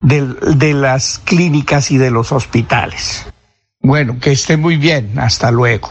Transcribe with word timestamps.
del- 0.00 0.36
de, 0.58 0.72
las 0.74 1.18
clínicas 1.24 1.90
y 1.90 1.98
de 1.98 2.10
los 2.10 2.32
hospitales. 2.32 3.26
Bueno, 3.80 4.18
que 4.20 4.32
esté 4.32 4.56
muy 4.56 4.76
bien. 4.76 5.18
Hasta 5.18 5.50
luego. 5.50 5.90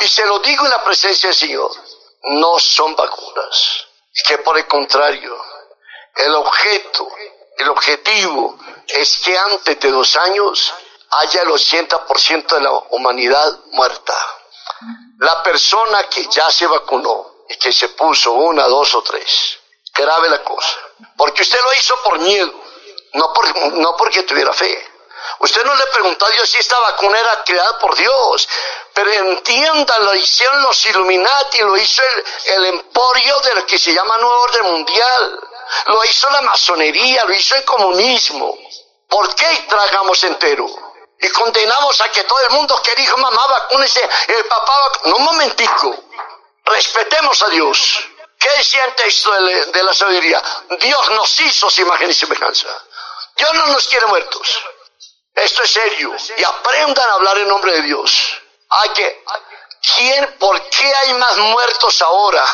Y 0.00 0.08
se 0.08 0.26
lo 0.26 0.38
digo 0.40 0.64
en 0.64 0.70
la 0.70 0.84
presencia 0.84 1.28
del 1.28 1.38
Señor, 1.38 1.70
no 2.22 2.58
son 2.58 2.94
vacunas. 2.94 3.86
Que 4.26 4.38
por 4.38 4.56
el 4.56 4.66
contrario, 4.66 5.36
el 6.14 6.34
objeto, 6.34 7.08
el 7.58 7.68
objetivo 7.68 8.58
es 8.88 9.18
que 9.18 9.36
antes 9.36 9.78
de 9.78 9.90
dos 9.90 10.16
años 10.16 10.72
haya 11.10 11.42
el 11.42 11.48
80% 11.48 12.46
de 12.46 12.60
la 12.60 12.72
humanidad 12.90 13.60
muerta. 13.72 14.14
La 15.18 15.42
persona 15.42 16.08
que 16.08 16.26
ya 16.28 16.50
se 16.50 16.66
vacunó 16.66 17.44
y 17.48 17.56
que 17.58 17.72
se 17.72 17.90
puso 17.90 18.32
una, 18.32 18.66
dos 18.66 18.94
o 18.94 19.02
tres, 19.02 19.58
grave 19.94 20.28
la 20.28 20.42
cosa. 20.42 20.78
Porque 21.16 21.42
usted 21.42 21.58
lo 21.62 21.74
hizo 21.74 21.94
por 22.02 22.18
miedo, 22.18 22.52
no, 23.14 23.32
por, 23.32 23.72
no 23.74 23.96
porque 23.96 24.22
tuviera 24.24 24.52
fe. 24.52 24.95
Usted 25.40 25.64
no 25.64 25.74
le 25.74 25.86
preguntó 25.86 26.26
a 26.26 26.30
Dios 26.30 26.48
si 26.48 26.58
esta 26.58 26.78
vacuna 26.78 27.18
era 27.18 27.44
creada 27.44 27.78
por 27.78 27.94
Dios. 27.94 28.48
Pero 28.94 29.12
entiendan, 29.12 30.04
lo 30.04 30.14
hicieron 30.14 30.62
los 30.62 30.86
Illuminati, 30.86 31.60
lo 31.60 31.76
hizo 31.76 32.02
el, 32.46 32.66
emporio 32.66 33.40
de 33.40 33.54
lo 33.54 33.66
que 33.66 33.78
se 33.78 33.92
llama 33.92 34.18
Nuevo 34.18 34.40
Orden 34.42 34.66
Mundial. 34.66 35.40
Lo 35.86 36.04
hizo 36.04 36.30
la 36.30 36.42
masonería, 36.42 37.24
lo 37.24 37.34
hizo 37.34 37.56
el 37.56 37.64
comunismo. 37.64 38.56
¿Por 39.08 39.34
qué 39.34 39.66
tragamos 39.68 40.22
entero? 40.24 40.66
Y 41.18 41.28
condenamos 41.30 42.00
a 42.00 42.10
que 42.10 42.24
todo 42.24 42.38
el 42.48 42.54
mundo 42.54 42.80
que 42.82 42.94
dijo 42.94 43.16
mamá 43.16 43.46
vacúnese, 43.46 44.02
el 44.28 44.44
papá 44.46 44.72
No, 45.04 45.16
un 45.16 45.24
momentico. 45.24 45.94
Respetemos 46.64 47.40
a 47.42 47.48
Dios. 47.48 48.08
¿Qué 48.38 48.48
decía 48.58 48.84
el 48.84 48.94
texto 48.94 49.32
de 49.32 49.82
la 49.82 49.94
sabiduría? 49.94 50.42
Dios 50.80 51.10
nos 51.10 51.40
hizo 51.40 51.70
su 51.70 51.80
imagen 51.80 52.10
y 52.10 52.14
semejanza. 52.14 52.68
Dios 53.36 53.54
no 53.54 53.66
nos 53.68 53.86
quiere 53.88 54.06
muertos. 54.06 54.62
Esto 55.36 55.62
es 55.62 55.70
serio. 55.70 56.16
Y 56.36 56.44
aprendan 56.44 57.10
a 57.10 57.12
hablar 57.12 57.38
en 57.38 57.48
nombre 57.48 57.72
de 57.72 57.82
Dios. 57.82 58.42
Hay 58.68 58.88
que, 58.90 59.24
¿quién, 59.96 60.36
¿Por 60.38 60.60
qué 60.70 60.94
hay 60.94 61.14
más 61.14 61.36
muertos 61.36 62.00
ahora 62.02 62.44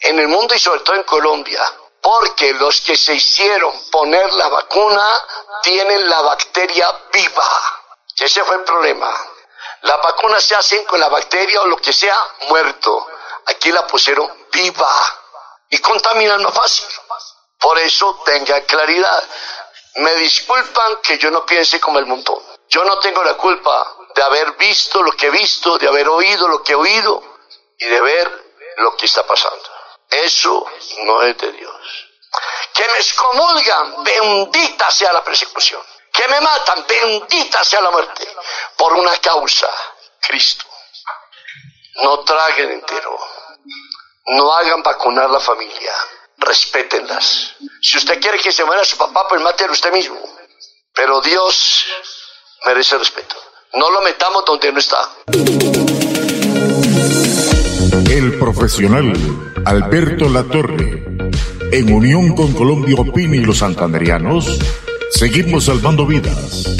en 0.00 0.18
el 0.18 0.28
mundo 0.28 0.54
y 0.54 0.58
sobre 0.58 0.80
todo 0.80 0.96
en 0.96 1.04
Colombia? 1.04 1.62
Porque 2.00 2.52
los 2.54 2.80
que 2.80 2.96
se 2.96 3.14
hicieron 3.14 3.72
poner 3.90 4.32
la 4.32 4.48
vacuna 4.48 5.06
tienen 5.62 6.08
la 6.08 6.22
bacteria 6.22 6.90
viva. 7.12 7.48
Ese 8.16 8.42
fue 8.44 8.56
el 8.56 8.64
problema. 8.64 9.12
Las 9.82 9.98
vacunas 10.02 10.42
se 10.42 10.54
hacen 10.54 10.84
con 10.86 10.98
la 10.98 11.08
bacteria 11.10 11.60
o 11.60 11.66
lo 11.66 11.76
que 11.76 11.92
sea 11.92 12.16
muerto. 12.48 13.06
Aquí 13.46 13.70
la 13.70 13.86
pusieron 13.86 14.46
viva 14.50 14.94
y 15.68 15.78
contaminan 15.78 16.42
más 16.42 16.54
fácil. 16.54 16.86
Por 17.58 17.78
eso 17.78 18.22
tengan 18.24 18.62
claridad. 18.62 19.24
Me 19.96 20.14
disculpan 20.16 21.00
que 21.02 21.18
yo 21.18 21.30
no 21.30 21.46
piense 21.46 21.80
como 21.80 21.98
el 21.98 22.06
montón. 22.06 22.42
Yo 22.68 22.82
no 22.84 22.98
tengo 22.98 23.22
la 23.22 23.34
culpa 23.34 23.96
de 24.14 24.22
haber 24.22 24.52
visto 24.52 25.02
lo 25.02 25.12
que 25.12 25.26
he 25.26 25.30
visto, 25.30 25.78
de 25.78 25.86
haber 25.86 26.08
oído 26.08 26.48
lo 26.48 26.62
que 26.62 26.72
he 26.72 26.76
oído 26.76 27.22
y 27.78 27.84
de 27.84 28.00
ver 28.00 28.44
lo 28.78 28.96
que 28.96 29.06
está 29.06 29.24
pasando. 29.24 29.62
Eso 30.10 30.66
no 31.04 31.22
es 31.22 31.38
de 31.38 31.52
Dios. 31.52 31.74
Que 32.72 32.88
me 32.88 32.96
excomulgan, 32.96 34.02
bendita 34.02 34.90
sea 34.90 35.12
la 35.12 35.22
persecución. 35.22 35.80
Que 36.12 36.26
me 36.26 36.40
matan, 36.40 36.84
bendita 36.86 37.62
sea 37.62 37.80
la 37.80 37.90
muerte. 37.90 38.26
Por 38.76 38.94
una 38.94 39.16
causa, 39.18 39.70
Cristo. 40.20 40.64
No 42.02 42.20
traguen 42.24 42.72
entero. 42.72 43.16
No 44.26 44.52
hagan 44.54 44.82
vacunar 44.82 45.30
la 45.30 45.40
familia 45.40 45.94
respétenlas. 46.44 47.54
Si 47.80 47.98
usted 47.98 48.20
quiere 48.20 48.38
que 48.38 48.52
se 48.52 48.64
muera 48.64 48.84
su 48.84 48.96
papá, 48.96 49.26
pues 49.28 49.40
mátelo 49.42 49.72
usted 49.72 49.92
mismo. 49.92 50.16
Pero 50.94 51.20
Dios 51.20 51.84
merece 52.66 52.96
respeto. 52.98 53.36
No 53.74 53.90
lo 53.90 54.02
metamos 54.02 54.44
donde 54.44 54.72
no 54.72 54.78
está. 54.78 54.98
El 58.10 58.38
profesional 58.38 59.12
Alberto 59.66 60.28
Latorre, 60.28 61.04
en 61.72 61.92
unión 61.92 62.34
con 62.36 62.52
Colombia 62.52 62.94
Opini 62.98 63.38
y 63.38 63.44
los 63.44 63.58
santanderianos, 63.58 64.58
seguimos 65.10 65.64
salvando 65.64 66.06
vidas 66.06 66.76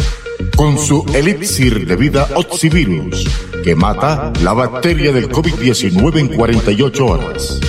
con 0.57 0.79
su 0.79 1.05
elixir 1.13 1.87
de 1.87 1.97
vida 1.97 2.29
Oxivirus, 2.37 3.27
que 3.65 3.75
mata 3.75 4.33
la 4.43 4.53
bacteria 4.53 5.13
del 5.13 5.29
COVID-19 5.29 6.21
en 6.21 6.29
48 6.29 7.07
horas. 7.07 7.61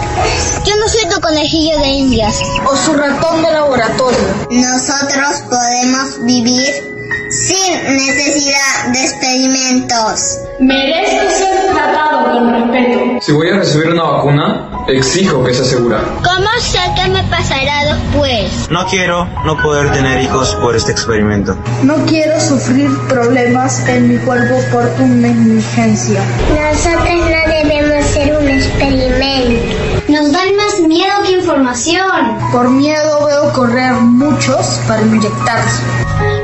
Yo 0.65 0.77
no 0.77 0.89
soy 0.89 1.07
tu 1.11 1.21
conejillo 1.21 1.79
de 1.81 1.87
indias. 1.89 2.41
O 2.65 2.75
su 2.75 2.95
ratón 2.95 3.43
de 3.43 3.53
laboratorio. 3.53 4.19
Nosotros 4.51 5.43
podemos 5.51 6.25
vivir 6.25 6.94
sin 7.35 7.83
necesidad 7.97 8.93
de 8.93 9.01
experimentos. 9.01 10.39
Merezco 10.61 11.31
ser 11.31 11.73
tratado 11.73 12.33
con 12.33 12.53
respeto. 12.53 13.01
Si 13.21 13.33
voy 13.33 13.51
a 13.51 13.57
recibir 13.57 13.89
una 13.89 14.05
vacuna, 14.05 14.69
exijo 14.89 15.43
que 15.45 15.53
sea 15.53 15.65
segura. 15.65 16.01
¿Cómo 16.23 16.49
sé 16.61 16.79
qué 16.97 17.11
me 17.11 17.23
pasará 17.25 17.95
después? 17.95 18.71
No 18.71 18.87
quiero 18.87 19.27
no 19.45 19.61
poder 19.63 19.93
tener 19.93 20.23
hijos 20.23 20.55
por 20.57 20.77
este 20.77 20.93
experimento. 20.93 21.57
No 21.83 21.97
quiero 22.07 22.41
sufrir 22.41 22.91
problemas 23.09 23.87
en 23.89 24.09
mi 24.09 24.19
cuerpo 24.19 24.55
por 24.71 24.89
tu 24.95 25.07
negligencia. 25.07 26.23
Nosotros 26.55 27.31
no 27.31 27.53
debemos 27.53 28.05
ser 28.07 28.37
un 28.37 28.49
experimento. 28.49 29.75
Nos 30.09 30.33
dan 30.33 30.55
más 30.57 30.64
miedo 30.85 31.23
que 31.25 31.33
información. 31.33 32.39
Por 32.53 32.71
miedo 32.71 33.27
veo 33.27 33.53
correr 33.53 33.93
muchos 33.95 34.81
para 34.87 35.03
inyectarse. 35.03 35.83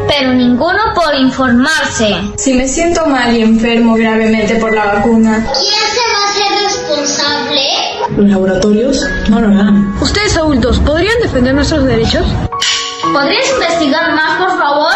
Pero 0.08 0.32
ninguno 0.32 0.78
por 0.94 1.14
informarse. 1.14 2.14
Si 2.36 2.54
me 2.54 2.66
siento 2.66 3.06
mal 3.06 3.36
y 3.36 3.42
enfermo 3.42 3.94
gravemente 3.94 4.56
por 4.56 4.74
la 4.74 4.86
vacuna. 4.86 5.46
¿Quién 5.52 5.84
se 5.94 6.00
va 6.12 6.18
a 6.18 6.30
hacer 6.30 6.64
responsable? 6.64 7.60
Los 8.16 8.28
laboratorios 8.28 9.06
no 9.28 9.40
lo 9.40 9.48
harán. 9.48 9.94
Ustedes 10.00 10.36
adultos, 10.36 10.78
¿podrían 10.80 11.20
defender 11.22 11.54
nuestros 11.54 11.84
derechos? 11.84 12.26
¿Podrías 13.12 13.50
investigar 13.50 14.14
más, 14.14 14.38
por 14.38 14.58
favor? 14.58 14.92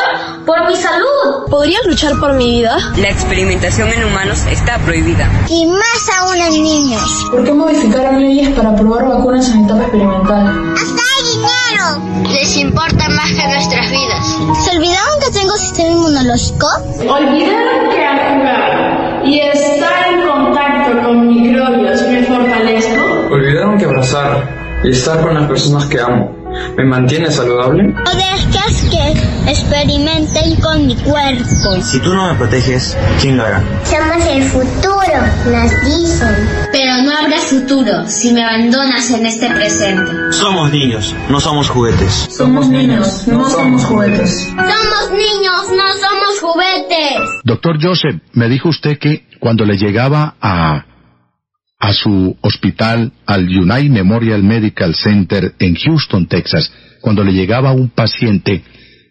Por 0.47 0.67
mi 0.69 0.77
salud. 0.77 1.49
¿Podrías 1.49 1.87
luchar 1.87 2.21
por 2.21 2.35
mi 2.35 2.61
vida? 2.61 2.77
La 2.99 3.09
experimentación 3.09 3.89
en 3.89 4.05
humanos 4.05 4.45
está 4.51 4.79
prohibida. 4.79 5.27
Y 5.49 5.67
más 5.67 6.11
aún 6.21 6.37
en 6.37 6.63
niños. 6.63 7.27
¿Por 7.31 7.45
qué 7.45 7.53
modificaron 7.53 8.21
leyes 8.21 8.51
para 8.51 8.77
probar 8.77 9.09
vacunas 9.09 9.49
en 9.51 9.65
etapa 9.65 9.83
experimental? 9.83 10.75
¡Hasta 10.75 11.03
hay 11.03 11.23
dinero! 11.33 12.31
Les 12.31 12.57
importa 12.59 13.09
más 13.09 13.33
que 13.33 13.47
nuestras 13.49 13.91
vidas. 13.91 14.65
¿Se 14.65 14.77
olvidaron 14.77 15.21
que 15.21 15.39
tengo 15.39 15.57
sistema 15.57 15.91
inmunológico? 15.91 16.67
Olvidaron 17.09 17.91
que 17.91 18.07
al 18.07 18.19
jugar 18.35 19.23
y 19.25 19.41
estar 19.41 20.13
en 20.13 20.29
contacto 20.29 21.03
con 21.07 21.27
microbios 21.27 22.03
me 22.03 22.23
fortalezco. 22.23 23.03
Olvidaron 23.33 23.79
que 23.79 23.85
abrazar 23.87 24.83
y 24.85 24.91
estar 24.91 25.23
con 25.23 25.35
las 25.35 25.49
personas 25.49 25.87
que 25.87 26.01
amo 26.01 26.44
¿Me 26.77 26.85
mantiene 26.85 27.31
saludable? 27.31 27.85
No 27.85 28.11
dejes 28.15 28.89
que 28.91 29.51
experimenten 29.51 30.57
con 30.61 30.87
mi 30.87 30.97
cuerpo. 30.97 31.83
Si 31.83 32.01
tú 32.01 32.15
no 32.15 32.29
me 32.29 32.35
proteges, 32.35 32.97
¿quién 33.21 33.37
lo 33.37 33.45
hará? 33.45 33.63
Somos 33.85 34.27
el 34.27 34.43
futuro, 34.43 35.19
nos 35.47 35.71
dicen. 35.85 36.49
Pero 36.73 37.03
no 37.03 37.13
tu 37.35 37.41
futuro 37.41 38.07
si 38.07 38.33
me 38.33 38.45
abandonas 38.45 39.11
en 39.11 39.27
este 39.27 39.51
presente. 39.51 40.11
Somos 40.33 40.73
niños, 40.73 41.15
no 41.29 41.41
somos 41.41 41.69
juguetes. 41.69 42.29
Somos 42.31 42.69
niños, 42.69 43.27
no 43.29 43.49
somos 43.49 43.85
juguetes. 43.85 44.49
Somos 44.49 45.11
niños, 45.13 45.71
no 45.77 45.93
somos 45.95 46.41
juguetes. 46.41 47.19
Doctor 47.45 47.77
Joseph, 47.81 48.21
me 48.33 48.49
dijo 48.49 48.69
usted 48.69 48.99
que 48.99 49.27
cuando 49.41 49.65
le 49.65 49.77
llegaba 49.77 50.35
a, 50.41 50.85
a 51.85 51.93
su 51.93 52.35
hospital, 52.41 53.13
al 53.27 53.47
United 53.47 53.91
Memorial 53.91 54.43
Medical 54.43 54.95
Center 54.95 55.53
en 55.59 55.75
Houston, 55.75 56.27
Texas, 56.27 56.73
cuando 57.03 57.23
le 57.23 57.35
llegaba 57.35 57.73
un 57.73 57.91
paciente 57.91 58.63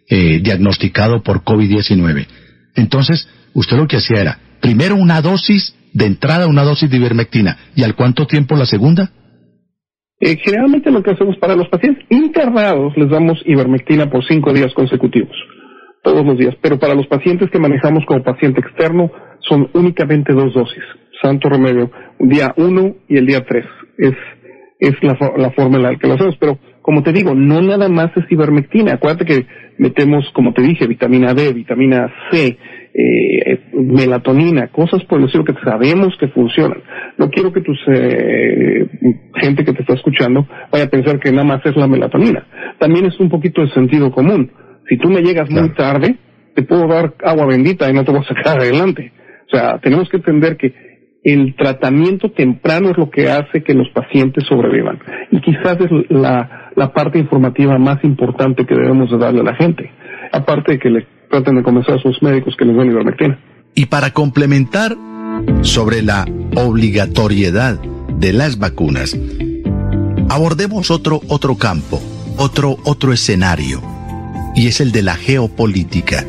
eh, 0.09 0.39
diagnosticado 0.41 1.21
por 1.21 1.43
COVID-19, 1.43 2.25
entonces 2.73 3.29
usted 3.53 3.77
lo 3.77 3.87
que 3.87 3.97
hacía 3.97 4.21
era, 4.21 4.39
primero 4.59 4.95
una 4.95 5.21
dosis 5.21 5.75
de 5.93 6.07
entrada, 6.07 6.47
una 6.47 6.63
dosis 6.63 6.89
de 6.89 6.97
ivermectina, 6.97 7.59
¿y 7.75 7.83
al 7.83 7.93
cuánto 7.93 8.25
tiempo 8.25 8.55
la 8.55 8.65
segunda? 8.65 9.11
Eh, 10.19 10.37
generalmente 10.43 10.89
lo 10.89 11.03
que 11.03 11.11
hacemos 11.11 11.37
para 11.37 11.55
los 11.55 11.67
pacientes 11.67 12.03
internados 12.09 12.97
les 12.97 13.07
damos 13.07 13.39
ivermectina 13.45 14.09
por 14.09 14.25
cinco 14.25 14.51
días 14.51 14.73
consecutivos, 14.73 15.35
todos 16.01 16.25
los 16.25 16.39
días, 16.39 16.55
pero 16.59 16.79
para 16.79 16.95
los 16.95 17.05
pacientes 17.05 17.51
que 17.51 17.59
manejamos 17.59 18.03
como 18.07 18.23
paciente 18.23 18.61
externo 18.61 19.11
son 19.47 19.69
únicamente 19.73 20.33
dos 20.33 20.55
dosis, 20.55 20.83
santo 21.23 21.49
remedio, 21.49 21.89
día 22.19 22.53
uno 22.57 22.95
y 23.07 23.17
el 23.17 23.25
día 23.25 23.45
tres, 23.47 23.65
es, 23.97 24.13
es 24.79 24.93
la, 25.01 25.17
la 25.37 25.51
forma 25.51 25.77
en 25.77 25.83
la 25.83 25.95
que 25.95 26.07
lo 26.07 26.15
hacemos, 26.15 26.35
pero 26.39 26.59
como 26.83 27.01
te 27.01 27.13
digo, 27.13 27.33
no 27.33 27.61
nada 27.61 27.87
más 27.87 28.11
es 28.17 28.29
ivermectina, 28.29 28.95
acuérdate 28.95 29.25
que 29.25 29.45
metemos, 29.77 30.29
como 30.33 30.53
te 30.53 30.61
dije, 30.61 30.85
vitamina 30.85 31.33
D, 31.33 31.53
vitamina 31.53 32.13
C, 32.29 32.57
eh, 32.93 33.59
melatonina, 33.73 34.67
cosas 34.67 35.03
por 35.05 35.19
el 35.19 35.25
estilo 35.25 35.45
que 35.45 35.55
sabemos 35.63 36.15
que 36.19 36.27
funcionan. 36.27 36.83
No 37.17 37.29
quiero 37.29 37.51
que 37.51 37.61
tus 37.61 37.79
eh, 37.87 38.85
gente 39.35 39.63
que 39.63 39.73
te 39.73 39.81
está 39.81 39.93
escuchando 39.93 40.47
vaya 40.71 40.85
a 40.85 40.89
pensar 40.89 41.19
que 41.19 41.31
nada 41.31 41.45
más 41.45 41.65
es 41.65 41.75
la 41.75 41.87
melatonina. 41.87 42.45
También 42.79 43.05
es 43.05 43.19
un 43.19 43.29
poquito 43.29 43.61
de 43.61 43.69
sentido 43.69 44.11
común. 44.11 44.51
Si 44.89 44.97
tú 44.97 45.09
me 45.09 45.21
llegas 45.21 45.49
muy 45.49 45.69
tarde, 45.69 46.17
te 46.53 46.63
puedo 46.63 46.85
dar 46.87 47.13
agua 47.23 47.45
bendita 47.45 47.89
y 47.89 47.93
no 47.93 48.03
te 48.03 48.11
voy 48.11 48.21
a 48.21 48.35
sacar 48.35 48.59
adelante. 48.59 49.11
O 49.47 49.49
sea, 49.55 49.79
tenemos 49.79 50.09
que 50.09 50.17
entender 50.17 50.57
que 50.57 50.92
el 51.23 51.55
tratamiento 51.55 52.31
temprano 52.31 52.89
es 52.89 52.97
lo 52.97 53.09
que 53.09 53.29
hace 53.29 53.63
que 53.63 53.73
los 53.73 53.87
pacientes 53.89 54.43
sobrevivan. 54.47 54.99
Y 55.31 55.39
quizás 55.39 55.77
es 55.79 55.89
la, 56.09 56.71
la 56.75 56.91
parte 56.91 57.17
informativa 57.17 57.77
más 57.77 58.03
importante 58.03 58.65
que 58.65 58.75
debemos 58.75 59.09
de 59.09 59.17
darle 59.17 59.39
a 59.39 59.43
la 59.43 59.55
gente. 59.55 59.89
Aparte 60.31 60.73
de 60.73 60.79
que 60.79 60.89
le 60.89 61.07
traten 61.29 61.55
de 61.55 61.63
convencer 61.63 61.95
a 61.95 61.99
sus 61.99 62.21
médicos 62.21 62.55
que 62.57 62.65
les 62.65 62.75
den 62.75 62.91
ivermectina. 62.91 63.39
Y 63.73 63.85
para 63.85 64.11
complementar 64.11 64.95
sobre 65.61 66.01
la 66.01 66.25
obligatoriedad 66.55 67.79
de 68.17 68.33
las 68.33 68.59
vacunas, 68.59 69.17
abordemos 70.29 70.91
otro, 70.91 71.21
otro 71.29 71.55
campo, 71.55 72.01
otro, 72.37 72.77
otro 72.83 73.13
escenario, 73.13 73.81
y 74.55 74.67
es 74.67 74.81
el 74.81 74.91
de 74.91 75.01
la 75.01 75.15
geopolítica. 75.15 76.25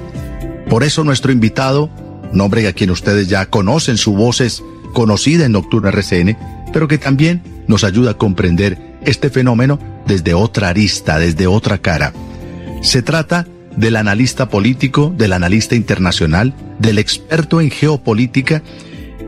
Por 0.71 0.85
eso 0.85 1.05
nuestro 1.05 1.33
invitado, 1.33 1.91
nombre 2.33 2.67
a 2.67 2.73
quien 2.73 2.91
ustedes 2.91 3.29
ya 3.29 3.47
conocen, 3.47 3.99
su 3.99 4.15
voz 4.15 4.41
es 4.41 4.65
conocida 4.95 5.45
en 5.45 5.53
Nocturna 5.53 5.91
RCN, 5.91 6.39
pero 6.73 6.89
que 6.89 6.97
también 6.97 7.43
nos 7.69 7.85
ayuda 7.85 8.13
a 8.13 8.19
comprender 8.19 8.79
este 9.05 9.29
fenómeno 9.29 9.79
desde 10.07 10.33
otra 10.33 10.69
arista, 10.69 11.19
desde 11.19 11.47
otra 11.47 11.79
cara. 11.79 12.15
Se 12.81 13.03
trata 13.03 13.47
del 13.77 13.97
analista 13.97 14.49
político, 14.49 15.13
del 15.17 15.35
analista 15.35 15.75
internacional, 15.75 16.55
del 16.79 16.99
experto 16.99 17.61
en 17.61 17.71
geopolítica, 17.71 18.63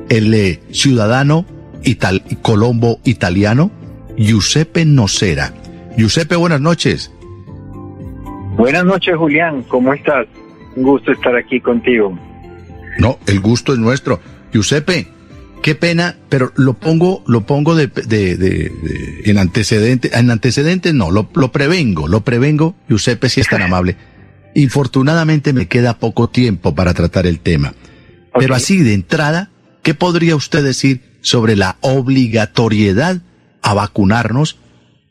el 0.08 0.32
eh, 0.32 0.60
ciudadano 0.70 1.44
ital 1.82 2.22
colombo 2.42 3.00
italiano, 3.04 3.70
Giuseppe 4.16 4.84
Nocera. 4.84 5.52
Giuseppe, 5.96 6.36
buenas 6.36 6.60
noches. 6.60 7.10
Buenas 8.56 8.84
noches, 8.84 9.16
Julián. 9.16 9.62
¿Cómo 9.64 9.92
estás? 9.92 10.26
Un 10.76 10.82
gusto 10.82 11.12
estar 11.12 11.34
aquí 11.36 11.60
contigo. 11.60 12.18
No, 12.98 13.18
el 13.26 13.40
gusto 13.40 13.72
es 13.72 13.78
nuestro. 13.78 14.20
Giuseppe, 14.52 15.06
qué 15.66 15.74
pena, 15.74 16.14
pero 16.30 16.52
lo 16.56 16.74
pongo, 16.74 17.24
lo 17.26 17.40
pongo 17.40 17.74
de, 17.74 17.88
de, 17.88 18.36
de, 18.36 18.70
en 19.24 19.36
antecedentes, 19.36 20.16
en 20.16 20.30
antecedentes 20.30 20.94
no, 20.94 21.10
lo, 21.10 21.28
lo 21.34 21.50
prevengo, 21.50 22.06
lo 22.06 22.20
prevengo, 22.20 22.76
Giuseppe, 22.88 23.28
si 23.28 23.40
es 23.40 23.48
tan 23.48 23.62
amable. 23.62 23.96
Infortunadamente 24.54 25.52
me 25.52 25.66
queda 25.66 25.98
poco 25.98 26.28
tiempo 26.28 26.72
para 26.76 26.94
tratar 26.94 27.26
el 27.26 27.40
tema. 27.40 27.72
Pero 28.38 28.54
así 28.54 28.80
de 28.84 28.94
entrada, 28.94 29.50
¿qué 29.82 29.92
podría 29.92 30.36
usted 30.36 30.62
decir 30.62 31.00
sobre 31.20 31.56
la 31.56 31.78
obligatoriedad 31.80 33.16
a 33.60 33.74
vacunarnos, 33.74 34.60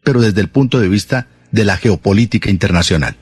pero 0.05 0.21
desde 0.21 0.39
el 0.39 0.47
punto 0.47 0.79
de 0.79 0.87
vista 0.87 1.27
de 1.51 1.65
la 1.65 1.75
geopolítica 1.75 2.49
internacional? 2.49 3.15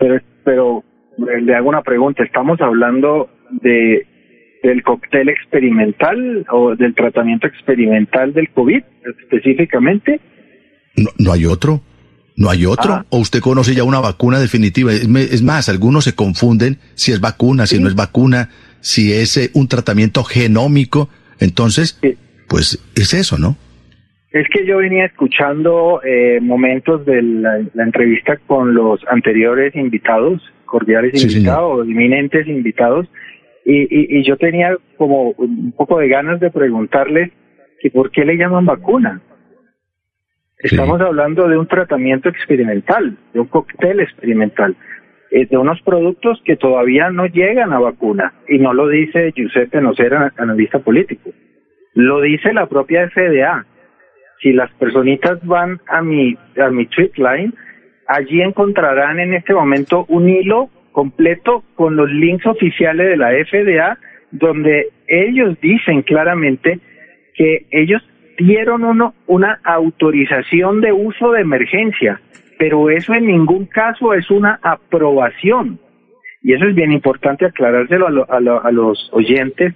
Pero, 0.00 0.20
pero 0.44 0.84
le 1.18 1.54
hago 1.54 1.68
una 1.68 1.82
pregunta. 1.82 2.24
¿Estamos 2.24 2.60
hablando 2.60 3.30
de 3.62 4.08
del 4.62 4.82
cóctel 4.82 5.28
experimental 5.28 6.46
o 6.50 6.76
del 6.76 6.94
tratamiento 6.94 7.46
experimental 7.46 8.32
del 8.32 8.48
COVID 8.50 8.82
específicamente? 9.20 10.20
No, 10.96 11.10
no 11.18 11.32
hay 11.32 11.46
otro. 11.46 11.82
¿No 12.36 12.48
hay 12.48 12.64
otro? 12.64 12.94
Ah. 12.94 13.06
¿O 13.10 13.18
usted 13.18 13.40
conoce 13.40 13.74
ya 13.74 13.84
una 13.84 14.00
vacuna 14.00 14.40
definitiva? 14.40 14.92
Es, 14.92 15.42
más, 15.42 15.68
algunos 15.68 16.04
se 16.04 16.14
confunden 16.14 16.78
si 16.94 17.12
es 17.12 17.20
vacuna, 17.20 17.66
si 17.66 17.78
no 17.78 17.88
es 17.88 17.94
vacuna, 17.94 18.48
si 18.80 19.12
es 19.12 19.36
eh, 19.36 19.50
un 19.54 19.68
tratamiento 19.68 20.24
genómico. 20.24 21.10
Entonces, 21.40 22.00
pues 22.48 22.82
es 22.96 23.12
eso, 23.14 23.38
¿no? 23.38 23.56
Es 24.30 24.46
que 24.48 24.66
yo 24.66 24.78
venía 24.78 25.04
escuchando 25.04 26.00
eh, 26.04 26.38
momentos 26.40 27.04
de 27.04 27.20
la, 27.20 27.60
la 27.74 27.84
entrevista 27.84 28.38
con 28.46 28.74
los 28.74 29.00
anteriores 29.10 29.76
invitados, 29.76 30.40
cordiales 30.64 31.12
Sí, 31.12 31.18
señor. 31.18 31.36
invitados, 31.36 31.88
inminentes 31.88 32.48
invitados, 32.48 33.08
y, 33.64 33.82
y, 33.82 34.18
y 34.18 34.24
yo 34.24 34.36
tenía 34.36 34.76
como 34.96 35.30
un 35.30 35.72
poco 35.72 35.98
de 35.98 36.08
ganas 36.08 36.40
de 36.40 36.50
preguntarles 36.50 37.30
que 37.80 37.90
por 37.90 38.10
qué 38.10 38.24
le 38.24 38.36
llaman 38.36 38.66
vacuna. 38.66 39.20
Estamos 40.58 41.00
hablando 41.00 41.48
de 41.48 41.58
un 41.58 41.66
tratamiento 41.66 42.28
experimental, 42.28 43.16
de 43.34 43.40
un 43.40 43.48
cóctel 43.48 43.98
experimental, 43.98 44.76
eh, 45.32 45.46
de 45.46 45.56
unos 45.56 45.82
productos 45.82 46.40
que 46.44 46.56
todavía 46.56 47.10
no 47.10 47.26
llegan 47.26 47.72
a 47.72 47.80
vacuna, 47.80 48.32
y 48.48 48.58
no 48.58 48.72
lo 48.72 48.86
dice 48.86 49.32
Giuseppe 49.32 49.80
Nocera, 49.80 50.32
analista 50.36 50.78
político, 50.78 51.30
lo 51.94 52.20
dice 52.20 52.52
la 52.52 52.66
propia 52.66 53.08
FDA. 53.10 53.66
Si 54.40 54.52
las 54.52 54.72
personitas 54.74 55.44
van 55.44 55.80
a 55.88 56.00
mi, 56.00 56.36
a 56.56 56.70
mi 56.70 56.86
tweet 56.86 57.12
line, 57.16 57.52
allí 58.06 58.40
encontrarán 58.40 59.18
en 59.18 59.34
este 59.34 59.54
momento 59.54 60.04
un 60.08 60.28
hilo 60.28 60.70
completo 60.92 61.64
con 61.74 61.96
los 61.96 62.10
links 62.10 62.46
oficiales 62.46 63.08
de 63.08 63.16
la 63.16 63.30
FDA, 63.30 63.98
donde 64.30 64.88
ellos 65.08 65.58
dicen 65.60 66.02
claramente 66.02 66.78
que 67.34 67.66
ellos 67.70 68.02
dieron 68.38 68.84
uno, 68.84 69.14
una 69.26 69.60
autorización 69.64 70.80
de 70.80 70.92
uso 70.92 71.32
de 71.32 71.40
emergencia, 71.42 72.20
pero 72.58 72.90
eso 72.90 73.14
en 73.14 73.26
ningún 73.26 73.66
caso 73.66 74.14
es 74.14 74.30
una 74.30 74.58
aprobación. 74.62 75.78
Y 76.42 76.54
eso 76.54 76.66
es 76.66 76.74
bien 76.74 76.92
importante 76.92 77.46
aclarárselo 77.46 78.06
a, 78.08 78.10
lo- 78.10 78.30
a 78.32 78.40
lo- 78.40 78.64
a 78.64 78.72
los 78.72 79.08
oyentes, 79.12 79.74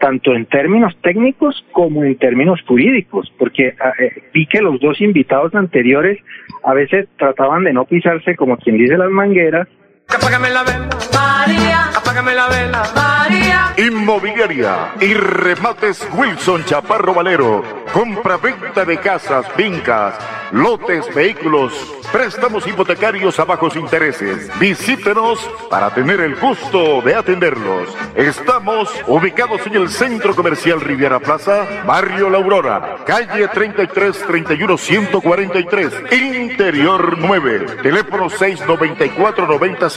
tanto 0.00 0.34
en 0.34 0.46
términos 0.46 0.96
técnicos 1.02 1.64
como 1.72 2.04
en 2.04 2.16
términos 2.16 2.60
jurídicos, 2.66 3.32
porque 3.38 3.74
ah, 3.80 3.92
eh, 3.98 4.12
vi 4.32 4.46
que 4.46 4.60
los 4.60 4.78
dos 4.80 5.00
invitados 5.00 5.54
anteriores 5.54 6.18
a 6.64 6.74
veces 6.74 7.08
trataban 7.18 7.64
de 7.64 7.72
no 7.72 7.84
pisarse 7.86 8.34
como 8.36 8.56
quien 8.58 8.78
dice 8.78 8.96
las 8.98 9.10
mangueras 9.10 9.68
Apágame 10.08 10.50
la 10.50 10.62
vela, 10.62 10.88
María. 11.12 11.90
Apágame 11.94 12.34
la 12.34 12.48
vela, 12.48 12.82
María. 12.94 13.74
Inmobiliaria 13.76 14.94
y 15.00 15.14
remates 15.14 16.06
Wilson 16.12 16.64
Chaparro 16.64 17.12
Valero. 17.12 17.62
Compra-venta 17.92 18.84
de 18.84 18.98
casas, 18.98 19.46
fincas, 19.56 20.14
lotes, 20.52 21.12
vehículos, 21.14 21.72
préstamos 22.12 22.66
hipotecarios 22.66 23.38
a 23.40 23.44
bajos 23.44 23.76
intereses. 23.76 24.50
Visítenos 24.58 25.38
para 25.70 25.92
tener 25.94 26.20
el 26.20 26.36
gusto 26.36 27.00
de 27.02 27.14
atenderlos. 27.14 27.88
Estamos 28.14 28.90
ubicados 29.06 29.66
en 29.66 29.76
el 29.76 29.88
Centro 29.88 30.34
Comercial 30.34 30.80
Riviera 30.80 31.20
Plaza, 31.20 31.66
Barrio 31.86 32.30
La 32.30 32.38
Aurora, 32.38 32.96
calle 33.06 33.48
33 33.48 34.18
31 34.26 34.78
143, 34.78 35.92
Interior 36.12 37.18
9, 37.18 37.66
teléfono 37.82 38.30
694 38.30 39.46
9008, 39.46 39.95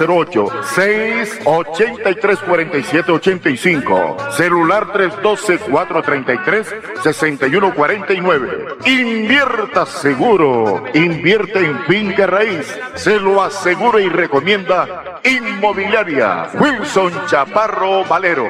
683 0.76 2.40
47 2.40 3.12
85, 3.12 4.18
celular 4.32 4.92
312 4.94 5.58
433 5.60 6.76
6149. 7.02 8.68
Invierta 8.86 9.86
seguro, 9.86 10.84
invierte 10.94 11.60
en 11.60 11.80
finca 11.86 12.28
raíz, 12.28 12.66
se 12.96 13.20
lo 13.20 13.42
asegura 13.42 14.00
y 14.02 14.10
recomienda 14.10 15.20
Inmobiliaria 15.24 16.50
Wilson 16.60 17.12
Chaparro 17.28 18.06
Valero. 18.06 18.50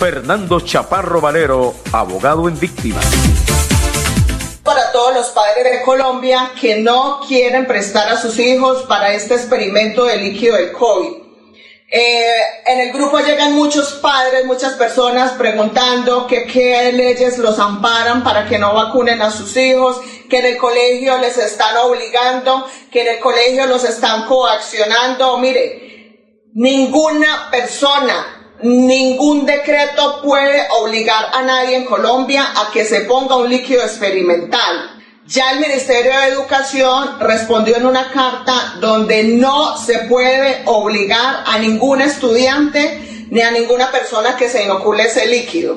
Fernando 0.00 0.60
Chaparro 0.60 1.20
Valero, 1.20 1.74
abogado 1.92 2.48
en 2.48 2.58
víctimas 2.58 3.04
para 4.64 4.90
todos 4.92 5.14
los 5.14 5.26
padres 5.26 5.70
de 5.72 5.82
Colombia 5.82 6.52
que 6.58 6.78
no 6.78 7.20
quieren 7.28 7.66
prestar 7.66 8.08
a 8.08 8.16
sus 8.16 8.38
hijos 8.38 8.84
para 8.84 9.12
este 9.12 9.34
experimento 9.34 10.06
de 10.06 10.16
líquido 10.16 10.56
del 10.56 10.72
COVID. 10.72 11.16
Eh, 11.92 12.40
en 12.66 12.80
el 12.80 12.92
grupo 12.94 13.18
llegan 13.18 13.52
muchos 13.52 13.92
padres, 13.94 14.46
muchas 14.46 14.72
personas 14.72 15.32
preguntando 15.32 16.26
qué 16.26 16.90
leyes 16.94 17.36
los 17.36 17.58
amparan 17.58 18.24
para 18.24 18.46
que 18.46 18.58
no 18.58 18.72
vacunen 18.72 19.20
a 19.20 19.30
sus 19.30 19.54
hijos, 19.58 20.00
que 20.30 20.38
en 20.38 20.46
el 20.46 20.56
colegio 20.56 21.18
les 21.18 21.36
están 21.36 21.76
obligando, 21.76 22.66
que 22.90 23.02
en 23.02 23.16
el 23.16 23.20
colegio 23.20 23.66
los 23.66 23.84
están 23.84 24.24
coaccionando. 24.24 25.36
Mire, 25.36 26.46
ninguna 26.54 27.50
persona, 27.50 28.39
ningún 28.62 29.46
decreto 29.46 30.20
puede 30.22 30.66
obligar 30.80 31.26
a 31.32 31.42
nadie 31.42 31.76
en 31.76 31.84
Colombia 31.84 32.44
a 32.56 32.70
que 32.70 32.84
se 32.84 33.02
ponga 33.02 33.36
un 33.36 33.48
líquido 33.48 33.82
experimental. 33.82 35.00
Ya 35.26 35.52
el 35.52 35.60
Ministerio 35.60 36.10
de 36.10 36.26
Educación 36.26 37.20
respondió 37.20 37.76
en 37.76 37.86
una 37.86 38.10
carta 38.10 38.74
donde 38.80 39.22
no 39.24 39.76
se 39.76 40.00
puede 40.00 40.62
obligar 40.66 41.44
a 41.46 41.58
ningún 41.58 42.00
estudiante 42.00 43.26
ni 43.30 43.40
a 43.40 43.52
ninguna 43.52 43.92
persona 43.92 44.36
que 44.36 44.48
se 44.48 44.64
inocule 44.64 45.04
ese 45.04 45.26
líquido. 45.26 45.76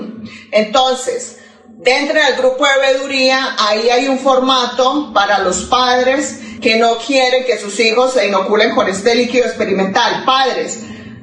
Entonces, 0.51 1.37
dentro 1.67 2.19
del 2.19 2.35
grupo 2.35 2.65
de 2.65 2.79
veeduría, 2.79 3.55
ahí 3.59 3.89
hay 3.89 4.07
un 4.07 4.17
formato 4.17 5.11
para 5.13 5.39
los 5.39 5.65
padres 5.65 6.39
que 6.59 6.77
no 6.77 6.97
quieren 6.97 7.45
que 7.45 7.59
sus 7.59 7.79
hijos 7.79 8.13
se 8.13 8.25
inoculen 8.25 8.73
con 8.73 8.87
este 8.87 9.13
líquido 9.13 9.45
experimental. 9.45 10.23
Padres, 10.25 10.79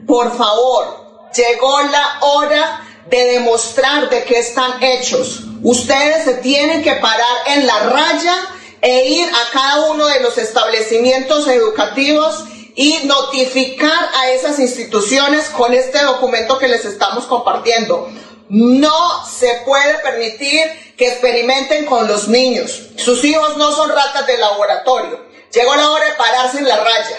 por 0.06 0.36
favor, 0.36 1.09
llegó 1.34 1.80
la 1.82 2.18
hora 2.20 2.86
de 3.08 3.24
demostrar 3.32 4.08
de 4.08 4.24
qué 4.24 4.38
están 4.38 4.82
hechos. 4.82 5.42
Ustedes 5.62 6.24
se 6.24 6.34
tienen 6.34 6.82
que 6.82 6.94
parar 6.94 7.36
en 7.46 7.66
la 7.66 7.78
raya 7.80 8.36
e 8.80 9.08
ir 9.08 9.28
a 9.28 9.52
cada 9.52 9.90
uno 9.90 10.06
de 10.06 10.20
los 10.20 10.38
establecimientos 10.38 11.46
educativos 11.48 12.44
y 12.74 13.00
notificar 13.04 14.10
a 14.16 14.30
esas 14.30 14.58
instituciones 14.58 15.50
con 15.50 15.74
este 15.74 16.02
documento 16.02 16.58
que 16.58 16.68
les 16.68 16.84
estamos 16.84 17.24
compartiendo. 17.24 18.10
No 18.48 19.26
se 19.26 19.62
puede 19.66 19.98
permitir 19.98 20.94
que 20.96 21.08
experimenten 21.08 21.86
con 21.86 22.08
los 22.08 22.28
niños. 22.28 22.88
Sus 22.96 23.22
hijos 23.24 23.56
no 23.56 23.74
son 23.74 23.90
ratas 23.90 24.26
de 24.26 24.38
laboratorio. 24.38 25.24
Llegó 25.52 25.74
la 25.74 25.90
hora 25.90 26.06
de 26.06 26.14
pararse 26.14 26.58
en 26.58 26.68
la 26.68 26.76
raya. 26.76 27.16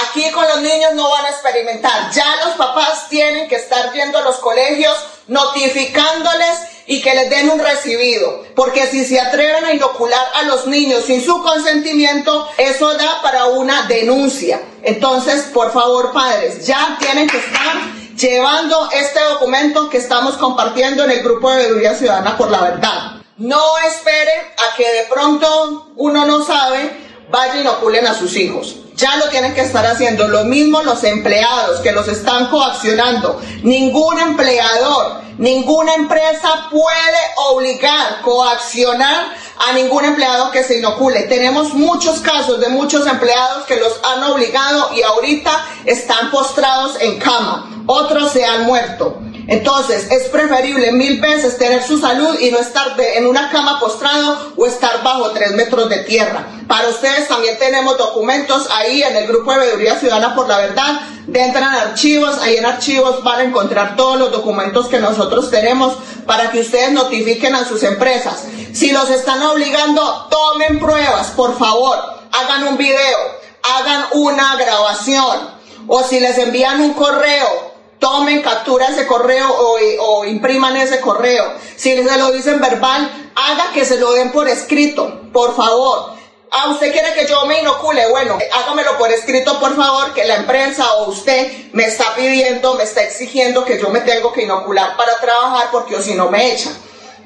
Aquí 0.00 0.30
con 0.30 0.46
los 0.48 0.62
niños 0.62 0.94
no 0.94 1.10
van 1.10 1.26
a 1.26 1.30
experimentar. 1.30 2.10
Ya 2.12 2.36
los 2.44 2.54
papás 2.54 3.08
tienen 3.08 3.48
que 3.48 3.56
estar 3.56 3.92
yendo 3.92 4.18
a 4.18 4.22
los 4.22 4.36
colegios 4.36 4.96
notificándoles 5.28 6.58
y 6.86 7.02
que 7.02 7.14
les 7.14 7.30
den 7.30 7.50
un 7.50 7.58
recibido. 7.58 8.44
Porque 8.54 8.86
si 8.86 9.04
se 9.04 9.20
atreven 9.20 9.64
a 9.64 9.72
inocular 9.72 10.24
a 10.34 10.42
los 10.44 10.66
niños 10.66 11.04
sin 11.04 11.22
su 11.22 11.42
consentimiento, 11.42 12.48
eso 12.56 12.94
da 12.94 13.20
para 13.22 13.46
una 13.46 13.82
denuncia. 13.82 14.60
Entonces, 14.82 15.42
por 15.52 15.72
favor, 15.72 16.12
padres, 16.12 16.66
ya 16.66 16.96
tienen 16.98 17.28
que 17.28 17.38
estar 17.38 17.76
llevando 18.16 18.88
este 18.92 19.20
documento 19.20 19.90
que 19.90 19.98
estamos 19.98 20.36
compartiendo 20.36 21.04
en 21.04 21.10
el 21.10 21.22
grupo 21.22 21.50
de 21.50 21.56
Veeduría 21.56 21.94
Ciudadana 21.94 22.36
por 22.36 22.50
la 22.50 22.60
Verdad. 22.60 23.12
No 23.36 23.78
esperen 23.86 24.40
a 24.56 24.76
que 24.76 24.90
de 24.90 25.04
pronto 25.04 25.92
uno 25.96 26.26
no 26.26 26.44
sabe, 26.44 26.92
vaya 27.30 27.56
y 27.56 27.60
inoculen 27.60 28.06
a 28.06 28.14
sus 28.14 28.36
hijos 28.36 28.81
ya 28.96 29.16
lo 29.16 29.28
tienen 29.28 29.54
que 29.54 29.62
estar 29.62 29.84
haciendo. 29.86 30.28
Lo 30.28 30.44
mismo 30.44 30.82
los 30.82 31.02
empleados 31.04 31.80
que 31.80 31.92
los 31.92 32.08
están 32.08 32.46
coaccionando. 32.46 33.40
Ningún 33.62 34.18
empleador, 34.18 35.22
ninguna 35.38 35.94
empresa 35.94 36.68
puede 36.70 37.20
obligar, 37.50 38.20
coaccionar 38.22 39.26
a 39.58 39.72
ningún 39.72 40.04
empleado 40.04 40.50
que 40.50 40.64
se 40.64 40.78
inocule. 40.78 41.22
Tenemos 41.22 41.74
muchos 41.74 42.20
casos 42.20 42.60
de 42.60 42.68
muchos 42.68 43.06
empleados 43.06 43.64
que 43.66 43.76
los 43.76 44.00
han 44.04 44.22
obligado 44.24 44.90
y 44.94 45.02
ahorita 45.02 45.66
están 45.84 46.30
postrados 46.30 47.00
en 47.00 47.18
cama. 47.18 47.84
Otros 47.86 48.32
se 48.32 48.44
han 48.44 48.64
muerto. 48.64 49.20
Entonces, 49.48 50.10
es 50.10 50.28
preferible 50.28 50.92
mil 50.92 51.20
veces 51.20 51.58
tener 51.58 51.82
su 51.82 51.98
salud 51.98 52.38
y 52.40 52.50
no 52.50 52.58
estar 52.58 52.94
en 52.98 53.26
una 53.26 53.50
cama 53.50 53.80
postrado 53.80 54.52
o 54.56 54.66
estar 54.66 55.02
bajo 55.02 55.30
tres 55.30 55.52
metros 55.52 55.88
de 55.88 55.98
tierra. 55.98 56.46
Para 56.68 56.88
ustedes 56.88 57.28
también 57.28 57.58
tenemos 57.58 57.98
documentos 57.98 58.68
ahí 58.70 59.02
en 59.02 59.16
el 59.16 59.26
grupo 59.26 59.52
de 59.52 59.58
Veeduría 59.58 59.98
Ciudadana 59.98 60.34
por 60.34 60.48
la 60.48 60.58
Verdad. 60.58 61.00
Entran 61.32 61.74
archivos, 61.74 62.38
ahí 62.38 62.56
en 62.56 62.66
archivos 62.66 63.22
van 63.24 63.40
a 63.40 63.44
encontrar 63.44 63.96
todos 63.96 64.18
los 64.18 64.32
documentos 64.32 64.86
que 64.86 64.98
nosotros 64.98 65.50
tenemos 65.50 65.96
para 66.26 66.50
que 66.50 66.60
ustedes 66.60 66.92
notifiquen 66.92 67.54
a 67.54 67.64
sus 67.64 67.82
empresas. 67.82 68.44
Si 68.72 68.90
los 68.92 69.10
están 69.10 69.42
obligando, 69.42 70.28
tomen 70.30 70.78
pruebas, 70.78 71.28
por 71.28 71.58
favor. 71.58 71.98
Hagan 72.32 72.68
un 72.68 72.76
video, 72.76 73.18
hagan 73.62 74.06
una 74.12 74.56
grabación. 74.56 75.62
O 75.88 76.02
si 76.04 76.20
les 76.20 76.38
envían 76.38 76.80
un 76.80 76.94
correo, 76.94 77.71
tomen 78.02 78.42
captura 78.42 78.88
ese 78.88 79.06
correo 79.06 79.48
o, 79.48 80.24
impriman 80.24 80.76
ese 80.76 81.00
correo. 81.00 81.54
Si 81.76 81.96
se 81.96 82.18
lo 82.18 82.32
dicen 82.32 82.60
verbal, 82.60 83.30
haga 83.36 83.72
que 83.72 83.84
se 83.84 83.96
lo 83.98 84.10
den 84.10 84.32
por 84.32 84.48
escrito, 84.48 85.30
por 85.32 85.54
favor. 85.54 86.14
Ah, 86.50 86.68
usted 86.70 86.90
quiere 86.90 87.14
que 87.14 87.26
yo 87.26 87.46
me 87.46 87.60
inocule, 87.60 88.10
bueno, 88.10 88.38
hágamelo 88.52 88.98
por 88.98 89.10
escrito, 89.12 89.58
por 89.60 89.76
favor, 89.76 90.12
que 90.14 90.24
la 90.24 90.34
empresa 90.34 90.94
o 90.94 91.10
usted 91.10 91.70
me 91.72 91.84
está 91.84 92.14
pidiendo, 92.16 92.74
me 92.74 92.82
está 92.82 93.02
exigiendo 93.04 93.64
que 93.64 93.78
yo 93.80 93.88
me 93.88 94.00
tengo 94.00 94.32
que 94.32 94.42
inocular 94.42 94.96
para 94.96 95.18
trabajar 95.20 95.68
porque 95.70 95.94
o 95.94 96.02
si 96.02 96.14
no 96.14 96.28
me 96.28 96.52
echan. 96.52 96.76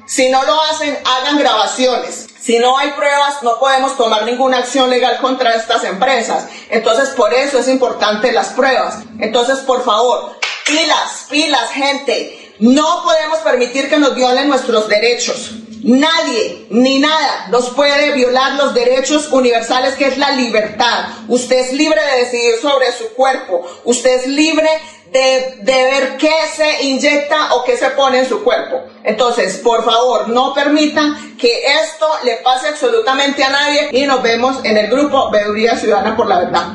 Si 0.05 0.29
no 0.29 0.43
lo 0.43 0.61
hacen, 0.61 0.97
hagan 1.03 1.39
grabaciones. 1.39 2.27
Si 2.47 2.59
no 2.59 2.77
hay 2.77 2.91
pruebas, 2.91 3.43
no 3.43 3.59
podemos 3.59 3.97
tomar 3.97 4.23
ninguna 4.23 4.59
acción 4.59 4.89
legal 4.89 5.17
contra 5.17 5.53
estas 5.53 5.83
empresas. 5.83 6.47
Entonces, 6.69 7.09
por 7.09 7.33
eso 7.33 7.59
es 7.59 7.67
importante 7.67 8.31
las 8.31 8.51
pruebas. 8.51 8.99
Entonces, 9.19 9.59
por 9.59 9.83
favor, 9.83 10.37
Pilas, 10.67 11.27
pilas, 11.29 11.69
gente. 11.71 12.53
No 12.59 13.03
podemos 13.03 13.39
permitir 13.39 13.89
que 13.89 13.97
nos 13.97 14.15
violen 14.15 14.49
nuestros 14.49 14.89
derechos. 14.89 15.51
Nadie 15.81 16.67
ni 16.69 16.99
nada 16.99 17.47
nos 17.49 17.69
puede 17.69 18.11
violar 18.11 18.55
los 18.55 18.73
derechos 18.73 19.31
universales 19.31 19.95
que 19.95 20.07
es 20.07 20.17
la 20.17 20.31
libertad. 20.31 21.05
Usted 21.29 21.59
es 21.59 21.73
libre 21.73 22.01
de 22.01 22.25
decidir 22.25 22.55
sobre 22.61 22.91
su 22.91 23.13
cuerpo. 23.13 23.65
Usted 23.85 24.19
es 24.19 24.27
libre 24.27 24.69
de, 25.11 25.57
de, 25.61 25.73
ver 25.73 26.17
qué 26.17 26.33
se 26.55 26.83
inyecta 26.83 27.53
o 27.55 27.63
qué 27.63 27.77
se 27.77 27.89
pone 27.91 28.19
en 28.19 28.27
su 28.27 28.43
cuerpo. 28.43 28.83
Entonces, 29.03 29.57
por 29.57 29.83
favor, 29.83 30.29
no 30.29 30.53
permita 30.53 31.17
que 31.37 31.63
esto 31.83 32.07
le 32.23 32.37
pase 32.37 32.67
absolutamente 32.67 33.43
a 33.43 33.49
nadie 33.49 33.89
y 33.91 34.05
nos 34.05 34.21
vemos 34.21 34.63
en 34.63 34.77
el 34.77 34.87
grupo 34.87 35.29
Veeduría 35.31 35.77
Ciudadana 35.77 36.15
por 36.15 36.27
la 36.27 36.39
Verdad. 36.39 36.67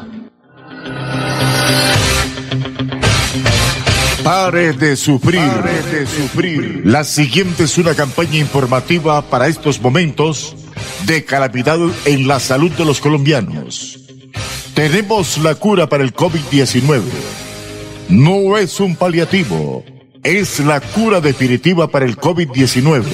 Pare 4.25 4.73
de 4.73 4.97
sufrir. 4.97 5.43
de 5.91 6.07
sufrir. 6.07 6.83
La 6.85 7.03
siguiente 7.03 7.65
es 7.65 7.77
una 7.77 7.95
campaña 7.95 8.39
informativa 8.39 9.21
para 9.23 9.49
estos 9.49 9.81
momentos 9.81 10.55
de 11.07 11.25
calamidad 11.25 11.79
en 12.05 12.29
la 12.29 12.39
salud 12.39 12.71
de 12.71 12.85
los 12.85 13.01
colombianos. 13.01 13.99
Tenemos 14.75 15.39
la 15.39 15.57
cura 15.57 15.89
para 15.89 16.05
el 16.05 16.15
COVID-19. 16.15 17.03
No 18.09 18.59
es 18.59 18.81
un 18.81 18.97
paliativo, 18.97 19.85
es 20.23 20.61
la 20.61 20.81
cura 20.81 21.21
definitiva 21.21 21.89
para 21.89 22.05
el 22.05 22.17
COVID-19, 22.17 23.05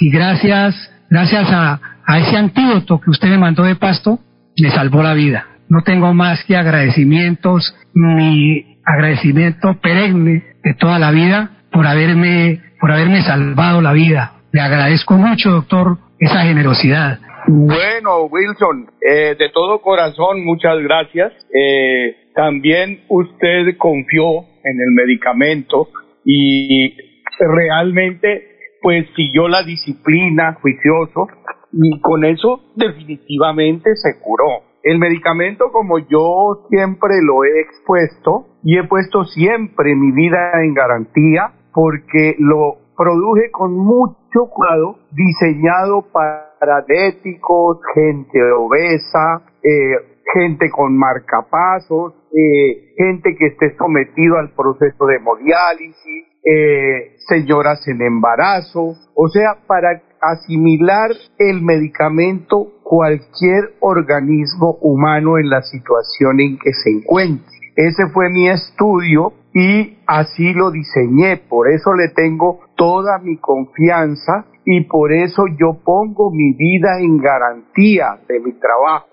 Y 0.00 0.10
gracias, 0.10 0.74
gracias 1.10 1.48
a, 1.50 1.80
a 2.06 2.18
ese 2.18 2.36
antídoto 2.36 3.00
que 3.00 3.10
usted 3.10 3.28
me 3.28 3.38
mandó 3.38 3.62
de 3.62 3.76
pasto, 3.76 4.18
me 4.60 4.70
salvó 4.70 5.02
la 5.02 5.14
vida. 5.14 5.46
No 5.68 5.82
tengo 5.82 6.12
más 6.12 6.44
que 6.44 6.56
agradecimientos, 6.56 7.74
mi 7.94 8.78
agradecimiento 8.84 9.78
perenne 9.80 10.44
de 10.62 10.74
toda 10.74 10.98
la 10.98 11.10
vida 11.10 11.50
por 11.70 11.86
haberme, 11.86 12.60
por 12.80 12.92
haberme 12.92 13.22
salvado 13.22 13.80
la 13.80 13.92
vida. 13.92 14.32
Le 14.52 14.60
agradezco 14.60 15.14
mucho, 15.14 15.50
doctor, 15.50 15.98
esa 16.18 16.42
generosidad. 16.42 17.18
Bueno, 17.48 18.24
Wilson, 18.30 18.90
eh, 19.00 19.34
de 19.38 19.48
todo 19.48 19.80
corazón, 19.80 20.44
muchas 20.44 20.78
gracias. 20.80 21.32
Eh, 21.52 22.16
también 22.34 23.00
usted 23.08 23.76
confió 23.78 24.44
en 24.64 24.80
el 24.80 24.92
medicamento 24.92 25.88
y 26.24 26.94
realmente 27.38 28.48
pues 28.80 29.06
siguió 29.14 29.48
la 29.48 29.62
disciplina 29.62 30.58
juicioso 30.60 31.28
y 31.72 32.00
con 32.00 32.24
eso 32.24 32.60
definitivamente 32.76 33.96
se 33.96 34.20
curó. 34.20 34.64
El 34.82 34.98
medicamento, 34.98 35.70
como 35.70 35.98
yo 35.98 36.66
siempre 36.68 37.22
lo 37.22 37.44
he 37.44 37.60
expuesto 37.60 38.46
y 38.64 38.78
he 38.78 38.84
puesto 38.84 39.24
siempre 39.24 39.94
mi 39.94 40.10
vida 40.10 40.60
en 40.62 40.74
garantía, 40.74 41.52
porque 41.72 42.34
lo 42.38 42.78
produje 42.96 43.50
con 43.52 43.74
mucho 43.74 44.50
cuidado, 44.50 44.98
diseñado 45.12 46.06
para 46.12 46.52
diabéticos, 46.60 47.78
gente 47.94 48.42
obesa, 48.52 49.42
eh, 49.62 50.20
gente 50.34 50.70
con 50.70 50.96
marcapasos, 50.96 52.14
eh, 52.34 52.94
gente 52.96 53.36
que 53.36 53.46
esté 53.46 53.76
sometido 53.76 54.38
al 54.38 54.50
proceso 54.54 55.06
de 55.06 55.16
hemodiálisis, 55.16 56.26
eh, 56.44 57.16
señoras 57.28 57.86
en 57.86 58.02
embarazo, 58.02 58.94
o 59.14 59.28
sea, 59.28 59.58
para 59.66 60.02
asimilar 60.20 61.10
el 61.38 61.62
medicamento 61.62 62.72
cualquier 62.82 63.74
organismo 63.80 64.78
humano 64.80 65.38
en 65.38 65.50
la 65.50 65.62
situación 65.62 66.40
en 66.40 66.58
que 66.58 66.72
se 66.72 66.90
encuentre. 66.90 67.52
Ese 67.76 68.08
fue 68.12 68.28
mi 68.30 68.48
estudio 68.48 69.32
y 69.54 69.98
así 70.06 70.52
lo 70.52 70.70
diseñé, 70.70 71.36
por 71.36 71.70
eso 71.70 71.94
le 71.94 72.08
tengo 72.08 72.60
toda 72.76 73.18
mi 73.18 73.36
confianza 73.38 74.46
y 74.64 74.84
por 74.84 75.12
eso 75.12 75.44
yo 75.58 75.78
pongo 75.84 76.30
mi 76.30 76.52
vida 76.52 77.00
en 77.00 77.18
garantía 77.18 78.18
de 78.28 78.40
mi 78.40 78.52
trabajo. 78.52 79.11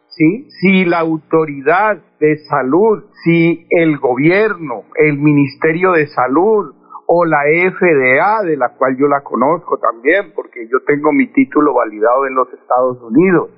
Si 0.50 0.86
la 0.86 1.00
autoridad 1.00 1.98
de 2.20 2.38
salud, 2.50 3.06
si 3.24 3.66
el 3.70 3.98
gobierno, 4.00 4.84
el 4.96 5.18
Ministerio 5.18 5.94
de 5.94 6.08
Salud, 6.08 6.74
o 7.12 7.26
la 7.26 7.40
FDA, 7.42 8.44
de 8.44 8.56
la 8.56 8.70
cual 8.78 8.96
yo 8.98 9.08
la 9.08 9.22
conozco 9.22 9.80
también, 9.80 10.32
porque 10.36 10.68
yo 10.68 10.78
tengo 10.86 11.12
mi 11.12 11.26
título 11.28 11.74
validado 11.74 12.28
en 12.28 12.36
los 12.36 12.54
Estados 12.54 13.02
Unidos, 13.02 13.50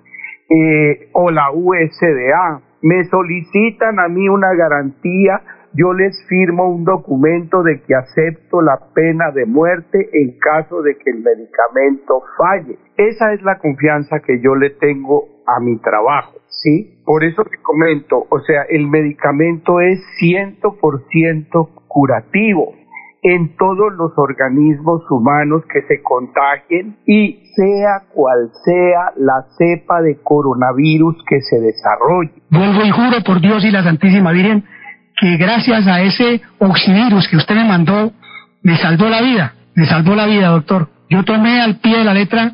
eh, 0.49 1.09
o 1.13 1.31
la 1.31 1.51
USDA, 1.51 2.61
me 2.81 3.03
solicitan 3.05 3.99
a 3.99 4.07
mí 4.07 4.29
una 4.29 4.53
garantía, 4.53 5.41
yo 5.73 5.93
les 5.93 6.25
firmo 6.27 6.69
un 6.69 6.85
documento 6.85 7.63
de 7.63 7.81
que 7.81 7.95
acepto 7.95 8.61
la 8.61 8.79
pena 8.93 9.31
de 9.31 9.45
muerte 9.45 10.09
en 10.13 10.37
caso 10.39 10.81
de 10.81 10.97
que 10.97 11.09
el 11.09 11.21
medicamento 11.21 12.23
falle. 12.37 12.77
Esa 12.97 13.33
es 13.33 13.41
la 13.43 13.57
confianza 13.59 14.19
que 14.19 14.41
yo 14.41 14.55
le 14.55 14.71
tengo 14.71 15.25
a 15.45 15.59
mi 15.59 15.77
trabajo, 15.79 16.37
¿sí? 16.51 17.01
Por 17.05 17.23
eso 17.23 17.43
te 17.43 17.57
comento, 17.61 18.27
o 18.29 18.39
sea, 18.41 18.63
el 18.69 18.87
medicamento 18.87 19.79
es 19.79 19.99
100% 20.21 21.69
curativo 21.87 22.75
en 23.23 23.55
todos 23.55 23.93
los 23.97 24.11
organismos 24.17 25.03
humanos 25.09 25.63
que 25.71 25.81
se 25.83 26.01
contagien 26.01 26.97
y 27.05 27.43
sea 27.55 28.03
cual 28.13 28.49
sea 28.65 29.13
la 29.17 29.45
cepa 29.57 30.01
de 30.01 30.17
coronavirus 30.23 31.17
que 31.27 31.39
se 31.41 31.59
desarrolle. 31.59 32.31
Vuelvo 32.49 32.83
y 32.83 32.89
juro 32.89 33.23
por 33.23 33.39
Dios 33.39 33.63
y 33.63 33.71
la 33.71 33.83
Santísima 33.83 34.31
Virgen 34.31 34.63
que 35.19 35.37
gracias 35.37 35.85
a 35.87 36.01
ese 36.01 36.41
oxivirus 36.57 37.27
que 37.27 37.37
usted 37.37 37.55
me 37.55 37.65
mandó, 37.65 38.11
me 38.63 38.75
salvó 38.77 39.07
la 39.07 39.21
vida, 39.21 39.53
me 39.75 39.85
salvó 39.85 40.15
la 40.15 40.25
vida, 40.25 40.47
doctor. 40.47 40.89
Yo 41.09 41.23
tomé 41.23 41.61
al 41.61 41.79
pie 41.79 41.99
de 41.99 42.03
la 42.05 42.13
letra, 42.13 42.53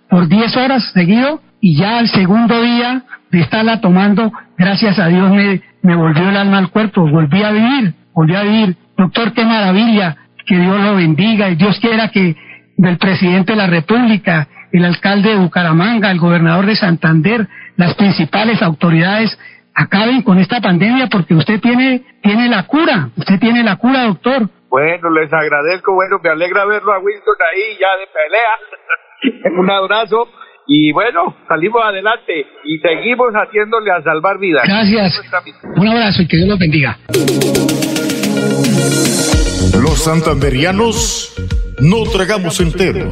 por 0.11 0.27
10 0.27 0.57
horas 0.57 0.91
seguido, 0.93 1.39
y 1.61 1.77
ya 1.77 1.97
al 1.99 2.09
segundo 2.09 2.61
día 2.61 3.03
de 3.31 3.39
estarla 3.39 3.79
tomando, 3.79 4.29
gracias 4.57 4.99
a 4.99 5.07
Dios 5.07 5.31
me, 5.31 5.61
me 5.83 5.95
volvió 5.95 6.27
el 6.27 6.35
alma 6.35 6.57
al 6.57 6.69
cuerpo, 6.69 7.09
volví 7.09 7.41
a 7.41 7.51
vivir, 7.51 7.93
volví 8.13 8.35
a 8.35 8.43
vivir. 8.43 8.75
Doctor, 8.97 9.31
qué 9.31 9.45
maravilla, 9.45 10.17
que 10.45 10.57
Dios 10.57 10.81
lo 10.81 10.95
bendiga 10.97 11.49
y 11.49 11.55
Dios 11.55 11.79
quiera 11.79 12.09
que 12.09 12.35
del 12.75 12.97
presidente 12.97 13.53
de 13.53 13.57
la 13.57 13.67
República, 13.67 14.49
el 14.73 14.83
alcalde 14.83 15.29
de 15.29 15.37
Bucaramanga, 15.37 16.11
el 16.11 16.19
gobernador 16.19 16.65
de 16.65 16.75
Santander, 16.75 17.47
las 17.77 17.95
principales 17.95 18.61
autoridades 18.61 19.39
acaben 19.73 20.23
con 20.23 20.39
esta 20.39 20.59
pandemia 20.59 21.07
porque 21.07 21.35
usted 21.35 21.61
tiene, 21.61 22.03
tiene 22.21 22.49
la 22.49 22.63
cura, 22.63 23.09
usted 23.15 23.39
tiene 23.39 23.63
la 23.63 23.77
cura, 23.77 24.03
doctor. 24.03 24.49
Bueno, 24.69 25.09
les 25.09 25.31
agradezco, 25.31 25.93
bueno, 25.93 26.17
me 26.21 26.29
alegra 26.29 26.65
verlo 26.65 26.91
a 26.91 26.99
Wilson 26.99 27.35
ahí 27.53 27.77
ya 27.79 27.97
de 27.97 28.07
pelea. 28.07 28.51
Un 29.57 29.69
abrazo 29.69 30.27
y 30.67 30.91
bueno, 30.91 31.35
salimos 31.47 31.81
adelante 31.83 32.45
y 32.65 32.77
seguimos 32.79 33.33
haciéndole 33.33 33.91
a 33.91 34.01
salvar 34.03 34.39
vidas. 34.39 34.63
Gracias. 34.65 35.21
Un 35.75 35.87
abrazo 35.87 36.21
y 36.21 36.27
que 36.27 36.37
Dios 36.37 36.49
los 36.49 36.59
bendiga. 36.59 36.97
Los 39.81 40.03
santanderianos 40.03 41.35
no 41.79 42.03
tragamos 42.03 42.59
entero. 42.59 43.11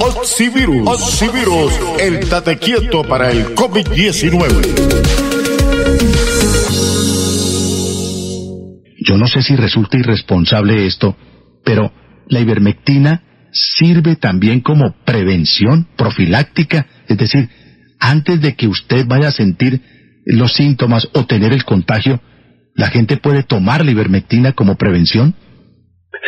Oxivirus. 0.00 0.88
Oxivirus, 0.88 1.80
el 2.00 2.28
tate 2.28 2.56
quieto 2.58 3.02
para 3.02 3.30
el 3.30 3.54
COVID-19. 3.54 5.22
Yo 9.04 9.16
no 9.18 9.26
sé 9.26 9.42
si 9.42 9.56
resulta 9.56 9.98
irresponsable 9.98 10.86
esto, 10.86 11.16
pero 11.64 11.92
la 12.28 12.40
ivermectina 12.40 13.22
sirve 13.52 14.16
también 14.16 14.60
como 14.60 14.94
prevención 15.04 15.86
profiláctica, 15.96 16.86
es 17.08 17.18
decir, 17.18 17.48
antes 17.98 18.40
de 18.40 18.54
que 18.54 18.68
usted 18.68 19.06
vaya 19.06 19.28
a 19.28 19.32
sentir 19.32 19.80
los 20.24 20.54
síntomas 20.54 21.08
o 21.14 21.26
tener 21.26 21.52
el 21.52 21.64
contagio, 21.64 22.20
¿la 22.74 22.88
gente 22.88 23.16
puede 23.16 23.42
tomar 23.42 23.84
la 23.84 23.90
ivermectina 23.90 24.52
como 24.52 24.76
prevención? 24.76 25.34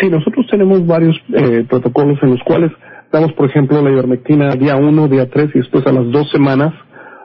Sí, 0.01 0.09
nosotros 0.09 0.47
tenemos 0.51 0.87
varios 0.87 1.17
eh, 1.33 1.65
protocolos 1.69 2.19
en 2.23 2.31
los 2.31 2.41
cuales 2.45 2.73
damos, 3.15 3.33
por 3.35 3.49
ejemplo, 3.49 3.81
la 3.81 3.91
ivermectina 3.91 4.51
día 4.57 4.77
1, 4.77 5.09
día 5.09 5.31
3 5.31 5.51
y 5.55 5.59
después 5.59 5.87
a 5.87 5.93
las 5.93 6.11
dos 6.11 6.29
semanas 6.33 6.75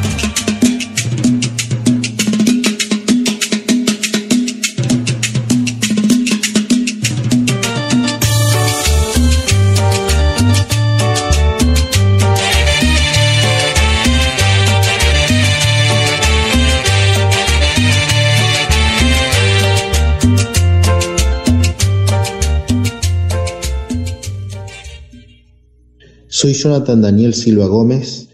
Soy 26.40 26.54
Jonathan 26.54 27.02
Daniel 27.02 27.34
Silva 27.34 27.66
Gómez. 27.66 28.28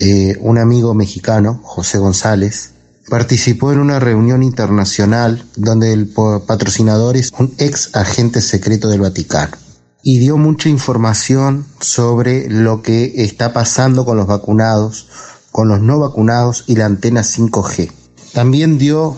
Eh, 0.00 0.36
un 0.40 0.58
amigo 0.58 0.92
mexicano, 0.92 1.60
José 1.62 1.98
González, 1.98 2.72
participó 3.08 3.72
en 3.72 3.78
una 3.78 4.00
reunión 4.00 4.42
internacional 4.42 5.44
donde 5.54 5.92
el 5.92 6.08
patrocinador 6.08 7.16
es 7.16 7.30
un 7.38 7.54
ex 7.58 7.94
agente 7.94 8.40
secreto 8.40 8.88
del 8.88 9.02
Vaticano 9.02 9.56
y 10.02 10.18
dio 10.18 10.36
mucha 10.36 10.68
información 10.68 11.64
sobre 11.80 12.50
lo 12.50 12.82
que 12.82 13.22
está 13.22 13.52
pasando 13.52 14.04
con 14.04 14.16
los 14.16 14.26
vacunados, 14.26 15.06
con 15.52 15.68
los 15.68 15.80
no 15.80 16.00
vacunados 16.00 16.64
y 16.66 16.74
la 16.74 16.86
antena 16.86 17.20
5G. 17.20 17.88
También 18.32 18.78
dio 18.78 19.16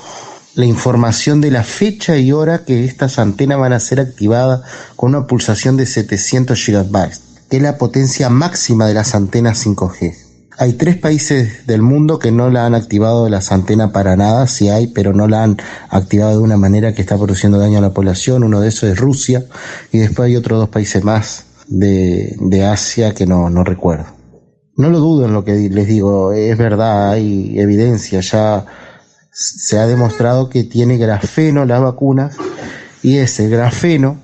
la 0.57 0.67
información 0.67 1.41
de 1.41 1.53
la 1.53 1.65
fecha 1.65 2.19
y 2.19 2.33
hora 2.33 2.67
que 2.67 2.85
estas 2.85 3.19
antenas 3.19 3.59
van 3.59 3.73
a 3.73 3.81
ser 3.81 3.99
activadas 3.99 4.61
con 4.95 5.15
una 5.15 5.27
pulsación 5.27 5.79
de 5.79 5.87
700 5.87 6.67
GB 6.67 7.28
es 7.51 7.63
la 7.63 7.79
potencia 7.79 8.29
máxima 8.29 8.87
de 8.87 8.95
las 8.95 9.15
antenas 9.15 9.65
5G. 9.67 10.15
Hay 10.61 10.73
tres 10.73 10.97
países 10.97 11.67
del 11.67 11.83
mundo 11.83 12.19
que 12.19 12.33
no 12.33 12.51
la 12.51 12.67
han 12.67 12.75
activado 12.75 13.29
las 13.29 13.53
antenas 13.53 13.93
para 13.93 14.17
nada, 14.17 14.47
sí 14.49 14.69
hay, 14.69 14.89
pero 14.89 15.13
no 15.13 15.29
la 15.29 15.45
han 15.45 15.57
activado 15.89 16.33
de 16.33 16.43
una 16.43 16.57
manera 16.57 16.93
que 16.95 17.01
está 17.01 17.17
produciendo 17.17 17.59
daño 17.59 17.79
a 17.79 17.83
la 17.83 17.95
población. 17.95 18.43
Uno 18.43 18.61
de 18.61 18.69
esos 18.69 18.91
es 18.91 18.99
Rusia 18.99 19.47
y 19.93 19.99
después 19.99 20.27
hay 20.27 20.37
otros 20.37 20.59
dos 20.59 20.69
países 20.69 21.05
más 21.05 21.45
de, 21.69 22.37
de 22.41 22.65
Asia 22.65 23.15
que 23.15 23.25
no, 23.25 23.49
no 23.51 23.63
recuerdo. 23.63 24.07
No 24.77 24.91
lo 24.91 24.99
dudo 24.99 25.27
en 25.27 25.33
lo 25.33 25.45
que 25.45 25.71
les 25.71 25.87
digo, 25.87 26.33
es 26.33 26.59
verdad, 26.59 27.13
hay 27.13 27.59
evidencia, 27.59 28.21
ya 28.21 28.67
se 29.31 29.79
ha 29.79 29.87
demostrado 29.87 30.49
que 30.49 30.65
tiene 30.65 30.99
grafeno 30.99 31.65
las 31.65 31.81
vacunas 31.81 32.37
y 33.03 33.19
ese 33.19 33.49
grafeno 33.49 34.19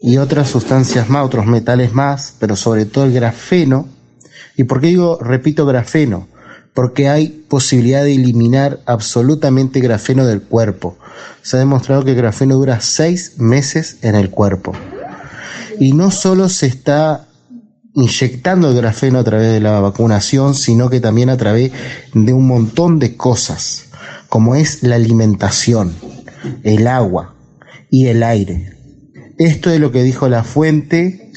y 0.00 0.18
otras 0.18 0.50
sustancias 0.50 1.08
más, 1.08 1.24
otros 1.24 1.46
metales 1.46 1.92
más, 1.92 2.34
pero 2.38 2.56
sobre 2.56 2.84
todo 2.84 3.04
el 3.04 3.12
grafeno. 3.12 3.88
¿Y 4.56 4.64
por 4.64 4.80
qué 4.80 4.88
digo, 4.88 5.18
repito, 5.20 5.66
grafeno? 5.66 6.28
Porque 6.74 7.08
hay 7.08 7.28
posibilidad 7.28 8.04
de 8.04 8.14
eliminar 8.14 8.80
absolutamente 8.86 9.80
grafeno 9.80 10.26
del 10.26 10.42
cuerpo. 10.42 10.98
Se 11.42 11.56
ha 11.56 11.60
demostrado 11.60 12.04
que 12.04 12.10
el 12.10 12.16
grafeno 12.16 12.56
dura 12.56 12.80
seis 12.80 13.38
meses 13.38 13.98
en 14.02 14.14
el 14.14 14.30
cuerpo. 14.30 14.72
Y 15.78 15.92
no 15.92 16.10
solo 16.10 16.48
se 16.48 16.66
está 16.66 17.26
inyectando 17.94 18.70
el 18.70 18.76
grafeno 18.76 19.18
a 19.18 19.24
través 19.24 19.52
de 19.52 19.60
la 19.60 19.80
vacunación, 19.80 20.54
sino 20.54 20.90
que 20.90 21.00
también 21.00 21.30
a 21.30 21.38
través 21.38 21.72
de 22.12 22.32
un 22.34 22.46
montón 22.46 22.98
de 22.98 23.16
cosas, 23.16 23.86
como 24.28 24.54
es 24.54 24.82
la 24.82 24.96
alimentación, 24.96 25.94
el 26.62 26.86
agua 26.86 27.34
y 27.90 28.08
el 28.08 28.22
aire. 28.22 28.75
Esto 29.38 29.70
es 29.70 29.80
lo 29.80 29.92
que 29.92 30.02
dijo 30.02 30.28
la 30.28 30.44
fuente, 30.44 31.30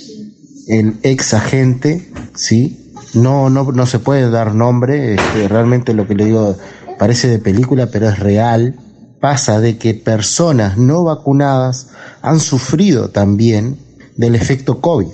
el 0.67 0.95
ex 1.03 1.33
agente, 1.33 2.09
¿sí? 2.33 2.93
No, 3.13 3.49
no, 3.49 3.71
no 3.71 3.85
se 3.85 3.99
puede 3.99 4.29
dar 4.29 4.55
nombre, 4.55 5.15
este, 5.15 5.47
realmente 5.47 5.93
lo 5.93 6.07
que 6.07 6.15
le 6.15 6.25
digo 6.25 6.55
parece 6.97 7.27
de 7.27 7.39
película, 7.39 7.87
pero 7.87 8.07
es 8.07 8.19
real. 8.19 8.75
Pasa 9.19 9.59
de 9.59 9.77
que 9.77 9.95
personas 9.95 10.77
no 10.77 11.03
vacunadas 11.03 11.89
han 12.21 12.39
sufrido 12.39 13.09
también 13.09 13.77
del 14.15 14.35
efecto 14.35 14.79
COVID. 14.79 15.07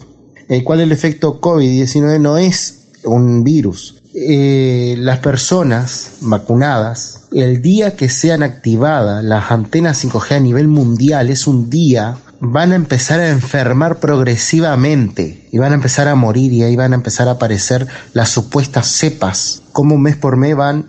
El 0.47 0.63
cual 0.63 0.81
el 0.81 0.91
efecto 0.91 1.41
COVID-19 1.41 2.19
no 2.19 2.37
es 2.37 2.89
un 3.03 3.43
virus. 3.43 4.03
Eh, 4.13 4.95
las 4.99 5.19
personas 5.19 6.11
vacunadas, 6.21 7.27
el 7.33 7.61
día 7.61 7.95
que 7.95 8.09
sean 8.09 8.43
activadas 8.43 9.23
las 9.23 9.51
antenas 9.51 10.05
5G 10.05 10.35
a 10.35 10.39
nivel 10.39 10.67
mundial, 10.67 11.29
es 11.29 11.47
un 11.47 11.69
día 11.69 12.17
van 12.39 12.71
a 12.71 12.75
empezar 12.75 13.19
a 13.19 13.29
enfermar 13.29 13.99
progresivamente 13.99 15.47
y 15.51 15.57
van 15.57 15.71
a 15.71 15.75
empezar 15.75 16.07
a 16.07 16.15
morir 16.15 16.51
y 16.53 16.63
ahí 16.63 16.75
van 16.75 16.93
a 16.93 16.95
empezar 16.95 17.27
a 17.27 17.31
aparecer 17.31 17.87
las 18.13 18.29
supuestas 18.29 18.87
cepas. 18.87 19.61
Como 19.71 19.97
mes 19.97 20.15
por 20.15 20.37
mes 20.37 20.55
van, 20.55 20.87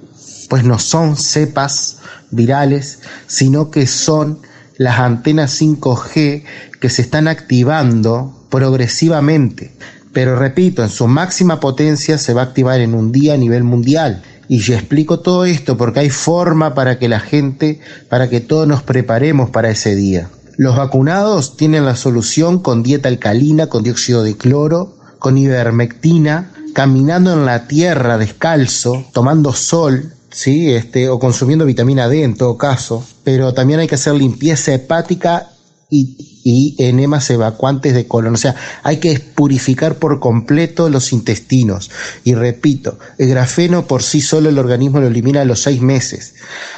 pues 0.48 0.64
no 0.64 0.78
son 0.78 1.16
cepas 1.16 1.98
virales, 2.30 3.00
sino 3.26 3.70
que 3.70 3.86
son 3.86 4.40
las 4.76 4.98
antenas 4.98 5.60
5G 5.60 6.44
que 6.80 6.90
se 6.90 7.02
están 7.02 7.28
activando 7.28 8.46
progresivamente. 8.50 9.72
Pero 10.12 10.36
repito, 10.36 10.82
en 10.82 10.88
su 10.88 11.06
máxima 11.06 11.60
potencia 11.60 12.18
se 12.18 12.32
va 12.32 12.42
a 12.42 12.44
activar 12.44 12.80
en 12.80 12.94
un 12.94 13.12
día 13.12 13.34
a 13.34 13.38
nivel 13.38 13.64
mundial. 13.64 14.22
Y 14.48 14.58
yo 14.58 14.74
explico 14.74 15.20
todo 15.20 15.44
esto 15.44 15.76
porque 15.76 16.00
hay 16.00 16.10
forma 16.10 16.74
para 16.74 16.98
que 16.98 17.08
la 17.08 17.20
gente, 17.20 17.80
para 18.08 18.28
que 18.28 18.40
todos 18.40 18.66
nos 18.66 18.82
preparemos 18.82 19.50
para 19.50 19.70
ese 19.70 19.94
día. 19.94 20.28
Los 20.56 20.74
vacunados 20.74 21.56
tienen 21.58 21.84
la 21.84 21.96
solución 21.96 22.60
con 22.60 22.82
dieta 22.82 23.10
alcalina, 23.10 23.66
con 23.66 23.82
dióxido 23.82 24.22
de 24.22 24.38
cloro, 24.38 24.96
con 25.18 25.36
ivermectina, 25.36 26.52
caminando 26.72 27.34
en 27.34 27.44
la 27.44 27.66
tierra 27.66 28.16
descalzo, 28.16 29.04
tomando 29.12 29.52
sol, 29.52 30.14
¿sí? 30.30 30.72
Este, 30.72 31.10
o 31.10 31.18
consumiendo 31.18 31.66
vitamina 31.66 32.08
D 32.08 32.22
en 32.22 32.36
todo 32.36 32.56
caso, 32.56 33.04
pero 33.22 33.52
también 33.52 33.80
hay 33.80 33.86
que 33.86 33.96
hacer 33.96 34.14
limpieza 34.14 34.72
hepática 34.72 35.50
y, 35.90 36.40
y, 36.42 36.74
enemas 36.78 37.28
evacuantes 37.28 37.92
de 37.92 38.08
colon. 38.08 38.32
O 38.32 38.38
sea, 38.38 38.54
hay 38.82 38.96
que 38.96 39.20
purificar 39.20 39.96
por 39.96 40.20
completo 40.20 40.88
los 40.88 41.12
intestinos. 41.12 41.90
Y 42.24 42.34
repito, 42.34 42.98
el 43.18 43.28
grafeno 43.28 43.86
por 43.86 44.02
sí 44.02 44.22
solo 44.22 44.48
el 44.48 44.58
organismo 44.58 45.00
lo 45.00 45.06
elimina 45.06 45.42
a 45.42 45.44
los 45.44 45.60
seis 45.60 45.82
meses. 45.82 46.34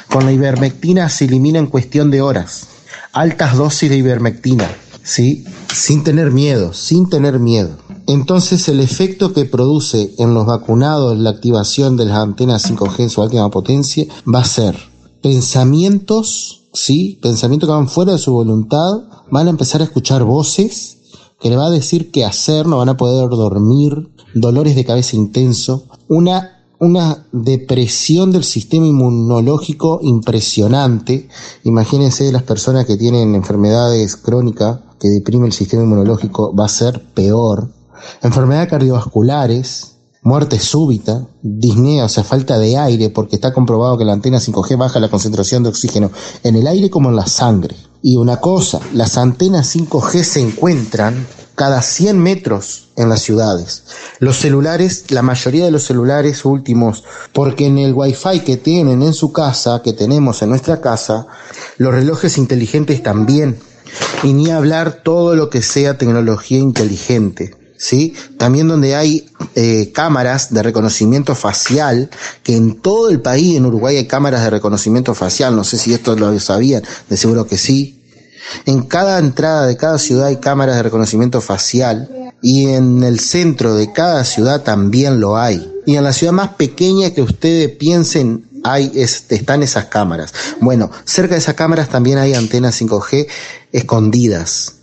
Con 0.09 0.25
la 0.25 0.33
ivermectina 0.33 1.07
se 1.07 1.25
elimina 1.25 1.59
en 1.59 1.67
cuestión 1.67 2.11
de 2.11 2.21
horas 2.21 2.67
altas 3.13 3.57
dosis 3.57 3.89
de 3.89 3.97
ivermectina, 3.97 4.69
¿sí? 5.03 5.45
Sin 5.73 6.03
tener 6.03 6.31
miedo, 6.31 6.73
sin 6.73 7.09
tener 7.09 7.39
miedo. 7.39 7.77
Entonces 8.07 8.67
el 8.69 8.79
efecto 8.79 9.33
que 9.33 9.45
produce 9.45 10.13
en 10.17 10.33
los 10.33 10.45
vacunados 10.45 11.17
la 11.17 11.29
activación 11.29 11.95
de 11.95 12.05
las 12.05 12.17
antenas 12.17 12.69
5G 12.69 12.99
en 12.99 13.09
su 13.09 13.21
última 13.21 13.49
potencia 13.49 14.05
va 14.27 14.39
a 14.39 14.45
ser 14.45 14.75
pensamientos, 15.21 16.69
¿sí? 16.73 17.19
Pensamientos 17.21 17.67
que 17.67 17.73
van 17.73 17.89
fuera 17.89 18.13
de 18.13 18.17
su 18.17 18.31
voluntad, 18.33 19.03
van 19.29 19.47
a 19.47 19.51
empezar 19.51 19.81
a 19.81 19.85
escuchar 19.85 20.23
voces 20.23 20.97
que 21.39 21.49
le 21.49 21.55
va 21.55 21.67
a 21.67 21.71
decir 21.71 22.11
qué 22.11 22.25
hacer, 22.25 22.67
no 22.67 22.77
van 22.77 22.89
a 22.89 22.97
poder 22.97 23.29
dormir, 23.29 24.09
dolores 24.33 24.75
de 24.75 24.85
cabeza 24.85 25.15
intenso, 25.15 25.85
una 26.07 26.58
una 26.79 27.25
depresión 27.31 28.31
del 28.31 28.43
sistema 28.43 28.87
inmunológico 28.87 29.99
impresionante. 30.01 31.27
Imagínense 31.63 32.31
las 32.31 32.43
personas 32.43 32.85
que 32.85 32.97
tienen 32.97 33.35
enfermedades 33.35 34.15
crónicas 34.15 34.79
que 34.99 35.09
deprime 35.09 35.47
el 35.47 35.53
sistema 35.53 35.83
inmunológico, 35.83 36.53
va 36.53 36.65
a 36.65 36.69
ser 36.69 37.01
peor. 37.13 37.69
Enfermedades 38.21 38.69
cardiovasculares, 38.69 39.95
muerte 40.21 40.59
súbita, 40.59 41.27
disnea, 41.41 42.05
o 42.05 42.09
sea, 42.09 42.23
falta 42.23 42.57
de 42.59 42.77
aire, 42.77 43.09
porque 43.09 43.35
está 43.35 43.53
comprobado 43.53 43.97
que 43.97 44.05
la 44.05 44.13
antena 44.13 44.39
5G 44.39 44.77
baja 44.77 44.99
la 44.99 45.09
concentración 45.09 45.63
de 45.63 45.69
oxígeno 45.69 46.11
en 46.43 46.55
el 46.55 46.67
aire 46.67 46.89
como 46.89 47.09
en 47.09 47.15
la 47.15 47.27
sangre. 47.27 47.75
Y 48.01 48.17
una 48.17 48.37
cosa, 48.37 48.79
las 48.93 49.17
antenas 49.17 49.75
5G 49.75 50.23
se 50.23 50.41
encuentran 50.41 51.25
cada 51.59 51.81
100 51.81 52.17
metros 52.17 52.87
en 52.95 53.09
las 53.09 53.21
ciudades. 53.21 53.83
Los 54.19 54.37
celulares, 54.37 55.03
la 55.09 55.21
mayoría 55.21 55.65
de 55.65 55.71
los 55.71 55.83
celulares 55.83 56.45
últimos, 56.45 57.03
porque 57.33 57.65
en 57.65 57.77
el 57.77 57.93
wifi 57.93 58.39
que 58.45 58.55
tienen 58.55 59.01
en 59.01 59.13
su 59.13 59.33
casa, 59.33 59.81
que 59.83 59.91
tenemos 59.91 60.41
en 60.41 60.51
nuestra 60.51 60.79
casa, 60.79 61.27
los 61.77 61.93
relojes 61.93 62.37
inteligentes 62.37 63.03
también. 63.03 63.59
Y 64.23 64.31
ni 64.31 64.51
hablar 64.51 65.01
todo 65.03 65.35
lo 65.35 65.49
que 65.49 65.61
sea 65.61 65.97
tecnología 65.97 66.59
inteligente. 66.59 67.53
¿Sí? 67.77 68.13
También 68.37 68.69
donde 68.69 68.95
hay 68.95 69.29
eh, 69.55 69.91
cámaras 69.93 70.53
de 70.53 70.63
reconocimiento 70.63 71.35
facial, 71.35 72.09
que 72.41 72.55
en 72.55 72.79
todo 72.79 73.09
el 73.09 73.19
país, 73.19 73.57
en 73.57 73.65
Uruguay 73.65 73.97
hay 73.97 74.07
cámaras 74.07 74.43
de 74.43 74.49
reconocimiento 74.49 75.13
facial, 75.13 75.57
no 75.57 75.65
sé 75.65 75.77
si 75.77 75.93
esto 75.93 76.15
lo 76.15 76.37
sabían, 76.39 76.83
de 77.09 77.17
seguro 77.17 77.47
que 77.47 77.57
sí, 77.57 77.98
en 78.65 78.83
cada 78.83 79.19
entrada 79.19 79.67
de 79.67 79.77
cada 79.77 79.97
ciudad 79.97 80.27
hay 80.27 80.37
cámaras 80.37 80.75
de 80.75 80.83
reconocimiento 80.83 81.41
facial 81.41 82.09
y 82.41 82.67
en 82.67 83.03
el 83.03 83.19
centro 83.19 83.75
de 83.75 83.91
cada 83.91 84.23
ciudad 84.23 84.63
también 84.63 85.19
lo 85.19 85.37
hay. 85.37 85.71
Y 85.85 85.95
en 85.95 86.03
la 86.03 86.13
ciudad 86.13 86.33
más 86.33 86.49
pequeña 86.49 87.11
que 87.11 87.21
ustedes 87.21 87.69
piensen 87.69 88.45
hay 88.63 88.91
están 88.95 89.63
esas 89.63 89.85
cámaras. 89.85 90.33
Bueno, 90.59 90.91
cerca 91.05 91.35
de 91.35 91.39
esas 91.39 91.55
cámaras 91.55 91.89
también 91.89 92.17
hay 92.17 92.33
antenas 92.33 92.79
5G 92.81 93.27
escondidas. 93.71 94.75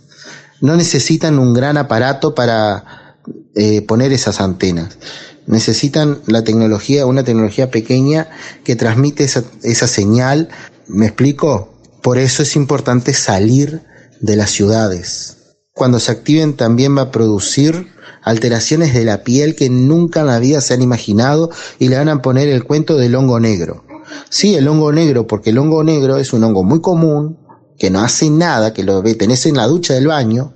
No 0.61 0.75
necesitan 0.75 1.37
un 1.39 1.53
gran 1.53 1.77
aparato 1.77 2.33
para 2.33 3.15
eh, 3.55 3.81
poner 3.83 4.11
esas 4.13 4.41
antenas. 4.41 4.97
Necesitan 5.45 6.19
la 6.25 6.43
tecnología, 6.43 7.05
una 7.05 7.23
tecnología 7.23 7.71
pequeña 7.71 8.29
que 8.63 8.75
transmite 8.75 9.23
esa, 9.23 9.43
esa 9.63 9.87
señal. 9.87 10.49
¿Me 10.87 11.05
explico? 11.05 11.76
Por 12.07 12.19
eso 12.19 12.41
es 12.41 12.55
importante 12.55 13.13
salir 13.13 13.81
de 14.21 14.37
las 14.37 14.51
ciudades. 14.51 15.39
Cuando 15.73 15.99
se 15.99 16.13
activen 16.13 16.55
también 16.55 16.95
va 16.95 17.01
a 17.01 17.11
producir 17.11 17.89
alteraciones 18.23 18.93
de 18.93 19.03
la 19.03 19.25
piel 19.25 19.57
que 19.57 19.69
nunca 19.69 20.21
en 20.21 20.27
la 20.27 20.39
vida 20.39 20.61
se 20.61 20.73
han 20.73 20.81
imaginado 20.81 21.49
y 21.79 21.89
le 21.89 21.97
van 21.97 22.07
a 22.07 22.21
poner 22.21 22.47
el 22.47 22.63
cuento 22.63 22.95
del 22.95 23.13
hongo 23.13 23.41
negro. 23.41 23.83
Sí, 24.29 24.55
el 24.55 24.69
hongo 24.69 24.93
negro, 24.93 25.27
porque 25.27 25.49
el 25.49 25.57
hongo 25.57 25.83
negro 25.83 26.15
es 26.15 26.31
un 26.31 26.45
hongo 26.45 26.63
muy 26.63 26.79
común, 26.79 27.39
que 27.77 27.89
no 27.89 27.99
hace 27.99 28.29
nada, 28.29 28.71
que 28.71 28.85
lo 28.85 29.03
tenés 29.03 29.45
en 29.45 29.57
la 29.57 29.67
ducha 29.67 29.93
del 29.93 30.07
baño, 30.07 30.53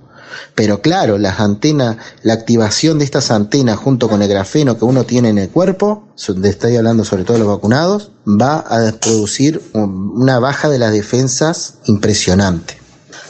pero 0.54 0.80
claro, 0.80 1.18
las 1.18 1.40
antenas, 1.40 1.96
la 2.22 2.34
activación 2.34 2.98
de 2.98 3.04
estas 3.04 3.30
antenas 3.30 3.78
junto 3.78 4.08
con 4.08 4.22
el 4.22 4.28
grafeno 4.28 4.78
que 4.78 4.84
uno 4.84 5.04
tiene 5.04 5.30
en 5.30 5.38
el 5.38 5.50
cuerpo, 5.50 6.08
estoy 6.44 6.76
hablando 6.76 7.04
sobre 7.04 7.24
todo 7.24 7.34
de 7.34 7.44
los 7.44 7.54
vacunados, 7.54 8.10
va 8.26 8.58
a 8.58 8.92
producir 8.92 9.62
una 9.72 10.38
baja 10.38 10.68
de 10.68 10.78
las 10.78 10.92
defensas 10.92 11.74
impresionante. 11.86 12.78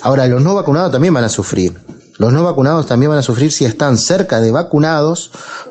Ahora, 0.02 0.26
los 0.26 0.42
no 0.42 0.54
vacunados 0.54 0.90
también 0.90 1.14
van 1.14 1.24
a 1.24 1.28
sufrir. 1.28 1.78
Los 2.18 2.32
no 2.32 2.42
vacunados 2.44 2.86
también 2.86 3.10
van 3.10 3.18
a 3.18 3.22
sufrir 3.22 3.52
si 3.52 3.64
están 3.64 3.96
cerca 3.96 4.40
de 4.40 4.50
vacunados 4.50 5.30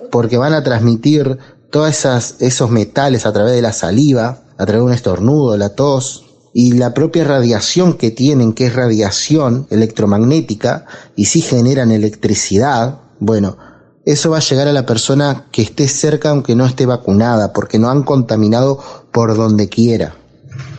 porque 0.10 0.38
van 0.38 0.54
a 0.54 0.64
transmitir 0.64 1.38
todos 1.70 2.06
esos 2.40 2.70
metales 2.70 3.26
a 3.26 3.34
través 3.34 3.54
de 3.54 3.62
la 3.62 3.74
saliva, 3.74 4.42
a 4.58 4.66
través 4.66 4.82
de 4.82 4.86
un 4.86 4.94
estornudo, 4.94 5.58
la 5.58 5.70
tos, 5.70 6.26
y 6.54 6.74
la 6.74 6.94
propia 6.94 7.24
radiación 7.24 7.94
que 7.94 8.12
tienen, 8.12 8.54
que 8.54 8.68
es 8.68 8.76
radiación 8.76 9.68
electromagnética, 9.70 10.86
y 11.16 11.26
si 11.26 11.42
generan 11.42 11.92
electricidad, 11.92 13.00
bueno, 13.20 13.58
eso 14.06 14.32
va 14.32 14.38
a 14.38 14.42
llegar 14.42 14.68
a 14.68 14.74
la 14.74 14.86
persona 14.86 15.46
que 15.52 15.62
esté 15.62 15.88
cerca 15.88 16.32
aunque 16.32 16.56
no 16.56 16.66
esté 16.66 16.86
vacunada, 16.86 17.54
porque 17.54 17.80
no 17.80 17.90
han 17.90 18.04
contaminado 18.04 18.80
por 19.12 19.36
donde 19.36 19.70
quiera. 19.70 20.16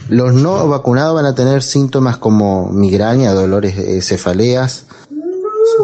Los 0.08 0.34
no 0.34 0.68
vacunados 0.68 1.14
van 1.14 1.26
a 1.26 1.34
tener 1.34 1.62
síntomas 1.62 2.18
como 2.18 2.68
migraña, 2.68 3.32
dolores, 3.32 3.76
de 3.76 4.02
cefaleas, 4.02 4.86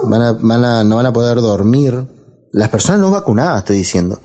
van 0.04 0.22
a, 0.22 0.32
van 0.32 0.64
a, 0.64 0.84
no 0.84 0.96
van 0.96 1.06
a 1.06 1.12
poder 1.12 1.40
dormir. 1.40 2.04
Las 2.52 2.68
personas 2.68 3.00
no 3.00 3.10
vacunadas, 3.10 3.60
estoy 3.60 3.78
diciendo. 3.78 4.20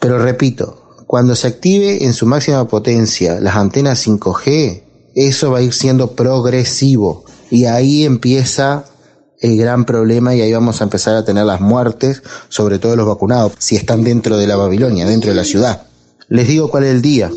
Pero 0.00 0.18
repito, 0.18 0.84
cuando 1.06 1.36
se 1.36 1.46
active 1.46 2.04
en 2.04 2.14
su 2.14 2.26
máxima 2.26 2.66
potencia 2.66 3.38
las 3.40 3.56
antenas 3.56 4.06
5G, 4.06 4.83
eso 5.14 5.50
va 5.50 5.58
a 5.58 5.62
ir 5.62 5.72
siendo 5.72 6.12
progresivo 6.12 7.24
y 7.50 7.66
ahí 7.66 8.04
empieza 8.04 8.84
el 9.40 9.56
gran 9.56 9.84
problema 9.84 10.34
y 10.34 10.40
ahí 10.40 10.52
vamos 10.52 10.80
a 10.80 10.84
empezar 10.84 11.16
a 11.16 11.24
tener 11.24 11.44
las 11.44 11.60
muertes, 11.60 12.22
sobre 12.48 12.78
todo 12.78 12.96
los 12.96 13.06
vacunados, 13.06 13.52
si 13.58 13.76
están 13.76 14.02
dentro 14.02 14.38
de 14.38 14.46
la 14.46 14.56
Babilonia, 14.56 15.06
dentro 15.06 15.30
de 15.30 15.36
la 15.36 15.44
ciudad. 15.44 15.82
Les 16.28 16.48
digo 16.48 16.70
cuál 16.70 16.84
es 16.84 16.90
el 16.90 17.02
día. 17.02 17.30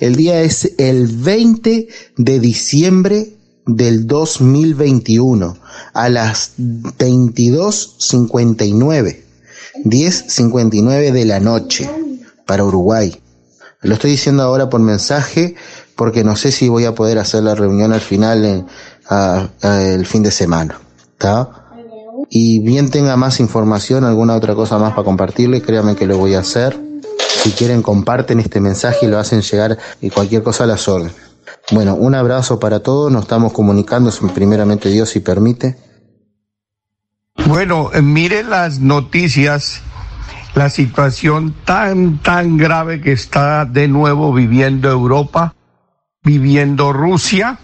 El 0.00 0.16
día 0.16 0.42
es 0.42 0.72
el 0.78 1.06
20 1.06 1.88
de 2.16 2.40
diciembre 2.40 3.36
del 3.66 4.06
2021 4.06 5.56
a 5.92 6.08
las 6.08 6.52
22.59, 6.58 9.20
10.59 9.84 11.12
de 11.12 11.24
la 11.24 11.38
noche 11.38 11.88
para 12.46 12.64
Uruguay. 12.64 13.20
Lo 13.82 13.94
estoy 13.94 14.10
diciendo 14.10 14.42
ahora 14.42 14.68
por 14.68 14.80
mensaje 14.80 15.54
porque 16.00 16.24
no 16.24 16.34
sé 16.34 16.50
si 16.50 16.70
voy 16.70 16.86
a 16.86 16.94
poder 16.94 17.18
hacer 17.18 17.42
la 17.42 17.54
reunión 17.54 17.92
al 17.92 18.00
final 18.00 18.66
el 19.62 20.06
fin 20.06 20.22
de 20.22 20.30
semana. 20.30 20.80
Y 22.30 22.60
bien 22.60 22.90
tenga 22.90 23.18
más 23.18 23.38
información, 23.38 24.04
alguna 24.04 24.34
otra 24.34 24.54
cosa 24.54 24.78
más 24.78 24.92
para 24.92 25.04
compartirle, 25.04 25.60
créanme 25.60 25.96
que 25.96 26.06
lo 26.06 26.16
voy 26.16 26.36
a 26.36 26.38
hacer. 26.38 26.74
Si 27.42 27.50
quieren 27.50 27.82
comparten 27.82 28.40
este 28.40 28.62
mensaje 28.62 29.04
y 29.04 29.08
lo 29.10 29.18
hacen 29.18 29.42
llegar 29.42 29.76
y 30.00 30.08
cualquier 30.08 30.42
cosa 30.42 30.64
a 30.64 30.68
las 30.68 30.88
órdenes. 30.88 31.12
Bueno, 31.70 31.96
un 31.96 32.14
abrazo 32.14 32.58
para 32.58 32.80
todos, 32.80 33.12
nos 33.12 33.24
estamos 33.24 33.52
comunicando, 33.52 34.10
primeramente 34.32 34.88
Dios 34.88 35.10
si 35.10 35.20
permite. 35.20 35.76
Bueno, 37.46 37.90
eh, 37.92 38.00
mire 38.00 38.42
las 38.42 38.80
noticias, 38.80 39.82
la 40.54 40.70
situación 40.70 41.54
tan, 41.66 42.22
tan 42.22 42.56
grave 42.56 43.02
que 43.02 43.12
está 43.12 43.66
de 43.66 43.86
nuevo 43.86 44.32
viviendo 44.32 44.88
Europa 44.90 45.54
viviendo 46.22 46.92
Rusia, 46.92 47.58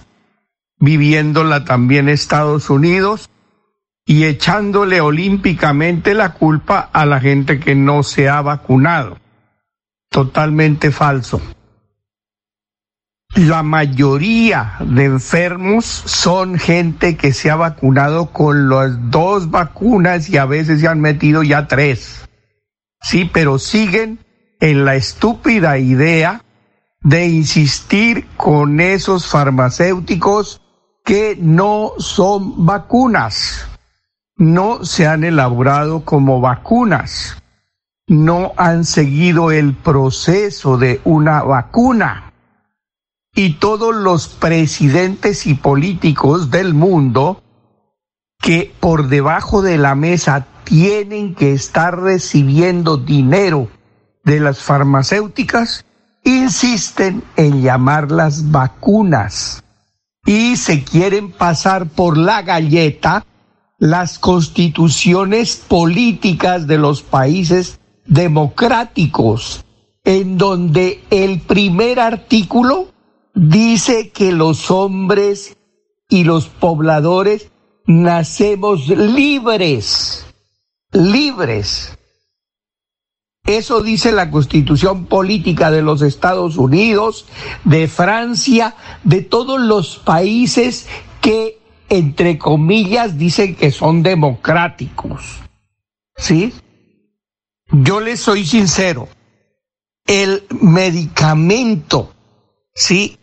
viviéndola 0.79 1.65
también 1.65 2.09
Estados 2.09 2.71
Unidos 2.71 3.31
y 4.05 4.25
echándole 4.25 5.01
olímpicamente 5.01 6.15
la 6.15 6.35
culpa 6.35 6.91
a 6.93 7.05
la 7.07 7.21
gente 7.21 7.59
que 7.59 7.75
no 7.75 8.03
se 8.03 8.29
ha 8.29 8.41
vacunado. 8.41 9.19
Totalmente 10.11 10.93
falso. 10.93 11.43
La 13.35 13.63
mayoría 13.63 14.77
de 14.81 15.05
enfermos 15.05 15.85
son 15.85 16.59
gente 16.59 17.17
que 17.17 17.33
se 17.35 17.51
ha 17.51 17.57
vacunado 17.57 18.33
con 18.33 18.71
las 18.71 19.11
dos 19.11 19.51
vacunas 19.51 20.31
y 20.31 20.39
a 20.39 20.47
veces 20.47 20.81
se 20.81 20.89
han 20.89 21.01
metido 21.01 21.43
ya 21.43 21.67
tres. 21.67 22.27
Sí, 23.03 23.29
pero 23.31 23.59
siguen 23.59 24.21
en 24.61 24.85
la 24.87 24.95
estúpida 24.95 25.77
idea 25.79 26.46
de 27.07 27.29
insistir 27.29 28.27
con 28.37 28.81
esos 28.81 29.29
farmacéuticos 29.29 30.61
que 31.05 31.39
no 31.41 31.93
son 31.99 32.67
vacunas, 32.67 33.69
no 34.37 34.85
se 34.85 35.07
han 35.07 35.23
elaborado 35.23 36.05
como 36.05 36.41
vacunas, 36.41 37.41
no 38.09 38.55
han 38.57 38.85
seguido 38.85 39.53
el 39.53 39.73
proceso 39.73 40.79
de 40.79 41.01
una 41.05 41.45
vacuna. 41.45 42.33
Y 43.37 43.53
todos 43.61 43.95
los 43.95 44.27
presidentes 44.27 45.47
y 45.47 45.55
políticos 45.55 46.51
del 46.51 46.75
mundo 46.75 47.41
que 48.41 48.75
por 48.81 49.07
debajo 49.07 49.63
de 49.63 49.79
la 49.79 49.95
mesa 49.95 50.49
tienen 50.65 51.37
que 51.37 51.53
estar 51.53 52.01
recibiendo 52.01 52.97
dinero 52.97 53.69
de 54.25 54.41
las 54.41 54.61
farmacéuticas, 54.61 55.86
insisten 56.27 57.23
en 57.37 57.63
llamarlas 57.63 58.51
vacunas 58.51 59.63
y 60.27 60.57
se 60.57 60.83
quieren 60.83 61.31
pasar 61.31 61.89
por 61.89 62.19
la 62.19 62.43
galleta 62.43 63.25
las 63.79 64.19
constituciones 64.19 65.57
políticas 65.57 66.67
de 66.67 66.79
los 66.79 67.03
países 67.03 67.79
democráticos, 68.07 69.65
en 70.05 70.37
donde 70.37 71.05
el 71.11 71.41
primer 71.43 72.01
artículo 72.01 72.89
dice 73.35 74.11
que 74.11 74.33
los 74.33 74.71
hombres 74.73 75.57
y 76.09 76.25
los 76.25 76.47
pobladores 76.49 77.51
nacemos 77.87 78.89
libres, 78.89 80.27
libres. 80.91 81.97
Eso 83.47 83.81
dice 83.81 84.11
la 84.11 84.31
constitución 84.31 85.07
política 85.07 85.71
de 85.71 85.81
los 85.81 86.03
Estados 86.03 86.57
Unidos, 86.57 87.27
de 87.65 87.87
Francia, 87.87 88.75
de 89.05 89.23
todos 89.23 89.61
los 89.61 89.99
países 89.99 90.89
que, 91.21 91.61
entre 91.89 92.39
comillas, 92.39 93.17
dicen 93.19 93.55
que 93.55 93.71
son 93.71 94.03
democráticos. 94.03 95.41
¿Sí? 96.17 96.53
Yo 97.71 98.01
les 98.01 98.19
soy 98.21 98.45
sincero. 98.45 99.09
El 100.07 100.45
medicamento, 100.61 102.13
¿sí? 102.75 103.17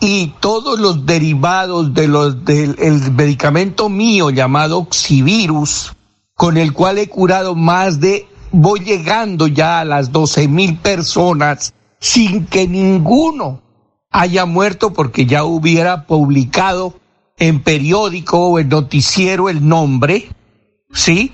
Y 0.00 0.34
todos 0.40 0.78
los 0.78 1.04
derivados 1.06 1.94
de 1.94 2.08
los, 2.08 2.44
del 2.44 2.76
el 2.78 3.12
medicamento 3.12 3.88
mío 3.88 4.30
llamado 4.30 4.78
Oxivirus, 4.78 5.94
con 6.34 6.58
el 6.58 6.72
cual 6.72 6.98
he 6.98 7.08
curado 7.08 7.54
más 7.54 8.00
de 8.00 8.28
voy 8.54 8.80
llegando 8.80 9.48
ya 9.48 9.80
a 9.80 9.84
las 9.84 10.12
12 10.12 10.46
mil 10.48 10.78
personas 10.78 11.74
sin 11.98 12.46
que 12.46 12.68
ninguno 12.68 13.62
haya 14.10 14.46
muerto 14.46 14.92
porque 14.92 15.26
ya 15.26 15.44
hubiera 15.44 16.06
publicado 16.06 17.00
en 17.36 17.62
periódico 17.62 18.38
o 18.38 18.58
en 18.60 18.68
noticiero 18.68 19.48
el 19.48 19.66
nombre, 19.66 20.28
¿sí? 20.92 21.32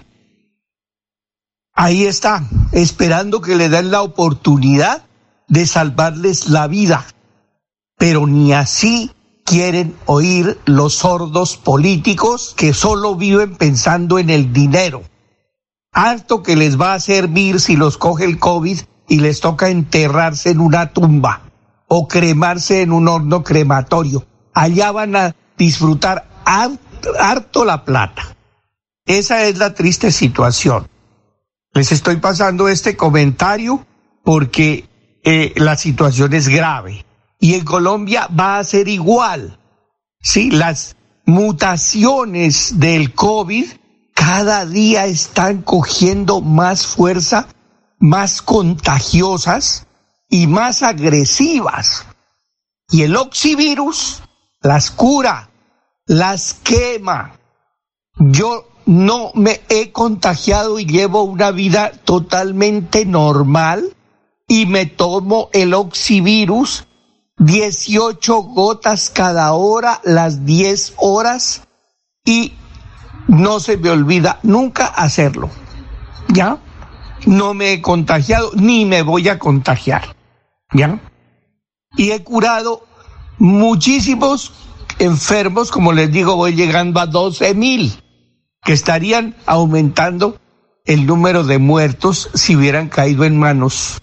Ahí 1.75 2.05
está, 2.05 2.49
esperando 2.73 3.43
que 3.43 3.57
le 3.57 3.69
den 3.69 3.91
la 3.91 4.03
oportunidad 4.03 5.05
de 5.47 5.67
salvarles 5.67 6.49
la 6.49 6.69
vida. 6.69 7.07
Pero 7.99 8.27
ni 8.27 8.55
así 8.55 9.11
quieren 9.45 9.95
oír 10.07 10.59
los 10.65 10.95
sordos 10.95 11.59
políticos 11.59 12.55
que 12.57 12.73
solo 12.73 13.15
viven 13.15 13.57
pensando 13.57 14.19
en 14.19 14.31
el 14.31 14.55
dinero 14.55 15.03
harto 15.93 16.43
que 16.43 16.57
les 16.57 16.81
va 16.81 16.95
a 16.95 17.01
servir 17.01 17.61
si 17.61 17.77
los 17.77 17.99
coge 17.99 18.25
el 18.25 18.39
COVID 18.39 18.81
y 19.09 19.19
les 19.19 19.41
toca 19.41 19.69
enterrarse 19.69 20.51
en 20.51 20.61
una 20.61 20.93
tumba 20.93 21.43
o 21.89 22.07
cremarse 22.07 22.83
en 22.83 22.93
un 22.93 23.09
horno 23.09 23.43
crematorio. 23.43 24.25
Allá 24.55 24.93
van 24.93 25.17
a 25.17 25.35
disfrutar 25.59 26.29
harto 26.45 27.65
la 27.65 27.85
plata. 27.85 28.37
Esa 29.07 29.45
es 29.45 29.59
la 29.59 29.75
triste 29.75 30.13
situación. 30.13 30.87
Les 31.73 31.91
estoy 31.93 32.17
pasando 32.17 32.69
este 32.69 32.97
comentario 32.97 33.85
porque 34.23 34.89
eh, 35.25 35.53
la 35.57 35.77
situación 35.77 36.33
es 36.35 36.49
grave. 36.49 37.05
Y 37.41 37.55
en 37.55 37.65
Colombia 37.65 38.29
va 38.29 38.59
a 38.59 38.65
ser 38.65 38.89
igual. 38.89 39.59
Sí, 40.21 40.51
las 40.51 40.97
mutaciones 41.25 42.79
del 42.79 43.15
COVID 43.15 43.67
cada 44.21 44.67
día 44.67 45.07
están 45.07 45.63
cogiendo 45.63 46.43
más 46.43 46.87
fuerza, 46.87 47.49
más 47.99 48.43
contagiosas 48.43 49.87
y 50.29 50.47
más 50.47 50.83
agresivas. 50.83 52.05
Y 52.91 53.05
el 53.05 53.17
oxivirus 53.17 54.23
las 54.61 54.91
cura, 54.91 55.49
las 56.05 56.53
quema. 56.53 57.39
Yo 58.19 58.69
no 58.85 59.31
me 59.35 59.63
he 59.71 59.91
contagiado 59.91 60.79
y 60.79 60.85
llevo 60.85 61.23
una 61.23 61.51
vida 61.51 61.91
totalmente 62.05 63.07
normal 63.07 63.97
y 64.47 64.67
me 64.67 64.85
tomo 64.85 65.49
el 65.55 65.73
oxivirus 65.73 66.85
18 67.39 68.43
gotas 68.43 69.09
cada 69.09 69.55
hora, 69.55 70.03
las 70.05 70.45
10 70.45 70.93
horas 70.99 71.63
y 72.23 72.53
no 73.31 73.61
se 73.61 73.77
me 73.77 73.91
olvida 73.91 74.41
nunca 74.43 74.87
hacerlo. 74.87 75.51
¿Ya? 76.29 76.59
No 77.27 77.55
me 77.55 77.73
he 77.73 77.83
contagiado 77.83 78.51
ni 78.55 78.85
me 78.85 79.03
voy 79.03 79.29
a 79.29 79.39
contagiar. 79.39 80.17
¿Ya? 80.73 80.99
Y 81.97 82.11
he 82.11 82.23
curado 82.25 82.87
muchísimos 83.39 84.53
enfermos, 84.99 85.71
como 85.71 85.93
les 85.93 86.11
digo, 86.11 86.37
voy 86.37 86.55
llegando 86.55 87.01
a 87.01 87.07
12 87.07 87.55
mil, 87.55 88.03
que 88.63 88.73
estarían 88.73 89.37
aumentando 89.47 90.39
el 90.85 91.07
número 91.07 91.45
de 91.45 91.59
muertos 91.59 92.31
si 92.35 92.57
hubieran 92.57 92.89
caído 92.89 93.25
en 93.25 93.39
manos 93.39 94.01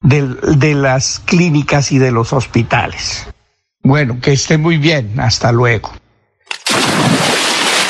de, 0.00 0.26
de 0.56 0.74
las 0.74 1.20
clínicas 1.20 1.92
y 1.92 1.98
de 1.98 2.10
los 2.10 2.32
hospitales. 2.32 3.26
Bueno, 3.82 4.18
que 4.20 4.32
esté 4.32 4.56
muy 4.56 4.78
bien. 4.78 5.20
Hasta 5.20 5.52
luego. 5.52 5.90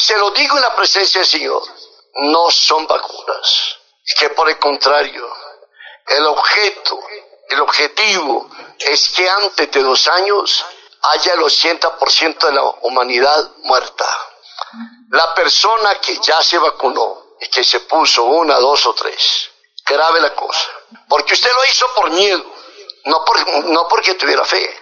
Se 0.00 0.16
lo 0.18 0.30
digo 0.30 0.56
en 0.56 0.62
la 0.62 0.74
presencia 0.74 1.20
del 1.20 1.28
Señor, 1.28 1.62
no 2.14 2.50
son 2.50 2.86
vacunas. 2.86 3.76
Que 4.18 4.30
por 4.30 4.48
el 4.48 4.58
contrario, 4.58 5.28
el 6.06 6.26
objeto, 6.26 6.98
el 7.48 7.60
objetivo 7.60 8.50
es 8.78 9.10
que 9.10 9.28
antes 9.28 9.70
de 9.70 9.82
dos 9.82 10.08
años 10.08 10.64
haya 11.02 11.34
el 11.34 11.40
80% 11.40 12.38
de 12.46 12.52
la 12.52 12.62
humanidad 12.82 13.52
muerta. 13.62 14.06
La 15.10 15.34
persona 15.34 16.00
que 16.00 16.18
ya 16.18 16.42
se 16.42 16.58
vacunó 16.58 17.36
y 17.40 17.48
que 17.48 17.64
se 17.64 17.80
puso 17.80 18.24
una, 18.24 18.58
dos 18.58 18.86
o 18.86 18.94
tres, 18.94 19.50
grave 19.84 20.20
la 20.20 20.34
cosa. 20.34 20.68
Porque 21.08 21.34
usted 21.34 21.50
lo 21.52 21.64
hizo 21.66 21.86
por 21.94 22.10
miedo, 22.10 22.44
no, 23.04 23.24
por, 23.24 23.64
no 23.64 23.88
porque 23.88 24.14
tuviera 24.14 24.44
fe. 24.44 24.78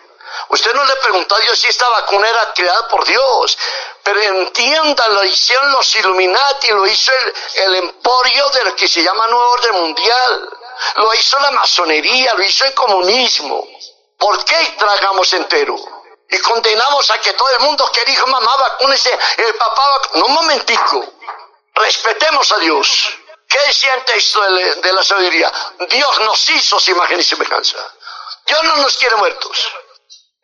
Usted 0.50 0.72
no 0.74 0.84
le 0.84 0.96
preguntó 0.96 1.34
a 1.34 1.40
Dios 1.40 1.58
si 1.58 1.68
esta 1.68 1.88
vacuna 1.88 2.28
era 2.28 2.52
creada 2.54 2.88
por 2.88 3.04
Dios. 3.04 3.58
Pero 4.08 4.22
entiendan, 4.22 5.14
lo 5.14 5.22
hicieron 5.22 5.70
los 5.70 5.94
Illuminati, 5.96 6.68
lo 6.68 6.86
hizo 6.86 7.12
el, 7.56 7.74
emporio 7.74 8.48
de 8.48 8.64
lo 8.64 8.74
que 8.74 8.88
se 8.88 9.02
llama 9.02 9.26
Nuevo 9.26 9.50
Orden 9.50 9.74
Mundial. 9.82 10.58
Lo 10.96 11.12
hizo 11.12 11.38
la 11.40 11.50
masonería, 11.50 12.32
lo 12.32 12.42
hizo 12.42 12.64
el 12.64 12.72
comunismo. 12.72 13.68
¿Por 14.16 14.42
qué 14.46 14.76
tragamos 14.78 15.30
entero? 15.34 15.76
Y 16.30 16.38
condenamos 16.38 17.10
a 17.10 17.20
que 17.20 17.34
todo 17.34 17.48
el 17.58 17.64
mundo 17.64 17.92
que 17.92 18.02
dijo 18.06 18.26
mamá 18.28 18.56
vacúnese, 18.56 19.12
el 19.36 19.54
papá 19.56 19.82
No, 20.14 20.24
un 20.24 20.32
momentico. 20.32 21.04
Respetemos 21.74 22.50
a 22.52 22.58
Dios. 22.60 23.10
¿Qué 23.46 23.58
decía 23.66 23.92
el 23.92 24.04
texto 24.04 24.40
de, 24.40 24.74
de 24.76 24.92
la 24.94 25.04
sabiduría? 25.04 25.52
Dios 25.86 26.20
nos 26.20 26.48
hizo 26.48 26.80
su 26.80 26.92
imagen 26.92 27.20
y 27.20 27.24
semejanza. 27.24 27.76
Dios 28.46 28.64
no 28.64 28.76
nos 28.76 28.96
quiere 28.96 29.16
muertos. 29.16 29.70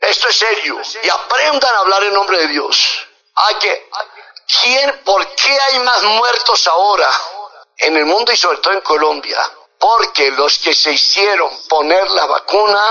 Esto 0.00 0.28
es 0.28 0.36
serio. 0.36 0.82
Y 1.02 1.08
aprendan 1.08 1.74
a 1.76 1.78
hablar 1.78 2.04
en 2.04 2.12
nombre 2.12 2.36
de 2.40 2.48
Dios. 2.48 3.06
Hay 3.36 3.54
que, 3.56 3.90
¿quién, 4.60 5.02
¿Por 5.04 5.26
qué 5.34 5.58
hay 5.60 5.78
más 5.80 6.02
muertos 6.02 6.66
ahora 6.68 7.10
en 7.78 7.96
el 7.96 8.06
mundo 8.06 8.32
y 8.32 8.36
sobre 8.36 8.58
todo 8.58 8.74
en 8.74 8.80
Colombia? 8.80 9.38
Porque 9.78 10.30
los 10.30 10.58
que 10.60 10.72
se 10.72 10.92
hicieron 10.92 11.50
poner 11.68 12.08
la 12.12 12.26
vacuna 12.26 12.88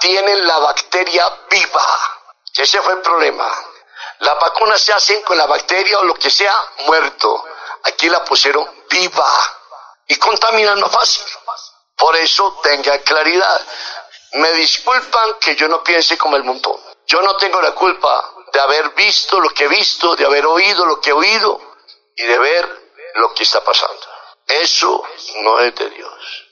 tienen 0.00 0.46
la 0.46 0.58
bacteria 0.58 1.24
viva. 1.48 1.86
Ese 2.54 2.82
fue 2.82 2.94
el 2.94 3.00
problema. 3.00 3.48
La 4.18 4.34
vacuna 4.34 4.76
se 4.78 4.92
hacen 4.92 5.22
con 5.22 5.38
la 5.38 5.46
bacteria 5.46 5.98
o 5.98 6.04
lo 6.04 6.14
que 6.14 6.30
sea 6.30 6.54
muerto. 6.86 7.44
Aquí 7.84 8.08
la 8.08 8.24
pusieron 8.24 8.84
viva 8.90 9.30
y 10.08 10.16
contaminan 10.16 10.80
más 10.80 10.90
fácil. 10.90 11.24
Por 11.96 12.16
eso 12.16 12.60
tengan 12.62 12.98
claridad. 13.00 13.66
Me 14.32 14.52
disculpan 14.52 15.34
que 15.40 15.54
yo 15.54 15.68
no 15.68 15.82
piense 15.82 16.18
como 16.18 16.36
el 16.36 16.44
montón. 16.44 16.78
Yo 17.06 17.22
no 17.22 17.36
tengo 17.36 17.60
la 17.62 17.72
culpa 17.72 18.33
de 18.54 18.60
haber 18.60 18.90
visto 18.90 19.40
lo 19.40 19.50
que 19.50 19.64
he 19.64 19.68
visto, 19.68 20.16
de 20.16 20.24
haber 20.24 20.46
oído 20.46 20.86
lo 20.86 21.00
que 21.00 21.10
he 21.10 21.12
oído 21.12 21.60
y 22.16 22.22
de 22.22 22.38
ver 22.38 22.92
lo 23.16 23.34
que 23.34 23.42
está 23.42 23.62
pasando. 23.62 24.00
Eso 24.46 25.02
no 25.42 25.58
es 25.58 25.74
de 25.74 25.90
Dios. 25.90 26.46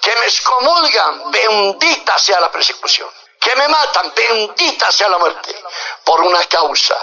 Que 0.00 0.16
me 0.16 0.24
excomulgan, 0.24 1.30
bendita 1.30 2.18
sea 2.18 2.40
la 2.40 2.50
persecución. 2.50 3.08
Que 3.38 3.54
me 3.56 3.68
matan, 3.68 4.12
bendita 4.14 4.90
sea 4.90 5.08
la 5.08 5.18
muerte. 5.18 5.54
Por 6.02 6.22
una 6.22 6.42
causa, 6.46 6.98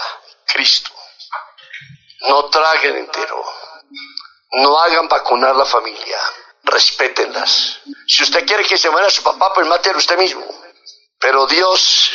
Cristo. 0.46 0.90
No 2.22 2.50
traguen 2.50 2.96
entero. 2.98 3.44
No 4.52 4.78
hagan 4.78 5.08
vacunar 5.08 5.54
la 5.54 5.66
familia 5.66 6.18
respétenlas. 6.64 7.80
Si 8.06 8.22
usted 8.22 8.46
quiere 8.46 8.64
que 8.64 8.78
se 8.78 8.90
muera 8.90 9.10
su 9.10 9.22
papá, 9.22 9.52
pues 9.52 9.66
mátelo 9.66 9.98
usted 9.98 10.16
mismo. 10.18 10.44
Pero 11.18 11.46
Dios 11.46 12.10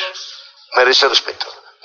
merece 0.76 1.08
respeto. 1.08 1.46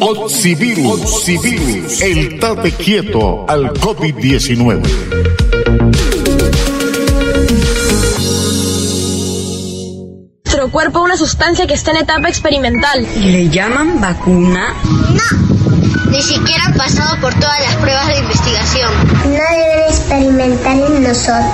Oxivirus, 0.00 1.02
Oxivirus, 1.02 2.00
el 2.00 2.40
tate 2.40 2.72
quieto 2.72 3.44
al 3.46 3.70
COVID-19. 3.74 4.80
Nuestro 10.44 10.70
cuerpo 10.70 11.02
una 11.02 11.18
sustancia 11.18 11.66
que 11.66 11.74
está 11.74 11.90
en 11.90 11.98
etapa 11.98 12.28
experimental. 12.28 13.06
¿Le 13.18 13.50
llaman 13.50 14.00
vacuna? 14.00 14.74
No, 14.84 16.10
ni 16.10 16.22
siquiera 16.22 16.64
han 16.64 16.74
pasado 16.74 17.20
por 17.20 17.34
todas 17.34 17.60
las 17.60 17.76
pruebas 17.76 18.06
de 18.08 18.18
investigación. 18.20 18.90
No 19.24 19.32
deben 19.32 19.84
experimentar 19.86 20.76
en 20.78 21.02
nosotros. 21.02 21.44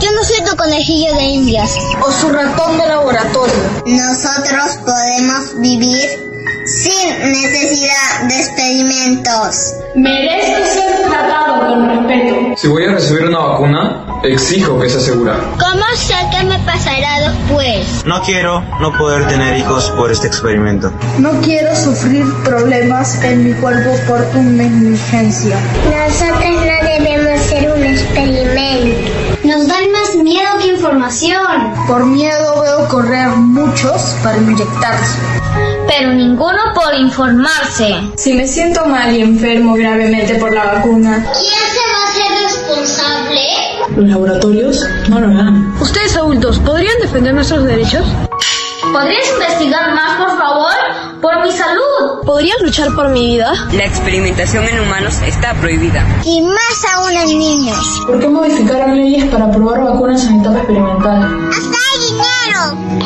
Yo 0.00 0.12
no 0.12 0.22
soy 0.22 0.44
tu 0.48 0.56
conejillo 0.56 1.14
de 1.14 1.22
indias. 1.24 1.74
O 2.00 2.12
su 2.12 2.28
ratón 2.30 2.78
de 2.78 2.86
laboratorio. 2.86 3.54
Nosotros 3.86 4.78
podemos 4.84 5.60
vivir 5.60 6.31
sin 6.66 7.18
necesidad 7.20 8.28
de 8.28 8.36
experimentos. 8.36 9.74
Merezco 9.94 10.64
ser 10.64 11.08
tratado 11.08 11.66
con 11.66 11.88
respeto. 11.88 12.36
Si 12.56 12.68
voy 12.68 12.84
a 12.84 12.92
recibir 12.92 13.26
una 13.26 13.38
vacuna, 13.38 14.06
exijo 14.22 14.78
que 14.78 14.88
sea 14.88 15.00
segura. 15.00 15.36
¿Cómo 15.58 15.84
sé 15.96 16.14
qué 16.30 16.44
me 16.44 16.58
pasará 16.60 17.30
después? 17.30 18.04
No 18.06 18.22
quiero 18.22 18.62
no 18.80 18.96
poder 18.96 19.26
tener 19.28 19.56
hijos 19.56 19.90
por 19.96 20.10
este 20.12 20.26
experimento. 20.28 20.92
No 21.18 21.32
quiero 21.40 21.74
sufrir 21.74 22.24
problemas 22.44 23.22
en 23.24 23.44
mi 23.44 23.52
cuerpo 23.54 23.90
por 24.06 24.20
una 24.34 24.64
negligencia. 24.64 25.56
Nosotros 25.90 26.50
no 26.50 26.88
debemos 26.88 27.40
ser 27.40 27.72
un 27.72 27.84
experimento. 27.84 29.10
Nos 29.44 29.66
dan 29.66 29.90
más 29.90 30.14
miedo 30.22 30.58
que 30.60 30.68
información. 30.68 31.74
Por 31.88 32.06
miedo 32.06 32.60
veo 32.62 32.88
correr 32.88 33.28
muchos 33.28 34.16
para 34.22 34.38
inyectarse. 34.38 35.18
Pero 35.88 36.12
ninguno 36.12 36.58
por 36.74 36.94
informarse. 36.94 37.94
Si 38.16 38.32
me 38.34 38.46
siento 38.46 38.86
mal 38.86 39.14
y 39.14 39.20
enfermo 39.22 39.74
gravemente 39.74 40.34
por 40.36 40.52
la 40.54 40.64
vacuna, 40.64 41.24
¿Quién 41.32 41.62
se 41.70 41.80
va 41.92 41.98
a 41.98 42.08
hacer 42.08 42.44
responsable? 42.44 43.40
los 43.96 44.08
laboratorios 44.08 44.86
no 45.08 45.20
lo 45.20 45.26
harán. 45.28 45.74
Ustedes 45.80 46.16
adultos, 46.16 46.58
¿podrían 46.60 46.98
defender 47.00 47.34
nuestros 47.34 47.64
derechos? 47.64 48.04
¿Podrías 48.92 49.30
investigar 49.32 49.94
más, 49.94 50.16
por 50.18 50.38
favor? 50.38 50.72
Por 51.20 51.40
mi 51.42 51.52
salud. 51.52 52.24
¿Podrían 52.26 52.56
luchar 52.62 52.88
por 52.94 53.08
mi 53.10 53.34
vida? 53.36 53.52
La 53.72 53.84
experimentación 53.84 54.64
en 54.64 54.80
humanos 54.80 55.14
está 55.26 55.54
prohibida. 55.54 56.04
Y 56.24 56.42
más 56.42 56.84
aún 56.96 57.12
en 57.12 57.38
niños. 57.38 57.78
¿Por 58.06 58.18
qué 58.18 58.28
modificaron 58.28 58.96
leyes 58.96 59.24
para 59.30 59.50
probar 59.50 59.82
vacunas 59.84 60.24
en 60.26 60.40
etapa 60.40 60.58
experimental? 60.58 61.48
¡Hasta 61.50 61.78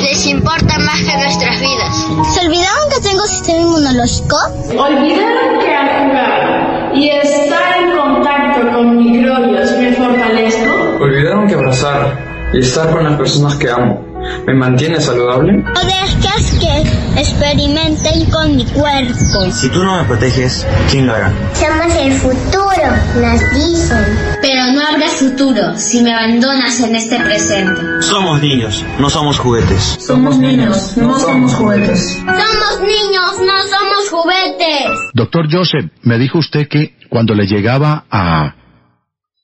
Les 0.00 0.26
importa 0.26 0.78
más 0.78 0.98
que 0.98 1.16
nuestras 1.16 1.60
vidas. 1.60 2.34
¿Se 2.34 2.46
olvidaron 2.46 2.90
que 2.94 3.08
tengo 3.08 3.22
sistema 3.26 3.60
inmunológico? 3.60 4.36
Olvidaron 4.78 5.58
que 5.60 5.74
al 5.74 6.08
jugar 6.08 6.92
y 6.94 7.08
estar 7.10 7.82
en 7.82 7.96
contacto 7.96 8.72
con 8.72 8.96
microbios 8.96 9.70
me 9.78 9.92
fortalezco. 9.92 10.70
Olvidaron 11.00 11.48
que 11.48 11.54
abrazar 11.54 12.18
y 12.52 12.60
estar 12.60 12.90
con 12.90 13.04
las 13.04 13.16
personas 13.16 13.54
que 13.56 13.70
amo 13.70 14.15
me 14.46 14.54
mantiene 14.54 15.00
saludable. 15.00 15.52
No 15.52 15.80
dejes 15.84 16.58
que 16.60 17.20
experimenten 17.20 18.30
con 18.30 18.56
mi 18.56 18.64
cuerpo. 18.66 19.50
Si 19.50 19.68
tú 19.70 19.82
no 19.82 19.96
me 19.96 20.04
proteges, 20.04 20.66
¿quién 20.90 21.06
lo 21.06 21.14
hará? 21.14 21.32
Somos 21.54 21.94
el 21.96 22.12
futuro, 22.12 22.88
nos 23.20 23.40
dicen. 23.54 24.04
Pero 24.42 24.72
no 24.72 24.86
habrá 24.86 25.08
futuro 25.08 25.76
si 25.76 26.02
me 26.02 26.12
abandonas 26.12 26.80
en 26.80 26.94
este 26.94 27.18
presente. 27.20 27.80
Somos 28.00 28.40
niños, 28.40 28.84
no 28.98 29.10
somos 29.10 29.38
juguetes. 29.38 29.96
Somos 29.98 30.38
niños, 30.38 30.96
no 30.96 31.18
somos 31.18 31.54
juguetes. 31.54 32.18
Somos 32.24 32.80
niños, 32.80 33.32
no 33.40 33.62
somos 33.62 34.10
juguetes. 34.10 34.86
Doctor 35.14 35.46
Joseph, 35.50 35.90
me 36.02 36.18
dijo 36.18 36.38
usted 36.38 36.68
que 36.68 36.96
cuando 37.08 37.34
le 37.34 37.46
llegaba 37.46 38.04
a, 38.10 38.55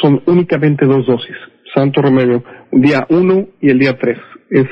son 0.00 0.22
únicamente 0.26 0.86
dos 0.86 1.06
dosis, 1.06 1.36
santo 1.74 2.02
remedio, 2.02 2.42
día 2.72 3.06
uno 3.08 3.46
y 3.60 3.70
el 3.70 3.78
día 3.78 3.98
tres, 3.98 4.18
es, 4.50 4.66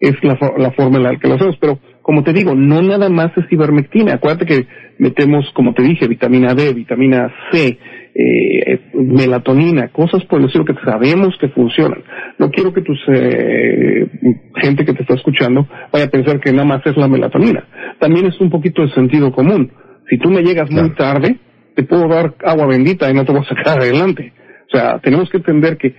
es 0.00 0.14
la, 0.22 0.38
la 0.58 0.72
forma 0.72 0.98
en 0.98 1.02
la 1.04 1.16
que 1.16 1.28
lo 1.28 1.34
hacemos, 1.34 1.56
pero 1.60 1.78
como 2.02 2.22
te 2.22 2.32
digo, 2.32 2.54
no 2.54 2.82
nada 2.82 3.08
más 3.08 3.36
es 3.36 3.50
ivermectina, 3.50 4.14
acuérdate 4.14 4.46
que 4.46 4.66
metemos, 4.98 5.50
como 5.54 5.74
te 5.74 5.82
dije, 5.82 6.06
vitamina 6.06 6.54
D, 6.54 6.72
vitamina 6.72 7.32
C, 7.50 7.78
eh, 8.14 8.80
melatonina, 8.94 9.88
cosas 9.88 10.24
por 10.24 10.40
el 10.40 10.46
estilo 10.46 10.64
que 10.64 10.74
sabemos 10.84 11.36
que 11.38 11.48
funcionan. 11.48 12.02
No 12.38 12.50
quiero 12.50 12.72
que 12.72 12.80
tus 12.80 12.98
eh, 13.08 14.06
gente 14.62 14.84
que 14.84 14.94
te 14.94 15.02
está 15.02 15.14
escuchando 15.14 15.66
vaya 15.92 16.06
a 16.06 16.10
pensar 16.10 16.40
que 16.40 16.52
nada 16.52 16.64
más 16.64 16.86
es 16.86 16.96
la 16.96 17.08
melatonina. 17.08 17.66
También 17.98 18.26
es 18.26 18.40
un 18.40 18.50
poquito 18.50 18.82
de 18.82 18.94
sentido 18.94 19.32
común. 19.32 19.70
Si 20.08 20.16
tú 20.16 20.30
me 20.30 20.42
llegas 20.42 20.70
muy 20.70 20.94
tarde, 20.94 21.36
te 21.74 21.82
puedo 21.82 22.08
dar 22.08 22.34
agua 22.44 22.66
bendita 22.66 23.10
y 23.10 23.14
no 23.14 23.24
te 23.24 23.32
voy 23.32 23.42
a 23.42 23.54
sacar 23.54 23.80
adelante. 23.80 24.32
Tenemos 25.02 25.28
que 25.30 25.38
entender 25.38 25.76
que 25.76 25.94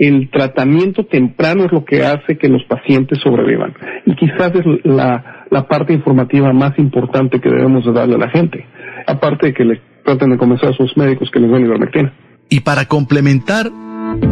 el 0.00 0.30
tratamiento 0.30 1.04
temprano 1.04 1.66
es 1.66 1.72
lo 1.72 1.84
que 1.84 2.06
hace 2.06 2.38
que 2.38 2.48
los 2.48 2.64
pacientes 2.64 3.18
sobrevivan. 3.22 3.74
Y 4.06 4.16
quizás 4.16 4.50
es 4.54 4.64
la, 4.84 5.46
parte 5.68 5.92
informativa 5.92 6.52
más 6.54 6.78
importante 6.78 7.38
que 7.38 7.50
debemos 7.50 7.84
de 7.84 7.92
darle 7.92 8.14
a 8.14 8.18
la 8.18 8.30
gente. 8.30 8.64
Aparte 9.06 9.48
de 9.48 9.54
que 9.54 9.64
le 9.64 9.80
traten 10.04 10.30
de 10.30 10.38
convencer 10.38 10.70
a 10.70 10.72
sus 10.72 10.96
médicos 10.96 11.30
que 11.30 11.38
les 11.38 11.50
den 11.50 11.66
ivermectina. 11.66 12.14
Y 12.48 12.60
para 12.60 12.86
complementar 12.86 13.70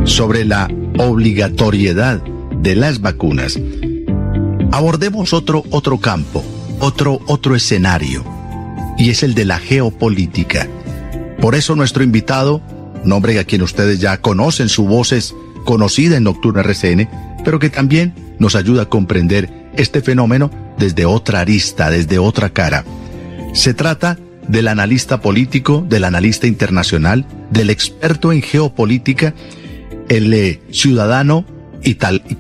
sobre 0.05 0.47
la 0.47 0.69
obligatoriedad 0.99 2.23
de 2.63 2.75
las 2.75 3.03
vacunas, 3.03 3.61
abordemos 4.73 5.35
otro, 5.35 5.65
otro 5.71 5.99
campo, 5.99 6.43
otro, 6.81 7.19
otro 7.27 7.55
escenario, 7.55 8.25
y 8.97 9.11
es 9.11 9.23
el 9.23 9.35
de 9.35 9.45
la 9.45 9.59
geopolítica. 9.59 10.67
Por 11.43 11.55
eso 11.55 11.77
nuestro 11.77 12.03
invitado, 12.03 12.63
un 13.05 13.13
hombre 13.13 13.39
a 13.39 13.45
quien 13.45 13.63
ustedes 13.63 14.01
ya 14.01 14.21
conocen, 14.21 14.69
su 14.69 14.87
voz 14.87 15.13
es 15.13 15.35
conocida 15.65 16.17
en 16.17 16.25
Nocturna 16.25 16.63
RCN, 16.63 17.09
pero 17.45 17.59
que 17.59 17.71
también 17.71 18.15
nos 18.39 18.57
ayuda 18.57 18.83
a 18.83 18.89
comprender 18.89 19.51
este 19.77 20.01
fenómeno 20.01 20.51
desde 20.79 21.07
otra 21.07 21.41
arista, 21.41 21.91
desde 21.91 22.19
otra 22.19 22.51
cara. 22.51 22.85
Se 23.53 23.75
trata 23.75 24.19
del 24.47 24.69
analista 24.69 25.21
político, 25.21 25.85
del 25.89 26.05
analista 26.05 26.47
internacional, 26.47 27.27
del 27.51 27.71
experto 27.71 28.33
en 28.33 28.43
geopolítica, 28.43 29.35
el 30.09 30.33
eh, 30.33 30.61
ciudadano 30.71 31.45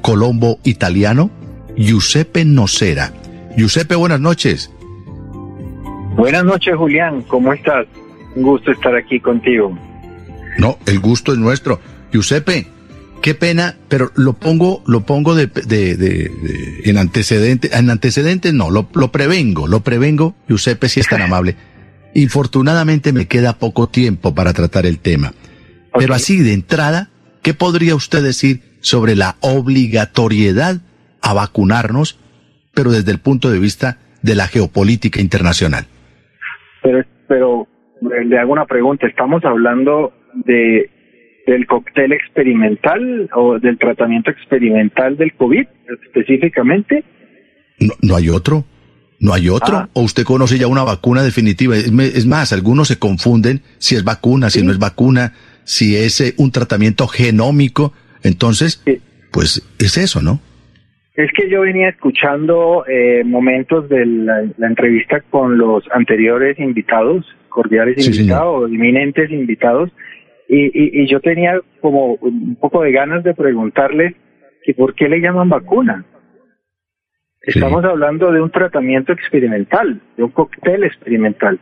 colombo 0.01 0.59
italiano, 0.65 1.31
Giuseppe 1.77 2.45
Nocera. 2.45 3.13
Giuseppe, 3.57 3.95
buenas 3.95 4.21
noches. 4.21 4.71
Buenas 6.17 6.45
noches, 6.45 6.75
Julián. 6.77 7.23
¿Cómo 7.23 7.53
estás? 7.53 7.87
Un 8.35 8.43
gusto 8.43 8.73
estar 8.73 8.95
aquí 8.97 9.21
contigo. 9.21 9.77
No, 10.59 10.79
el 10.87 10.99
gusto 11.01 11.33
es 11.33 11.39
nuestro. 11.39 11.81
Giuseppe, 12.13 12.67
qué 13.23 13.35
pena, 13.35 13.77
pero 13.89 14.11
lo 14.17 14.35
pongo, 14.35 14.83
lo 14.87 15.03
pongo 15.03 15.35
de, 15.35 15.47
de, 15.47 15.97
de, 15.97 15.97
de 15.97 16.81
en 16.85 16.99
antecedentes, 16.99 17.73
en 17.73 17.91
antecedentes 17.91 18.53
no, 18.53 18.71
lo, 18.71 18.89
lo 18.95 19.11
prevengo, 19.11 19.67
lo 19.67 19.81
prevengo, 19.81 20.35
Giuseppe, 20.49 20.89
si 20.89 21.01
es 21.01 21.09
tan 21.09 21.23
amable. 21.23 21.57
Infortunadamente 22.15 23.13
me 23.13 23.27
queda 23.27 23.59
poco 23.59 23.89
tiempo 23.89 24.35
para 24.35 24.53
tratar 24.53 24.85
el 24.85 24.99
tema. 24.99 25.33
Pero 25.97 26.15
así 26.15 26.39
de 26.41 26.53
entrada, 26.53 27.11
¿qué 27.43 27.55
podría 27.55 27.95
usted 27.95 28.23
decir 28.23 28.69
sobre 28.81 29.17
la 29.17 29.37
obligatoriedad 29.41 30.77
a 31.23 31.35
vacunarnos, 31.35 32.19
pero 32.75 32.91
desde 32.91 33.13
el 33.13 33.19
punto 33.19 33.51
de 33.51 33.59
vista 33.59 33.99
de 34.23 34.35
la 34.35 34.47
geopolítica 34.47 35.21
internacional. 35.21 35.87
Pero, 36.83 37.05
pero 37.27 37.69
eh, 38.03 38.25
le 38.25 38.39
hago 38.39 38.53
una 38.53 38.67
pregunta. 38.67 39.07
¿Estamos 39.07 39.45
hablando 39.45 40.13
de 40.35 40.91
del 41.47 41.67
cóctel 41.67 42.13
experimental 42.13 43.31
o 43.35 43.59
del 43.59 43.79
tratamiento 43.79 44.31
experimental 44.31 45.17
del 45.17 45.33
COVID 45.33 45.67
específicamente? 46.05 47.05
No, 47.81 47.95
no 48.03 48.17
hay 48.17 48.29
otro. 48.29 48.65
¿No 49.21 49.33
hay 49.33 49.49
otro? 49.49 49.79
Ah. 49.79 49.89
¿O 49.95 50.03
usted 50.03 50.25
conoce 50.25 50.59
ya 50.59 50.67
una 50.69 50.85
vacuna 50.85 51.23
definitiva? 51.23 51.75
Es, 51.77 52.27
más, 52.27 52.53
algunos 52.53 52.89
se 52.89 52.99
confunden 52.99 53.63
si 53.79 53.97
es 53.97 54.05
vacuna, 54.05 54.51
si 54.51 54.63
no 54.63 54.71
es 54.71 54.79
vacuna, 54.79 55.33
si 55.65 55.97
es 55.97 56.21
eh, 56.21 56.35
un 56.37 56.53
tratamiento 56.53 57.09
genómico. 57.09 57.93
Entonces, 58.23 58.83
pues 59.33 59.67
es 59.79 59.97
eso, 59.97 60.23
¿no? 60.23 60.41
Es 61.15 61.31
que 61.37 61.51
yo 61.51 61.63
venía 61.63 61.89
escuchando 61.89 62.85
eh, 62.87 63.25
momentos 63.25 63.89
de 63.89 64.07
la, 64.07 64.45
la 64.57 64.67
entrevista 64.69 65.21
con 65.31 65.59
los 65.59 65.83
anteriores 65.93 66.61
invitados, 66.61 67.27
cordiales 67.49 67.97
Sí, 67.97 68.13
señor. 68.13 68.21
invitados, 68.21 68.71
eminentes 68.71 69.31
invitados, 69.33 69.91
y, 70.49 70.67
y, 70.67 71.03
y 71.03 71.07
yo 71.07 71.21
tenía 71.21 71.61
como 71.81 72.15
un 72.15 72.57
poco 72.57 72.83
de 72.83 72.93
ganas 72.93 73.23
de 73.23 73.35
preguntarles 73.35 74.15
que 74.63 74.75
por 74.75 74.95
qué 74.95 75.09
le 75.09 75.21
llaman 75.21 75.49
vacuna. 75.49 76.05
Estamos 77.43 77.85
hablando 77.85 78.33
de 78.33 78.41
un 78.41 78.51
tratamiento 78.51 79.13
experimental, 79.13 80.01
de 80.17 80.25
un 80.25 80.31
cóctel 80.31 80.85
experimental, 80.85 81.59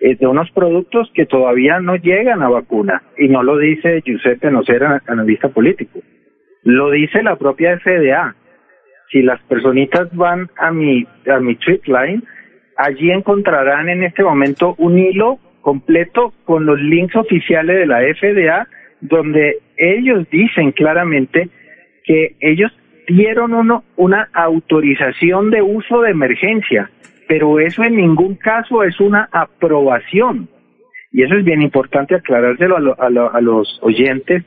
eh, 0.00 0.16
de 0.16 0.26
unos 0.26 0.50
productos 0.50 1.10
que 1.14 1.26
todavía 1.26 1.80
no 1.80 1.96
llegan 1.96 2.42
a 2.42 2.48
vacuna, 2.48 3.02
y 3.16 3.28
no 3.28 3.42
lo 3.42 3.56
dice 3.56 4.02
Giuseppe 4.04 4.50
Nocera, 4.50 5.02
analista 5.06 5.48
político, 5.48 6.00
lo 6.62 6.90
dice 6.90 7.22
la 7.22 7.36
propia 7.36 7.78
FDA 7.78 8.34
si 9.10 9.22
las 9.22 9.40
personitas 9.42 10.14
van 10.14 10.50
a 10.56 10.70
mi 10.72 11.06
a 11.30 11.38
mi 11.38 11.56
tweet 11.56 11.82
line, 11.86 12.22
allí 12.76 13.10
encontrarán 13.10 13.88
en 13.88 14.02
este 14.02 14.22
momento 14.22 14.74
un 14.78 14.98
hilo 14.98 15.38
completo 15.64 16.32
con 16.44 16.66
los 16.66 16.78
links 16.80 17.16
oficiales 17.16 17.76
de 17.78 17.86
la 17.86 18.00
FDA 18.00 18.68
donde 19.00 19.56
ellos 19.78 20.26
dicen 20.30 20.72
claramente 20.72 21.48
que 22.04 22.36
ellos 22.40 22.70
dieron 23.08 23.54
uno, 23.54 23.82
una 23.96 24.28
autorización 24.34 25.50
de 25.50 25.62
uso 25.62 26.02
de 26.02 26.10
emergencia, 26.10 26.90
pero 27.28 27.58
eso 27.60 27.82
en 27.82 27.96
ningún 27.96 28.34
caso 28.36 28.82
es 28.84 29.00
una 29.00 29.28
aprobación. 29.32 30.48
Y 31.12 31.22
eso 31.22 31.34
es 31.36 31.44
bien 31.44 31.62
importante 31.62 32.14
aclarárselo 32.14 32.76
a, 32.76 32.80
lo- 32.80 33.00
a 33.00 33.08
lo- 33.10 33.34
a 33.34 33.40
los 33.40 33.78
oyentes 33.82 34.44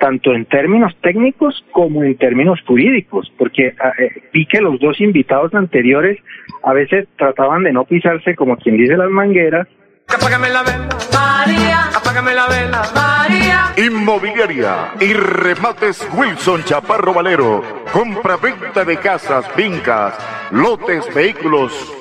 tanto 0.00 0.32
en 0.32 0.44
términos 0.44 0.96
técnicos 1.00 1.64
como 1.72 2.04
en 2.04 2.16
términos 2.16 2.60
jurídicos, 2.66 3.32
porque 3.36 3.74
ah, 3.80 3.92
eh, 3.98 4.10
vi 4.32 4.46
que 4.46 4.60
los 4.60 4.78
dos 4.78 5.00
invitados 5.00 5.52
anteriores 5.54 6.18
a 6.62 6.72
veces 6.72 7.08
trataban 7.16 7.64
de 7.64 7.72
no 7.72 7.84
pisarse 7.84 8.36
como 8.36 8.56
quien 8.58 8.76
dice 8.76 8.96
las 8.96 9.10
mangueras. 9.10 9.66
Apágame 10.08 10.48
la 10.48 10.62
vela, 10.62 10.88
María. 11.12 11.90
Apágame 11.94 12.34
la 12.34 12.46
vela, 12.46 12.82
María. 12.94 13.72
Inmobiliaria 13.76 14.92
y 15.00 15.12
remates 15.12 16.06
Wilson 16.14 16.64
Chaparro 16.64 17.12
Valero. 17.12 17.62
Compra-venta 17.92 18.84
de 18.84 18.98
casas, 18.98 19.46
fincas, 19.54 20.14
lotes, 20.50 21.12
vehículos, 21.14 21.72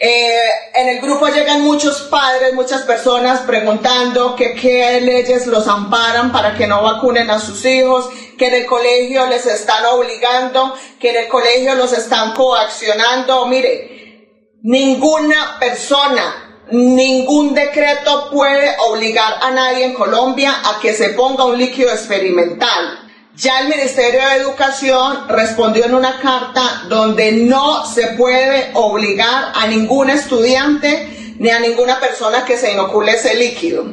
Eh, 0.03 0.49
en 0.73 0.89
el 0.89 0.99
grupo 0.99 1.27
llegan 1.27 1.61
muchos 1.61 2.01
padres, 2.09 2.55
muchas 2.55 2.81
personas 2.81 3.41
preguntando 3.41 4.35
que 4.35 4.55
qué 4.55 4.99
leyes 4.99 5.45
los 5.45 5.67
amparan 5.67 6.31
para 6.31 6.55
que 6.55 6.65
no 6.65 6.81
vacunen 6.81 7.29
a 7.29 7.37
sus 7.37 7.63
hijos, 7.65 8.09
que 8.35 8.47
en 8.47 8.55
el 8.55 8.65
colegio 8.65 9.27
les 9.27 9.45
están 9.45 9.85
obligando, 9.85 10.73
que 10.99 11.11
en 11.11 11.17
el 11.17 11.27
colegio 11.27 11.75
los 11.75 11.93
están 11.93 12.33
coaccionando. 12.33 13.45
Mire, 13.45 14.57
ninguna 14.63 15.59
persona, 15.59 16.65
ningún 16.71 17.53
decreto 17.53 18.31
puede 18.31 18.75
obligar 18.79 19.35
a 19.39 19.51
nadie 19.51 19.85
en 19.85 19.93
Colombia 19.93 20.63
a 20.65 20.79
que 20.79 20.95
se 20.95 21.09
ponga 21.09 21.45
un 21.45 21.59
líquido 21.59 21.91
experimental. 21.91 23.00
Ya 23.35 23.61
el 23.61 23.69
Ministerio 23.69 24.19
de 24.19 24.35
Educación 24.35 25.27
respondió 25.29 25.85
en 25.85 25.95
una 25.95 26.19
carta 26.19 26.83
donde 26.89 27.31
no 27.31 27.85
se 27.85 28.07
puede 28.07 28.71
obligar 28.73 29.53
a 29.55 29.67
ningún 29.67 30.09
estudiante 30.09 31.35
ni 31.39 31.49
a 31.49 31.59
ninguna 31.59 31.99
persona 31.99 32.43
que 32.45 32.57
se 32.57 32.73
inocule 32.73 33.13
ese 33.13 33.35
líquido. 33.35 33.85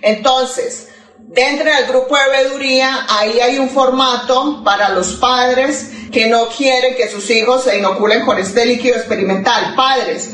Entonces, 0.00 0.88
dentro 1.18 1.66
del 1.66 1.86
grupo 1.86 2.16
de 2.16 2.30
veeduría, 2.30 3.06
ahí 3.10 3.38
hay 3.38 3.58
un 3.58 3.68
formato 3.68 4.64
para 4.64 4.88
los 4.88 5.12
padres 5.14 5.90
que 6.10 6.26
no 6.26 6.48
quieren 6.48 6.96
que 6.96 7.10
sus 7.10 7.28
hijos 7.30 7.64
se 7.64 7.78
inoculen 7.78 8.24
con 8.24 8.38
este 8.38 8.64
líquido 8.64 8.96
experimental. 8.96 9.74
Padres, 9.76 10.30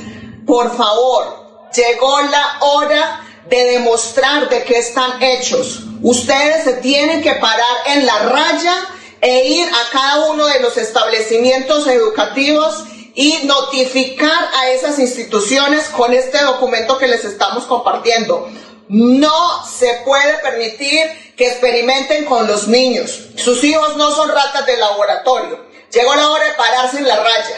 por 0.47 0.75
favor, 0.77 1.69
llegó 1.75 2.21
la 2.23 2.59
hora 2.61 3.22
de 3.49 3.65
demostrar 3.73 4.49
de 4.49 4.65
qué 4.65 4.79
están 4.79 5.23
hechos. 5.23 5.81
Ustedes 6.03 6.65
se 6.65 6.75
tienen 6.75 7.23
que 7.23 7.35
parar 7.35 7.77
en 7.87 8.07
la 8.07 8.19
raya 8.21 8.75
e 9.21 9.47
ir 9.47 9.69
a 9.69 9.93
cada 9.93 10.27
uno 10.31 10.47
de 10.47 10.61
los 10.61 10.77
establecimientos 10.77 11.87
educativos 11.87 12.85
y 13.15 13.41
notificar 13.45 14.49
a 14.55 14.71
esas 14.71 14.99
instituciones 14.99 15.89
con 15.89 16.13
este 16.15 16.43
documento 16.43 16.99
que 16.99 17.09
les 17.09 17.25
estamos 17.25 17.65
compartiendo. 17.65 18.49
No 18.89 19.67
se 19.67 20.01
puede 20.05 20.39
permitir 20.39 21.35
que 21.37 21.49
experimenten 21.49 22.25
con 22.25 22.47
los 22.47 22.69
niños. 22.69 23.29
Sus 23.37 23.63
hijos 23.65 23.97
no 23.97 24.15
son 24.15 24.29
ratas 24.29 24.67
de 24.67 24.77
laboratorio. 24.77 25.65
Llegó 25.93 26.15
la 26.15 26.31
hora 26.31 26.47
de 26.47 26.55
pararse 26.55 26.99
en 26.99 27.09
la 27.09 27.17
raya. 27.17 27.57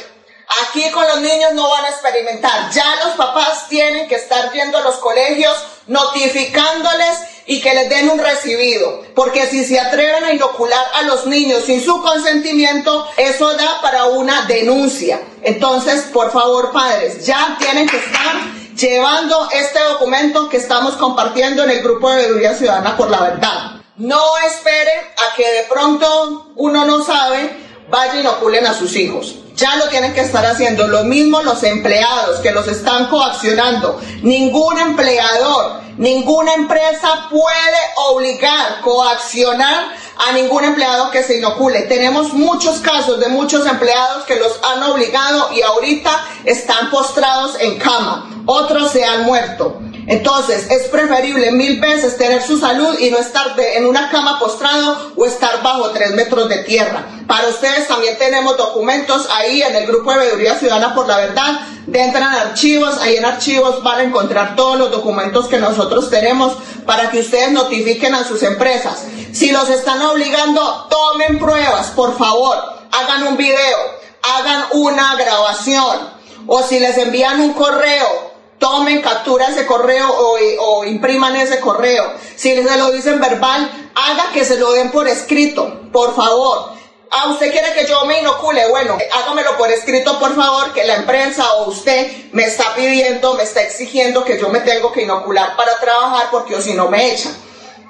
Aquí 0.63 0.91
con 0.91 1.07
los 1.07 1.21
niños 1.21 1.53
no 1.55 1.69
van 1.69 1.85
a 1.85 1.89
experimentar. 1.89 2.71
Ya 2.71 2.85
los 3.05 3.15
papás 3.15 3.69
tienen 3.69 4.09
que 4.09 4.17
estar 4.17 4.53
yendo 4.53 4.79
a 4.79 4.83
los 4.83 4.97
colegios 4.97 5.57
notificándoles 5.87 7.19
y 7.47 7.61
que 7.61 7.75
les 7.75 7.89
den 7.89 8.09
un 8.09 8.19
recibido. 8.19 9.03
Porque 9.15 9.47
si 9.47 9.65
se 9.65 9.79
atreven 9.79 10.25
a 10.25 10.33
inocular 10.33 10.85
a 10.95 11.03
los 11.03 11.27
niños 11.27 11.65
sin 11.65 11.83
su 11.85 12.01
consentimiento, 12.03 13.07
eso 13.17 13.55
da 13.55 13.81
para 13.83 14.07
una 14.07 14.43
denuncia. 14.47 15.21
Entonces, 15.43 16.03
por 16.13 16.33
favor, 16.33 16.73
padres, 16.73 17.27
ya 17.27 17.57
tienen 17.59 17.89
que 17.89 17.99
estar 17.99 18.37
llevando 18.77 19.49
este 19.53 19.81
documento 19.81 20.49
que 20.49 20.57
estamos 20.57 20.95
compartiendo 20.95 21.65
en 21.65 21.71
el 21.71 21.83
grupo 21.83 22.11
de 22.11 22.17
Veeduría 22.17 22.55
Ciudadana 22.55 22.97
por 22.97 23.11
la 23.11 23.21
Verdad. 23.21 23.71
No 23.97 24.21
esperen 24.39 25.05
a 25.17 25.37
que 25.37 25.49
de 25.49 25.63
pronto 25.65 26.53
uno 26.57 26.85
no 26.85 27.05
sabe, 27.05 27.64
vaya 27.91 28.17
y 28.17 28.21
inoculen 28.21 28.67
a 28.67 28.75
sus 28.75 28.97
hijos. 28.97 29.37
Ya 29.57 29.77
lo 29.77 29.89
tienen 29.89 30.13
que 30.15 30.21
estar 30.21 30.45
haciendo. 30.45 30.89
Lo 30.89 31.05
mismo 31.05 31.43
los 31.43 31.63
empleados 31.63 32.41
que 32.41 32.51
los 32.51 32.67
están 32.67 33.07
coaccionando. 33.07 34.01
Ningún 34.23 34.79
empleador, 34.79 35.81
ninguna 35.97 36.55
empresa 36.55 37.29
puede 37.31 37.79
obligar, 38.09 38.81
coaccionar 38.81 39.95
a 40.17 40.33
ningún 40.33 40.65
empleado 40.65 41.11
que 41.11 41.23
se 41.23 41.39
inocule. 41.39 41.83
Tenemos 41.83 42.33
muchos 42.33 42.79
casos 42.79 43.21
de 43.21 43.29
muchos 43.29 43.67
empleados 43.67 44.25
que 44.25 44.37
los 44.37 44.59
han 44.65 44.83
obligado 44.83 45.53
y 45.53 45.63
ahorita 45.63 46.25
están 46.45 46.91
postrados 46.91 47.57
en 47.61 47.79
cama. 47.79 48.31
Otros 48.47 48.91
se 48.91 49.05
han 49.05 49.23
muerto. 49.23 49.81
Entonces, 50.07 50.71
es 50.71 50.89
preferible 50.89 51.51
mil 51.53 51.81
veces 51.81 52.17
tener 52.17 52.43
su 52.43 52.59
salud 52.59 52.99
y 52.99 53.11
no 53.11 53.19
estar 53.19 53.59
en 53.59 53.87
una 53.87 54.11
cama 54.11 54.39
postrado 54.39 55.13
o 55.17 55.25
estar 55.25 55.63
bajo 55.63 55.91
tres 55.91 56.13
metros 56.13 56.49
de 56.49 56.59
tierra. 56.59 57.07
Para 57.27 57.49
ustedes 57.49 57.89
también 57.89 58.19
tenemos 58.19 58.57
documentos 58.57 59.29
ahí 59.35 59.63
en 59.63 59.75
el 59.77 59.87
grupo 59.87 60.13
de 60.13 60.19
Veeduría 60.19 60.59
Ciudadana 60.59 60.95
por 60.95 61.07
la 61.07 61.17
Verdad. 61.17 61.61
Entran 61.93 62.35
archivos, 62.35 62.99
ahí 62.99 63.17
en 63.17 63.25
archivos 63.25 63.83
van 63.83 64.01
a 64.01 64.03
encontrar 64.05 64.57
todos 64.57 64.79
los 64.79 64.91
documentos 64.91 65.47
que 65.47 65.59
nosotros 65.59 66.11
tenemos 66.11 66.55
para 66.85 67.11
que 67.11 67.21
ustedes 67.21 67.53
notifiquen 67.53 68.15
a 68.15 68.25
sus 68.25 68.43
empresas. 68.43 69.05
Si 69.33 69.51
los 69.51 69.69
están 69.71 70.03
obligando, 70.03 70.87
tomen 70.91 71.39
pruebas, 71.39 71.89
por 71.89 72.17
favor. 72.17 72.57
Hagan 72.93 73.27
un 73.27 73.37
video, 73.37 73.79
hagan 74.23 74.65
una 74.73 75.17
grabación. 75.17 76.13
O 76.47 76.63
si 76.63 76.79
les 76.79 76.99
envían 76.99 77.41
un 77.41 77.55
correo, 77.55 78.34
tomen 78.59 79.03
captura 79.03 79.49
ese 79.49 79.67
correo 79.67 80.09
o, 80.09 80.85
impriman 80.85 81.37
ese 81.37 81.61
correo. 81.61 82.13
Si 82.37 82.55
se 82.55 82.79
lo 82.79 82.91
dicen 82.91 83.21
verbal, 83.21 83.91
haga 83.95 84.33
que 84.33 84.45
se 84.45 84.59
lo 84.59 84.73
den 84.73 84.91
por 84.91 85.09
escrito, 85.09 85.89
por 85.93 86.15
favor. 86.15 86.73
Ah, 87.11 87.29
usted 87.31 87.53
quiere 87.53 87.73
que 87.75 87.87
yo 87.87 88.05
me 88.07 88.21
inocule, 88.21 88.69
bueno, 88.71 88.99
hágamelo 89.13 89.57
por 89.57 89.71
escrito, 89.71 90.19
por 90.19 90.35
favor, 90.35 90.73
que 90.73 90.83
la 90.85 90.97
empresa 90.97 91.55
o 91.55 91.69
usted 91.69 92.11
me 92.33 92.45
está 92.45 92.75
pidiendo, 92.75 93.35
me 93.35 93.45
está 93.45 93.63
exigiendo 93.63 94.25
que 94.25 94.41
yo 94.41 94.49
me 94.49 94.61
tengo 94.61 94.91
que 94.91 95.03
inocular 95.03 95.57
para 95.57 95.79
trabajar 95.79 96.27
porque 96.33 96.57
o 96.57 96.61
si 96.61 96.75
no 96.75 96.89
me 96.89 97.13
echan. 97.13 97.33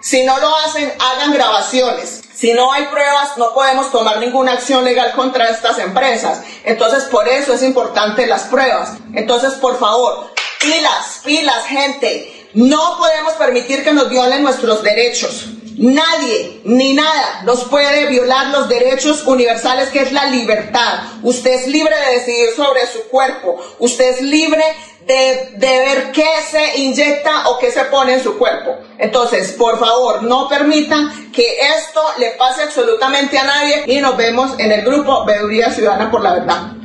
Si 0.02 0.22
no 0.24 0.38
lo 0.38 0.54
hacen, 0.56 0.92
hagan 0.98 1.32
grabaciones. 1.32 2.20
Si 2.34 2.52
no 2.52 2.70
hay 2.72 2.84
pruebas, 2.88 3.38
no 3.38 3.54
podemos 3.54 3.90
tomar 3.90 4.18
ninguna 4.18 4.52
acción 4.52 4.84
legal 4.84 5.12
contra 5.12 5.48
estas 5.48 5.78
empresas. 5.78 6.42
Entonces, 6.64 7.04
por 7.04 7.26
eso 7.26 7.54
es 7.54 7.62
importante 7.62 8.26
las 8.26 8.42
pruebas. 8.42 8.98
Entonces, 9.14 9.54
por 9.54 9.78
favor, 9.78 10.33
Pilas, 10.64 11.20
pilas, 11.22 11.66
gente. 11.66 12.48
No 12.54 12.96
podemos 12.96 13.34
permitir 13.34 13.84
que 13.84 13.92
nos 13.92 14.08
violen 14.08 14.42
nuestros 14.42 14.82
derechos. 14.82 15.46
Nadie 15.76 16.60
ni 16.64 16.94
nada 16.94 17.42
nos 17.44 17.64
puede 17.64 18.06
violar 18.06 18.46
los 18.46 18.68
derechos 18.68 19.26
universales 19.26 19.90
que 19.90 20.00
es 20.00 20.12
la 20.12 20.26
libertad. 20.26 21.00
Usted 21.22 21.50
es 21.50 21.66
libre 21.66 21.94
de 21.94 22.18
decidir 22.18 22.50
sobre 22.56 22.86
su 22.86 23.02
cuerpo. 23.08 23.60
Usted 23.78 24.10
es 24.10 24.22
libre 24.22 24.62
de, 25.04 25.50
de, 25.56 25.78
ver 25.80 26.12
qué 26.12 26.28
se 26.50 26.78
inyecta 26.78 27.50
o 27.50 27.58
qué 27.58 27.70
se 27.70 27.84
pone 27.86 28.14
en 28.14 28.22
su 28.22 28.38
cuerpo. 28.38 28.78
Entonces, 28.98 29.52
por 29.52 29.78
favor, 29.78 30.22
no 30.22 30.48
permitan 30.48 31.30
que 31.32 31.58
esto 31.76 32.00
le 32.18 32.30
pase 32.30 32.62
absolutamente 32.62 33.36
a 33.36 33.44
nadie 33.44 33.84
y 33.86 34.00
nos 34.00 34.16
vemos 34.16 34.52
en 34.58 34.72
el 34.72 34.82
grupo 34.82 35.26
Veeduría 35.26 35.70
Ciudadana 35.70 36.10
por 36.10 36.22
la 36.22 36.34
Verdad. 36.34 36.84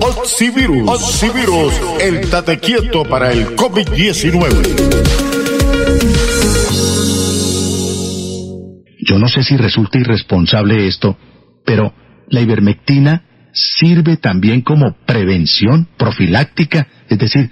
Oxivirus. 0.00 0.88
Oxivirus, 0.88 2.00
el 2.00 2.28
tate 2.30 2.58
quieto 2.58 3.04
para 3.04 3.32
el 3.32 3.56
COVID-19. 3.56 4.46
Yo 8.98 9.18
no 9.18 9.28
sé 9.28 9.42
si 9.42 9.56
resulta 9.56 9.98
irresponsable 9.98 10.86
esto, 10.86 11.16
pero 11.64 11.92
la 12.28 12.40
ivermectina 12.40 13.22
sirve 13.52 14.16
también 14.16 14.60
como 14.62 14.96
prevención 15.06 15.88
profiláctica, 15.96 16.86
es 17.08 17.18
decir, 17.18 17.50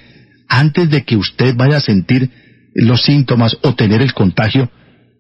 antes 0.49 0.91
de 0.91 1.05
que 1.05 1.17
usted 1.17 1.55
vaya 1.57 1.79
a 1.79 1.81
sentir 1.81 2.31
los 2.75 3.03
síntomas 3.03 3.59
o 3.63 3.75
tener 3.75 4.03
el 4.03 4.13
contagio, 4.13 4.69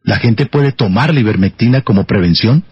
¿la 0.02 0.16
gente 0.16 0.46
puede 0.46 0.72
tomar 0.72 1.14
la 1.14 1.20
ivermectina 1.20 1.80
como 1.80 2.04
prevención? 2.04 2.64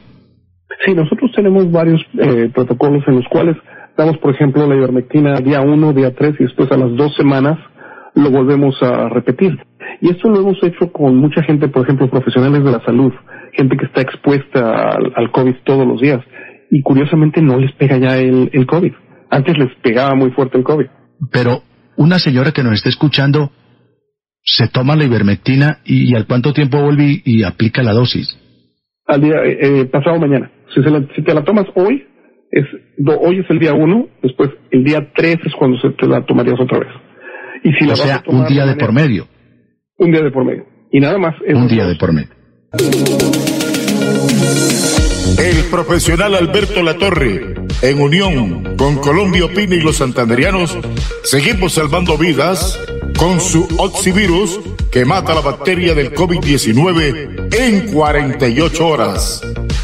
Sí, 0.85 0.95
nosotros 0.95 1.31
tenemos 1.35 1.71
varios 1.71 2.01
eh, 2.19 2.51
protocolos 2.53 3.05
en 3.07 3.17
los 3.17 3.25
cuales 3.29 3.57
Damos, 3.97 4.19
por 4.19 4.35
ejemplo, 4.35 4.67
la 4.67 4.75
ivermectina 4.75 5.35
día 5.41 5.61
1, 5.61 5.93
día 5.93 6.15
3 6.15 6.35
y 6.39 6.45
después 6.45 6.71
a 6.73 6.77
las 6.77 6.97
dos 6.97 7.15
semanas 7.17 7.59
lo 8.15 8.31
volvemos 8.31 8.83
a 8.83 9.09
repetir. 9.09 9.59
Y 10.01 10.11
esto 10.11 10.29
lo 10.29 10.41
hemos 10.41 10.63
hecho 10.63 10.93
con 10.93 11.17
mucha 11.17 11.43
gente, 11.43 11.69
por 11.69 11.85
ejemplo, 11.85 12.09
profesionales 12.09 12.65
de 12.65 12.71
la 12.71 12.85
salud, 12.85 13.13
gente 13.53 13.77
que 13.77 13.87
está 13.87 14.01
expuesta 14.01 14.91
al, 14.91 15.31
COVID 15.31 15.55
todos 15.65 15.87
los 15.87 16.01
días. 16.01 16.21
Y 16.71 16.83
curiosamente 16.83 17.43
no 17.43 17.59
les 17.59 17.73
pega 17.73 17.99
ya 17.99 18.17
el, 18.17 18.51
el 18.53 18.67
COVID. 18.67 18.93
Antes 19.31 19.59
les 19.59 19.75
pegaba 19.83 20.15
muy 20.15 20.31
fuerte 20.31 20.59
el 20.59 20.65
COVID. 20.65 20.87
Pero 21.31 21.63
una 21.97 22.19
señora 22.19 22.53
que 22.53 22.63
nos 22.63 22.75
está 22.75 22.89
escuchando 22.89 23.51
se 24.45 24.69
toma 24.69 24.97
la 24.97 25.05
ivermectina 25.05 25.79
y, 25.85 26.15
al 26.15 26.27
cuánto 26.27 26.53
tiempo 26.53 26.83
vuelve 26.83 27.23
y, 27.25 27.45
aplica 27.45 27.83
la 27.83 27.93
dosis. 27.93 28.37
Al 29.07 29.21
día 29.21 29.37
eh, 29.45 29.59
eh 29.61 29.85
pasado 29.87 30.19
mañana. 30.19 30.51
Si, 30.75 30.81
si 31.15 31.23
te 31.23 31.35
la 31.35 31.45
tomas 31.45 31.67
hoy, 31.75 32.07
es, 32.53 32.67
hoy 33.07 33.41
es 33.41 33.51
el 33.51 33.59
día 33.59 33.73
uno, 33.73 34.09
después 34.23 34.51
el 34.71 34.85
día 34.85 35.11
tres 35.17 35.39
es 35.45 35.55
cuando 35.55 35.81
se 35.81 35.89
te 35.91 36.07
la 36.07 36.25
tomarías 36.27 36.61
otra 36.61 36.81
vez. 36.81 36.91
Y 37.65 37.73
si 37.73 37.91
o 37.91 37.97
sea, 37.97 38.23
un 38.27 38.47
día 38.47 38.67
de, 38.67 38.77
por 38.77 38.93
medio. 38.93 39.27
Un 39.97 40.13
día 40.13 40.23
de 40.23 40.31
por 40.31 40.45
medio. 40.45 40.67
Y 40.91 41.01
nada 41.01 41.17
más. 41.19 41.35
Un 41.47 41.67
día 41.67 41.87
de 41.87 41.95
por 41.97 42.13
medio. 42.13 42.29
El 45.39 45.65
profesional 45.71 46.35
Alberto 46.35 46.83
Latorre, 46.83 47.55
en 47.81 48.01
unión 48.01 48.77
con 48.77 48.97
Colombia 48.97 49.47
Opina 49.47 49.75
y 49.77 49.81
los 49.81 49.97
santanderianos, 49.97 50.77
seguimos 51.23 51.73
salvando 51.73 52.19
vidas 52.19 52.79
con 53.19 53.41
su 53.41 53.67
Oxivirus 53.79 54.61
que 54.91 55.07
mata 55.07 55.35
la 55.35 55.41
bacteria 55.41 55.95
del 55.95 56.13
COVID-19 56.13 57.55
en 57.55 57.93
48 57.93 58.87
horas. 58.87 59.41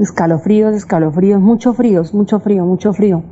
Escalofríos, 0.01 0.75
escalofríos, 0.75 1.41
mucho 1.41 1.75
frío, 1.75 2.03
mucho 2.13 2.41
frío, 2.41 2.65
mucho 2.65 2.93
frío 2.93 3.23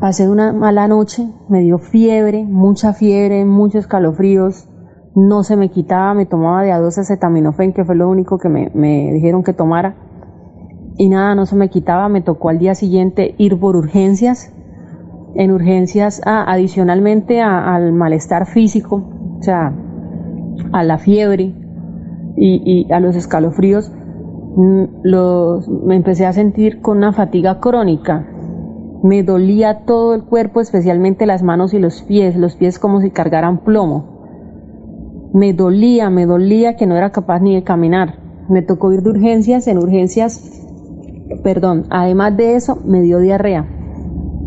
Pasé 0.00 0.28
una 0.28 0.52
mala 0.52 0.88
noche, 0.88 1.30
me 1.48 1.60
dio 1.60 1.78
fiebre, 1.78 2.44
mucha 2.44 2.92
fiebre, 2.92 3.44
muchos 3.44 3.82
escalofríos, 3.82 4.68
no 5.14 5.44
se 5.44 5.56
me 5.56 5.70
quitaba, 5.70 6.14
me 6.14 6.26
tomaba 6.26 6.62
de 6.62 6.72
a 6.72 6.80
dos 6.80 6.98
acetaminofén, 6.98 7.72
que 7.72 7.84
fue 7.84 7.94
lo 7.94 8.08
único 8.08 8.38
que 8.38 8.48
me, 8.48 9.12
dijeron 9.12 9.44
que 9.44 9.52
tomara, 9.52 9.94
y 10.96 11.08
nada, 11.08 11.34
no 11.34 11.46
se 11.46 11.54
me 11.54 11.70
quitaba, 11.70 12.08
me 12.08 12.22
tocó 12.22 12.48
al 12.48 12.58
día 12.58 12.74
siguiente 12.74 13.34
ir 13.38 13.58
por 13.58 13.76
urgencias, 13.76 14.52
en 15.36 15.52
urgencias 15.52 16.20
adicionalmente 16.24 17.40
al 17.40 17.92
malestar 17.92 18.46
físico, 18.46 19.36
o 19.38 19.42
sea, 19.42 19.72
a 20.72 20.82
la 20.82 20.98
fiebre 20.98 21.54
y, 22.36 22.92
a 22.92 22.98
los 22.98 23.14
escalofríos, 23.14 23.92
mm, 24.56 24.84
me 25.86 25.96
empecé 25.96 26.26
a 26.26 26.32
sentir 26.32 26.80
con 26.80 26.98
una 26.98 27.12
fatiga 27.12 27.60
crónica. 27.60 28.33
Me 29.04 29.22
dolía 29.22 29.84
todo 29.84 30.14
el 30.14 30.24
cuerpo, 30.24 30.60
especialmente 30.60 31.26
las 31.26 31.44
manos 31.44 31.74
y 31.74 31.78
los 31.78 32.02
pies, 32.02 32.34
los 32.34 32.56
pies 32.56 32.80
como 32.80 33.00
si 33.00 33.10
cargaran 33.10 33.58
plomo. 33.58 35.30
Me 35.32 35.52
dolía, 35.52 36.10
me 36.10 36.26
dolía 36.26 36.74
que 36.74 36.86
no 36.86 36.96
era 36.96 37.10
capaz 37.10 37.38
ni 37.38 37.54
de 37.54 37.62
caminar. 37.62 38.18
Me 38.48 38.62
tocó 38.62 38.92
ir 38.92 39.02
de 39.02 39.10
urgencias, 39.10 39.68
en 39.68 39.78
urgencias, 39.78 40.50
perdón, 41.44 41.86
además 41.90 42.36
de 42.36 42.56
eso 42.56 42.80
me 42.84 43.00
dio 43.00 43.20
diarrea 43.20 43.68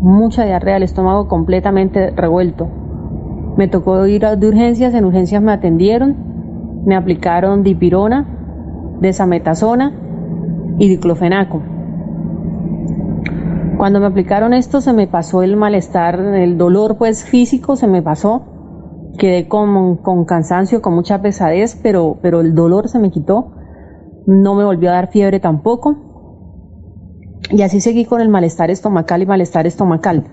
mucha 0.00 0.44
diarrea, 0.44 0.76
el 0.76 0.82
estómago 0.82 1.28
completamente 1.28 2.10
revuelto. 2.10 2.68
Me 3.56 3.68
tocó 3.68 4.06
ir 4.06 4.22
de 4.22 4.46
urgencias, 4.46 4.94
en 4.94 5.04
urgencias 5.04 5.42
me 5.42 5.52
atendieron, 5.52 6.16
me 6.86 6.94
aplicaron 6.94 7.62
dipirona, 7.62 8.26
desametasona 9.00 9.92
y 10.78 10.88
diclofenaco. 10.88 11.62
Cuando 13.78 14.00
me 14.00 14.06
aplicaron 14.06 14.54
esto 14.54 14.80
se 14.80 14.92
me 14.92 15.06
pasó 15.06 15.44
el 15.44 15.56
malestar, 15.56 16.18
el 16.18 16.58
dolor 16.58 16.98
pues 16.98 17.22
físico 17.22 17.76
se 17.76 17.86
me 17.86 18.02
pasó. 18.02 18.42
Quedé 19.16 19.46
con, 19.46 19.98
con 19.98 20.24
cansancio, 20.24 20.82
con 20.82 20.94
mucha 20.94 21.22
pesadez, 21.22 21.78
pero, 21.80 22.18
pero 22.20 22.40
el 22.40 22.56
dolor 22.56 22.88
se 22.88 22.98
me 22.98 23.12
quitó. 23.12 23.52
No 24.26 24.56
me 24.56 24.64
volvió 24.64 24.90
a 24.90 24.94
dar 24.94 25.12
fiebre 25.12 25.38
tampoco 25.38 25.96
y 27.50 27.62
así 27.62 27.80
seguí 27.80 28.04
con 28.04 28.20
el 28.20 28.28
malestar 28.28 28.68
estomacal 28.72 29.22
y 29.22 29.26
malestar 29.26 29.68
estomacal. 29.68 30.24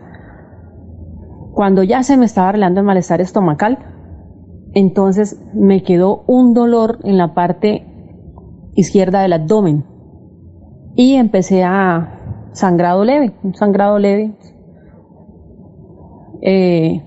Cuando 1.54 1.84
ya 1.84 2.02
se 2.02 2.18
me 2.18 2.26
estaba 2.26 2.50
arreglando 2.50 2.80
el 2.80 2.88
malestar 2.88 3.22
estomacal, 3.22 3.78
entonces 4.74 5.39
me 5.54 5.84
quedó 5.84 6.24
un 6.26 6.56
dolor 6.56 6.98
en 7.04 7.18
la 7.18 7.36
parte 7.36 7.86
izquierda 8.74 9.22
del 9.22 9.34
abdomen 9.34 9.86
y 10.96 11.14
empecé 11.14 11.64
a 11.64 12.24
sangrado 12.56 13.03
leve, 13.03 13.34
un 13.43 13.53
sangrado 13.53 13.99
leve. 13.99 14.34
Eh, 16.41 17.01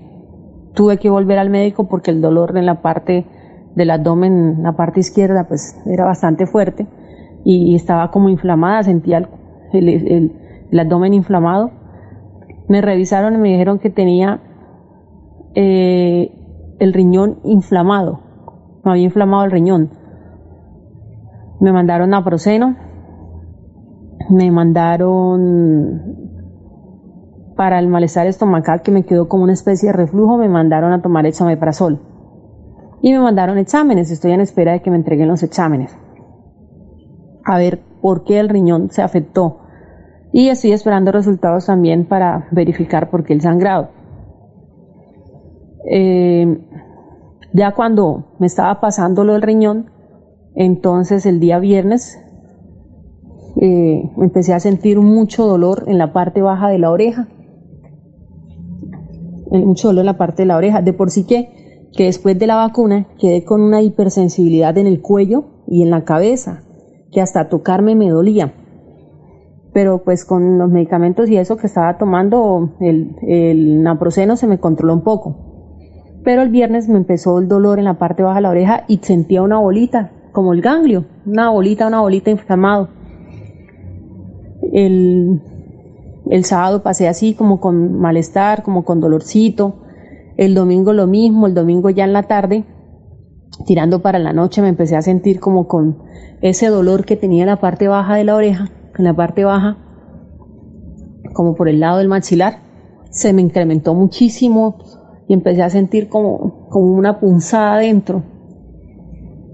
tuve 0.73 0.97
que 0.97 1.09
volver 1.09 1.39
al 1.39 1.49
médico 1.49 1.87
porque 1.87 2.11
el 2.11 2.21
dolor 2.21 2.57
en 2.57 2.65
la 2.65 2.81
parte 2.81 3.25
del 3.75 3.91
abdomen, 3.91 4.55
en 4.57 4.63
la 4.63 4.73
parte 4.73 4.99
izquierda, 4.99 5.47
pues 5.47 5.79
era 5.85 6.05
bastante 6.05 6.45
fuerte 6.45 6.87
y 7.43 7.75
estaba 7.75 8.11
como 8.11 8.29
inflamada, 8.29 8.83
sentía 8.83 9.17
el 9.17 9.27
el, 9.73 10.79
abdomen 10.79 11.13
inflamado. 11.13 11.71
Me 12.67 12.81
revisaron 12.81 13.35
y 13.35 13.37
me 13.37 13.49
dijeron 13.49 13.79
que 13.79 13.89
tenía 13.89 14.41
eh, 15.55 16.31
el 16.79 16.93
riñón 16.93 17.39
inflamado. 17.43 18.21
Me 18.83 18.91
había 18.91 19.03
inflamado 19.03 19.45
el 19.45 19.51
riñón. 19.51 19.91
Me 21.59 21.71
mandaron 21.71 22.13
a 22.13 22.23
Proceno. 22.23 22.75
Me 24.29 24.51
mandaron 24.51 26.17
para 27.55 27.79
el 27.79 27.87
malestar 27.87 28.27
estomacal 28.27 28.81
que 28.81 28.91
me 28.91 29.05
quedó 29.05 29.27
como 29.27 29.43
una 29.43 29.53
especie 29.53 29.87
de 29.87 29.93
reflujo. 29.93 30.37
Me 30.37 30.49
mandaron 30.49 30.91
a 30.93 31.01
tomar 31.01 31.25
exomeprazol. 31.25 31.99
Y 33.01 33.13
me 33.13 33.19
mandaron 33.19 33.57
exámenes. 33.57 34.11
Estoy 34.11 34.31
en 34.31 34.41
espera 34.41 34.73
de 34.73 34.81
que 34.81 34.91
me 34.91 34.97
entreguen 34.97 35.27
los 35.27 35.43
exámenes. 35.43 35.97
A 37.45 37.57
ver 37.57 37.79
por 38.01 38.23
qué 38.23 38.39
el 38.39 38.49
riñón 38.49 38.89
se 38.91 39.01
afectó 39.01 39.59
y 40.31 40.49
estoy 40.49 40.71
esperando 40.73 41.11
resultados 41.11 41.65
también 41.65 42.05
para 42.05 42.47
verificar 42.51 43.09
por 43.09 43.23
qué 43.23 43.33
el 43.33 43.41
sangrado. 43.41 43.89
Eh, 45.89 46.61
ya 47.53 47.73
cuando 47.73 48.35
me 48.37 48.45
estaba 48.45 48.79
pasando 48.79 49.23
lo 49.23 49.33
del 49.33 49.41
riñón, 49.41 49.89
entonces 50.55 51.25
el 51.25 51.39
día 51.39 51.57
viernes 51.59 52.23
eh, 53.61 54.09
empecé 54.17 54.53
a 54.53 54.59
sentir 54.59 54.99
mucho 54.99 55.45
dolor 55.45 55.83
en 55.87 55.97
la 55.97 56.13
parte 56.13 56.41
baja 56.41 56.69
de 56.69 56.79
la 56.79 56.91
oreja. 56.91 57.27
Eh, 59.51 59.65
mucho 59.65 59.89
dolor 59.89 60.01
en 60.01 60.05
la 60.07 60.17
parte 60.17 60.43
de 60.43 60.47
la 60.47 60.57
oreja. 60.57 60.81
De 60.81 60.93
por 60.93 61.11
sí 61.11 61.25
que, 61.25 61.89
que 61.95 62.05
después 62.05 62.37
de 62.39 62.47
la 62.47 62.55
vacuna 62.55 63.07
quedé 63.19 63.43
con 63.43 63.61
una 63.61 63.81
hipersensibilidad 63.81 64.77
en 64.77 64.87
el 64.87 65.01
cuello 65.01 65.45
y 65.67 65.83
en 65.83 65.89
la 65.89 66.05
cabeza, 66.05 66.63
que 67.11 67.21
hasta 67.21 67.49
tocarme 67.49 67.95
me 67.95 68.09
dolía 68.09 68.53
pero 69.73 70.03
pues 70.03 70.25
con 70.25 70.57
los 70.57 70.69
medicamentos 70.69 71.29
y 71.29 71.37
eso 71.37 71.57
que 71.57 71.67
estaba 71.67 71.97
tomando, 71.97 72.75
el, 72.79 73.15
el 73.21 73.83
naproxeno 73.83 74.35
se 74.35 74.47
me 74.47 74.59
controló 74.59 74.93
un 74.93 75.03
poco. 75.03 75.35
Pero 76.23 76.41
el 76.41 76.49
viernes 76.49 76.89
me 76.89 76.97
empezó 76.97 77.39
el 77.39 77.47
dolor 77.47 77.79
en 77.79 77.85
la 77.85 77.97
parte 77.97 78.23
baja 78.23 78.35
de 78.35 78.41
la 78.41 78.49
oreja 78.49 78.83
y 78.87 78.97
sentía 78.97 79.41
una 79.41 79.59
bolita, 79.59 80.11
como 80.31 80.53
el 80.53 80.61
ganglio, 80.61 81.05
una 81.25 81.49
bolita, 81.49 81.87
una 81.87 82.01
bolita 82.01 82.31
inflamado. 82.31 82.89
El, 84.71 85.41
el 86.29 86.45
sábado 86.45 86.83
pasé 86.83 87.07
así 87.07 87.33
como 87.33 87.59
con 87.59 87.99
malestar, 87.99 88.63
como 88.63 88.83
con 88.83 88.99
dolorcito. 88.99 89.81
El 90.37 90.55
domingo 90.55 90.93
lo 90.93 91.07
mismo, 91.07 91.47
el 91.47 91.53
domingo 91.53 91.89
ya 91.89 92.05
en 92.05 92.13
la 92.13 92.23
tarde, 92.23 92.65
tirando 93.65 94.01
para 94.01 94.19
la 94.19 94.33
noche, 94.33 94.61
me 94.61 94.69
empecé 94.69 94.95
a 94.95 95.01
sentir 95.01 95.39
como 95.39 95.67
con 95.67 95.97
ese 96.41 96.67
dolor 96.67 97.03
que 97.05 97.17
tenía 97.17 97.43
en 97.43 97.49
la 97.49 97.59
parte 97.59 97.87
baja 97.87 98.15
de 98.15 98.23
la 98.23 98.35
oreja 98.35 98.71
en 98.99 99.05
la 99.05 99.15
parte 99.15 99.45
baja, 99.45 99.77
como 101.33 101.55
por 101.55 101.69
el 101.69 101.79
lado 101.79 101.99
del 101.99 102.09
maxilar, 102.09 102.59
se 103.09 103.33
me 103.33 103.41
incrementó 103.41 103.95
muchísimo 103.95 104.77
y 105.27 105.33
empecé 105.33 105.63
a 105.63 105.69
sentir 105.69 106.09
como, 106.09 106.67
como 106.69 106.93
una 106.93 107.19
punzada 107.19 107.75
adentro. 107.75 108.23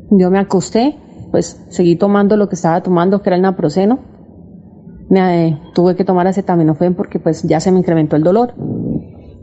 Yo 0.09 0.32
me 0.32 0.39
acosté, 0.39 0.97
pues 1.32 1.63
seguí 1.70 1.95
tomando 1.95 2.38
lo 2.38 2.49
que 2.49 2.55
estaba 2.55 2.82
tomando, 2.82 3.22
que 3.22 3.30
era 3.30 3.36
el 3.36 3.43
naproxeno. 3.43 3.99
Me, 5.10 5.47
eh, 5.47 5.60
tuve 5.74 5.95
que 5.95 6.03
tomar 6.03 6.28
acetaminofén 6.28 6.95
porque 6.95 7.20
pues 7.20 7.43
ya 7.43 7.60
se 7.60 7.72
me 7.72 7.80
incrementó 7.80 8.16
el 8.16 8.24
dolor. 8.24 8.53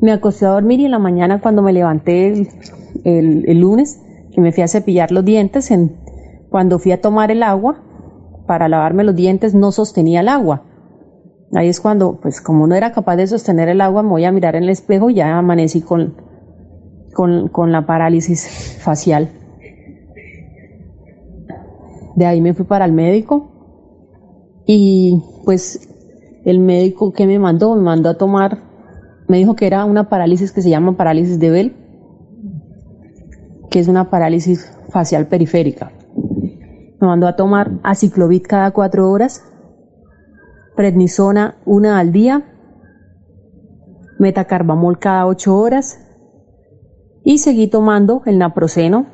Me 0.01 0.13
acosté 0.13 0.47
a 0.47 0.51
dormir 0.51 0.81
y 0.81 0.87
en 0.87 0.91
la 0.91 0.99
mañana 0.99 1.41
cuando 1.41 1.63
me 1.63 1.73
levanté 1.73 2.29
el, 3.05 3.45
el, 3.47 3.61
lunes, 3.61 4.01
que 4.33 4.41
me 4.41 4.53
fui 4.53 4.63
a 4.63 4.69
cepillar 4.69 5.13
los 5.13 5.25
dientes, 5.25 5.71
en, 5.71 5.97
cuando 6.51 6.79
fui 6.79 6.93
a 6.93 7.01
tomar 7.01 7.31
el 7.31 7.43
agua, 7.43 7.83
para 8.47 8.69
lavarme 8.69 9.05
los 9.05 9.15
dientes 9.15 9.55
no 9.55 9.73
sostenía 9.73 10.21
el 10.21 10.29
agua. 10.29 10.65
Ahí 11.55 11.69
es 11.69 11.81
cuando, 11.81 12.19
pues 12.21 12.41
como 12.41 12.67
no 12.67 12.75
era 12.75 12.93
capaz 12.93 13.17
de 13.17 13.27
sostener 13.27 13.69
el 13.69 13.81
agua, 13.81 14.03
me 14.03 14.09
voy 14.09 14.25
a 14.25 14.33
mirar 14.33 14.57
en 14.57 14.65
el 14.65 14.71
espejo 14.71 15.11
y 15.11 15.15
ya 15.15 15.39
amanecí 15.39 15.83
con, 15.83 16.15
con, 17.13 17.73
la 17.73 17.87
parálisis 17.87 18.79
facial. 18.81 19.31
De 22.17 22.27
ahí 22.27 22.41
me 22.41 22.55
fui 22.55 22.65
para 22.65 22.85
el 22.85 22.93
médico 22.93 23.51
y 24.67 25.23
pues 25.45 25.89
el 26.45 26.59
médico 26.59 27.13
que 27.13 27.27
me 27.27 27.39
mandó, 27.39 27.75
me 27.75 27.83
mandó 27.83 28.09
a 28.11 28.19
tomar, 28.19 28.63
me 29.29 29.39
dijo 29.39 29.55
que 29.55 29.67
era 29.67 29.85
una 29.85 30.09
parálisis 30.09 30.53
que 30.53 30.63
se 30.63 30.71
llama 30.71 30.97
parálisis 30.97 31.39
de 31.39 31.51
Bell, 31.51 31.77
que 33.71 33.79
es 33.79 33.89
una 33.89 34.11
parálisis 34.11 34.71
facial 34.91 35.29
periférica. 35.29 35.93
Me 37.01 37.07
mandó 37.07 37.27
a 37.27 37.37
tomar 37.37 37.73
aciclovir 37.83 38.43
cada 38.43 38.71
cuatro 38.73 39.11
horas, 39.11 39.43
prednisona 40.77 41.57
una 41.65 41.99
al 41.99 42.13
día, 42.13 42.45
metacarbamol 44.19 44.99
cada 44.99 45.27
ocho 45.27 45.57
horas 45.57 45.99
y 47.25 47.39
seguí 47.39 47.69
tomando 47.69 48.23
el 48.27 48.39
naproxeno 48.39 49.07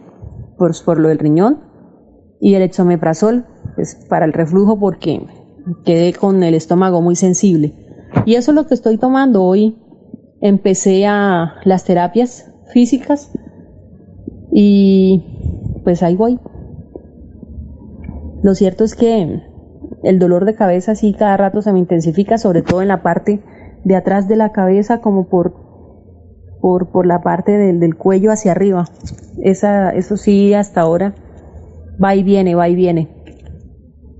por, 0.56 0.72
por 0.84 0.98
lo 0.98 1.08
del 1.08 1.18
riñón 1.18 1.60
y 2.40 2.54
el 2.54 2.62
exomeprazol 2.62 3.46
pues, 3.74 3.94
para 4.08 4.26
el 4.26 4.32
reflujo 4.32 4.78
porque 4.78 5.26
quedé 5.84 6.12
con 6.12 6.42
el 6.42 6.54
estómago 6.54 7.02
muy 7.02 7.16
sensible. 7.16 7.72
Y 8.26 8.34
eso 8.34 8.52
es 8.52 8.54
lo 8.54 8.66
que 8.66 8.74
estoy 8.74 8.98
tomando 8.98 9.42
hoy. 9.42 9.76
Empecé 10.40 11.06
a 11.06 11.54
las 11.64 11.84
terapias 11.84 12.50
físicas 12.72 13.32
y 14.50 15.24
pues 15.84 16.02
ahí 16.02 16.16
voy. 16.16 16.38
Lo 18.42 18.54
cierto 18.54 18.84
es 18.84 18.94
que 18.94 19.42
el 20.02 20.18
dolor 20.18 20.44
de 20.44 20.54
cabeza 20.54 20.94
sí 20.94 21.12
cada 21.12 21.36
rato 21.36 21.62
se 21.62 21.72
me 21.72 21.80
intensifica, 21.80 22.38
sobre 22.38 22.62
todo 22.62 22.82
en 22.82 22.88
la 22.88 23.02
parte 23.02 23.42
de 23.84 23.96
atrás 23.96 24.28
de 24.28 24.36
la 24.36 24.52
cabeza, 24.52 25.00
como 25.00 25.28
por, 25.28 25.54
por, 26.60 26.90
por 26.90 27.06
la 27.06 27.20
parte 27.20 27.52
del, 27.52 27.96
cuello 27.96 28.30
hacia 28.30 28.52
arriba. 28.52 28.84
Esa, 29.42 29.90
eso 29.90 30.16
sí, 30.16 30.54
hasta 30.54 30.82
ahora 30.82 31.14
va 32.02 32.14
y 32.14 32.22
viene, 32.22 32.54
va 32.54 32.68
y 32.68 32.74
viene. 32.74 33.08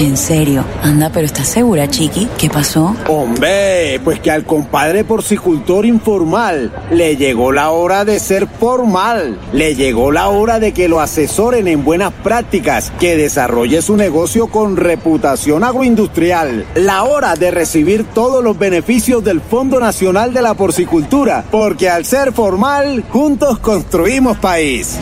En 0.00 0.16
serio. 0.16 0.64
Anda, 0.82 1.10
pero 1.12 1.26
¿estás 1.26 1.48
segura, 1.48 1.88
Chiqui? 1.88 2.28
¿Qué 2.38 2.48
pasó? 2.48 2.94
Hombre, 3.08 4.00
pues 4.04 4.20
que 4.20 4.30
al 4.30 4.44
compadre 4.44 5.02
porcicultor 5.02 5.84
informal 5.84 6.70
le 6.92 7.16
llegó 7.16 7.50
la 7.50 7.70
hora 7.70 8.04
de 8.04 8.20
ser 8.20 8.46
formal. 8.46 9.40
Le 9.52 9.74
llegó 9.74 10.12
la 10.12 10.28
hora 10.28 10.60
de 10.60 10.70
que 10.72 10.86
lo 10.88 11.00
asesoren 11.00 11.66
en 11.66 11.84
buenas 11.84 12.12
prácticas, 12.12 12.92
que 13.00 13.16
desarrolle 13.16 13.82
su 13.82 13.96
negocio 13.96 14.46
con 14.46 14.76
reputación 14.76 15.64
agroindustrial. 15.64 16.64
La 16.76 17.02
hora 17.02 17.34
de 17.34 17.50
recibir 17.50 18.04
todos 18.04 18.44
los 18.44 18.56
beneficios 18.56 19.24
del 19.24 19.40
Fondo 19.40 19.80
Nacional 19.80 20.32
de 20.32 20.42
la 20.42 20.54
Porcicultura, 20.54 21.44
porque 21.50 21.90
al 21.90 22.04
ser 22.04 22.32
formal, 22.32 23.02
juntos 23.10 23.58
construimos 23.58 24.38
país. 24.38 24.96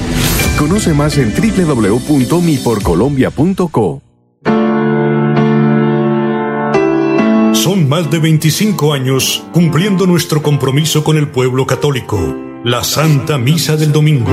Conoce 0.59 0.95
más 0.95 1.19
en 1.19 1.35
www.miporcolombia.co. 1.35 4.06
Son 7.67 7.89
más 7.89 8.09
de 8.13 8.21
25 8.21 8.93
años 8.93 9.43
cumpliendo 9.53 10.07
nuestro 10.07 10.41
compromiso 10.41 11.03
con 11.03 11.17
el 11.17 11.27
pueblo 11.27 11.67
católico, 11.67 12.37
la 12.63 12.85
Santa 12.85 13.39
Misa 13.39 13.77
del 13.77 13.91
Domingo. 13.91 14.31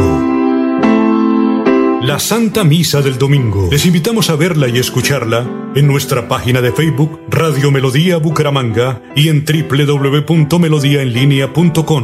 La 2.03 2.19
Santa 2.19 2.63
Misa 2.63 3.01
del 3.01 3.17
Domingo. 3.17 3.69
Les 3.71 3.87
invitamos 3.87 4.29
a 4.29 4.35
verla 4.35 4.67
y 4.67 4.77
escucharla 4.77 5.71
en 5.73 5.87
nuestra 5.87 6.27
página 6.27 6.61
de 6.61 6.73
Facebook 6.73 7.21
Radio 7.27 7.71
Melodía 7.71 8.17
Bucaramanga 8.17 9.01
y 9.15 9.29
en 9.29 9.43
www.melodiaenlinea.com. 9.43 12.03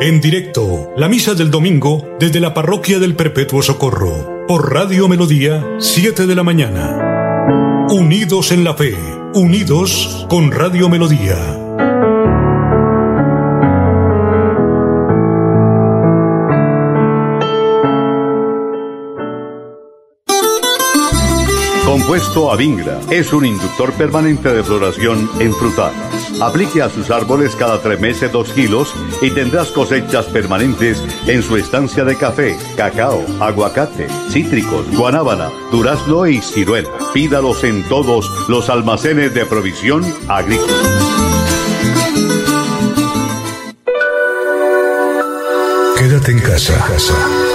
En 0.00 0.22
directo, 0.22 0.90
la 0.96 1.08
Misa 1.08 1.34
del 1.34 1.50
Domingo 1.50 2.16
desde 2.18 2.40
la 2.40 2.54
Parroquia 2.54 2.98
del 2.98 3.14
Perpetuo 3.14 3.60
Socorro, 3.60 4.46
por 4.48 4.72
Radio 4.72 5.06
Melodía, 5.06 5.62
7 5.78 6.26
de 6.26 6.34
la 6.34 6.44
mañana. 6.44 7.86
Unidos 7.90 8.52
en 8.52 8.64
la 8.64 8.72
fe, 8.72 8.96
unidos 9.36 10.26
con 10.30 10.50
Radio 10.50 10.88
Melodía. 10.88 11.36
Compuesto 21.84 22.50
Avingra 22.50 22.98
es 23.10 23.34
un 23.34 23.44
inductor 23.44 23.92
permanente 23.92 24.54
de 24.54 24.64
floración 24.64 25.28
en 25.38 25.52
frutales. 25.52 26.25
Aplique 26.40 26.82
a 26.82 26.90
sus 26.90 27.10
árboles 27.10 27.56
cada 27.56 27.80
tres 27.80 27.98
meses 27.98 28.30
dos 28.30 28.52
kilos 28.52 28.92
y 29.22 29.30
tendrás 29.30 29.68
cosechas 29.68 30.26
permanentes 30.26 31.02
en 31.26 31.42
su 31.42 31.56
estancia 31.56 32.04
de 32.04 32.16
café, 32.16 32.56
cacao, 32.76 33.24
aguacate, 33.40 34.06
cítricos, 34.30 34.86
guanábana, 34.96 35.50
durazno 35.70 36.26
y 36.26 36.40
ciruela. 36.40 36.90
Pídalos 37.14 37.64
en 37.64 37.82
todos 37.88 38.30
los 38.48 38.68
almacenes 38.68 39.32
de 39.34 39.46
provisión 39.46 40.04
agrícola. 40.28 40.72
Quédate 45.98 46.32
en 46.32 46.40
casa. 46.40 46.74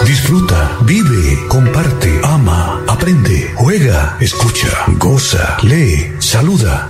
Disfruta, 0.06 0.78
vive, 0.82 1.48
comparte, 1.48 2.20
ama, 2.24 2.82
aprende, 2.88 3.54
juega, 3.56 4.18
escucha, 4.20 4.68
goza, 4.98 5.58
lee, 5.62 6.12
saluda, 6.20 6.90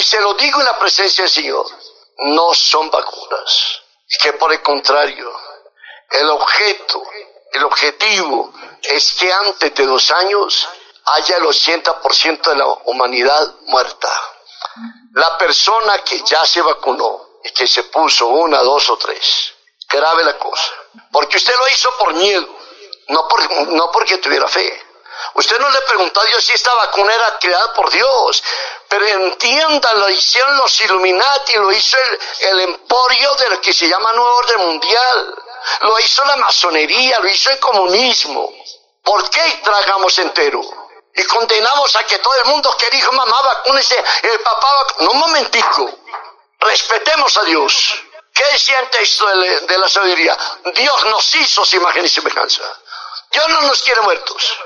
Y 0.00 0.02
se 0.02 0.18
lo 0.18 0.32
digo 0.32 0.60
en 0.60 0.66
la 0.66 0.78
presencia 0.78 1.24
del 1.24 1.30
Señor, 1.30 1.66
no 2.20 2.54
son 2.54 2.90
vacunas. 2.90 3.82
Que 4.22 4.32
por 4.32 4.50
el 4.50 4.62
contrario, 4.62 5.30
el 6.10 6.30
objeto, 6.30 7.02
el 7.52 7.64
objetivo 7.64 8.50
es 8.82 9.12
que 9.12 9.30
antes 9.30 9.74
de 9.74 9.84
dos 9.84 10.10
años 10.10 10.68
haya 11.04 11.36
el 11.36 11.44
80% 11.44 12.40
de 12.40 12.56
la 12.56 12.66
humanidad 12.86 13.56
muerta. 13.66 14.08
La 15.12 15.36
persona 15.36 15.98
que 16.02 16.22
ya 16.22 16.46
se 16.46 16.62
vacunó 16.62 17.40
y 17.44 17.52
que 17.52 17.66
se 17.66 17.84
puso 17.84 18.26
una, 18.28 18.62
dos 18.62 18.88
o 18.88 18.96
tres, 18.96 19.52
grave 19.86 20.24
la 20.24 20.38
cosa. 20.38 20.72
Porque 21.12 21.36
usted 21.36 21.54
lo 21.58 21.68
hizo 21.68 21.90
por 21.98 22.14
miedo, 22.14 22.48
no, 23.08 23.28
por, 23.28 23.68
no 23.68 23.90
porque 23.92 24.16
tuviera 24.16 24.48
fe. 24.48 24.82
Usted 25.34 25.58
no 25.58 25.70
le 25.70 25.80
preguntó 25.82 26.20
a 26.20 26.24
Dios 26.24 26.44
si 26.44 26.52
esta 26.52 26.74
vacuna 26.74 27.14
era 27.14 27.38
creada 27.38 27.72
por 27.74 27.90
Dios, 27.90 28.42
pero 28.88 29.06
entienda, 29.06 29.94
lo 29.94 30.08
hicieron 30.08 30.56
los 30.58 30.80
Illuminati, 30.80 31.54
lo 31.54 31.72
hizo 31.72 31.96
el, 31.96 32.20
el 32.48 32.60
emporio 32.60 33.34
de 33.36 33.50
lo 33.50 33.60
que 33.60 33.72
se 33.72 33.88
llama 33.88 34.12
Nuevo 34.12 34.36
Orden 34.36 34.60
Mundial, 34.60 35.34
lo 35.82 35.98
hizo 35.98 36.24
la 36.24 36.36
masonería, 36.36 37.20
lo 37.20 37.28
hizo 37.28 37.50
el 37.50 37.58
comunismo. 37.58 38.52
¿Por 39.02 39.28
qué 39.30 39.60
tragamos 39.62 40.18
entero? 40.18 40.60
Y 41.14 41.24
condenamos 41.24 41.96
a 41.96 42.04
que 42.04 42.18
todo 42.18 42.34
el 42.42 42.44
mundo 42.46 42.76
que 42.76 42.88
dijo 42.90 43.12
mamá 43.12 43.42
vacúnese, 43.42 43.96
el 44.22 44.40
papá 44.40 44.68
vac-". 44.74 45.00
No, 45.00 45.10
un 45.10 45.18
momentico. 45.18 45.90
Respetemos 46.60 47.36
a 47.36 47.42
Dios. 47.44 47.94
¿Qué 48.32 48.44
decía 48.52 48.78
el 48.80 48.90
texto 48.90 49.26
de 49.26 49.78
la 49.78 49.88
sabiduría? 49.88 50.36
Dios 50.74 51.04
nos 51.06 51.34
hizo 51.34 51.64
su 51.64 51.76
imagen 51.76 52.04
y 52.04 52.08
semejanza. 52.08 52.62
Dios 53.30 53.48
no 53.48 53.62
nos 53.62 53.82
quiere 53.82 54.00
muertos. 54.02 54.58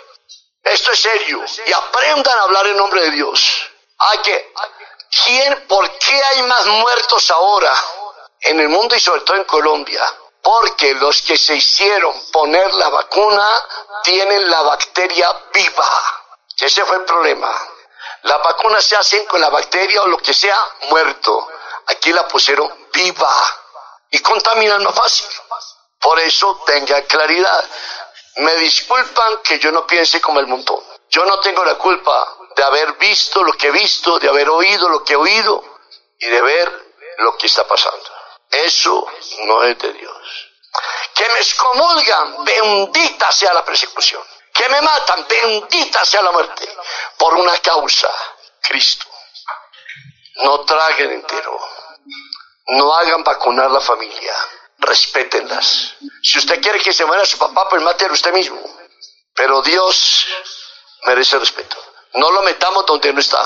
Esto 0.65 0.93
es 0.93 1.01
serio. 1.01 1.45
Y 1.67 1.73
aprendan 1.73 2.39
a 2.39 2.43
hablar 2.43 2.67
en 2.67 2.77
nombre 2.77 3.03
de 3.03 3.11
Dios. 3.11 3.71
Hay 3.99 4.19
que, 4.19 4.53
¿quién, 5.25 5.67
¿Por 5.69 5.91
qué 5.99 6.25
hay 6.25 6.43
más 6.43 6.67
muertos 6.67 7.31
ahora 7.31 7.73
en 8.41 8.61
el 8.61 8.69
mundo 8.69 8.97
y 8.97 9.01
sobre 9.01 9.21
todo 9.21 9.37
en 9.37 9.45
Colombia? 9.45 10.03
Porque 10.43 10.95
los 10.95 11.23
que 11.23 11.37
se 11.37 11.55
hicieron 11.55 12.31
poner 12.33 12.73
la 12.75 12.89
vacuna 12.89 13.49
tienen 14.03 14.51
la 14.51 14.63
bacteria 14.63 15.31
viva. 15.53 15.89
Ese 16.59 16.85
fue 16.85 16.97
el 16.97 17.05
problema. 17.05 17.53
Las 18.23 18.43
vacunas 18.43 18.85
se 18.85 18.97
hacen 18.97 19.27
con 19.27 19.41
la 19.41 19.51
bacteria 19.51 20.03
o 20.03 20.07
lo 20.07 20.19
que 20.19 20.33
sea 20.33 20.59
muerto. 20.89 21.49
Aquí 21.87 22.13
la 22.13 22.27
pusieron 22.27 22.89
viva 22.93 23.35
y 24.11 24.19
contaminan 24.21 24.83
más 24.83 24.95
fácil. 24.95 25.29
Por 26.01 26.19
eso 26.21 26.63
tengan 26.67 27.03
claridad. 27.03 27.65
Me 28.37 28.55
disculpan 28.57 29.39
que 29.43 29.59
yo 29.59 29.71
no 29.71 29.87
piense 29.87 30.21
como 30.21 30.41
el 30.41 30.47
montón. 30.47 30.83
Yo 31.09 31.25
no 31.25 31.39
tengo 31.41 31.65
la 31.65 31.77
culpa 31.77 32.37
de 32.57 32.65
haber 32.65 32.95
visto 32.95 33.43
lo 33.45 33.53
que 33.53 33.69
he 33.69 33.71
visto, 33.71 34.19
de 34.19 34.29
haber 34.29 34.49
oído 34.49 34.89
lo 34.89 35.05
que 35.05 35.13
he 35.13 35.17
oído 35.17 35.63
y 36.19 36.27
de 36.27 36.43
ver 36.43 36.85
lo 37.19 37.37
que 37.37 37.47
está 37.47 37.67
pasando. 37.67 38.11
Eso 38.51 39.07
no 39.45 39.63
es 39.65 39.79
de 39.79 39.93
Dios. 39.93 40.17
Que 41.15 41.29
me 41.29 41.39
excomulgan, 41.39 42.45
bendita 42.45 43.31
sea 43.31 43.55
la 43.55 43.65
persecución. 43.65 44.23
Que 44.53 44.69
me 44.69 44.81
matan, 44.83 45.27
bendita 45.29 46.05
sea 46.05 46.23
la 46.23 46.33
muerte. 46.33 46.69
Por 47.17 47.35
una 47.35 47.59
causa, 47.59 48.11
Cristo. 48.61 49.07
No 50.37 50.65
traguen 50.65 51.13
entero. 51.13 51.61
no 52.67 52.95
hagan 52.95 53.23
vacunar 53.23 53.71
la 53.71 53.81
familia, 53.81 54.35
respétenlas. 54.85 55.95
Si 56.23 56.39
usted 56.39 56.61
quiere 56.61 56.79
que 56.81 56.93
se 56.93 57.05
muera 57.05 57.25
su 57.25 57.39
papá, 57.39 57.67
pues 57.69 57.83
mátelo 57.83 58.15
usted 58.15 58.33
mismo. 58.33 58.59
Pero 59.35 59.63
Dios 59.63 60.27
merece 61.07 61.39
respeto. 61.39 61.77
No 62.15 62.31
lo 62.31 62.43
metamos 62.43 62.85
donde 62.87 63.13
no 63.13 63.21
está. 63.21 63.39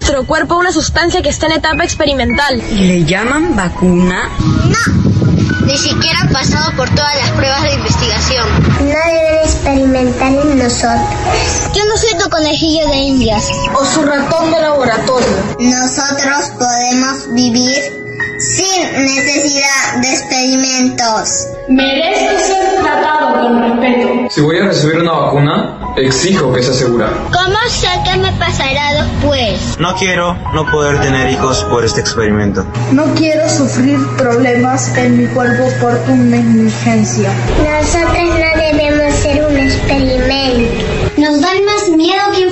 Nuestro 0.00 0.26
cuerpo 0.26 0.56
una 0.56 0.72
sustancia 0.72 1.22
que 1.22 1.28
está 1.28 1.46
en 1.46 1.52
etapa 1.52 1.84
experimental. 1.84 2.60
¿Y 2.72 2.86
le 2.86 3.04
llaman 3.04 3.54
vacuna? 3.54 4.28
No, 4.40 4.78
ni 5.64 5.78
siquiera 5.78 6.22
ha 6.22 6.28
pasado 6.28 6.72
por 6.76 6.90
todas 6.90 7.14
las 7.16 7.30
pruebas 7.30 7.62
de 7.62 7.74
investigación. 7.74 8.48
No 8.80 8.86
deben 8.86 9.31
experimentar 9.62 10.32
en 10.32 10.58
nosotros. 10.58 11.00
Yo 11.72 11.84
no 11.84 11.96
soy 11.96 12.18
tu 12.18 12.28
conejillo 12.28 12.86
de 12.88 12.96
indias. 12.96 13.48
O 13.78 13.84
su 13.84 14.02
ratón 14.02 14.50
de 14.50 14.60
laboratorio. 14.60 15.28
Nosotros 15.60 16.50
podemos 16.58 17.32
vivir 17.32 18.02
sin 18.38 18.92
necesidad 19.04 20.00
de 20.00 20.12
experimentos. 20.12 21.46
Merezco 21.68 22.38
ser 22.44 22.82
tratado 22.82 23.40
con 23.40 23.80
respeto. 23.80 24.08
Si 24.30 24.40
voy 24.40 24.58
a 24.58 24.64
recibir 24.66 24.98
una 24.98 25.12
vacuna, 25.12 25.78
exijo 25.96 26.52
que 26.52 26.62
sea 26.62 26.74
segura. 26.74 27.08
¿Cómo 27.32 27.56
sé 27.68 27.88
qué 28.04 28.18
me 28.18 28.32
pasará 28.32 29.04
después? 29.04 29.78
No 29.78 29.94
quiero 29.94 30.34
no 30.54 30.68
poder 30.70 31.00
tener 31.00 31.30
hijos 31.30 31.64
por 31.70 31.84
este 31.84 32.00
experimento. 32.00 32.66
No 32.90 33.04
quiero 33.14 33.48
sufrir 33.48 33.98
problemas 34.16 34.96
en 34.96 35.18
mi 35.18 35.26
cuerpo 35.26 35.68
por 35.80 35.96
tu 36.00 36.16
negligencia. 36.16 37.30
Nosotros 37.62 38.38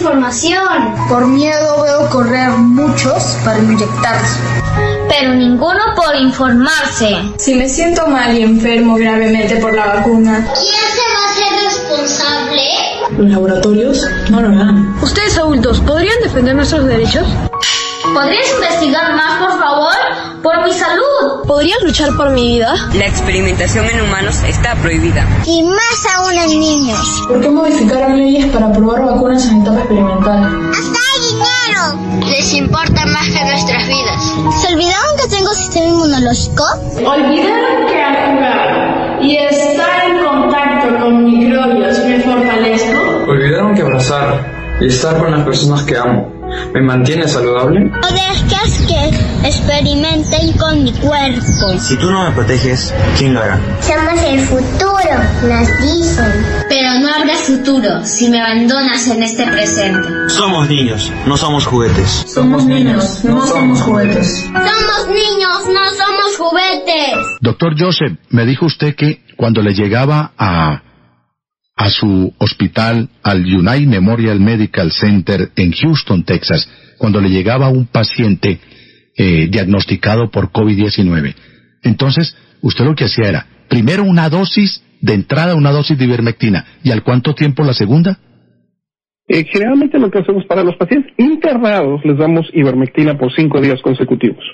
información. 0.04 0.94
Por 1.08 1.26
miedo 1.26 1.82
veo 1.82 2.08
correr 2.08 2.48
muchos 2.52 3.36
para 3.44 3.58
inyectarse. 3.58 4.40
Pero 5.08 5.34
ninguno 5.34 5.80
por 5.94 6.14
informarse. 6.16 7.16
Si 7.36 7.54
me 7.54 7.68
siento 7.68 8.06
mal 8.06 8.34
y 8.36 8.42
enfermo 8.42 8.94
gravemente 8.96 9.56
por 9.56 9.74
la 9.74 9.86
vacuna, 9.86 10.46
¿Quién 10.54 10.84
se 10.96 11.02
va 11.12 11.20
a 11.22 11.30
hacer 11.30 11.64
responsable? 11.64 12.62
los 13.18 13.28
laboratorios 13.30 14.06
no 14.30 14.40
lo 14.40 14.48
harán. 14.48 14.96
Ustedes 15.02 15.36
adultos, 15.36 15.80
¿podrían 15.80 16.16
defender 16.22 16.54
nuestros 16.54 16.86
derechos? 16.86 17.26
¿Podrías 18.14 18.50
investigar 18.54 19.14
más, 19.14 19.42
por 19.42 19.58
favor? 19.58 19.92
Por 20.42 20.64
mi 20.64 20.72
salud. 20.72 21.44
¿Podrías 21.46 21.82
luchar 21.82 22.16
por 22.16 22.30
mi 22.30 22.56
vida? 22.56 22.74
La 22.94 23.06
experimentación 23.06 23.84
en 23.86 24.00
humanos 24.00 24.42
está 24.48 24.74
prohibida. 24.76 25.26
Y 25.44 25.62
más 25.62 26.06
aún 26.16 26.32
en 26.32 26.58
niños. 26.58 27.24
¿Por 27.28 27.40
qué 27.42 27.50
modificaron 27.50 28.16
leyes 28.16 28.46
para 28.46 28.72
probar 28.72 29.04
vacunas 29.04 29.46
en 29.48 29.60
etapa 29.60 29.80
experimental? 29.80 30.70
¡Hasta 30.70 30.98
hay 30.98 31.20
dinero! 31.28 32.26
Les 32.26 32.54
importa 32.54 33.04
más 33.06 33.26
que 33.26 33.44
nuestras 33.44 33.86
vidas. 33.86 34.34
¿Se 34.62 34.74
olvidaron 34.74 35.16
que 35.18 35.28
tengo 35.28 35.52
sistema 35.52 35.86
inmunológico? 35.86 36.64
Olvidaron 37.04 37.86
que 37.86 38.02
al 38.02 38.34
jugar 38.34 39.18
y 39.20 39.36
estar 39.36 40.04
en 40.08 40.24
contacto 40.24 41.04
con 41.04 41.24
microbios 41.24 41.98
me 41.98 42.20
fortalezco. 42.20 42.98
Olvidaron 43.28 43.74
que 43.74 43.82
abrazar 43.82 44.78
y 44.80 44.86
estar 44.86 45.18
con 45.18 45.32
las 45.32 45.44
personas 45.44 45.82
que 45.82 45.98
amo 45.98 46.39
me 46.72 46.82
mantiene 46.82 47.26
saludable. 47.26 47.80
¿O 47.86 48.12
dejas 48.12 48.86
que 48.86 49.48
experimenten 49.48 50.52
con 50.56 50.84
mi 50.84 50.92
cuerpo? 50.92 51.78
Si 51.78 51.96
tú 51.96 52.10
no 52.10 52.24
me 52.24 52.30
proteges, 52.32 52.94
¿quién 53.18 53.34
lo 53.34 53.40
hará? 53.40 53.58
Somos 53.80 54.22
el 54.24 54.40
futuro, 54.40 55.14
nos 55.48 55.80
dicen. 55.80 56.32
Pero 56.68 57.00
no 57.00 57.08
habrá 57.14 57.34
futuro 57.34 58.04
si 58.04 58.28
me 58.28 58.40
abandonas 58.40 59.08
en 59.08 59.22
este 59.22 59.46
presente. 59.46 60.08
Somos 60.28 60.68
niños, 60.68 61.12
no 61.26 61.36
somos 61.36 61.66
juguetes. 61.66 62.24
Somos 62.26 62.64
niños, 62.64 63.24
no 63.24 63.46
somos 63.46 63.80
juguetes. 63.82 64.46
Somos 64.52 65.08
niños, 65.08 65.68
no 65.72 65.90
somos 65.90 66.36
juguetes. 66.38 67.16
Doctor 67.40 67.74
Joseph, 67.78 68.18
me 68.30 68.46
dijo 68.46 68.66
usted 68.66 68.94
que 68.94 69.22
cuando 69.36 69.62
le 69.62 69.74
llegaba 69.74 70.32
a, 70.38 70.82
a 71.80 71.88
su 71.88 72.34
hospital, 72.36 73.08
al 73.22 73.40
United 73.40 73.88
Memorial 73.88 74.38
Medical 74.38 74.92
Center 74.92 75.48
en 75.56 75.72
Houston, 75.72 76.24
Texas, 76.24 76.70
cuando 76.98 77.22
le 77.22 77.30
llegaba 77.30 77.70
un 77.70 77.86
paciente 77.86 78.60
eh, 79.16 79.48
diagnosticado 79.50 80.30
por 80.30 80.52
COVID-19, 80.52 81.34
entonces 81.82 82.36
usted 82.60 82.84
lo 82.84 82.94
que 82.94 83.04
hacía 83.04 83.30
era, 83.30 83.46
primero 83.70 84.02
una 84.02 84.28
dosis 84.28 84.84
de 85.00 85.14
entrada, 85.14 85.54
una 85.54 85.70
dosis 85.70 85.96
de 85.96 86.04
ivermectina, 86.04 86.66
y 86.84 86.90
al 86.90 87.02
cuánto 87.02 87.34
tiempo 87.34 87.64
la 87.64 87.72
segunda? 87.72 88.18
Eh, 89.26 89.46
generalmente 89.50 89.98
lo 89.98 90.10
que 90.10 90.18
hacemos 90.18 90.44
para 90.44 90.62
los 90.62 90.76
pacientes 90.76 91.14
internados 91.16 92.04
les 92.04 92.18
damos 92.18 92.46
ivermectina 92.52 93.16
por 93.16 93.32
cinco 93.32 93.58
días 93.58 93.80
consecutivos, 93.80 94.44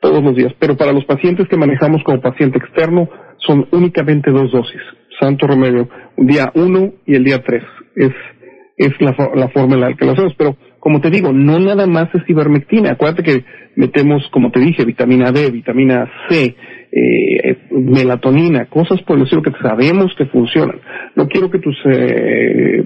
todos 0.00 0.22
los 0.22 0.36
días, 0.36 0.52
pero 0.60 0.76
para 0.76 0.92
los 0.92 1.04
pacientes 1.04 1.48
que 1.48 1.56
manejamos 1.56 2.04
como 2.04 2.20
paciente 2.20 2.58
externo 2.58 3.08
son 3.46 3.66
únicamente 3.72 4.30
dos 4.30 4.50
dosis, 4.52 4.80
santo 5.18 5.46
remedio, 5.46 5.88
día 6.16 6.52
uno 6.54 6.92
y 7.06 7.14
el 7.14 7.24
día 7.24 7.42
tres, 7.42 7.62
es, 7.96 8.12
es 8.76 8.92
la, 9.00 9.14
la 9.34 9.48
forma 9.48 9.74
en 9.74 9.80
la 9.80 9.94
que 9.94 10.04
lo 10.04 10.12
hacemos, 10.12 10.34
pero 10.36 10.56
como 10.78 11.00
te 11.00 11.10
digo, 11.10 11.32
no 11.32 11.58
nada 11.58 11.86
más 11.86 12.08
es 12.14 12.22
ivermectina, 12.28 12.92
acuérdate 12.92 13.22
que 13.22 13.44
metemos, 13.76 14.26
como 14.32 14.50
te 14.50 14.60
dije, 14.60 14.84
vitamina 14.84 15.30
D, 15.30 15.50
vitamina 15.50 16.10
C, 16.28 16.56
eh, 16.92 17.56
melatonina, 17.70 18.66
cosas 18.66 19.00
por 19.02 19.16
el 19.16 19.24
estilo 19.24 19.42
que 19.42 19.52
sabemos 19.62 20.12
que 20.16 20.26
funcionan. 20.26 20.80
No 21.14 21.28
quiero 21.28 21.50
que 21.50 21.58
tus 21.58 21.76
eh, 21.84 22.84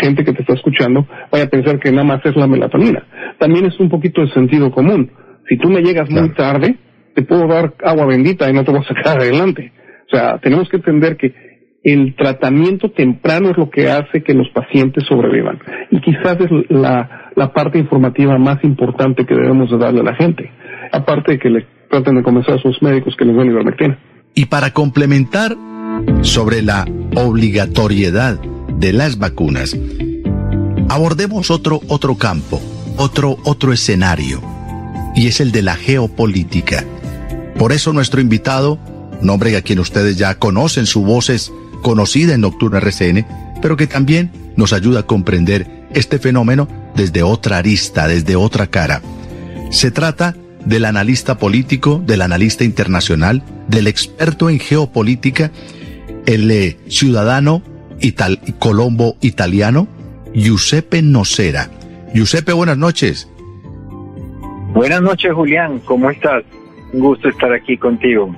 gente 0.00 0.24
que 0.24 0.32
te 0.32 0.40
está 0.40 0.54
escuchando 0.54 1.06
vaya 1.30 1.44
a 1.44 1.50
pensar 1.50 1.78
que 1.78 1.90
nada 1.90 2.04
más 2.04 2.24
es 2.24 2.36
la 2.36 2.46
melatonina. 2.46 3.04
También 3.38 3.66
es 3.66 3.78
un 3.78 3.90
poquito 3.90 4.22
de 4.22 4.32
sentido 4.32 4.70
común. 4.70 5.10
Si 5.48 5.58
tú 5.58 5.68
me 5.68 5.82
llegas 5.82 6.08
muy 6.10 6.30
tarde, 6.30 6.76
te 7.14 7.22
puedo 7.22 7.46
dar 7.46 7.74
agua 7.84 8.06
bendita 8.06 8.48
y 8.48 8.52
no 8.52 8.64
te 8.64 8.70
voy 8.70 8.80
a 8.80 8.94
sacar 8.94 9.18
adelante. 9.20 9.72
O 10.12 10.16
sea, 10.16 10.38
tenemos 10.38 10.68
que 10.68 10.76
entender 10.76 11.16
que 11.16 11.32
el 11.82 12.14
tratamiento 12.14 12.90
temprano 12.90 13.50
es 13.50 13.56
lo 13.56 13.70
que 13.70 13.90
hace 13.90 14.22
que 14.22 14.34
los 14.34 14.48
pacientes 14.50 15.04
sobrevivan. 15.08 15.58
Y 15.90 16.00
quizás 16.00 16.36
es 16.40 16.50
la, 16.68 17.30
parte 17.54 17.78
informativa 17.78 18.36
más 18.38 18.62
importante 18.62 19.24
que 19.24 19.34
debemos 19.34 19.70
de 19.70 19.78
darle 19.78 20.00
a 20.00 20.04
la 20.04 20.14
gente. 20.14 20.50
Aparte 20.92 21.32
de 21.32 21.38
que 21.38 21.48
le 21.48 21.66
traten 21.90 22.16
de 22.16 22.22
convencer 22.22 22.54
a 22.54 22.58
sus 22.58 22.80
médicos 22.82 23.16
que 23.16 23.24
les 23.24 23.34
den 23.34 23.50
ivermectina. 23.50 23.98
Y 24.34 24.46
para 24.46 24.70
complementar 24.70 25.56
sobre 26.20 26.62
la 26.62 26.84
obligatoriedad 27.16 28.38
de 28.78 28.92
las 28.92 29.18
vacunas, 29.18 29.76
abordemos 30.90 31.50
otro, 31.50 31.80
otro 31.88 32.16
campo, 32.16 32.60
otro, 32.98 33.36
otro 33.44 33.72
escenario, 33.72 34.40
y 35.14 35.26
es 35.28 35.40
el 35.40 35.52
de 35.52 35.62
la 35.62 35.74
geopolítica. 35.74 36.84
Por 37.58 37.72
eso 37.72 37.92
nuestro 37.92 38.20
invitado, 38.20 38.78
nombre 39.22 39.56
a 39.56 39.62
quien 39.62 39.78
ustedes 39.78 40.16
ya 40.16 40.34
conocen, 40.36 40.86
su 40.86 41.02
voz 41.02 41.30
es 41.30 41.52
conocida 41.82 42.34
en 42.34 42.42
Nocturna 42.42 42.78
RCN, 42.78 43.26
pero 43.60 43.76
que 43.76 43.86
también 43.86 44.30
nos 44.56 44.72
ayuda 44.72 45.00
a 45.00 45.06
comprender 45.06 45.66
este 45.94 46.18
fenómeno 46.18 46.68
desde 46.94 47.22
otra 47.22 47.58
arista, 47.58 48.08
desde 48.08 48.36
otra 48.36 48.66
cara. 48.66 49.02
Se 49.70 49.90
trata 49.90 50.36
del 50.64 50.84
analista 50.84 51.38
político, 51.38 52.02
del 52.04 52.22
analista 52.22 52.64
internacional, 52.64 53.42
del 53.68 53.86
experto 53.86 54.50
en 54.50 54.58
geopolítica, 54.58 55.50
el 56.26 56.50
eh, 56.50 56.78
ciudadano 56.88 57.62
colombo 58.58 59.16
italiano, 59.20 59.88
Giuseppe 60.34 61.02
Nocera. 61.02 61.70
Giuseppe, 62.14 62.52
buenas 62.52 62.78
noches. 62.78 63.28
Buenas 64.72 65.02
noches, 65.02 65.32
Julián. 65.32 65.80
¿Cómo 65.80 66.10
estás? 66.10 66.44
Un 66.92 67.00
gusto 67.00 67.28
estar 67.28 67.52
aquí 67.52 67.76
contigo. 67.76 68.34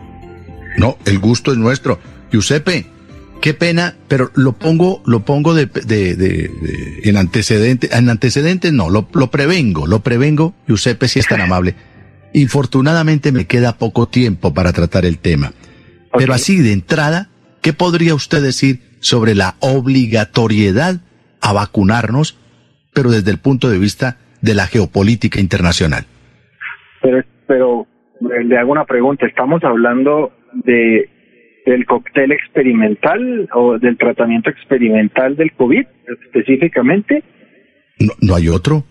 No, 0.79 0.97
el 1.07 1.19
gusto 1.19 1.53
es 1.53 1.59
nuestro. 1.59 1.99
Giuseppe, 2.31 2.87
qué 3.41 3.55
pena, 3.55 3.95
pero 4.09 4.31
lo 4.35 4.53
pongo, 4.53 5.03
lo 5.07 5.21
pongo 5.21 5.55
de, 5.55 5.67
de, 5.67 6.17
de, 6.17 6.17
de- 6.17 7.01
en 7.05 7.17
antecedente, 7.17 7.89
en 7.97 8.09
antecedentes 8.09 8.73
no, 8.73 8.91
lo, 8.91 9.09
lo 9.13 9.31
prevengo, 9.31 9.87
lo 9.87 10.01
prevengo, 10.01 10.55
Giuseppe, 10.67 11.09
si 11.09 11.21
es 11.21 11.27
tan 11.29 11.41
amable. 11.41 11.75
Infortunadamente 12.33 13.31
me 13.31 13.47
queda 13.47 13.77
poco 13.79 14.09
tiempo 14.09 14.53
para 14.53 14.73
tratar 14.73 15.05
el 15.05 15.19
tema. 15.19 15.53
Pero 16.17 16.33
así 16.33 16.61
de 16.61 16.73
entrada, 16.73 17.29
¿qué 17.61 17.73
podría 17.73 18.15
usted 18.15 18.43
decir 18.43 18.81
sobre 19.01 19.35
la 19.35 19.57
obligatoriedad 19.61 21.01
a 21.41 21.53
vacunarnos, 21.53 22.39
pero 22.95 23.11
desde 23.11 23.31
el 23.31 23.39
punto 23.39 23.69
de 23.69 23.79
vista 23.79 24.17
de 24.41 24.55
la 24.55 24.67
geopolítica 24.67 25.41
internacional. 25.41 26.07
Pero, 27.03 27.23
pero 27.47 27.87
eh, 28.23 28.45
le 28.45 28.57
hago 28.59 28.73
una 28.73 28.85
pregunta. 28.87 29.27
¿Estamos 29.27 29.63
hablando 29.63 30.33
de 30.65 31.09
del 31.67 31.87
cóctel 31.87 32.31
experimental 32.31 33.49
o 33.55 33.79
del 33.79 33.97
tratamiento 33.97 34.51
experimental 34.51 35.35
del 35.35 35.53
COVID 35.53 35.87
específicamente? 36.25 37.25
No, 37.99 38.13
no 38.21 38.35
hay 38.35 38.49
otro. 38.49 38.85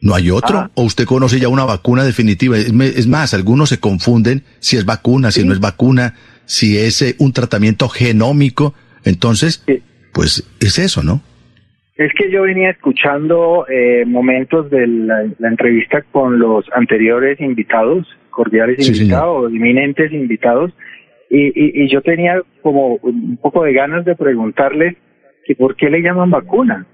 ¿No 0.00 0.14
hay 0.14 0.30
otro? 0.30 0.58
Ah. 0.58 0.70
¿O 0.74 0.84
usted 0.84 1.04
conoce 1.04 1.40
ya 1.40 1.48
una 1.48 1.64
vacuna 1.64 2.04
definitiva? 2.04 2.56
Es 2.58 3.06
más, 3.06 3.32
algunos 3.32 3.70
se 3.70 3.80
confunden 3.80 4.42
si 4.58 4.76
es 4.76 4.84
vacuna, 4.84 5.30
si 5.30 5.44
no 5.44 5.52
es 5.52 5.60
vacuna, 5.60 6.14
si 6.44 6.78
es 6.78 7.02
eh, 7.02 7.14
un 7.18 7.32
tratamiento 7.32 7.88
genómico. 7.88 8.74
Entonces, 9.04 9.64
pues 10.12 10.48
es 10.60 10.78
eso, 10.78 11.02
¿no? 11.02 11.22
Es 11.96 12.12
que 12.12 12.30
yo 12.30 12.42
venía 12.42 12.70
escuchando 12.70 13.66
eh, 13.68 14.04
momentos 14.06 14.70
de 14.70 14.86
la, 14.86 15.22
entrevista 15.48 16.02
con 16.12 16.38
los 16.38 16.66
anteriores 16.74 17.40
invitados, 17.40 18.06
cordiales 18.28 18.86
invitados, 18.86 19.50
eminentes 19.50 20.12
invitados, 20.12 20.72
y, 21.28 21.82
y, 21.82 21.88
yo 21.88 22.02
tenía 22.02 22.40
como 22.62 22.96
un 23.02 23.36
poco 23.38 23.64
de 23.64 23.72
ganas 23.72 24.04
de 24.04 24.14
preguntarle 24.14 24.96
que 25.44 25.54
por 25.54 25.76
qué 25.76 25.90
le 25.90 26.02
llaman 26.02 26.30
vacuna. 26.30 26.86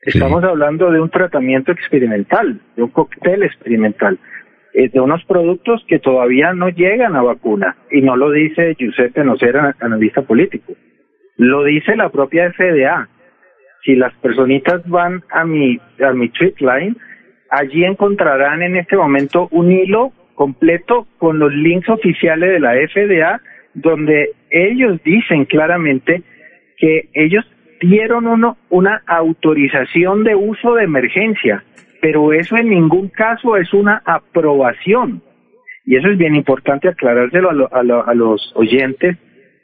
Estamos 0.00 0.44
hablando 0.44 0.90
de 0.90 1.00
un 1.00 1.10
tratamiento 1.10 1.72
experimental, 1.72 2.60
de 2.76 2.82
un 2.82 2.90
cóctel 2.90 3.42
experimental, 3.42 4.18
eh, 4.74 4.90
de 4.90 5.00
unos 5.00 5.24
productos 5.24 5.82
que 5.88 5.98
todavía 5.98 6.52
no 6.52 6.68
llegan 6.68 7.16
a 7.16 7.22
vacuna. 7.22 7.76
Y 7.90 8.02
no 8.02 8.16
lo 8.16 8.30
dice 8.30 8.74
Giuseppe 8.74 9.24
Nocera, 9.24 9.74
analista 9.80 10.22
político. 10.22 10.74
Lo 11.36 11.64
dice 11.64 11.96
la 11.96 12.10
propia 12.10 12.52
FDA. 12.52 13.08
Si 13.84 13.96
las 13.96 14.14
personitas 14.16 14.86
van 14.88 15.22
a 15.30 15.44
mi, 15.44 15.78
a 16.00 16.12
mi 16.12 16.28
tweet 16.30 16.54
line, 16.58 16.96
allí 17.50 17.84
encontrarán 17.84 18.62
en 18.62 18.76
este 18.76 18.96
momento 18.96 19.48
un 19.50 19.72
hilo 19.72 20.12
completo 20.34 21.06
con 21.18 21.38
los 21.38 21.52
links 21.52 21.88
oficiales 21.88 22.50
de 22.50 22.60
la 22.60 22.74
FDA, 22.74 23.40
donde 23.74 24.30
ellos 24.50 25.00
dicen 25.04 25.44
claramente 25.46 26.22
que 26.76 27.08
ellos 27.14 27.44
dieron 27.80 28.26
uno, 28.26 28.56
una 28.70 29.02
autorización 29.06 30.24
de 30.24 30.34
uso 30.34 30.74
de 30.74 30.84
emergencia, 30.84 31.64
pero 32.00 32.32
eso 32.32 32.56
en 32.56 32.70
ningún 32.70 33.08
caso 33.08 33.56
es 33.56 33.72
una 33.72 34.02
aprobación. 34.04 35.22
Y 35.86 35.96
eso 35.96 36.08
es 36.08 36.16
bien 36.18 36.34
importante 36.34 36.88
aclarárselo 36.88 37.50
a, 37.70 37.80
a 37.80 38.14
los 38.14 38.52
oyentes, 38.56 39.18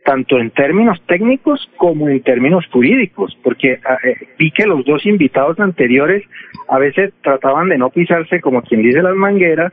tanto 0.05 0.39
en 0.39 0.51
términos 0.51 1.01
técnicos 1.07 1.71
como 1.77 2.09
en 2.09 2.23
términos 2.23 2.67
jurídicos, 2.71 3.37
porque 3.43 3.79
ah, 3.85 3.97
eh, 4.05 4.17
vi 4.39 4.51
que 4.51 4.67
los 4.67 4.85
dos 4.85 5.05
invitados 5.07 5.59
anteriores 5.61 6.25
a 6.69 6.79
veces 6.79 7.13
trataban 7.23 7.69
de 7.69 7.79
no 7.79 7.91
pisarse 7.91 8.41
como 8.41 8.63
quien 8.63 8.83
dice 8.83 9.03
las 9.03 9.15
mangueras 9.15 9.73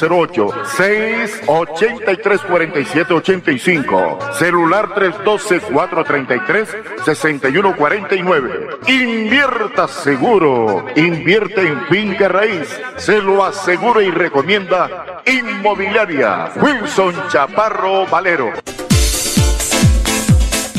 08 0.00 0.64
683 0.76 2.40
47 2.42 3.14
85 3.14 4.18
celular 4.32 4.94
312 4.94 5.60
433 5.60 6.76
61 7.04 7.76
49 7.76 8.70
invierta 8.88 9.88
seguro. 9.88 10.84
Invierte 10.96 11.62
en 11.62 11.86
finca 11.86 12.28
raíz. 12.28 12.68
Se 12.96 13.20
lo 13.20 13.44
asegura 13.44 14.02
y 14.02 14.10
recomienda 14.10 15.22
inmobiliaria. 15.26 16.50
Wilson 16.56 17.14
Chaparro 17.28 18.06
Valero 18.06 18.52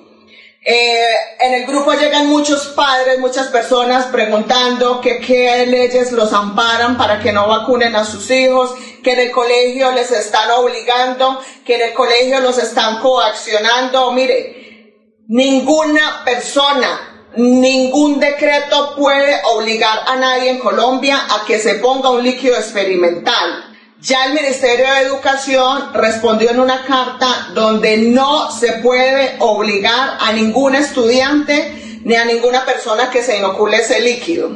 Eh, 0.65 1.15
en 1.41 1.53
el 1.53 1.65
grupo 1.65 1.91
llegan 1.93 2.27
muchos 2.27 2.67
padres, 2.67 3.19
muchas 3.19 3.47
personas 3.47 4.05
preguntando 4.05 5.01
que 5.01 5.19
qué 5.19 5.65
leyes 5.65 6.13
los 6.13 6.31
amparan 6.31 6.97
para 6.97 7.19
que 7.19 7.33
no 7.33 7.47
vacunen 7.47 7.95
a 7.95 8.05
sus 8.05 8.31
hijos, 8.31 8.73
que 9.03 9.11
en 9.11 9.19
el 9.19 9.31
colegio 9.31 9.91
les 9.91 10.11
están 10.11 10.49
obligando, 10.51 11.41
que 11.65 11.75
en 11.75 11.81
el 11.89 11.93
colegio 11.93 12.39
los 12.39 12.57
están 12.57 13.01
coaccionando. 13.01 14.11
Mire, 14.11 15.25
ninguna 15.27 16.23
persona 16.23 17.13
Ningún 17.35 18.19
decreto 18.19 18.95
puede 18.95 19.41
obligar 19.55 20.01
a 20.05 20.15
nadie 20.17 20.51
en 20.51 20.59
Colombia 20.59 21.17
a 21.31 21.45
que 21.45 21.57
se 21.57 21.75
ponga 21.75 22.11
un 22.11 22.23
líquido 22.23 22.55
experimental. 22.55 23.72
Ya 24.03 24.25
el 24.25 24.33
Ministerio 24.33 24.85
de 24.85 24.99
Educación 25.03 25.93
respondió 25.93 26.51
en 26.51 26.59
una 26.59 26.83
carta 26.83 27.51
donde 27.53 27.95
no 27.95 28.51
se 28.51 28.73
puede 28.73 29.37
obligar 29.39 30.17
a 30.19 30.33
ningún 30.33 30.75
estudiante 30.75 32.01
ni 32.03 32.13
a 32.15 32.25
ninguna 32.25 32.65
persona 32.65 33.09
que 33.09 33.23
se 33.23 33.37
inocule 33.37 33.77
ese 33.77 34.01
líquido. 34.01 34.51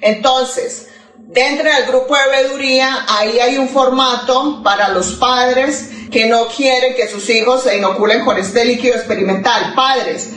Entonces, 0.00 0.86
dentro 1.18 1.68
del 1.68 1.86
grupo 1.86 2.14
de 2.16 2.28
veeduría, 2.30 3.04
ahí 3.08 3.40
hay 3.40 3.58
un 3.58 3.68
formato 3.68 4.62
para 4.62 4.90
los 4.90 5.14
padres 5.14 5.90
que 6.12 6.26
no 6.26 6.46
quieren 6.46 6.94
que 6.94 7.08
sus 7.08 7.28
hijos 7.28 7.64
se 7.64 7.78
inoculen 7.78 8.24
con 8.24 8.38
este 8.38 8.64
líquido 8.64 8.94
experimental. 8.94 9.74
Padres, 9.74 10.28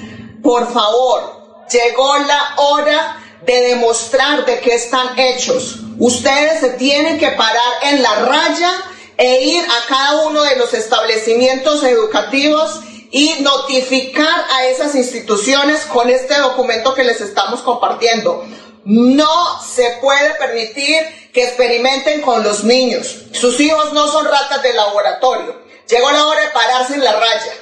por 0.41 0.73
favor, 0.73 1.35
Llegó 1.71 2.17
la 2.19 2.53
hora 2.57 3.17
de 3.45 3.61
demostrar 3.69 4.45
de 4.45 4.59
qué 4.59 4.75
están 4.75 5.17
hechos. 5.19 5.77
Ustedes 5.97 6.59
se 6.59 6.69
tienen 6.71 7.19
que 7.19 7.29
parar 7.29 7.73
en 7.83 8.01
la 8.01 8.15
raya 8.15 8.71
e 9.17 9.43
ir 9.43 9.63
a 9.63 9.87
cada 9.87 10.25
uno 10.25 10.43
de 10.43 10.55
los 10.57 10.73
establecimientos 10.73 11.83
educativos 11.83 12.81
y 13.11 13.35
notificar 13.41 14.45
a 14.51 14.65
esas 14.65 14.95
instituciones 14.95 15.81
con 15.85 16.09
este 16.09 16.37
documento 16.37 16.93
que 16.93 17.03
les 17.03 17.21
estamos 17.21 17.61
compartiendo. 17.61 18.45
No 18.83 19.61
se 19.63 19.97
puede 20.01 20.31
permitir 20.35 21.31
que 21.33 21.43
experimenten 21.45 22.21
con 22.21 22.43
los 22.43 22.63
niños. 22.63 23.25
Sus 23.31 23.59
hijos 23.59 23.93
no 23.93 24.07
son 24.11 24.25
ratas 24.25 24.61
de 24.63 24.73
laboratorio. 24.73 25.61
Llegó 25.87 26.11
la 26.11 26.25
hora 26.25 26.41
de 26.41 26.49
pararse 26.49 26.95
en 26.95 27.03
la 27.03 27.13
raya. 27.13 27.53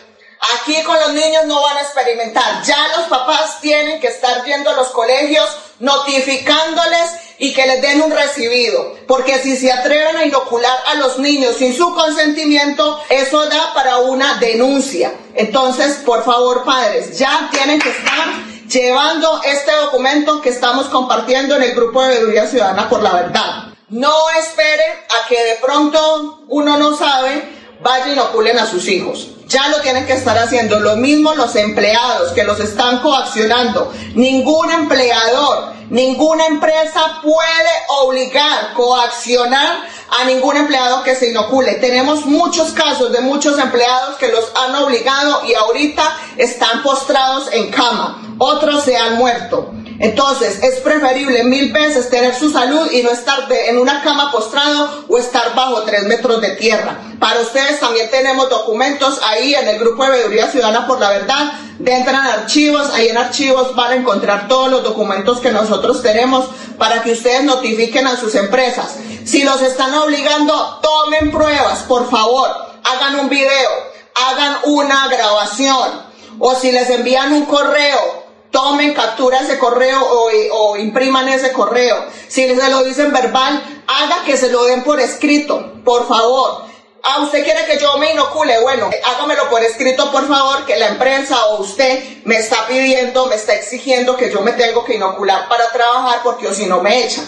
Aquí 0.56 0.82
con 0.84 1.00
los 1.00 1.14
niños 1.14 1.46
no 1.46 1.62
van 1.62 1.78
a 1.78 1.82
experimentar. 1.82 2.64
Ya 2.64 2.98
los 2.98 3.08
papás 3.08 3.62
tienen 3.62 4.02
que 4.02 4.08
estar 4.08 4.44
viendo 4.44 4.70
a 4.70 4.74
los 4.74 4.90
colegios 4.90 5.48
notificándoles 5.84 7.12
y 7.40 7.54
que 7.54 7.68
les 7.68 7.82
den 7.82 8.02
un 8.02 8.12
recibido. 8.12 8.96
Porque 9.06 9.40
si 9.40 9.58
se 9.58 9.72
atreven 9.72 10.16
a 10.16 10.26
inocular 10.26 10.76
a 10.88 10.96
los 10.96 11.20
niños 11.20 11.58
sin 11.58 11.76
su 11.76 11.94
consentimiento, 11.94 13.02
eso 13.10 13.46
da 13.48 13.74
para 13.74 13.98
una 13.98 14.36
denuncia. 14.36 15.14
Entonces, 15.36 15.96
por 16.06 16.24
favor, 16.24 16.64
padres, 16.64 17.18
ya 17.20 17.50
tienen 17.52 17.80
que 17.80 17.90
estar 17.90 18.28
llevando 18.70 19.42
este 19.44 19.74
documento 19.74 20.42
que 20.42 20.50
estamos 20.50 20.86
compartiendo 20.88 21.58
en 21.58 21.64
el 21.64 21.76
grupo 21.76 22.02
de 22.02 22.10
Veeduría 22.10 22.48
Ciudadana 22.48 22.88
por 22.88 23.04
la 23.04 23.12
Verdad. 23.12 23.74
No 23.90 24.14
esperen 24.40 24.94
a 25.10 25.28
que 25.28 25.44
de 25.44 25.56
pronto 25.56 26.46
uno 26.48 26.78
no 26.78 26.96
sabe, 26.96 27.44
vaya 27.84 28.08
y 28.08 28.14
inoculen 28.14 28.58
a 28.58 28.66
sus 28.66 28.88
hijos. 28.88 29.30
Ya 29.48 29.68
lo 29.68 29.82
tienen 29.82 30.06
que 30.08 30.14
estar 30.14 30.38
haciendo. 30.38 30.80
Lo 30.80 30.96
mismo 30.96 31.36
los 31.36 31.56
empleados 31.56 32.32
que 32.32 32.44
los 32.44 32.60
están 32.60 33.00
coaccionando. 33.00 33.94
Ningún 34.16 34.72
empleador 34.72 35.74
Ninguna 35.94 36.48
empresa 36.48 37.20
puede 37.22 37.70
obligar, 38.02 38.74
coaccionar 38.74 39.78
a 40.10 40.26
ningún 40.26 40.58
empleado 40.58 41.04
que 41.04 41.16
se 41.16 41.30
inocule. 41.30 41.76
Tenemos 41.76 42.26
muchos 42.26 42.72
casos 42.72 43.12
de 43.12 43.22
muchos 43.22 43.60
empleados 43.60 44.16
que 44.16 44.30
los 44.30 44.44
han 44.56 44.74
obligado 44.74 45.46
y 45.46 45.54
ahorita 45.54 46.18
están 46.38 46.82
postrados 46.82 47.48
en 47.52 47.70
cama. 47.70 48.36
Otros 48.40 48.84
se 48.84 48.98
han 48.98 49.18
muerto. 49.18 49.72
Entonces, 50.00 50.64
es 50.64 50.80
preferible 50.80 51.44
mil 51.44 51.72
veces 51.72 52.10
tener 52.10 52.34
su 52.34 52.52
salud 52.52 52.90
y 52.92 53.04
no 53.04 53.12
estar 53.12 53.46
en 53.52 53.78
una 53.78 54.02
cama 54.02 54.32
postrado 54.32 55.06
o 55.08 55.18
estar 55.20 55.54
bajo 55.54 55.84
tres 55.84 56.06
metros 56.06 56.42
de 56.42 56.56
tierra. 56.56 56.98
Para 57.20 57.42
ustedes 57.42 57.80
también 57.80 58.10
tenemos 58.10 58.50
documentos 58.50 59.20
ahí 59.24 59.54
en 59.54 59.68
el 59.68 59.80
grupo 59.80 60.04
de 60.04 60.12
Veeduría 60.12 60.50
Ciudadana 60.50 60.88
por 60.88 61.00
la 61.00 61.10
Verdad. 61.10 61.54
Entran 61.86 62.16
archivos, 62.16 62.90
ahí 62.94 63.10
en 63.10 63.18
archivos 63.18 63.76
van 63.76 63.92
a 63.92 63.96
encontrar 63.96 64.48
todos 64.48 64.72
los 64.72 64.84
documentos 64.84 65.40
que 65.40 65.52
nosotros 65.52 65.83
tenemos 66.02 66.46
para 66.78 67.04
que 67.04 67.12
ustedes 67.12 67.44
notifiquen 67.44 68.08
a 68.08 68.18
sus 68.18 68.36
empresas. 68.36 68.96
Si 69.26 69.44
los 69.44 69.62
están 69.62 69.94
obligando, 69.96 70.80
tomen 70.82 71.32
pruebas, 71.32 71.80
por 71.84 72.10
favor. 72.10 72.50
Hagan 72.84 73.20
un 73.20 73.30
video, 73.30 73.70
hagan 74.16 74.58
una 74.64 75.08
grabación. 75.08 76.14
O 76.40 76.56
si 76.56 76.72
les 76.72 76.90
envían 76.90 77.32
un 77.34 77.46
correo, 77.46 78.24
tomen 78.52 78.94
captura 78.94 79.40
ese 79.40 79.58
correo 79.58 80.00
o, 80.02 80.78
impriman 80.78 81.28
ese 81.28 81.52
correo. 81.52 82.06
Si 82.28 82.48
se 82.48 82.70
lo 82.70 82.84
dicen 82.84 83.12
verbal, 83.12 83.84
haga 83.88 84.24
que 84.26 84.38
se 84.38 84.50
lo 84.50 84.64
den 84.64 84.84
por 84.84 85.00
escrito, 85.00 85.74
por 85.84 86.08
favor. 86.08 86.66
Ah, 87.04 87.20
usted 87.22 87.44
quiere 87.44 87.66
que 87.66 87.78
yo 87.78 87.98
me 87.98 88.14
inocule, 88.14 88.62
bueno, 88.62 88.90
hágamelo 89.04 89.50
por 89.50 89.62
escrito, 89.62 90.10
por 90.12 90.26
favor, 90.28 90.66
que 90.66 90.78
la 90.78 90.88
empresa 90.88 91.48
o 91.48 91.62
usted 91.62 92.24
me 92.24 92.38
está 92.38 92.66
pidiendo, 92.68 93.26
me 93.26 93.36
está 93.36 93.54
exigiendo 93.54 94.16
que 94.16 94.32
yo 94.32 94.42
me 94.42 94.54
tengo 94.54 94.86
que 94.86 94.96
inocular 94.96 95.50
para 95.50 95.70
trabajar 95.70 96.22
porque 96.24 96.48
o 96.48 96.54
si 96.54 96.66
no 96.66 96.82
me 96.82 97.04
echan. 97.04 97.28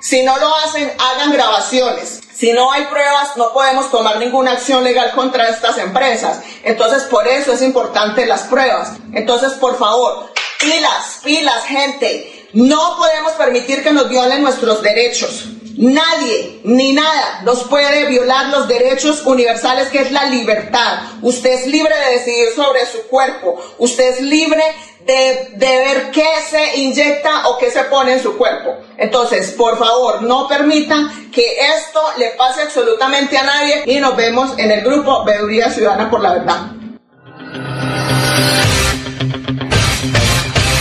Si 0.00 0.22
no 0.22 0.38
lo 0.38 0.54
hacen, 0.56 0.90
hagan 0.98 1.32
grabaciones. 1.32 2.20
Si 2.34 2.52
no 2.52 2.72
hay 2.72 2.86
pruebas, 2.86 3.36
no 3.36 3.52
podemos 3.52 3.90
tomar 3.90 4.16
ninguna 4.16 4.52
acción 4.52 4.82
legal 4.82 5.12
contra 5.12 5.50
estas 5.50 5.76
empresas. 5.76 6.40
Entonces, 6.62 7.02
por 7.02 7.28
eso 7.28 7.52
es 7.52 7.60
importante 7.60 8.24
las 8.24 8.44
pruebas. 8.44 8.92
Entonces, 9.12 9.52
por 9.52 9.78
favor, 9.78 10.30
Pilas, 10.60 11.20
pilas, 11.24 11.64
gente. 11.64 12.48
No 12.52 12.98
podemos 12.98 13.32
permitir 13.32 13.82
que 13.82 13.92
nos 13.92 14.10
violen 14.10 14.42
nuestros 14.42 14.82
derechos. 14.82 15.46
Nadie 15.80 16.60
ni 16.64 16.92
nada 16.92 17.40
nos 17.42 17.64
puede 17.64 18.04
violar 18.04 18.50
los 18.50 18.68
derechos 18.68 19.22
universales 19.24 19.88
que 19.88 20.02
es 20.02 20.12
la 20.12 20.26
libertad. 20.26 20.98
Usted 21.22 21.52
es 21.52 21.66
libre 21.68 21.94
de 21.96 22.18
decidir 22.18 22.48
sobre 22.54 22.84
su 22.84 23.06
cuerpo. 23.08 23.58
Usted 23.78 24.10
es 24.10 24.20
libre 24.20 24.62
de, 25.06 25.54
de, 25.54 25.78
ver 25.78 26.10
qué 26.10 26.28
se 26.50 26.76
inyecta 26.80 27.48
o 27.48 27.56
qué 27.56 27.70
se 27.70 27.84
pone 27.84 28.12
en 28.12 28.22
su 28.22 28.36
cuerpo. 28.36 28.76
Entonces, 28.98 29.52
por 29.52 29.78
favor, 29.78 30.20
no 30.20 30.46
permita 30.48 30.96
que 31.32 31.56
esto 31.74 32.02
le 32.18 32.28
pase 32.32 32.60
absolutamente 32.60 33.38
a 33.38 33.44
nadie 33.44 33.84
y 33.86 34.00
nos 34.00 34.14
vemos 34.16 34.58
en 34.58 34.70
el 34.70 34.82
grupo 34.82 35.24
Veeduría 35.24 35.70
Ciudadana 35.70 36.10
por 36.10 36.20
la 36.20 36.34
Verdad. 36.34 36.60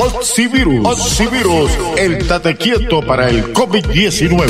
Oxivirus. 0.00 0.86
Oxivirus, 0.86 1.78
el 1.98 2.26
tate 2.26 2.56
quieto 2.56 3.02
para 3.02 3.28
el 3.28 3.52
COVID-19. 3.52 4.40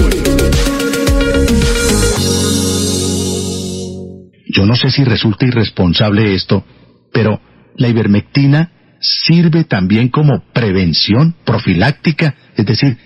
Yo 4.46 4.64
no 4.64 4.76
sé 4.76 4.92
si 4.92 5.02
resulta 5.02 5.46
irresponsable 5.46 6.34
esto, 6.34 6.64
pero 7.12 7.40
la 7.74 7.88
ivermectina 7.88 8.70
sirve 9.00 9.64
también 9.64 10.08
como 10.08 10.44
prevención 10.52 11.34
profiláctica, 11.44 12.36
es 12.54 12.66
decir, 12.66 12.96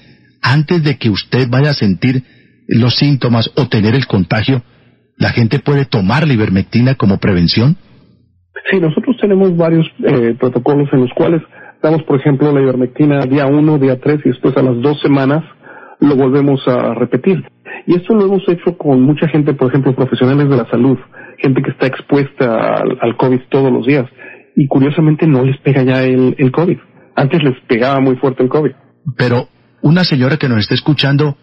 antes 0.43 0.85
de 0.85 0.99
que 0.99 1.09
usted 1.09 1.49
vaya 1.49 1.71
a 1.71 1.75
sentir 1.75 2.25
los 2.69 2.97
síntomas 2.97 3.51
o 3.57 3.69
tener 3.69 3.95
el 3.95 4.07
contagio, 4.07 4.63
¿la 5.17 5.31
gente 5.31 5.61
puede 5.61 5.87
tomar 5.87 6.27
la 6.27 6.35
ivermectina 6.35 6.95
como 6.97 7.17
prevención? 7.17 7.79
Sí, 8.71 8.79
nosotros 8.81 9.17
tenemos 9.19 9.57
varios 9.57 9.87
eh, 10.07 10.37
protocolos 10.39 10.91
en 10.93 11.01
los 11.01 11.11
cuales 11.15 11.41
Damos, 11.85 12.03
por 12.05 12.19
ejemplo, 12.19 12.51
la 12.51 12.63
ivermectina 12.63 13.27
día 13.27 13.45
1, 13.45 13.77
día 13.77 14.01
3 14.01 14.21
y 14.25 14.29
después 14.31 14.57
a 14.57 14.63
las 14.63 14.81
dos 14.81 14.99
semanas 15.03 15.45
lo 16.01 16.17
volvemos 16.17 16.67
a 16.67 16.95
repetir. 16.95 17.45
Y 17.87 17.97
esto 17.97 18.15
lo 18.15 18.25
hemos 18.25 18.43
hecho 18.49 18.79
con 18.79 19.03
mucha 19.03 19.29
gente, 19.29 19.53
por 19.53 19.69
ejemplo, 19.69 19.95
profesionales 19.95 20.49
de 20.49 20.57
la 20.57 20.65
salud, 20.71 20.97
gente 21.37 21.61
que 21.61 21.73
está 21.73 21.87
expuesta 21.87 22.77
al, 23.03 23.17
COVID 23.19 23.39
todos 23.51 23.71
los 23.71 23.85
días. 23.85 24.07
Y 24.57 24.67
curiosamente 24.67 25.27
no 25.27 25.45
les 25.45 25.61
pega 25.61 25.83
ya 25.83 26.03
el, 26.05 26.35
el 26.39 26.51
COVID. 26.53 26.79
Antes 27.17 27.43
les 27.43 27.61
pegaba 27.69 28.01
muy 28.01 28.17
fuerte 28.17 28.43
el 28.43 28.49
COVID. 28.49 28.73
Pero 29.19 29.49
una 29.83 30.05
señora 30.05 30.39
que 30.39 30.49
nos 30.49 30.61
está 30.61 30.73
escuchando 30.73 31.37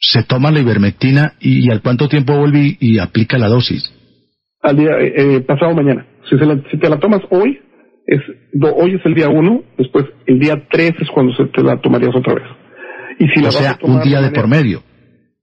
se 0.00 0.24
toma 0.24 0.50
la 0.50 0.58
ivermectina 0.58 1.34
y, 1.38 1.70
al 1.70 1.80
cuánto 1.80 2.08
tiempo 2.08 2.36
vuelve 2.36 2.76
y, 2.80 2.98
aplica 2.98 3.38
la 3.38 3.46
dosis. 3.46 3.88
Al 4.62 4.76
día 4.76 4.98
eh, 4.98 5.36
eh 5.36 5.40
pasado 5.42 5.76
mañana. 5.76 6.04
Si, 6.28 6.36
se 6.36 6.44
la, 6.44 6.60
si 6.72 6.76
te 6.76 6.88
la 6.88 6.98
tomas 6.98 7.20
hoy, 7.30 7.60
es, 8.06 8.20
hoy 8.76 8.94
es 8.94 9.06
el 9.06 9.14
día 9.14 9.28
uno, 9.28 9.62
después 9.78 10.06
el 10.26 10.38
día 10.38 10.66
tres 10.70 10.92
es 11.00 11.08
cuando 11.10 11.34
se 11.34 11.44
te 11.46 11.62
la 11.62 11.80
tomarías 11.80 12.14
otra 12.14 12.34
vez. 12.34 12.44
Y 13.18 13.28
si 13.28 13.44
o 13.44 13.50
sea, 13.50 13.78
un 13.82 14.02
día 14.02 14.20
de, 14.20 14.30
por 14.30 14.48
medio. 14.48 14.82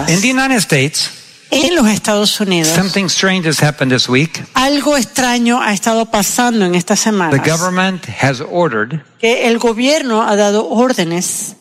In 0.09 0.20
the 0.20 0.31
United 0.31 0.59
States, 0.59 1.22
en 1.53 1.74
los 1.77 1.87
Estados 1.89 2.41
Unidos. 2.41 2.69
Something 2.74 3.05
strange 3.07 3.47
has 3.49 3.62
happened 3.62 3.93
this 3.93 4.09
week. 4.09 4.43
Algo 4.55 4.97
extraño 4.97 5.61
ha 5.61 5.73
estado 5.73 6.07
pasando 6.07 6.65
en 6.65 6.74
estas 6.74 7.01
The 7.01 7.05
semanas. 7.11 7.47
government 7.47 8.07
has 8.23 8.41
ordered 8.41 9.03
Que 9.20 9.47
el 9.49 9.59
gobierno 9.59 10.23
ha 10.23 10.35
dado 10.37 10.66
órdenes 10.69 11.57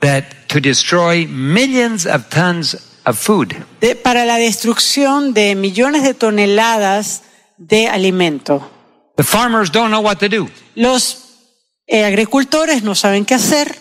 that 0.00 0.24
to 0.48 0.60
destroy 0.60 1.26
millions 1.26 2.06
of 2.06 2.28
tons 2.28 2.76
of 3.04 3.16
food. 3.18 3.54
de- 3.80 3.94
para 3.96 4.24
la 4.24 4.36
destrucción 4.36 5.32
de 5.34 5.54
millones 5.54 6.02
de 6.02 6.14
toneladas 6.14 7.22
de 7.58 7.88
alimento. 7.88 8.68
The 9.16 9.24
farmers 9.24 9.70
don't 9.70 9.90
know 9.90 10.00
what 10.00 10.16
to 10.18 10.28
do. 10.28 10.48
Los 10.74 11.18
eh, 11.86 12.04
agricultores 12.04 12.82
no 12.82 12.94
saben 12.94 13.24
qué 13.24 13.34
hacer 13.34 13.76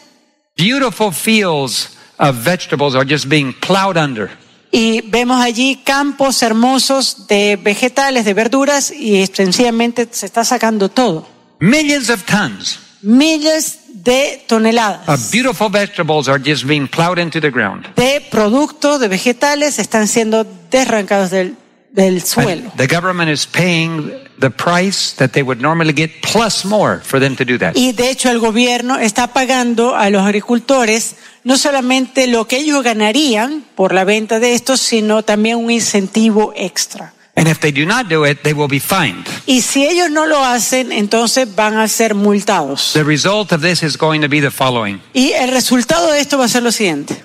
Beautiful 0.57 1.11
fields 1.13 1.91
of 2.17 2.35
vegetables 2.43 2.93
are 2.95 3.05
just 3.07 3.27
being 3.29 3.53
plowed 3.53 3.97
under. 3.97 4.29
Y 4.71 5.01
vemos 5.01 5.41
allí 5.41 5.81
campos 5.83 6.41
hermosos 6.41 7.27
de 7.27 7.57
vegetales, 7.61 8.25
de 8.25 8.33
verduras 8.33 8.91
y 8.91 9.25
sencillamente 9.27 10.07
se 10.11 10.25
está 10.25 10.43
sacando 10.43 10.89
todo. 10.89 11.27
Millions 11.59 12.09
of 12.09 12.23
tons 12.23 12.79
Miles 13.01 13.79
de 14.03 14.43
toneladas 14.47 15.07
of 15.07 15.31
beautiful 15.31 15.69
vegetables 15.69 16.27
are 16.27 16.41
just 16.43 16.65
being 16.65 16.87
plowed 16.87 17.17
into 17.17 17.39
the 17.41 17.49
ground. 17.49 17.87
de 17.95 18.21
productos, 18.29 18.99
de 18.99 19.07
vegetales 19.07 19.79
están 19.79 20.07
siendo 20.07 20.45
desarrancados 20.69 21.31
del, 21.31 21.55
del 21.91 22.21
suelo. 22.21 22.71
The 22.77 22.87
government 22.87 23.29
is 23.29 23.45
paying 23.47 24.11
the 24.39 24.49
price 24.49 25.15
that 25.17 25.31
they 25.31 25.41
would 25.41 25.61
normally 25.61 25.93
get 25.93 26.11
plus 26.21 26.63
more 26.65 27.01
for 27.01 27.19
them 27.19 27.35
to 27.35 27.45
do 27.45 27.57
that. 27.57 27.75
Y 27.75 27.93
de 27.93 28.09
hecho 28.09 28.29
el 28.29 28.39
gobierno 28.39 28.97
está 28.97 29.27
pagando 29.33 29.95
a 29.95 30.09
los 30.09 30.23
agricultores 30.23 31.15
no 31.43 31.57
solamente 31.57 32.27
lo 32.27 32.47
que 32.47 32.57
ellos 32.57 32.83
ganarían 32.83 33.63
por 33.75 33.93
la 33.93 34.03
venta 34.03 34.39
de 34.39 34.53
estos, 34.53 34.79
sino 34.79 35.23
también 35.23 35.57
un 35.57 35.71
incentivo 35.71 36.53
extra. 36.55 37.13
And 37.35 37.47
if 37.47 37.59
they 37.59 37.71
do 37.71 37.85
not 37.85 38.07
do 38.09 38.25
it, 38.25 38.41
they 38.41 38.51
will 38.51 38.67
be 38.67 38.81
fined. 38.81 39.25
Y 39.45 39.61
si 39.61 39.85
ellos 39.85 40.11
no 40.11 40.25
lo 40.25 40.43
hacen, 40.43 40.91
entonces 40.91 41.55
van 41.55 41.77
a 41.77 41.87
ser 41.87 42.13
multados. 42.13 42.91
The 42.93 43.03
result 43.03 43.53
of 43.53 43.61
this 43.61 43.81
is 43.81 43.97
going 43.97 44.19
to 44.21 44.27
be 44.27 44.41
the 44.41 44.51
following. 44.51 45.01
Y 45.13 45.31
el 45.31 45.51
resultado 45.51 46.11
de 46.11 46.19
esto 46.19 46.37
va 46.37 46.45
a 46.45 46.49
ser 46.49 46.63
lo 46.63 46.71
siguiente. 46.71 47.23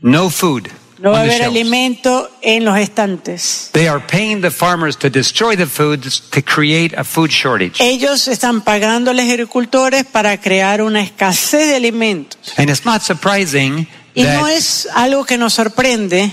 No 0.00 0.30
food. 0.30 0.68
No 0.98 1.10
va 1.10 1.18
a 1.18 1.22
haber 1.22 1.42
alimento 1.42 2.30
en 2.40 2.64
los 2.64 2.78
estantes. 2.78 3.70
They 3.72 3.88
are 3.88 4.00
paying 4.04 4.40
the 4.40 4.50
farmers 4.50 4.96
to 4.98 5.10
destroy 5.10 5.56
the 5.56 5.66
foods 5.66 6.20
to 6.30 6.40
create 6.42 6.96
a 6.96 7.04
food 7.04 7.30
shortage. 7.30 7.80
Ellos 7.80 8.28
están 8.28 8.62
pagando 8.62 9.10
a 9.10 9.14
los 9.14 9.24
agricultores 9.24 10.04
para 10.04 10.40
crear 10.40 10.82
una 10.82 11.02
escasez 11.02 11.68
de 11.68 11.76
alimentos. 11.76 12.38
And 12.56 12.70
it's 12.70 12.84
not 12.84 13.02
surprising 13.02 13.88
Y 14.14 14.22
no 14.22 14.44
that 14.44 14.52
es 14.52 14.88
algo 14.94 15.24
que 15.24 15.36
nos 15.36 15.54
sorprende 15.54 16.30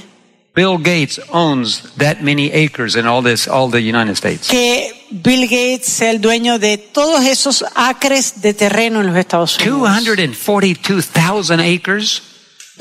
Bill 0.54 0.78
Gates 0.78 1.22
owns 1.30 1.82
that 1.98 2.18
many 2.22 2.52
acres 2.52 2.96
in 2.98 3.08
all 3.08 3.24
this, 3.24 3.48
all 3.48 3.72
the 3.72 3.80
United 3.80 4.18
States. 4.18 4.50
que 4.50 4.92
Bill 5.10 5.44
Gates 5.44 5.86
sea 5.86 6.12
el 6.12 6.20
dueño 6.20 6.60
de 6.60 6.78
todos 6.78 7.24
esos 7.24 7.64
acres 7.74 8.42
de 8.42 8.54
terreno 8.54 9.00
en 9.00 9.08
los 9.08 9.16
Estados 9.16 9.58
Unidos. 9.58 9.80
242,000 9.80 11.62
acres, 11.62 12.22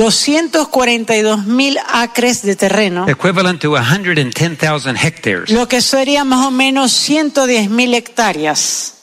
242 0.00 1.46
mil 1.46 1.76
acres 1.92 2.42
de 2.42 2.56
terreno, 2.56 3.06
equivalent 3.08 3.60
to 3.60 3.76
110,000 3.76 4.96
hectares. 4.96 5.50
lo 5.50 5.68
que 5.68 5.82
sería 5.82 6.24
más 6.24 6.46
o 6.46 6.50
menos 6.50 6.92
110 6.92 7.68
mil 7.70 7.92
hectáreas. 7.94 8.94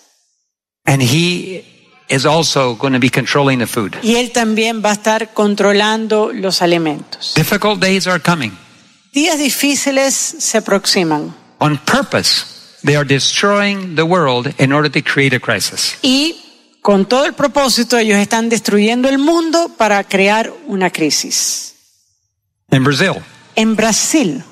And 0.86 1.02
he 1.02 1.64
is 2.10 2.26
also 2.26 2.76
going 2.76 2.94
to 2.94 2.99
be 2.99 3.10
controlling 3.10 3.60
the 3.60 3.68
food. 3.68 3.95
Y 4.02 4.15
él 4.15 4.32
también 4.32 4.82
va 4.84 4.90
a 4.90 4.94
estar 4.94 5.34
controlando 5.34 6.32
los 6.34 6.61
alimentos. 6.61 7.34
Difficult 7.36 7.80
days 7.80 8.07
are 8.07 8.19
coming. 8.22 8.52
Días 9.14 9.38
difíciles 9.38 10.14
se 10.15 10.57
aproximan 10.57 11.36
On 11.60 11.78
purpose, 11.78 12.78
they 12.84 12.95
are 12.95 13.06
destroying 13.06 13.95
the 13.95 14.03
world 14.03 14.53
in 14.60 14.72
order 14.72 14.90
to 14.91 15.02
create 15.03 15.36
a 15.36 15.40
crisis. 15.40 15.98
y 16.02 16.47
con 16.82 17.06
todo 17.06 17.26
el 17.26 17.34
propósito 17.34 17.98
ellos 17.98 18.18
están 18.18 18.49
destruyendo 18.49 19.10
el 19.10 19.18
mundo 19.18 19.72
para 19.78 20.04
crear 20.04 20.54
una 20.68 20.90
crisis. 20.90 21.74
In 22.72 22.84
Brazil, 22.84 23.14
En 23.56 23.76
Brasil, 23.76 24.44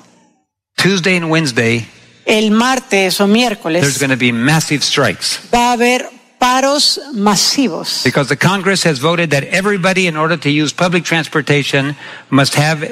Tuesday 0.76 1.16
and 1.16 1.30
Wednesday, 1.30 1.86
el 2.26 2.50
martes 2.50 3.20
o 3.20 3.26
there's 3.26 3.36
miércoles 3.36 3.98
going 3.98 4.10
to 4.10 4.16
be 4.16 4.32
massive 4.32 4.82
strikes 4.82 5.38
va 5.54 5.70
a 5.70 5.72
haber 5.72 6.08
paros 6.38 7.00
masivos 7.14 8.02
because 8.04 8.28
the 8.28 8.36
Congress 8.36 8.84
has 8.84 8.98
voted 8.98 9.30
that 9.30 9.44
everybody, 9.44 10.06
in 10.06 10.16
order 10.16 10.36
to 10.36 10.50
use 10.50 10.74
public 10.74 11.04
transportation, 11.04 11.96
must 12.30 12.54
have 12.54 12.86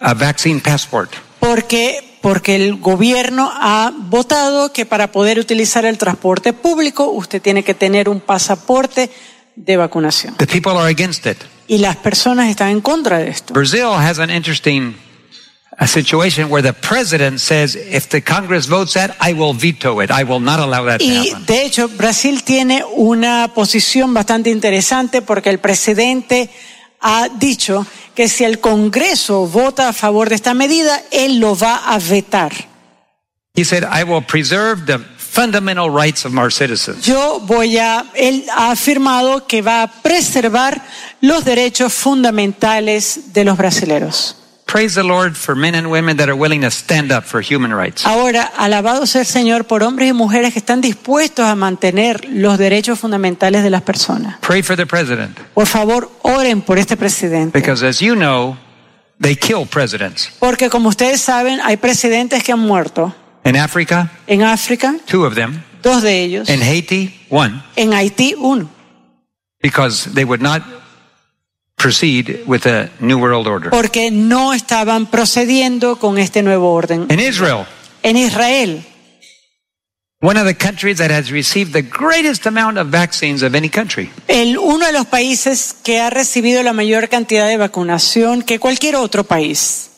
a 0.00 0.14
vaccine 0.14 0.60
passport. 0.60 1.10
porque 1.40 2.13
porque 2.24 2.56
el 2.56 2.76
gobierno 2.76 3.50
ha 3.54 3.92
votado 3.94 4.72
que 4.72 4.86
para 4.86 5.12
poder 5.12 5.38
utilizar 5.38 5.84
el 5.84 5.98
transporte 5.98 6.54
público 6.54 7.10
usted 7.10 7.42
tiene 7.42 7.62
que 7.62 7.74
tener 7.74 8.08
un 8.08 8.20
pasaporte 8.20 9.10
de 9.56 9.76
vacunación 9.76 10.34
The 10.38 10.46
people 10.46 10.72
are 10.72 10.88
against 10.90 11.26
it. 11.26 11.36
y 11.68 11.78
las 11.78 11.96
personas 11.96 12.48
están 12.48 12.70
en 12.70 12.80
contra 12.80 13.18
de 13.18 13.28
esto. 13.28 13.52
Brazil 13.52 13.92
has 13.96 14.18
an 14.18 14.30
interesting 14.30 14.96
a 15.76 15.86
situation 15.86 16.50
where 16.50 16.62
the 16.62 16.72
president 16.72 17.40
says, 17.40 17.74
if 17.76 18.08
the 18.08 18.22
Congress 18.22 18.68
votes 18.68 18.92
that, 18.94 19.10
I 19.20 19.32
will 19.34 19.52
veto 19.54 20.00
it. 20.02 20.10
I 20.10 20.22
will 20.24 20.40
not 20.40 20.60
allow 20.60 20.86
that 20.86 20.98
to 21.00 21.04
Y 21.04 21.28
happen. 21.30 21.46
de 21.46 21.64
hecho 21.66 21.88
Brasil 21.88 22.42
tiene 22.44 22.84
una 22.96 23.50
posición 23.54 24.14
bastante 24.14 24.50
interesante 24.50 25.20
porque 25.20 25.50
el 25.50 25.58
presidente 25.58 26.48
ha 27.04 27.28
dicho 27.28 27.86
que 28.14 28.28
si 28.28 28.44
el 28.44 28.60
Congreso 28.60 29.46
vota 29.46 29.88
a 29.88 29.92
favor 29.92 30.30
de 30.30 30.36
esta 30.36 30.54
medida, 30.54 31.02
él 31.12 31.38
lo 31.38 31.54
va 31.54 31.76
a 31.76 31.98
vetar. 31.98 32.52
He 33.54 33.64
said, 33.64 33.84
I 33.84 34.02
will 34.02 34.24
preserve 34.24 34.86
the 34.86 34.98
fundamental 35.16 35.90
rights 35.90 36.24
of 36.24 36.36
our 36.36 36.50
citizens. 36.50 37.04
Yo 37.04 37.40
voy 37.40 37.76
a, 37.78 38.06
él 38.14 38.46
ha 38.50 38.70
afirmado 38.70 39.46
que 39.46 39.62
va 39.62 39.82
a 39.82 39.92
preservar 40.02 40.82
los 41.20 41.44
derechos 41.44 41.92
fundamentales 41.92 43.32
de 43.32 43.44
los 43.44 43.56
brasileros. 43.56 44.36
Praise 44.66 44.94
the 44.94 45.04
Lord 45.04 45.34
for 45.36 45.54
men 45.54 45.74
and 45.74 45.88
women 45.90 46.16
that 46.16 46.28
are 46.28 46.34
willing 46.36 46.62
to 46.62 46.70
stand 46.70 47.12
up 47.12 47.24
for 47.24 47.40
human 47.42 47.72
rights. 47.72 48.04
Ahora, 48.06 48.42
alabado 48.56 49.06
sea 49.06 49.20
el 49.20 49.26
Señor 49.26 49.64
por 49.66 49.82
hombres 49.84 50.08
y 50.08 50.12
mujeres 50.12 50.52
que 50.52 50.58
están 50.58 50.80
dispuestos 50.80 51.44
a 51.46 51.54
mantener 51.54 52.24
los 52.28 52.58
derechos 52.58 52.98
fundamentales 52.98 53.62
de 53.62 53.70
las 53.70 53.82
personas. 53.82 54.36
Pray 54.40 54.62
for 54.62 54.76
the 54.76 54.86
president 54.86 55.38
Por 55.54 55.66
favor, 55.66 56.10
oren 56.22 56.62
por 56.62 56.78
este 56.78 56.96
presidente. 56.96 57.56
because 57.56 57.86
as 57.86 58.00
you 58.00 58.14
know, 58.14 58.56
they 59.20 59.36
kill 59.36 59.66
presidents. 59.66 60.30
Porque 60.40 60.68
como 60.70 60.88
ustedes 60.88 61.20
saben, 61.20 61.60
hay 61.62 61.76
presidentes 61.76 62.42
que 62.42 62.50
han 62.52 62.60
muerto 62.60 63.14
In 63.44 63.56
Africa, 63.58 64.10
en 64.26 64.42
África, 64.42 64.94
two 65.06 65.24
of 65.26 65.34
them. 65.34 65.62
dos 65.82 66.02
de 66.02 66.22
ellos, 66.24 66.48
In 66.48 66.62
Haiti, 66.62 67.14
one, 67.30 67.62
en 67.76 67.92
Haití, 67.92 68.34
uno, 68.38 68.68
because 69.62 70.10
they 70.14 70.24
would 70.24 70.40
not 70.42 70.62
proceed 71.88 72.40
with 72.46 72.64
a 72.66 72.88
New 72.98 73.18
World 73.18 73.46
Order. 73.46 73.68
porque 73.70 74.10
no 74.10 74.54
estaban 74.54 75.04
procediendo 75.06 75.96
con 75.98 76.16
este 76.18 76.42
nuevo 76.42 76.72
orden. 76.72 77.06
In 77.10 77.20
Israel, 77.20 77.66
En 78.02 78.16
Israel, 78.16 78.82
one 80.20 80.38
of 80.40 80.46
the 80.46 80.54
countries 80.54 80.96
that 80.98 81.10
has 81.10 81.30
received 81.30 81.72
the 81.74 81.82
greatest 81.82 82.46
amount 82.46 82.78
of 82.78 82.86
vaccines 82.90 83.42
of 83.42 83.54
any 83.54 83.68
country. 83.68 84.10
el, 84.28 84.56
uno 84.56 84.86
de 84.86 84.92
los 84.92 85.06
países 85.06 85.74
que 85.84 86.00
ha 86.00 86.08
recibido 86.08 86.62
la 86.62 86.72
mayor 86.72 87.08
cantidad 87.10 87.46
de 87.46 87.58
vacunación 87.58 88.40
que 88.42 88.58
cualquier 88.58 88.96
otro 88.96 89.24
país. 89.24 89.90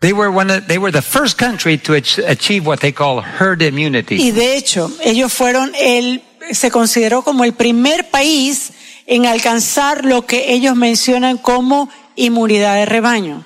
They 0.00 0.12
were 0.12 0.28
one 0.28 0.50
of, 0.52 0.66
they 0.66 0.76
were 0.76 0.92
the 0.92 1.00
first 1.00 1.38
country 1.38 1.78
to 1.78 1.94
ach- 1.94 2.18
achieve 2.18 2.66
what 2.66 2.80
they 2.80 2.92
call 2.92 3.22
herd 3.22 3.62
immunity. 3.62 4.16
Y 4.16 4.32
de 4.32 4.56
hecho, 4.58 4.90
ellos 5.02 5.32
fueron 5.32 5.72
el, 5.80 6.22
se 6.52 6.70
consideró 6.70 7.22
como 7.22 7.44
el 7.44 7.54
primer 7.54 8.10
país 8.10 8.72
en 9.06 9.26
alcanzar 9.26 10.04
lo 10.04 10.26
que 10.26 10.52
ellos 10.52 10.76
mencionan 10.76 11.38
como 11.38 11.88
inmunidad 12.16 12.76
de 12.76 12.86
rebaño. 12.86 13.44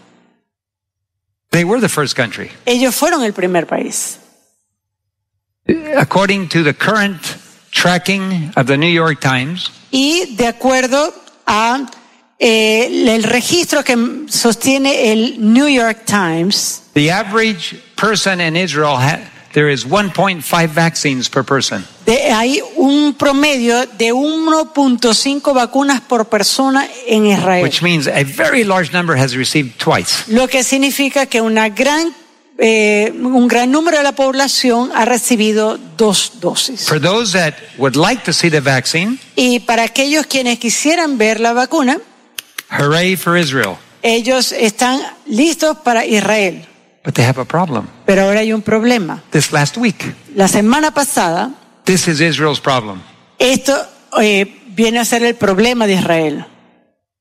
They 1.50 1.64
were 1.64 1.80
the 1.80 1.88
first 1.88 2.14
country. 2.14 2.50
Ellos 2.66 2.94
fueron 2.94 3.24
el 3.24 3.32
primer 3.32 3.66
país. 3.66 4.18
According 5.96 6.48
to 6.48 6.62
the 6.62 6.74
current 6.74 7.20
tracking 7.70 8.52
of 8.56 8.66
the 8.66 8.76
New 8.76 8.92
York 8.92 9.20
Times, 9.20 9.70
Y 9.90 10.36
de 10.36 10.46
acuerdo 10.46 11.14
a 11.46 11.86
eh, 12.38 13.14
el 13.14 13.22
registro 13.22 13.82
que 13.82 14.26
sostiene 14.28 15.12
el 15.12 15.36
New 15.52 15.66
York 15.66 16.04
Times, 16.04 16.82
the 16.94 17.10
average 17.10 17.74
person 17.96 18.40
in 18.40 18.54
Israel 18.56 18.98
there 19.52 19.72
is 19.72 19.86
1.5 19.86 20.68
vaccines 20.68 21.28
per 21.28 21.44
person. 21.44 21.84
de, 22.06 22.30
hay 22.30 22.60
un 22.76 23.14
promedio 23.14 23.86
de 23.86 24.12
1.5 24.12 25.54
vacunas 25.54 26.00
por 26.00 26.26
persona 26.26 26.86
en 27.06 27.26
Israel. 27.26 27.62
Which 27.62 27.82
means 27.82 28.06
a 28.06 28.24
very 28.24 28.64
large 28.64 28.92
number 28.92 29.16
has 29.18 29.34
received 29.34 29.76
twice. 29.78 30.24
Lo 30.28 30.48
que 30.48 30.62
significa 30.62 31.26
que 31.26 31.40
una 31.40 31.68
gran, 31.70 32.14
eh, 32.58 33.12
un 33.14 33.48
gran 33.48 33.70
número 33.70 33.98
de 33.98 34.02
la 34.02 34.12
población 34.12 34.90
ha 34.94 35.04
recibido 35.04 35.78
dos 35.96 36.40
dosis. 36.40 36.86
For 36.86 37.00
those 37.00 37.32
that 37.32 37.54
would 37.78 37.96
like 37.96 38.22
to 38.24 38.32
see 38.32 38.50
the 38.50 38.60
vaccine, 38.60 39.18
Y 39.36 39.60
para 39.60 39.84
aquellos 39.84 40.26
quienes 40.26 40.58
quisieran 40.58 41.18
ver 41.18 41.40
la 41.40 41.52
vacuna, 41.52 41.98
hooray 42.70 43.16
for 43.16 43.36
Israel. 43.38 43.76
ellos 44.02 44.52
están 44.52 45.00
listos 45.26 45.78
para 45.78 46.04
Israel. 46.04 46.64
But 47.04 47.14
they 47.14 47.24
have 47.24 47.40
a 47.40 47.44
problem. 47.44 47.86
Pero 48.06 48.22
ahora 48.22 48.40
hay 48.40 48.52
un 48.52 48.62
problema. 48.62 49.22
This 49.30 49.52
last 49.52 49.76
week, 49.76 50.14
La 50.34 50.48
semana 50.48 50.92
pasada, 50.92 51.50
this 51.84 52.06
is 52.08 52.20
Israel's 52.20 52.60
problem. 52.60 53.00
esto 53.38 53.74
eh, 54.20 54.60
viene 54.74 54.98
a 54.98 55.04
ser 55.04 55.22
el 55.22 55.34
problema 55.34 55.86
de 55.86 55.94
Israel. 55.94 56.46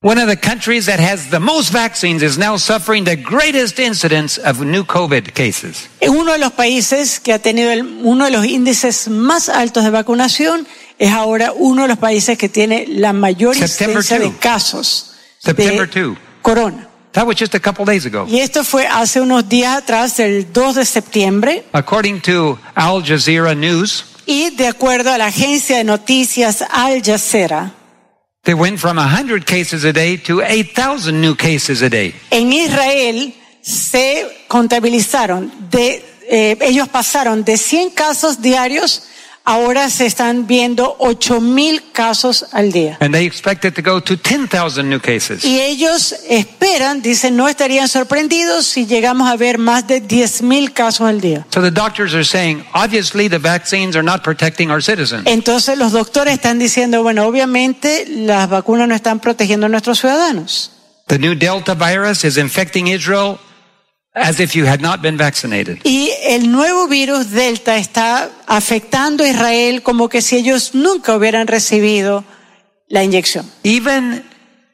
One 0.01 0.21
of 0.21 0.27
the 0.29 0.37
countries 0.37 0.85
that 0.85 0.99
has 0.99 1.31
the 1.31 1.39
most 1.39 1.71
vaccines 1.73 2.21
is 2.21 2.37
now 2.37 2.57
suffering 2.57 3.03
the 3.05 3.15
greatest 3.15 3.79
incidence 3.79 4.37
of 4.39 4.59
new 4.61 4.83
COVID 4.85 5.31
cases. 5.33 5.87
Uno 6.07 6.33
de 6.33 6.37
los 6.37 6.51
países 6.53 7.19
que 7.19 7.33
ha 7.33 7.39
tenido 7.39 7.71
el- 7.71 7.81
uno 8.03 8.25
de 8.25 8.31
los 8.31 8.45
índices 8.45 9.07
más 9.07 9.49
altos 9.49 9.83
de 9.83 9.89
vacunación 9.89 10.67
es 10.99 11.11
ahora 11.11 11.51
uno 11.51 11.83
de 11.83 11.87
los 11.87 11.97
países 11.97 12.37
que 12.37 12.47
tiene 12.47 12.85
la 12.87 13.11
mayor 13.11 13.55
September 13.55 13.97
incidencia 13.97 14.19
de 14.19 14.25
2. 14.25 14.35
casos 14.39 15.11
September 15.39 15.89
de 15.89 16.01
2. 16.01 16.17
corona. 16.43 16.86
That 17.17 17.25
was 17.25 17.35
just 17.35 17.55
a 17.55 17.59
couple 17.59 17.83
days 17.83 18.05
ago. 18.05 18.27
Y 18.29 18.41
esto 18.41 18.63
fue 18.63 18.85
hace 18.85 19.19
unos 19.19 19.49
días 19.49 19.75
atrás, 19.75 20.19
el 20.19 20.53
2 20.53 20.75
de 20.75 20.85
septiembre, 20.85 21.63
According 21.73 22.21
to 22.21 22.59
Al 22.75 23.03
Jazeera 23.03 23.55
News, 23.55 24.05
y 24.27 24.51
de 24.51 24.67
acuerdo 24.67 25.11
a 25.11 25.17
la 25.17 25.25
agencia 25.25 25.77
de 25.77 25.83
noticias 25.83 26.63
Al 26.69 27.01
Jazeera, 27.01 27.73
they 28.43 28.53
went 28.53 28.77
from 28.77 28.97
100 28.97 29.45
cases 29.45 29.83
a 29.83 29.91
day 29.91 30.15
to 30.19 30.43
8,000 30.43 31.19
new 31.19 31.35
cases 31.35 31.81
a 31.81 31.89
day. 31.89 32.13
en 32.29 32.53
Israel 32.53 33.33
se 33.61 34.45
contabilizaron 34.47 35.51
de, 35.71 36.05
eh, 36.29 36.55
ellos 36.61 36.87
pasaron 36.87 37.43
de 37.43 37.57
100 37.57 37.89
casos 37.95 38.43
diarios, 38.43 39.07
ahora 39.47 39.89
se 39.89 40.05
están 40.05 40.45
viendo 40.45 40.97
8000 40.99 41.81
casos 41.93 42.45
al 42.51 42.73
día. 42.73 42.97
And 42.99 43.13
they 43.13 43.25
expect 43.25 43.63
it 43.63 43.75
to 43.75 43.81
go 43.81 44.03
to 44.03 44.17
10,000 44.17 44.89
new 44.89 44.99
cases. 44.99 45.45
Y 45.45 45.61
ellos 45.61 46.13
esperan, 46.29 47.01
dicen, 47.01 47.37
no 47.37 47.47
estarían 47.47 47.87
sorprendidos 47.87 48.65
si 48.65 48.85
llegamos 48.85 49.29
a 49.29 49.37
ver 49.37 49.57
más 49.57 49.87
de 49.87 50.05
10.000 50.05 50.73
casos 50.73 51.07
al 51.07 51.21
día. 51.21 51.47
So 51.49 51.61
the 51.61 51.71
doctors 51.71 52.13
are 52.13 52.25
saying, 52.25 52.65
obviously 52.73 53.29
the 53.29 53.39
vaccines 53.39 53.95
are 53.95 54.03
not 54.03 54.21
protecting 54.21 54.69
our 54.69 54.83
citizens. 54.83 55.23
Entonces 55.25 55.77
los 55.77 55.93
doctores 55.93 56.33
están 56.33 56.59
diciendo, 56.59 57.01
bueno, 57.01 57.25
obviamente 57.25 58.05
las 58.05 58.49
vacunas 58.49 58.89
no 58.89 58.95
están 58.95 59.21
protegiendo 59.21 59.67
a 59.67 59.69
nuestros 59.69 60.01
ciudadanos. 60.01 60.71
The 61.07 61.19
new 61.19 61.35
Delta 61.35 61.73
virus 61.73 62.25
is 62.25 62.35
infecting 62.35 62.87
Israel 62.87 63.37
as 64.17 64.39
if 64.39 64.55
you 64.55 64.65
had 64.65 64.81
not 64.81 65.01
been 65.01 65.17
vaccinated. 65.17 65.79
Y 65.83 66.11
el 66.23 66.51
nuevo 66.51 66.87
virus 66.87 67.31
Delta 67.31 67.77
está 67.77 68.29
afectando 68.47 69.23
a 69.23 69.29
Israel 69.29 69.83
como 69.83 70.09
que 70.09 70.21
si 70.21 70.37
ellos 70.37 70.73
nunca 70.73 71.15
hubieran 71.15 71.47
recibido 71.47 72.23
la 72.87 73.03
inyección. 73.03 73.45
Even 73.63 74.23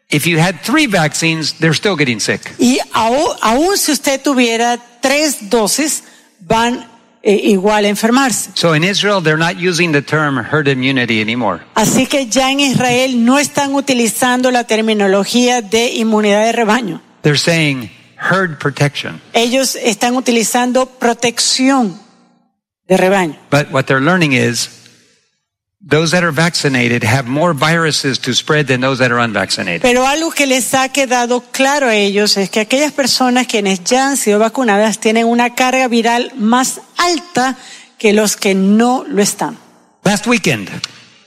if 0.09 0.25
you 0.25 0.39
had 0.39 0.61
three 0.61 0.87
vaccines, 0.87 1.53
they're 1.59 1.75
still 1.75 1.95
getting 1.95 2.19
sick. 2.19 2.41
Y 2.57 2.79
aún, 2.93 3.27
aún 3.41 3.77
si 3.77 3.91
usted 3.91 4.21
tuviera 4.21 4.79
tres 5.01 5.49
dosis, 5.49 6.03
van 6.39 6.87
eh, 7.21 7.39
igual 7.43 7.85
a 7.85 7.89
enfermarse. 7.89 8.51
So 8.53 8.75
in 8.75 8.83
Israel, 8.83 9.21
they're 9.21 9.37
not 9.37 9.55
using 9.57 9.91
the 9.91 10.01
term 10.01 10.37
herd 10.37 10.67
immunity 10.67 11.21
anymore. 11.21 11.61
Así 11.73 12.05
que 12.05 12.27
ya 12.27 12.51
en 12.51 12.59
Israel 12.59 13.23
no 13.23 13.39
están 13.39 13.73
utilizando 13.73 14.51
la 14.51 14.65
terminología 14.65 15.61
de 15.61 15.93
inmunidad 15.93 16.45
de 16.45 16.51
rebaño. 16.51 17.01
They're 17.21 17.39
saying 17.39 17.89
herd 18.29 18.57
protection. 18.57 19.21
Ellos 19.33 19.75
están 19.75 20.15
utilizando 20.15 20.85
protección 20.85 21.99
de 22.87 22.97
rebaño. 22.97 23.37
But 23.49 23.71
what 23.71 23.85
they're 23.85 24.01
learning 24.01 24.33
is 24.33 24.69
those 25.85 26.11
that 26.11 26.23
are 26.23 26.31
vaccinated 26.31 27.03
have 27.03 27.27
more 27.27 27.53
viruses 27.53 28.19
to 28.19 28.33
spread 28.33 28.67
than 28.67 28.81
those 28.81 28.99
that 28.99 29.11
are 29.11 29.19
unvaccinated. 29.19 29.81
Pero 29.81 30.07
algo 30.07 30.31
que 30.31 30.47
les 30.47 30.73
ha 30.73 30.89
quedado 30.89 31.41
claro 31.51 31.87
a 31.87 31.95
ellos 31.95 32.37
es 32.37 32.49
que 32.49 32.61
aquellas 32.61 32.93
personas 32.93 33.47
quienes 33.47 33.83
ya 33.83 34.09
han 34.09 34.17
sido 34.17 34.39
vacunadas 34.39 34.99
tienen 34.99 35.25
una 35.25 35.55
carga 35.55 35.87
viral 35.87 36.31
más 36.37 36.81
alta 36.97 37.57
que 37.97 38.13
los 38.13 38.37
que 38.37 38.55
no 38.55 39.03
lo 39.07 39.21
están. 39.21 39.57
Last 40.03 40.27
weekend 40.27 40.69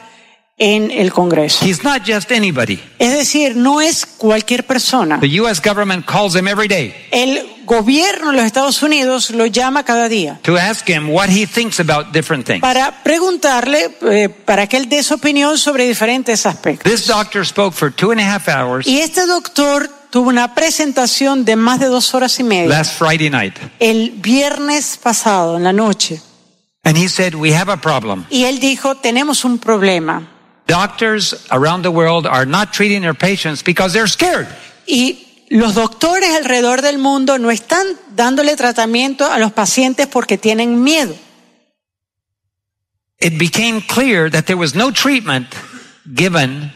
en 0.59 0.89
el 0.89 1.11
Congreso. 1.13 1.63
He's 1.63 1.83
not 1.83 2.01
just 2.03 2.31
anybody. 2.31 2.79
Es 2.97 3.13
decir, 3.13 3.55
no 3.55 3.79
es 3.79 4.07
cualquier 4.07 4.65
persona. 4.65 5.19
The 5.19 5.39
U.S. 5.41 5.61
government 5.63 6.05
calls 6.07 6.35
him 6.35 6.47
every 6.47 6.67
day 6.67 6.95
El 7.11 7.47
gobierno 7.67 8.31
de 8.31 8.37
los 8.37 8.45
Estados 8.45 8.81
Unidos 8.81 9.29
lo 9.29 9.45
llama 9.45 9.83
cada 9.83 10.09
día 10.09 10.39
to 10.41 10.57
ask 10.57 10.89
him 10.89 11.09
what 11.09 11.29
he 11.29 11.45
thinks 11.45 11.79
about 11.79 12.11
different 12.13 12.45
things. 12.47 12.61
para 12.61 13.03
preguntarle, 13.03 13.95
eh, 14.09 14.29
para 14.29 14.65
que 14.65 14.77
él 14.77 14.89
dé 14.89 15.03
su 15.03 15.13
opinión 15.13 15.57
sobre 15.59 15.87
diferentes 15.87 16.45
aspectos. 16.47 16.91
This 16.91 17.05
doctor 17.05 17.45
spoke 17.45 17.75
for 17.75 17.91
two 17.93 18.11
and 18.11 18.19
a 18.21 18.23
half 18.35 18.47
hours 18.47 18.87
Y 18.87 18.99
este 19.01 19.27
doctor 19.27 19.87
tuvo 20.09 20.29
una 20.29 20.55
presentación 20.55 21.43
de 21.45 21.55
más 21.57 21.79
de 21.79 21.87
dos 21.87 22.15
horas 22.15 22.39
y 22.39 22.43
media 22.43 22.69
last 22.69 22.97
Friday 22.97 23.29
night. 23.29 23.53
el 23.79 24.11
viernes 24.15 24.97
pasado, 24.97 25.57
en 25.57 25.63
la 25.63 25.73
noche. 25.73 26.21
And 26.85 26.97
he 26.97 27.09
said, 27.09 27.35
We 27.35 27.53
have 27.53 27.69
a 27.69 27.75
problem. 27.75 28.25
Y 28.29 28.45
él 28.45 28.61
dijo, 28.61 28.95
tenemos 28.95 29.43
un 29.43 29.59
problema. 29.59 30.25
Doctors 30.67 31.45
around 31.49 31.83
the 31.83 31.89
world 31.91 32.25
are 32.25 32.45
not 32.45 32.71
treating 32.71 33.01
their 33.01 33.13
patients 33.13 33.61
because 33.61 33.91
they're 33.93 34.07
scared. 34.07 34.47
Y 34.85 35.26
los 35.49 35.75
doctores 35.75 36.29
alrededor 36.35 36.81
del 36.81 36.97
mundo 36.97 37.37
no 37.37 37.51
están 37.51 37.85
dándole 38.15 38.55
tratamiento 38.55 39.31
a 39.31 39.39
los 39.39 39.51
pacientes 39.53 40.07
porque 40.07 40.37
tienen 40.37 40.83
miedo. 40.83 41.15
It 43.19 43.37
became 43.37 43.81
clear 43.81 44.29
that 44.29 44.45
there 44.45 44.59
was 44.59 44.75
no 44.75 44.91
treatment 44.91 45.47
given 46.15 46.71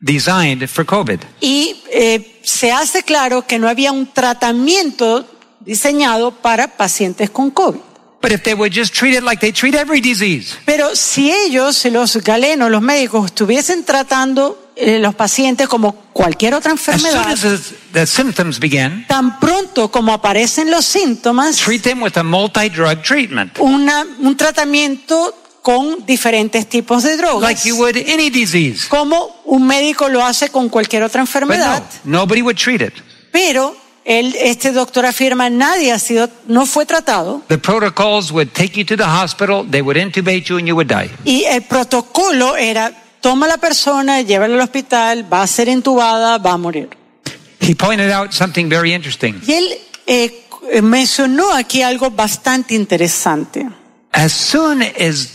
designed 0.00 0.68
for 0.68 0.84
COVID. 0.84 1.20
Y 1.40 1.82
eh, 1.90 2.40
se 2.42 2.70
hace 2.70 3.02
claro 3.02 3.46
que 3.46 3.58
no 3.58 3.68
había 3.68 3.92
un 3.92 4.06
tratamiento 4.06 5.26
diseñado 5.60 6.32
para 6.32 6.76
pacientes 6.76 7.30
con 7.30 7.50
COVID. 7.50 7.80
But 8.20 8.32
if 8.32 8.42
they 8.42 8.54
would 8.54 8.72
just 8.72 8.94
treat 8.94 9.14
it 9.14 9.22
like 9.22 9.40
they 9.40 9.52
treat 9.52 9.74
every 9.74 10.00
disease, 10.00 10.56
Pero 10.64 10.96
si 10.96 11.30
ellos, 11.30 11.84
los 11.86 12.16
galenos, 12.18 12.70
los 12.70 12.82
médicos, 12.82 13.26
estuviesen 13.26 13.84
tratando 13.84 14.65
eh, 14.76 14.98
los 14.98 15.14
pacientes 15.14 15.68
como 15.68 15.94
cualquier 16.12 16.54
otra 16.54 16.72
as 16.72 16.80
soon 16.80 16.94
enfermedad, 16.96 17.32
as 17.32 17.40
the- 17.40 17.76
the 17.92 18.06
symptoms 18.06 18.58
begin, 18.60 19.06
tan 19.08 19.40
pronto 19.40 19.90
como 19.90 20.12
aparecen 20.12 20.70
los 20.70 20.84
síntomas, 20.84 21.56
treat 21.56 21.82
them 21.82 22.02
with 22.02 22.16
a 22.16 22.22
multi 22.22 22.68
drug 22.68 23.02
treatment. 23.02 23.58
una- 23.58 24.04
un 24.20 24.36
tratamiento 24.36 25.34
con 25.62 26.04
diferentes 26.06 26.68
tipos 26.68 27.02
de 27.02 27.16
drogas. 27.16 27.42
like 27.42 27.66
you 27.68 27.76
would 27.76 27.96
any 27.96 28.30
disease. 28.30 28.86
Como 28.88 29.40
un 29.46 29.66
médico 29.66 30.08
lo 30.08 30.24
hace 30.24 30.50
con 30.50 30.68
cualquier 30.68 31.02
otra 31.02 31.22
But 31.22 31.28
enfermedad. 31.28 31.82
no, 32.04 32.18
nobody 32.20 32.42
would 32.42 32.56
treat 32.56 32.82
it. 32.82 32.92
Pero 33.32 33.74
él, 34.04 34.36
este 34.40 34.70
doctor 34.72 35.04
afirma 35.06 35.50
nadie 35.50 35.90
ha 35.90 35.98
sido, 35.98 36.28
no 36.46 36.66
fue 36.66 36.86
tratado 36.86 37.42
The 37.48 37.58
protocols 37.58 38.30
would 38.30 38.50
take 38.52 38.78
you 38.78 38.84
to 38.84 38.96
the 38.96 39.02
hospital, 39.04 39.66
they 39.68 39.80
would 39.82 39.96
intubate 39.96 40.42
you, 40.48 40.58
and 40.58 40.68
you 40.68 40.74
would 40.76 40.86
die. 40.88 41.10
y 41.24 41.44
el 41.44 41.62
protocolo 41.62 42.56
era 42.56 42.92
toma 43.26 43.46
a 43.46 43.48
la 43.48 43.56
persona, 43.56 44.22
llévala 44.22 44.54
al 44.54 44.60
hospital, 44.60 45.26
va 45.32 45.42
a 45.42 45.46
ser 45.48 45.66
intubada, 45.66 46.38
va 46.38 46.52
a 46.52 46.56
morir. 46.56 46.88
He 47.60 47.74
pointed 47.74 48.12
out 48.12 48.30
something 48.30 48.68
very 48.68 48.94
interesting. 48.94 49.42
Y 49.44 49.52
él 49.52 49.78
eh, 50.06 50.44
mencionó 50.80 51.52
aquí 51.52 51.82
algo 51.82 52.08
bastante 52.08 52.76
interesante. 52.76 53.66
As 54.12 54.32
soon 54.32 54.80
as 54.80 55.30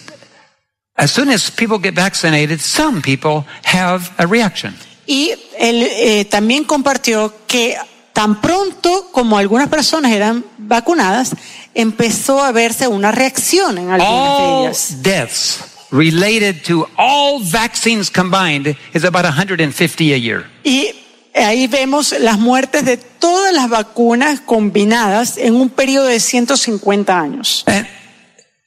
as 0.96 1.12
soon 1.12 1.32
as 1.32 1.52
people 1.52 1.80
get 1.84 1.94
vaccinated, 1.94 2.62
some 2.62 3.02
people 3.02 3.44
have 3.66 4.10
a 4.18 4.26
reaction. 4.26 4.74
Y 5.06 5.34
él 5.60 5.84
eh, 5.84 6.24
también 6.32 6.64
compartió 6.64 7.34
que 7.46 7.76
tan 8.14 8.40
pronto 8.40 9.10
como 9.12 9.38
algunas 9.38 9.68
personas 9.68 10.14
eran 10.14 10.46
vacunadas, 10.58 11.32
empezó 11.74 12.42
a 12.42 12.54
verse 12.54 12.88
una 12.88 13.12
reacción 13.12 13.78
en 13.78 13.90
algunas 13.90 14.38
de 14.38 14.44
All 14.46 14.64
ellas. 14.64 15.04
deaths 15.04 15.71
related 15.92 16.64
to 16.64 16.88
all 16.98 17.40
vaccines 17.44 18.10
combined 18.10 18.76
is 18.94 19.04
about 19.04 19.24
150 19.26 20.14
a 20.14 20.18
year. 20.18 20.46
Y 20.64 20.92
ahí 21.36 21.68
vemos 21.68 22.14
las 22.20 22.38
muertes 22.40 22.86
de 22.86 22.98
todas 22.98 23.54
las 23.54 23.70
vacunas 23.70 24.42
combinadas 24.42 25.38
en 25.38 25.56
un 25.56 25.70
periodo 25.70 26.08
de 26.08 26.20
150 26.20 27.20
años. 27.20 27.64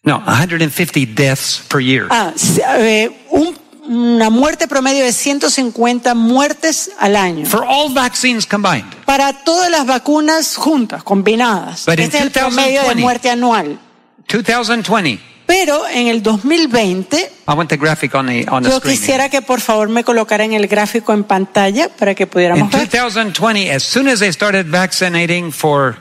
No, 0.02 0.22
150 0.26 1.00
deaths 1.14 1.62
per 1.68 1.80
year. 1.80 2.06
Ah, 2.10 2.32
eh, 2.78 3.10
un- 3.30 3.56
una 3.86 4.30
muerte 4.30 4.66
promedio 4.68 5.04
de 5.04 5.12
150 5.12 6.14
muertes 6.14 6.90
al 6.98 7.16
año. 7.16 7.44
For 7.46 7.64
all 7.66 7.92
vaccines 7.92 8.46
combined. 8.46 8.84
Para 9.04 9.44
todas 9.44 9.70
las 9.70 9.86
vacunas 9.86 10.56
juntas, 10.56 11.02
combinadas. 11.02 11.84
But 11.86 11.98
este 12.00 12.16
es 12.18 12.22
el 12.24 12.30
promedio 12.30 12.80
de 12.82 12.86
2020, 12.88 13.02
muerte 13.02 13.30
anual. 13.30 13.78
2020. 14.28 15.20
Pero 15.46 15.86
en 15.88 16.06
el 16.08 16.22
2020, 16.22 17.16
I 17.16 17.52
want 17.54 17.68
the 17.68 17.76
graphic 17.76 18.14
on 18.14 18.26
the 18.26 18.46
on 18.48 18.62
the 18.62 18.70
yo 18.70 18.78
screen. 18.78 18.96
quisiera 18.96 19.28
que 19.28 19.42
por 19.42 19.60
favor 19.60 19.88
me 19.88 20.02
colocaran 20.02 20.52
el 20.52 20.66
gráfico 20.68 21.12
en 21.12 21.24
pantalla 21.24 21.88
para 21.88 22.14
que 22.14 22.22
In 22.24 22.28
pudiéramos 22.30 22.70
ver. 22.70 22.88
2020, 22.88 23.70
as 23.70 23.82
soon 23.82 24.08
as 24.08 24.20
they 24.20 24.32
started 24.32 24.66
vaccinating 24.70 25.52
for 25.52 25.96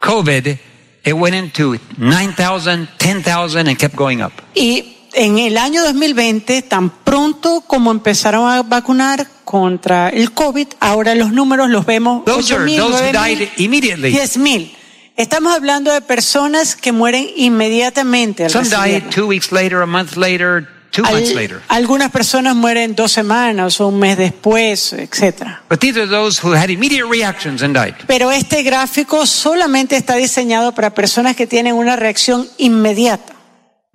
COVID, 0.00 0.58
it 1.04 1.12
went 1.12 1.34
into 1.34 1.76
9,000, 1.98 2.88
10,000, 2.98 3.68
and 3.68 3.78
kept 3.78 3.94
going 3.94 4.22
up. 4.22 4.32
Y 4.54 4.96
en 5.12 5.38
el 5.38 5.58
año 5.58 5.82
2020, 5.82 6.62
tan 6.62 6.90
pronto 6.90 7.62
como 7.66 7.90
empezaron 7.90 8.50
a 8.50 8.62
vacunar 8.62 9.26
contra 9.44 10.08
el 10.10 10.32
COVID, 10.32 10.66
ahora 10.80 11.14
los 11.14 11.32
números 11.32 11.68
los 11.70 11.84
vemos 11.86 12.24
Those 12.24 12.54
are 12.54 12.64
8.000, 12.64 12.76
those 12.78 13.00
who 13.00 13.10
9.000, 13.10 13.12
died 13.12 13.48
immediately. 13.58 14.12
10.000. 14.12 14.70
Estamos 15.18 15.52
hablando 15.52 15.92
de 15.92 16.00
personas 16.00 16.76
que 16.76 16.92
mueren 16.92 17.26
inmediatamente. 17.36 18.44
al 18.44 18.50
Some 18.50 19.00
two 19.10 19.26
weeks 19.26 19.50
later, 19.50 19.82
a 19.82 19.86
month 19.86 20.16
later, 20.16 20.68
two 20.92 21.04
Al- 21.04 21.14
months 21.14 21.34
later. 21.34 21.60
algunas 21.66 22.12
personas 22.12 22.54
mueren 22.54 22.94
dos 22.94 23.10
semanas 23.10 23.80
o 23.80 23.88
un 23.88 23.98
mes 23.98 24.16
después, 24.16 24.92
etcétera. 24.92 25.64
But 25.68 25.80
these 25.80 25.98
are 25.98 26.06
those 26.08 26.40
who 26.40 26.54
had 26.54 26.70
immediate 26.70 27.04
reactions 27.10 27.62
and 27.62 27.74
died. 27.74 27.96
Pero 28.06 28.30
este 28.30 28.62
gráfico 28.62 29.26
solamente 29.26 29.96
está 29.96 30.14
diseñado 30.14 30.72
para 30.72 30.94
personas 30.94 31.34
que 31.34 31.48
tienen 31.48 31.74
una 31.74 31.96
reacción 31.96 32.46
inmediata. 32.56 33.34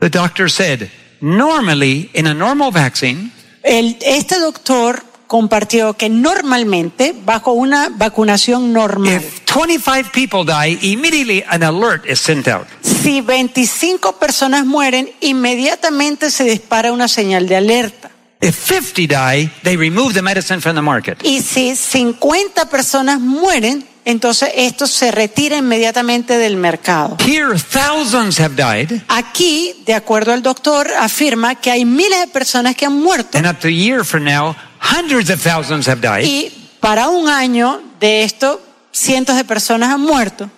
The 0.01 0.09
doctor 0.09 0.51
said, 0.51 0.89
normally, 1.21 2.09
in 2.13 2.27
a 2.27 2.33
normal 2.33 2.71
vaccine, 2.73 3.31
El- 3.63 3.95
este 4.05 4.39
doctor 4.39 5.01
compartió 5.33 5.93
que 5.93 6.09
normalmente, 6.09 7.15
bajo 7.25 7.53
una 7.53 7.89
vacunación 7.89 8.71
normal, 8.71 9.15
if 9.15 9.39
25 9.51 10.11
people 10.13 10.45
die, 10.45 10.77
immediately 10.83 11.43
an 11.47 11.63
alert 11.63 12.05
is 12.05 12.19
sent 12.19 12.47
out. 12.47 12.67
si 12.83 13.19
25 13.19 14.19
personas 14.19 14.63
mueren, 14.63 15.09
inmediatamente 15.21 16.29
se 16.29 16.43
dispara 16.43 16.91
una 16.91 17.07
señal 17.07 17.47
de 17.47 17.55
alerta. 17.55 18.11
If 18.41 18.55
50 18.55 19.07
die, 19.07 19.49
they 19.63 19.75
remove 19.75 20.13
the 20.13 20.21
medicine 20.21 20.61
from 20.61 20.75
the 20.75 20.83
market. 20.83 21.17
Y 21.23 21.41
si 21.41 21.75
50 21.75 22.69
personas 22.69 23.19
mueren, 23.19 23.87
entonces 24.05 24.51
esto 24.55 24.85
se 24.85 25.09
retira 25.11 25.57
inmediatamente 25.57 26.37
del 26.37 26.57
mercado. 26.57 27.17
Here, 27.25 27.57
thousands 27.57 28.39
have 28.39 28.55
died, 28.55 29.01
Aquí, 29.07 29.81
de 29.87 29.95
acuerdo 29.95 30.31
al 30.31 30.43
doctor, 30.43 30.91
afirma 30.99 31.55
que 31.55 31.71
hay 31.71 31.85
miles 31.85 32.19
de 32.19 32.27
personas 32.27 32.75
que 32.75 32.85
han 32.85 33.01
muerto 33.01 33.39
and 33.39 33.47
up 33.47 33.57
to 33.59 33.67
a 33.67 33.71
year 33.71 34.05
from 34.05 34.25
now, 34.25 34.55
hundreds 34.83 35.29
of 35.29 35.41
thousands 35.41 35.87
have 35.87 36.01
died. 36.01 36.25
y 36.25 36.51
para 36.79 37.09
un 37.09 37.29
año 37.29 37.81
de 37.99 38.23
esto, 38.23 38.61
cientos 38.91 39.35
de 39.35 39.45
personas 39.45 39.89
han 39.89 40.01
muerto 40.01 40.49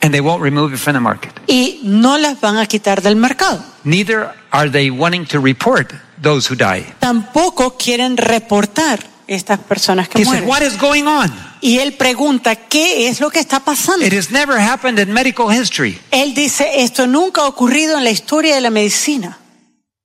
and 0.00 0.12
they 0.12 0.20
won't 0.20 0.42
remove 0.42 0.72
it 0.74 0.78
from 0.78 0.94
the 0.94 1.00
market. 1.00 1.32
y 1.46 1.80
no 1.82 2.18
las 2.18 2.40
van 2.40 2.56
a 2.56 2.66
quitar 2.66 3.02
del 3.02 3.16
mercado. 3.16 3.62
Neither 3.84 4.30
are 4.50 4.70
they 4.70 4.90
wanting 4.90 5.26
to 5.26 5.40
report 5.40 5.92
those 6.20 6.50
who 6.50 6.56
die. 6.56 6.84
Tampoco 7.00 7.76
quieren 7.76 8.16
reportar 8.16 9.00
estas 9.26 9.60
personas 9.60 10.08
que 10.08 10.22
He 10.22 10.24
said, 10.24 10.44
mueren. 10.44 10.48
What 10.48 10.62
is 10.62 10.78
going 10.78 11.06
on? 11.06 11.32
Y 11.60 11.78
él 11.78 11.92
pregunta, 11.92 12.56
¿qué 12.56 13.08
es 13.08 13.20
lo 13.20 13.30
que 13.30 13.38
está 13.38 13.60
pasando? 13.60 14.04
It 14.04 14.14
has 14.14 14.30
never 14.30 14.58
happened 14.58 14.98
in 14.98 15.12
medical 15.12 15.50
history 15.50 15.98
Él 16.10 16.34
dice, 16.34 16.82
esto 16.82 17.06
nunca 17.06 17.42
ha 17.42 17.46
ocurrido 17.46 17.98
en 17.98 18.04
la 18.04 18.10
historia 18.10 18.54
de 18.54 18.60
la 18.60 18.70
medicina. 18.70 19.38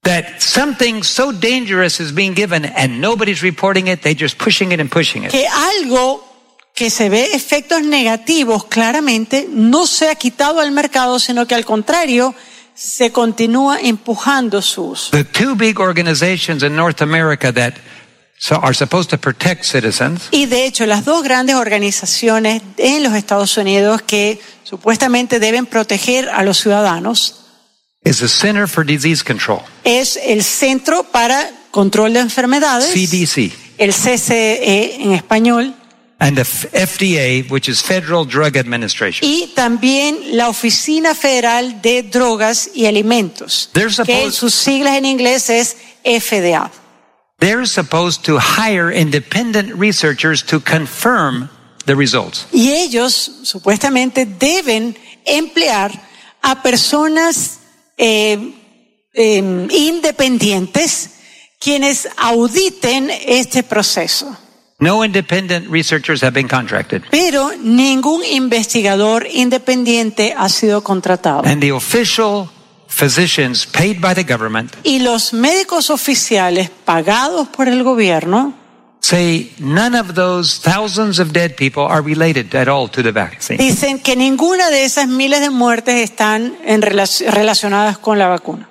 That 0.05 0.39
something 0.39 1.03
so 1.03 1.31
dangerous 1.31 1.99
is 1.99 2.13
being 2.13 2.33
given 2.33 2.63
and 2.63 3.01
nobody's 3.01 3.41
reporting 3.41 3.87
it, 3.87 4.01
they're 4.01 4.15
just 4.15 4.37
pushing 4.37 4.71
it 4.71 4.79
and 4.79 4.89
pushing 4.89 5.23
it. 5.23 5.31
Que 5.31 5.47
algo 5.47 6.23
que 6.73 6.89
se 6.89 7.09
ve 7.09 7.33
efectos 7.33 7.81
negativos 7.81 8.65
claramente 8.65 9.47
no 9.49 9.87
se 9.87 10.09
ha 10.09 10.15
quitado 10.15 10.61
al 10.61 10.71
mercado, 10.71 11.19
sino 11.19 11.47
que 11.47 11.55
al 11.55 11.65
contrario 11.65 12.35
se 12.75 13.11
continúa 13.11 13.79
empujando 13.81 14.61
su 14.61 14.89
uso. 14.89 15.11
The 15.11 15.23
two 15.23 15.55
big 15.55 15.79
organizations 15.79 16.61
in 16.61 16.75
North 16.75 17.01
America 17.01 17.51
that 17.53 17.75
so 18.37 18.55
are 18.57 18.73
supposed 18.73 19.09
to 19.09 19.17
protect 19.17 19.63
citizens 19.63 20.27
Y 20.31 20.45
de 20.45 20.65
hecho, 20.65 20.85
las 20.85 21.05
dos 21.05 21.23
grandes 21.23 21.55
organizaciones 21.55 22.61
en 22.77 23.01
los 23.01 23.13
Estados 23.13 23.57
Unidos 23.57 24.01
que 24.01 24.39
supuestamente 24.63 25.39
deben 25.39 25.65
proteger 25.65 26.29
a 26.29 26.43
los 26.43 26.59
ciudadanos 26.59 27.44
is 28.05 28.19
the 28.19 28.27
Center 28.27 28.67
for 28.67 28.85
Disease 28.85 29.23
Control, 29.23 29.61
es 29.83 30.17
el 30.17 30.43
Centro 30.43 31.03
para 31.03 31.51
Control 31.71 32.13
de 32.13 32.19
Enfermedades, 32.21 32.93
CDC, 32.93 33.51
el 33.77 33.91
CCE 33.91 35.01
en 35.01 35.11
español, 35.11 35.73
and 36.19 36.37
the 36.37 36.43
FDA, 36.43 37.43
which 37.49 37.67
is 37.67 37.81
Federal 37.81 38.23
Drug 38.23 38.55
Administration. 38.55 39.27
y 39.27 39.51
también 39.55 40.37
la 40.37 40.47
Oficina 40.49 41.13
Federal 41.15 41.81
de 41.81 42.03
Drogas 42.03 42.69
y 42.73 42.85
Alimentos, 42.85 43.69
They're 43.73 43.89
que 44.05 44.31
sus 44.31 44.53
siglas 44.53 44.95
en 44.95 45.05
inglés 45.05 45.49
es 45.49 45.75
FDA. 46.03 46.71
They're 47.39 47.65
supposed 47.65 48.23
to 48.25 48.39
hire 48.39 48.89
independent 48.91 49.73
researchers 49.77 50.41
to 50.45 50.61
confirm 50.61 51.49
the 51.85 51.95
results. 51.95 52.47
Y 52.53 52.71
ellos 52.71 53.11
supuestamente 53.43 54.25
deben 54.25 54.95
emplear 55.25 55.91
a 56.41 56.61
personas 56.61 57.59
eh, 57.97 58.53
eh, 59.13 59.67
independientes 59.69 61.11
quienes 61.59 62.07
auditen 62.17 63.09
este 63.09 63.63
proceso. 63.63 64.37
No 64.77 65.05
independent 65.05 65.69
researchers 65.71 66.21
have 66.21 66.33
been 66.33 66.49
contracted. 66.49 67.03
Pero 67.09 67.51
ningún 67.61 68.25
investigador 68.25 69.25
independiente 69.31 70.33
ha 70.37 70.49
sido 70.49 70.83
contratado. 70.83 71.43
And 71.45 71.61
the 71.61 71.71
official 71.71 72.49
physicians 72.87 73.65
paid 73.65 74.01
by 74.01 74.13
the 74.13 74.23
government 74.23 74.73
Y 74.83 74.99
los 74.99 75.33
médicos 75.33 75.89
oficiales 75.89 76.69
pagados 76.69 77.47
por 77.47 77.67
el 77.67 77.83
gobierno 77.83 78.53
say 79.07 79.51
none 79.59 79.93
of 79.95 80.15
those 80.15 80.57
thousands 80.59 81.19
of 81.19 81.31
dead 81.31 81.55
people 81.55 81.83
are 81.83 82.01
related 82.01 82.53
at 82.55 82.67
all 82.67 82.87
to 82.89 83.03
the 83.03 83.11
vaccine. 83.11 83.57
dicen 83.57 83.99
que 83.99 84.15
ninguna 84.15 84.69
de 84.71 84.83
esas 84.83 85.07
miles 85.07 85.41
de 85.41 85.49
muertes 85.51 85.95
están 86.09 86.57
en 86.65 86.81
relac- 86.81 87.23
relacionadas 87.29 87.97
con 87.99 88.17
la 88.17 88.27
vacuna. 88.27 88.67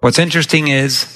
What's 0.00 0.18
interesting 0.18 0.68
is 0.68 1.06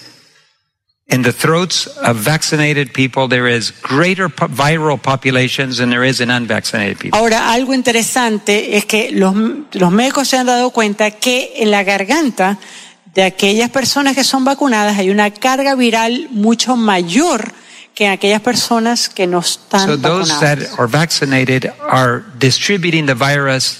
in 1.08 1.22
the 1.22 1.32
throats 1.32 1.86
of 1.86 2.16
vaccinated 2.16 2.92
people, 2.92 3.28
there 3.28 3.48
is 3.48 3.70
greater 3.82 4.28
po- 4.28 4.46
viral 4.48 4.98
populations 5.02 5.78
than 5.78 5.90
there 5.90 6.04
is 6.04 6.20
in 6.20 6.30
unvaccinated 6.30 6.98
people. 6.98 7.18
Ahora, 7.18 7.50
algo 7.52 7.74
interesante 7.74 8.76
es 8.76 8.84
que 8.86 9.10
los, 9.10 9.34
los 9.72 9.90
médicos 9.90 10.28
se 10.28 10.36
han 10.36 10.46
dado 10.46 10.70
cuenta 10.70 11.10
que 11.10 11.52
en 11.56 11.70
la 11.70 11.82
garganta 11.82 12.58
de 13.18 13.24
aquellas 13.24 13.68
personas 13.70 14.14
que 14.14 14.22
son 14.22 14.44
vacunadas 14.44 14.96
hay 14.96 15.10
una 15.10 15.32
carga 15.32 15.74
viral 15.74 16.28
mucho 16.30 16.76
mayor 16.76 17.52
que 17.92 18.06
aquellas 18.06 18.40
personas 18.40 19.08
que 19.08 19.26
no 19.26 19.40
están 19.40 19.88
So 19.88 19.96
those 19.98 20.30
vacunadas. 20.30 20.40
that 20.70 20.78
are 20.78 20.86
vaccinated 20.86 21.72
are 21.90 22.22
distributing 22.38 23.06
the 23.06 23.14
virus 23.14 23.76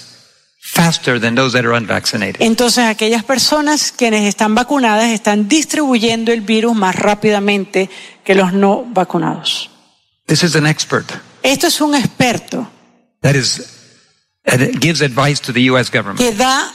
faster 0.61 1.21
than 1.21 1.35
those 1.35 1.53
that 1.53 1.63
are 1.65 1.73
unvaccinated. 1.73 2.41
Entonces 2.41 2.83
aquellas 2.83 3.23
personas 3.23 3.93
quienes 3.93 4.27
están 4.27 4.55
vacunadas 4.55 5.05
están 5.05 5.47
distribuyendo 5.47 6.33
el 6.33 6.41
virus 6.41 6.75
más 6.75 6.97
rápidamente 6.97 7.89
que 8.25 8.35
los 8.35 8.51
no 8.51 8.83
vacunados. 8.89 9.69
This 10.25 10.43
is 10.43 10.57
an 10.57 10.67
expert 10.67 11.09
Esto 11.43 11.67
es 11.67 11.79
un 11.79 11.95
experto 11.95 12.69
that 13.21 13.35
is 13.35 13.61
that 14.43 14.59
gives 14.81 15.01
advice 15.01 15.39
to 15.41 15.53
the 15.53 15.69
U.S. 15.71 15.89
government. 15.89 16.19
que 16.19 16.33
da 16.33 16.69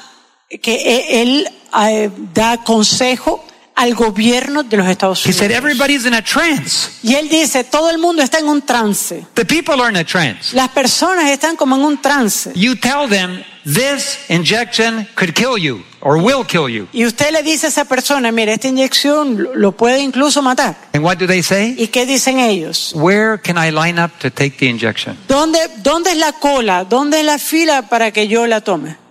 que 0.60 0.74
e- 0.74 1.22
él 1.22 1.48
eh, 1.81 2.10
da 2.32 2.59
consejo 2.64 3.44
al 3.76 3.94
gobierno 3.97 4.62
de 4.62 4.76
los 4.76 4.86
Estados 4.89 5.26
He 5.26 5.32
said 5.32 5.47
Unidos. 5.51 5.59
everybody's 5.64 6.06
in 6.06 6.14
a 6.14 6.22
trance. 6.22 6.90
Y 7.02 7.14
él 7.16 7.28
dice, 7.28 7.64
todo 7.64 7.90
el 7.90 7.98
mundo 7.98 8.22
está 8.22 8.39
en 8.39 8.47
un 8.48 8.62
trance. 8.62 9.26
The 9.35 9.44
people 9.44 9.74
are 9.82 9.90
in 9.90 9.97
a 9.97 10.05
trance. 10.05 10.55
Las 10.55 10.68
personas 10.68 11.28
están 11.28 11.56
como 11.56 11.74
en 11.74 11.82
un 11.82 12.01
trance. 12.01 12.52
You 12.55 12.76
tell 12.76 13.09
them 13.09 13.43
this 13.64 14.18
injection 14.28 15.09
could 15.16 15.32
kill 15.35 15.59
you 15.59 15.82
or 16.02 16.18
will 16.18 16.47
kill 16.47 16.68
you. 16.68 16.86
Y 16.93 17.05
usted 17.05 17.32
le 17.32 17.43
dice 17.43 17.66
a 17.66 17.68
esa 17.70 17.85
persona, 17.86 18.31
mira, 18.31 18.52
esta 18.52 18.68
inyección 18.68 19.43
lo- 19.43 19.55
lo 19.56 19.72
puede 19.72 19.98
incluso 20.02 20.40
matar. 20.40 20.76
And 20.93 21.02
what 21.02 21.16
do 21.16 21.26
they 21.26 21.43
say? 21.43 21.74
¿Y 21.76 21.89
qué 21.89 22.06
dicen 22.06 22.39
ellos? 22.39 22.93
Where 22.94 23.40
can 23.43 23.56
I 23.59 23.72
line 23.72 24.01
up 24.01 24.12
to 24.20 24.31
take 24.31 24.52
the 24.59 24.66
injection? 24.66 25.18
¿Dónde, 25.26 25.59
¿Dónde 25.78 26.12
es 26.12 26.18
la 26.18 26.31
cola? 26.35 26.85
¿Dónde 26.85 27.18
es 27.18 27.24
la 27.26 27.39
fila 27.39 27.89
para 27.89 28.12
que 28.12 28.28
yo 28.28 28.47
la 28.47 28.60
tome? 28.60 29.02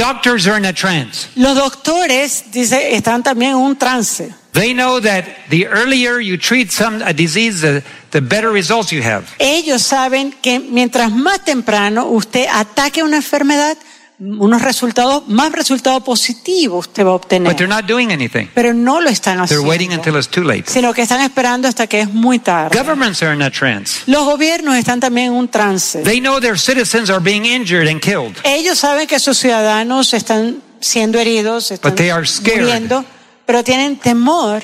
Doctors 0.00 0.46
are 0.46 0.56
in 0.56 0.64
a 0.64 0.72
trance. 0.72 1.28
Los 1.36 1.54
doctores, 1.56 2.44
dice, 2.50 2.94
están 2.94 3.22
también 3.22 3.50
en 3.50 3.56
un 3.58 3.76
trance. 3.76 4.34
They 4.52 4.72
know 4.72 4.98
that 4.98 5.24
the 5.50 5.66
earlier 5.66 6.18
you 6.18 6.38
treat 6.38 6.72
some 6.72 7.02
a 7.02 7.12
disease, 7.12 7.60
the, 7.60 7.84
the 8.10 8.22
better 8.22 8.50
results 8.50 8.90
you 8.90 9.02
have. 9.02 9.26
Ellos 9.38 9.82
saben 9.82 10.32
que 10.40 10.58
mientras 10.58 11.12
más 11.12 11.44
temprano 11.44 12.06
usted 12.06 12.46
ataque 12.50 13.02
una 13.02 13.16
enfermedad, 13.16 13.76
unos 14.20 14.60
resultados, 14.60 15.26
más 15.28 15.50
resultados 15.50 16.02
positivos 16.02 16.86
usted 16.86 17.04
va 17.06 17.10
a 17.10 17.18
But 17.18 17.28
they're 17.28 17.40
obtener. 17.46 17.68
not 17.68 17.86
doing 17.86 18.12
anything. 18.12 18.48
Pero 18.54 18.74
no 18.74 19.00
lo 19.00 19.08
están 19.08 19.36
They're 19.36 19.44
haciendo, 19.44 19.68
waiting 19.68 19.92
until 19.92 20.16
it's 20.16 20.28
too 20.28 20.44
late. 20.44 20.64
sino 20.66 20.92
que 20.92 21.02
están 21.02 21.22
esperando 21.22 21.66
hasta 21.68 21.86
que 21.86 22.00
es 22.02 22.12
muy 22.12 22.38
tarde. 22.38 22.76
Governments 22.78 23.22
are 23.22 23.34
in 23.34 23.40
a 23.42 23.50
trance. 23.50 24.02
Los 24.06 24.24
gobiernos 24.26 24.76
están 24.76 25.00
también 25.00 25.28
en 25.28 25.32
un 25.32 25.48
trance. 25.48 26.02
They 26.02 26.20
know 26.20 26.38
their 26.38 26.58
citizens 26.58 27.08
are 27.08 27.20
being 27.20 27.46
injured 27.46 27.88
and 27.88 28.00
killed. 28.00 28.36
Ellos 28.44 28.78
saben 28.78 29.06
que 29.06 29.18
sus 29.18 29.38
ciudadanos 29.38 30.12
están 30.12 30.62
siendo 30.80 31.18
heridos, 31.18 31.70
están 31.70 31.90
But 31.92 31.96
they 31.98 32.10
are 32.10 32.26
scared. 32.26 32.60
muriendo, 32.60 33.04
pero 33.46 33.64
tienen 33.64 33.96
temor 33.96 34.62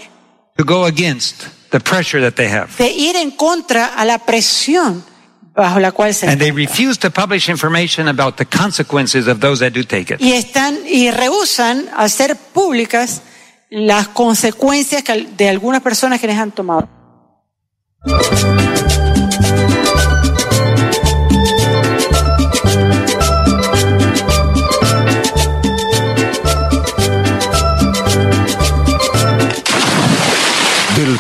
to 0.57 0.65
go 0.65 0.85
against 0.85 1.45
the 1.71 1.81
pressure 1.81 2.21
that 2.23 2.35
they 2.35 2.49
have. 2.51 2.69
de 2.79 2.91
ir 2.91 3.17
en 3.17 3.31
contra 3.31 3.87
a 3.87 4.05
la 4.05 4.19
presión 4.19 5.03
bajo 5.57 5.81
la 5.81 5.91
cual 5.93 6.13
se 6.15 6.27
And 6.29 6.39
they 6.39 6.51
refuse 6.53 6.99
to 7.01 7.11
publish 7.11 7.49
information 7.49 8.09
about 8.09 8.37
the 8.37 8.45
consequences 8.47 9.27
of 9.27 9.39
those 9.41 9.61
that 9.65 9.73
do 9.73 9.83
take 9.85 10.13
it. 10.15 10.21
y 10.21 10.33
están 10.33 10.79
y 10.87 11.11
rehusan 11.11 11.87
hacer 11.97 12.37
públicas 12.37 13.23
las 13.71 14.09
consecuencias 14.09 15.03
de 15.37 15.49
algunas 15.49 15.83
personas 15.83 16.21
que 16.21 16.27
les 16.27 16.37
han 16.39 16.53
tomado. 16.53 16.89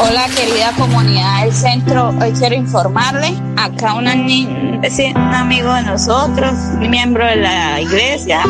Hola 0.00 0.26
querida 0.34 0.72
comunidad 0.76 1.44
del 1.44 1.52
centro, 1.52 2.08
hoy 2.20 2.32
quiero 2.32 2.56
informarle, 2.56 3.32
acá 3.56 3.94
un 3.94 4.08
amigo 4.08 5.72
de 5.72 5.82
nosotros, 5.82 6.52
miembro 6.80 7.24
de 7.24 7.36
la 7.36 7.80
iglesia, 7.80 8.42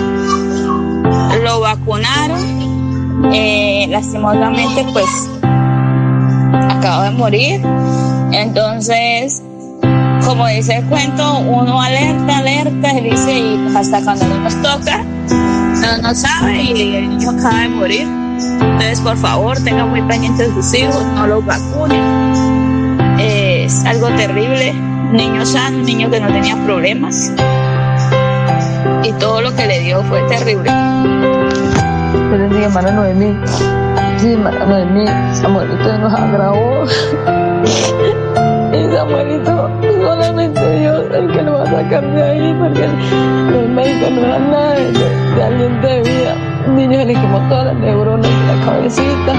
lo 1.42 1.60
vacunaron, 1.60 3.30
eh, 3.32 3.86
lastimosamente 3.90 4.86
pues 4.92 5.06
acaba 6.70 7.04
de 7.04 7.10
morir, 7.10 7.60
entonces 8.32 9.42
como 10.24 10.46
dice 10.48 10.76
el 10.76 10.86
cuento, 10.86 11.40
uno 11.40 11.80
alerta, 11.80 12.38
alerta, 12.38 12.92
y 12.94 13.10
dice 13.10 13.38
y 13.38 13.76
hasta 13.76 14.02
cuando 14.02 14.26
no 14.26 14.38
nos 14.38 14.62
toca, 14.62 15.02
no 15.02 15.98
nos 16.02 16.18
sabe 16.18 16.62
y 16.62 16.96
el 16.96 17.10
niño 17.10 17.30
acaba 17.30 17.60
de 17.60 17.68
morir. 17.68 18.23
Entonces, 18.39 19.01
por 19.01 19.16
favor, 19.16 19.59
tengan 19.61 19.90
muy 19.90 20.02
pendientes 20.02 20.48
de 20.48 20.55
sus 20.55 20.74
hijos, 20.74 21.05
no 21.15 21.27
los 21.27 21.44
vacunen. 21.44 22.02
Es 23.19 23.85
algo 23.85 24.09
terrible. 24.09 24.73
Niño 25.12 25.47
sano, 25.47 25.78
un 25.78 25.85
niño 25.85 26.11
que 26.11 26.20
no 26.20 26.28
tenía 26.28 26.56
problemas. 26.65 27.32
Y 29.05 29.12
todo 29.12 29.40
lo 29.40 29.55
que 29.55 29.66
le 29.66 29.81
dio 29.81 30.02
fue 30.05 30.20
terrible. 30.23 30.70
Feliz 32.31 32.51
día, 32.51 32.66
hermana 32.66 32.90
Noemí. 32.90 33.36
Sí, 34.19 34.32
hermana 34.32 34.66
Noemí, 34.66 35.06
Samuelito 35.35 35.98
nos 35.98 36.12
agravó. 36.12 36.85
Y 38.74 38.93
Samuelito, 38.93 39.70
solamente 40.02 40.78
Dios 40.81 41.05
el 41.15 41.31
que 41.31 41.43
lo 41.43 41.52
va 41.52 41.62
a 41.62 41.66
sacar 41.70 42.05
de 42.12 42.23
ahí, 42.24 42.56
porque 42.59 42.89
los 43.52 43.69
médicos 43.69 44.11
no 44.11 44.20
dan 44.23 44.51
nada 44.51 44.74
de, 44.74 44.93
de 45.36 45.43
aliento 45.44 45.86
de 45.86 46.02
vida. 46.02 46.53
Niño 46.69 47.05
le 47.05 47.12
quemó 47.12 47.39
todas 47.49 47.66
las 47.66 47.77
neuronas 47.77 48.31
de 48.31 48.55
la 48.57 48.65
cabecita. 48.65 49.32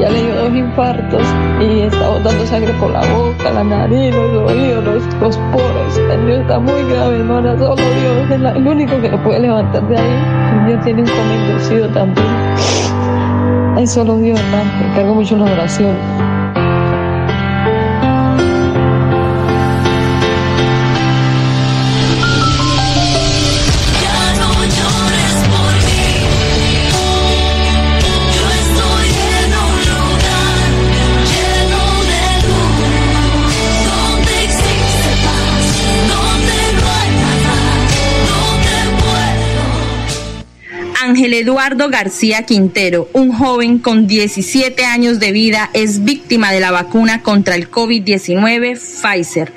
Ya 0.00 0.08
le 0.08 0.22
dio 0.22 0.34
dos 0.34 0.54
infartos 0.54 1.22
y 1.60 1.80
está 1.80 2.08
botando 2.08 2.46
sangre 2.46 2.72
por 2.74 2.90
la 2.90 3.00
boca, 3.00 3.50
la 3.52 3.64
nariz, 3.64 4.14
los 4.14 4.50
oídos, 4.50 4.84
los, 5.20 5.36
poros. 5.52 5.98
El 6.10 6.26
niño 6.26 6.40
está 6.40 6.58
muy 6.58 6.82
grave, 6.84 7.16
hermana. 7.16 7.58
Solo 7.58 7.74
Dios 7.74 8.30
es 8.30 8.56
el 8.56 8.66
único 8.66 9.00
que 9.00 9.08
lo 9.10 9.22
puede 9.22 9.40
levantar 9.40 9.86
de 9.88 9.98
ahí. 9.98 10.14
El 10.52 10.66
niño 10.66 10.80
tiene 10.84 11.02
un 11.02 11.08
coma 11.08 11.34
inducido 11.34 11.88
también. 11.88 12.26
Ay, 13.76 13.86
solo 13.86 14.16
Dios, 14.16 14.40
hermano. 14.40 14.94
Cargo 14.94 15.14
mucho 15.16 15.36
la 15.36 15.44
oración. 15.44 15.96
Ángel 41.10 41.34
Eduardo 41.34 41.88
García 41.88 42.44
Quintero, 42.44 43.08
un 43.12 43.32
joven 43.32 43.80
con 43.80 44.06
17 44.06 44.84
años 44.84 45.18
de 45.18 45.32
vida, 45.32 45.68
es 45.72 46.04
víctima 46.04 46.52
de 46.52 46.60
la 46.60 46.70
vacuna 46.70 47.20
contra 47.20 47.56
el 47.56 47.68
COVID-19 47.68 48.78
Pfizer. 48.78 49.52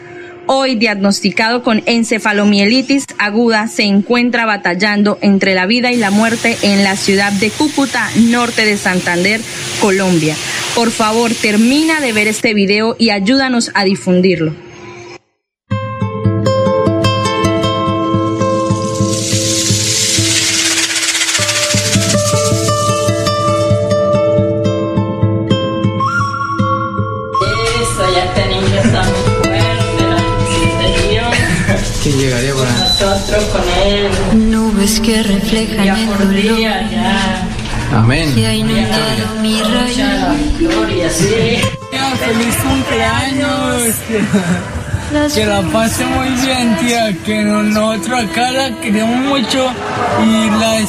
Hoy 0.48 0.74
diagnosticado 0.74 1.62
con 1.62 1.84
encefalomielitis 1.86 3.06
aguda, 3.20 3.68
se 3.68 3.84
encuentra 3.84 4.48
batallando 4.48 5.20
entre 5.22 5.54
la 5.54 5.68
vida 5.68 5.92
y 5.92 5.98
la 5.98 6.10
muerte 6.10 6.58
en 6.64 6.84
la 6.84 6.96
ciudad 6.96 7.32
de 7.32 7.52
Cúcuta, 7.52 8.10
norte 8.16 8.66
de 8.66 8.76
Santander, 8.76 9.40
Colombia. 9.80 10.36
Por 10.74 10.90
favor, 10.90 11.36
termina 11.36 12.02
de 12.02 12.14
ver 12.14 12.28
este 12.28 12.56
video 12.56 12.96
y 12.98 13.12
ayúdanos 13.12 13.70
a 13.76 13.84
difundirlo. 13.84 14.56
Sí. 41.14 41.62
¡Feliz 42.26 42.56
cumpleaños! 42.56 43.94
Que 45.36 45.46
la 45.46 45.62
pase 45.62 46.06
muy 46.06 46.30
bien, 46.30 46.78
tía, 46.78 47.14
que 47.26 47.44
nosotros 47.44 48.24
acá 48.24 48.52
la 48.52 48.80
queremos 48.80 49.18
mucho 49.28 49.72
y 50.26 50.50
la... 50.60 50.80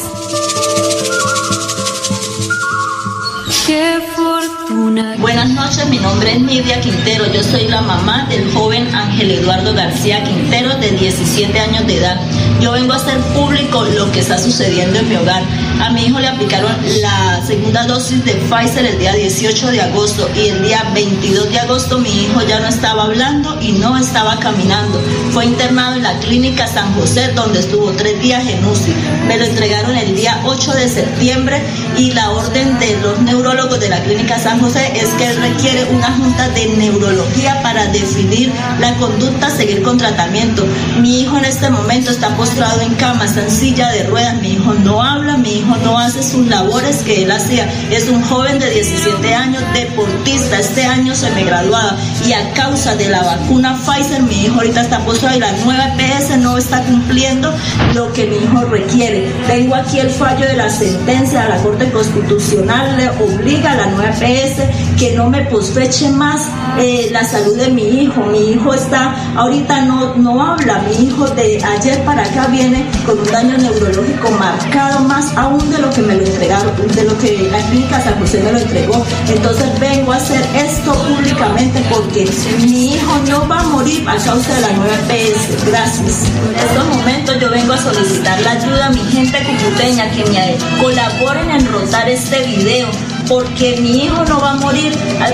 Qué 3.66 3.98
fortuna. 4.14 5.16
Buenas 5.18 5.48
noches, 5.50 5.88
mi 5.88 5.98
nombre 5.98 6.32
es 6.32 6.40
Nidia 6.40 6.80
Quintero. 6.80 7.26
Yo 7.32 7.42
soy 7.42 7.66
la 7.68 7.80
mamá 7.80 8.26
del 8.28 8.52
joven 8.52 8.94
Ángel 8.94 9.30
Eduardo 9.30 9.74
García 9.74 10.22
Quintero, 10.22 10.76
de 10.76 10.90
17 10.90 11.58
años 11.58 11.86
de 11.86 11.96
edad. 11.96 12.20
Yo 12.60 12.72
vengo 12.72 12.92
a 12.92 12.96
hacer 12.96 13.18
público 13.34 13.84
lo 13.84 14.12
que 14.12 14.20
está 14.20 14.38
sucediendo 14.38 14.98
en 14.98 15.08
mi 15.08 15.16
hogar. 15.16 15.42
A 15.80 15.90
mi 15.90 16.06
hijo 16.06 16.18
le 16.18 16.28
aplicaron 16.28 16.72
la 17.02 17.42
segunda 17.44 17.84
dosis 17.86 18.24
de 18.24 18.34
Pfizer 18.34 18.86
el 18.86 18.98
día 18.98 19.12
18 19.12 19.70
de 19.70 19.82
agosto 19.82 20.30
y 20.34 20.48
el 20.48 20.62
día 20.62 20.90
22 20.94 21.50
de 21.50 21.58
agosto 21.58 21.98
mi 21.98 22.22
hijo 22.22 22.40
ya 22.42 22.60
no 22.60 22.68
estaba 22.68 23.04
hablando 23.04 23.58
y 23.60 23.72
no 23.72 23.96
estaba 23.98 24.38
caminando. 24.38 25.02
Fue 25.32 25.44
internado 25.44 25.96
en 25.96 26.02
la 26.02 26.18
clínica 26.20 26.66
San 26.66 26.94
José 26.94 27.32
donde 27.34 27.60
estuvo 27.60 27.90
tres 27.92 28.20
días 28.22 28.46
en 28.48 28.64
UCI. 28.64 28.94
Me 29.26 29.36
lo 29.36 29.44
entregaron 29.44 29.96
el 29.96 30.16
día 30.16 30.40
8 30.44 30.72
de 30.72 30.88
septiembre 30.88 31.62
y 31.98 32.12
la 32.12 32.30
orden 32.30 32.78
de 32.78 32.96
los 33.00 33.20
neurólogos 33.20 33.80
de 33.80 33.88
la 33.88 34.02
clínica 34.02 34.38
San 34.38 34.60
José 34.60 34.92
es 34.94 35.08
que 35.14 35.26
él 35.26 35.36
requiere 35.36 35.84
una 35.90 36.12
junta 36.12 36.48
de 36.50 36.66
neurología 36.68 37.60
para 37.62 37.86
definir 37.86 38.52
la 38.80 38.94
conducta, 38.94 39.50
seguir 39.50 39.82
con 39.82 39.98
tratamiento. 39.98 40.66
Mi 41.00 41.20
hijo 41.20 41.36
en 41.36 41.44
este 41.44 41.68
momento 41.68 42.10
está 42.10 42.36
postrado 42.36 42.80
en 42.80 42.94
cama, 42.94 43.24
está 43.24 43.42
en 43.42 43.50
silla 43.50 43.90
de 43.90 44.04
ruedas, 44.04 44.40
mi 44.40 44.52
hijo 44.52 44.74
no 44.74 45.02
habla, 45.02 45.36
mi 45.36 45.58
hijo 45.58 45.63
no 45.64 45.98
hace 45.98 46.22
sus 46.22 46.46
labores 46.46 46.98
que 46.98 47.22
él 47.22 47.30
hacía. 47.30 47.66
Es 47.90 48.08
un 48.08 48.22
joven 48.22 48.58
de 48.58 48.70
17 48.70 49.34
años, 49.34 49.62
deportista, 49.72 50.58
este 50.58 50.84
año 50.84 51.14
se 51.14 51.30
me 51.30 51.44
graduaba 51.44 51.96
y 52.26 52.32
a 52.32 52.52
causa 52.54 52.94
de 52.96 53.08
la 53.08 53.22
vacuna 53.22 53.78
Pfizer 53.84 54.22
mi 54.22 54.44
hijo 54.44 54.54
ahorita 54.56 54.82
está 54.82 54.98
postrado 55.00 55.36
y 55.36 55.40
la 55.40 55.52
nueva 55.64 55.88
EPS 55.88 56.38
no 56.38 56.56
está 56.56 56.82
cumpliendo 56.84 57.52
lo 57.94 58.12
que 58.12 58.26
mi 58.26 58.36
hijo 58.36 58.64
requiere. 58.64 59.30
Tengo 59.46 59.74
aquí 59.74 59.98
el 59.98 60.10
fallo 60.10 60.46
de 60.46 60.56
la 60.56 60.70
sentencia 60.70 61.42
de 61.42 61.48
la 61.50 61.56
Corte 61.58 61.90
Constitucional, 61.90 62.96
le 62.96 63.10
obliga 63.10 63.72
a 63.72 63.76
la 63.76 63.86
nueva 63.86 64.10
EPS 64.10 64.62
que 64.98 65.14
no 65.14 65.28
me 65.28 65.42
posfeche 65.46 66.10
más 66.10 66.48
eh, 66.78 67.08
la 67.12 67.24
salud 67.24 67.56
de 67.56 67.68
mi 67.68 67.82
hijo. 67.82 68.24
Mi 68.26 68.52
hijo 68.52 68.72
está, 68.72 69.14
ahorita 69.36 69.82
no, 69.82 70.14
no 70.14 70.42
habla, 70.42 70.82
mi 70.88 71.06
hijo 71.06 71.26
de 71.28 71.62
ayer 71.62 72.02
para 72.04 72.22
acá 72.22 72.46
viene 72.46 72.86
con 73.04 73.18
un 73.18 73.30
daño 73.30 73.58
neurológico 73.58 74.30
marcado 74.30 75.00
más 75.00 75.36
aún 75.36 75.70
de 75.70 75.78
lo 75.78 75.90
que 75.90 76.02
me 76.02 76.14
lo 76.14 76.24
entregaron, 76.24 76.74
de 76.94 77.04
lo 77.04 77.18
que 77.18 77.48
la 77.50 77.58
clínica 77.68 78.00
San 78.00 78.18
José 78.18 78.40
me 78.42 78.52
lo 78.52 78.58
entregó. 78.58 79.04
Entonces 79.28 79.78
vengo 79.78 80.12
a 80.12 80.16
hacer 80.16 80.42
esto 80.54 80.92
públicamente 80.92 81.82
porque 81.90 82.13
mi 82.14 82.94
hijo 82.94 83.18
no 83.28 83.48
va 83.48 83.58
a 83.58 83.64
morir 83.64 84.08
a 84.08 84.16
causa 84.16 84.54
de 84.54 84.60
la 84.60 84.72
nueva 84.74 84.94
EPS. 84.94 85.66
Gracias. 85.66 86.30
En 86.48 86.68
estos 86.68 86.96
momentos 86.96 87.40
yo 87.40 87.50
vengo 87.50 87.72
a 87.72 87.78
solicitar 87.78 88.40
la 88.42 88.52
ayuda 88.52 88.86
a 88.86 88.90
mi 88.90 89.00
gente 89.10 89.36
cucuteña 89.42 90.08
que 90.12 90.24
me 90.26 90.56
colaboren 90.80 91.50
en 91.50 91.66
rotar 91.72 92.08
este 92.08 92.46
video 92.46 92.88
porque 93.28 93.76
mi 93.80 94.04
hijo 94.04 94.24
no 94.24 94.40
va 94.40 94.52
a 94.52 94.56
morir 94.56 94.92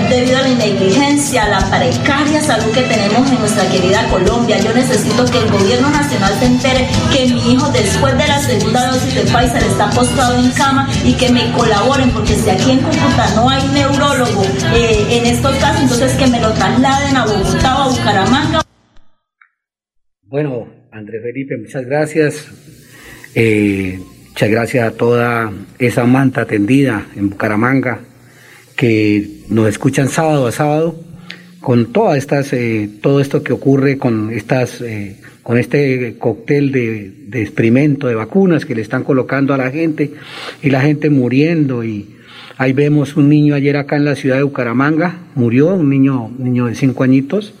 debido 0.09 0.37
a 0.37 0.41
la 0.41 0.55
negligencia, 0.55 1.45
a 1.45 1.49
la 1.49 1.59
precaria 1.69 2.41
salud 2.41 2.71
que 2.73 2.81
tenemos 2.81 3.29
en 3.29 3.39
nuestra 3.39 3.69
querida 3.69 4.07
Colombia. 4.09 4.59
Yo 4.59 4.73
necesito 4.73 5.25
que 5.25 5.39
el 5.39 5.51
gobierno 5.51 5.89
nacional 5.89 6.33
se 6.39 6.45
entere 6.45 6.87
que 7.13 7.27
mi 7.27 7.53
hijo 7.53 7.69
después 7.71 8.17
de 8.17 8.27
la 8.27 8.39
segunda 8.39 8.87
dosis 8.91 9.15
de 9.15 9.21
Pfizer 9.21 9.63
está 9.63 9.89
postrado 9.89 10.37
en 10.37 10.51
cama 10.51 10.89
y 11.03 11.13
que 11.13 11.29
me 11.29 11.51
colaboren, 11.51 12.11
porque 12.11 12.35
si 12.35 12.49
aquí 12.49 12.71
en 12.71 12.79
Cúcuta 12.79 13.33
no 13.35 13.49
hay 13.49 13.67
neurólogo 13.69 14.43
eh, 14.73 15.05
en 15.09 15.25
estos 15.25 15.55
casos, 15.57 15.81
entonces 15.81 16.13
que 16.13 16.27
me 16.27 16.39
lo 16.39 16.51
trasladen 16.53 17.17
a 17.17 17.25
Bogotá 17.25 17.77
o 17.77 17.81
a 17.83 17.87
Bucaramanga. 17.89 18.61
Bueno, 20.23 20.67
Andrés 20.91 21.21
Felipe, 21.23 21.57
muchas 21.57 21.85
gracias. 21.85 22.47
Eh, 23.35 23.99
Muchas 24.31 24.49
gracias 24.49 24.87
a 24.87 24.91
toda 24.91 25.51
esa 25.77 26.05
manta 26.05 26.45
tendida 26.45 27.05
en 27.15 27.29
Bucaramanga 27.29 27.99
que 28.77 29.41
nos 29.49 29.67
escuchan 29.67 30.07
sábado 30.07 30.47
a 30.47 30.51
sábado 30.53 30.95
con 31.59 31.91
todas 31.91 32.17
estas, 32.17 32.53
eh, 32.53 32.89
todo 33.01 33.19
esto 33.19 33.43
que 33.43 33.51
ocurre 33.51 33.97
con 33.97 34.31
estas, 34.31 34.79
eh, 34.81 35.17
con 35.43 35.57
este 35.57 36.15
cóctel 36.17 36.71
de, 36.71 37.13
de, 37.27 37.41
experimento 37.41 38.07
de 38.07 38.15
vacunas 38.15 38.65
que 38.65 38.73
le 38.73 38.81
están 38.81 39.03
colocando 39.03 39.53
a 39.53 39.57
la 39.57 39.69
gente 39.69 40.13
y 40.63 40.69
la 40.69 40.81
gente 40.81 41.09
muriendo. 41.09 41.83
Y 41.83 42.15
ahí 42.57 42.71
vemos 42.71 43.17
un 43.17 43.27
niño 43.27 43.53
ayer 43.53 43.75
acá 43.75 43.97
en 43.97 44.05
la 44.05 44.15
ciudad 44.15 44.37
de 44.37 44.43
Bucaramanga 44.43 45.19
murió 45.35 45.75
un 45.75 45.89
niño, 45.89 46.31
niño 46.39 46.67
de 46.67 46.75
cinco 46.75 47.03
añitos 47.03 47.53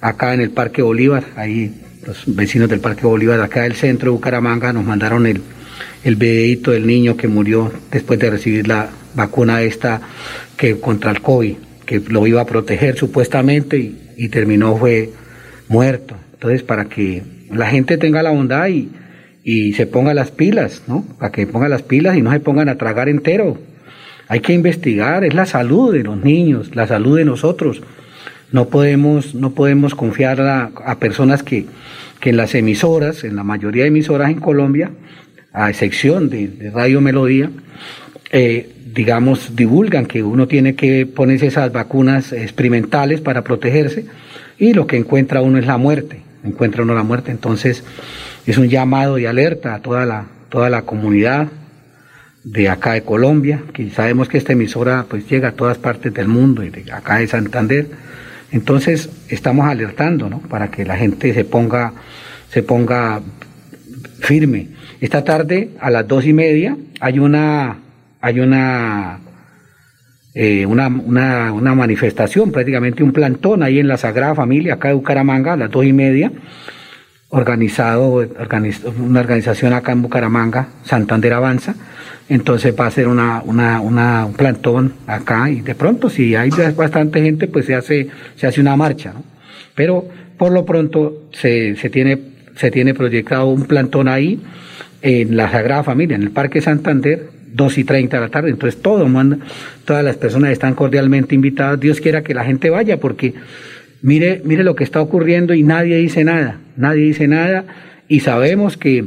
acá 0.00 0.32
en 0.32 0.40
el 0.40 0.50
Parque 0.50 0.80
Bolívar. 0.80 1.24
Ahí 1.36 1.74
los 2.06 2.24
vecinos 2.26 2.70
del 2.70 2.80
Parque 2.80 3.06
Bolívar 3.06 3.40
acá 3.42 3.62
del 3.62 3.74
centro 3.74 4.10
de 4.10 4.16
Bucaramanga 4.16 4.72
nos 4.72 4.84
mandaron 4.84 5.26
el 5.26 5.42
el 6.04 6.16
videito 6.16 6.70
del 6.70 6.86
niño 6.86 7.16
que 7.16 7.28
murió 7.28 7.72
después 7.90 8.18
de 8.18 8.30
recibir 8.30 8.68
la 8.68 8.90
vacuna 9.14 9.62
esta 9.62 10.00
que 10.56 10.78
contra 10.78 11.10
el 11.10 11.20
COVID, 11.20 11.56
que 11.84 12.00
lo 12.00 12.26
iba 12.26 12.40
a 12.40 12.46
proteger 12.46 12.96
supuestamente 12.96 13.92
y, 14.16 14.28
terminó 14.28 14.76
fue 14.76 15.10
muerto. 15.68 16.16
Entonces, 16.34 16.62
para 16.62 16.86
que 16.86 17.22
la 17.50 17.68
gente 17.68 17.98
tenga 17.98 18.22
la 18.22 18.30
bondad 18.30 18.68
y, 18.68 18.90
y 19.42 19.72
se 19.74 19.86
ponga 19.86 20.14
las 20.14 20.30
pilas, 20.30 20.82
¿no? 20.86 21.04
Para 21.18 21.32
que 21.32 21.46
ponga 21.46 21.68
las 21.68 21.82
pilas 21.82 22.16
y 22.16 22.22
no 22.22 22.32
se 22.32 22.40
pongan 22.40 22.68
a 22.68 22.76
tragar 22.76 23.08
entero. 23.08 23.58
Hay 24.28 24.40
que 24.40 24.52
investigar, 24.52 25.24
es 25.24 25.34
la 25.34 25.46
salud 25.46 25.92
de 25.92 26.02
los 26.02 26.22
niños, 26.22 26.74
la 26.74 26.86
salud 26.86 27.16
de 27.16 27.24
nosotros. 27.24 27.82
No 28.50 28.68
podemos, 28.68 29.34
no 29.34 29.52
podemos 29.52 29.94
confiar 29.94 30.40
a, 30.40 30.70
a 30.84 30.98
personas 30.98 31.42
que, 31.42 31.66
que 32.20 32.30
en 32.30 32.36
las 32.36 32.54
emisoras, 32.54 33.24
en 33.24 33.36
la 33.36 33.44
mayoría 33.44 33.82
de 33.82 33.88
emisoras 33.88 34.30
en 34.30 34.40
Colombia, 34.40 34.90
a 35.56 35.70
excepción 35.70 36.28
de, 36.28 36.70
Radio 36.72 37.00
Melodía, 37.00 37.50
eh, 38.30 38.70
digamos, 38.92 39.56
divulgan 39.56 40.04
que 40.04 40.22
uno 40.22 40.46
tiene 40.46 40.74
que 40.74 41.06
ponerse 41.06 41.46
esas 41.46 41.72
vacunas 41.72 42.32
experimentales 42.32 43.22
para 43.22 43.42
protegerse 43.42 44.04
y 44.58 44.74
lo 44.74 44.86
que 44.86 44.98
encuentra 44.98 45.40
uno 45.40 45.58
es 45.58 45.66
la 45.66 45.78
muerte, 45.78 46.20
encuentra 46.44 46.82
uno 46.82 46.94
la 46.94 47.02
muerte. 47.02 47.30
Entonces, 47.30 47.84
es 48.46 48.58
un 48.58 48.68
llamado 48.68 49.16
de 49.16 49.28
alerta 49.28 49.74
a 49.74 49.80
toda 49.80 50.04
la, 50.04 50.26
toda 50.50 50.68
la 50.68 50.82
comunidad 50.82 51.48
de 52.44 52.68
acá 52.68 52.92
de 52.92 53.02
Colombia, 53.02 53.62
que 53.72 53.88
sabemos 53.90 54.28
que 54.28 54.36
esta 54.36 54.52
emisora 54.52 55.06
pues 55.08 55.26
llega 55.26 55.48
a 55.48 55.52
todas 55.52 55.78
partes 55.78 56.12
del 56.12 56.28
mundo 56.28 56.64
y 56.64 56.68
de 56.68 56.92
acá 56.92 57.16
de 57.16 57.28
Santander. 57.28 57.88
Entonces, 58.52 59.08
estamos 59.28 59.66
alertando, 59.66 60.28
¿no? 60.28 60.40
Para 60.40 60.70
que 60.70 60.84
la 60.84 60.98
gente 60.98 61.32
se 61.32 61.46
ponga, 61.46 61.94
se 62.50 62.62
ponga 62.62 63.22
firme. 64.20 64.75
Esta 65.00 65.24
tarde, 65.24 65.70
a 65.80 65.90
las 65.90 66.08
dos 66.08 66.24
y 66.24 66.32
media, 66.32 66.76
hay 67.00 67.18
una, 67.18 67.76
hay 68.20 68.40
una, 68.40 69.18
eh, 70.34 70.64
una, 70.64 70.88
una, 70.88 71.52
una, 71.52 71.74
manifestación, 71.74 72.50
prácticamente 72.50 73.02
un 73.02 73.12
plantón 73.12 73.62
ahí 73.62 73.78
en 73.78 73.88
la 73.88 73.98
Sagrada 73.98 74.34
Familia, 74.34 74.74
acá 74.74 74.88
de 74.88 74.94
Bucaramanga, 74.94 75.52
a 75.52 75.56
las 75.56 75.70
dos 75.70 75.84
y 75.84 75.92
media, 75.92 76.32
organizado, 77.28 78.26
una 78.98 79.20
organización 79.20 79.74
acá 79.74 79.92
en 79.92 80.00
Bucaramanga, 80.00 80.68
Santander 80.82 81.34
Avanza, 81.34 81.74
entonces 82.28 82.74
va 82.78 82.86
a 82.86 82.90
ser 82.90 83.08
una, 83.08 83.42
una, 83.44 83.80
una, 83.80 84.24
un 84.24 84.32
plantón 84.32 84.94
acá 85.06 85.50
y 85.50 85.60
de 85.60 85.74
pronto 85.74 86.08
si 86.08 86.34
hay 86.34 86.50
bastante 86.74 87.22
gente 87.22 87.48
pues 87.48 87.66
se 87.66 87.74
hace, 87.74 88.08
se 88.36 88.46
hace 88.46 88.60
una 88.60 88.76
marcha, 88.76 89.12
¿no? 89.12 89.22
Pero 89.74 90.08
por 90.38 90.52
lo 90.52 90.64
pronto 90.64 91.28
se, 91.32 91.76
se 91.76 91.90
tiene 91.90 92.36
se 92.56 92.70
tiene 92.70 92.94
proyectado 92.94 93.46
un 93.46 93.64
plantón 93.64 94.08
ahí 94.08 94.40
en 95.02 95.36
la 95.36 95.50
Sagrada 95.50 95.82
Familia, 95.82 96.16
en 96.16 96.22
el 96.22 96.30
Parque 96.30 96.60
Santander, 96.60 97.28
2 97.52 97.78
y 97.78 97.84
30 97.84 98.16
de 98.16 98.20
la 98.20 98.28
tarde. 98.28 98.50
Entonces 98.50 98.80
todo 98.80 99.08
manda, 99.08 99.38
todas 99.84 100.04
las 100.04 100.16
personas 100.16 100.52
están 100.52 100.74
cordialmente 100.74 101.34
invitadas. 101.34 101.80
Dios 101.80 102.00
quiera 102.00 102.22
que 102.22 102.34
la 102.34 102.44
gente 102.44 102.70
vaya 102.70 102.98
porque 102.98 103.34
mire, 104.02 104.42
mire 104.44 104.62
lo 104.62 104.76
que 104.76 104.84
está 104.84 105.00
ocurriendo 105.00 105.54
y 105.54 105.62
nadie 105.62 105.96
dice 105.96 106.24
nada, 106.24 106.58
nadie 106.76 107.04
dice 107.04 107.28
nada 107.28 107.64
y 108.08 108.20
sabemos 108.20 108.76
que 108.76 109.04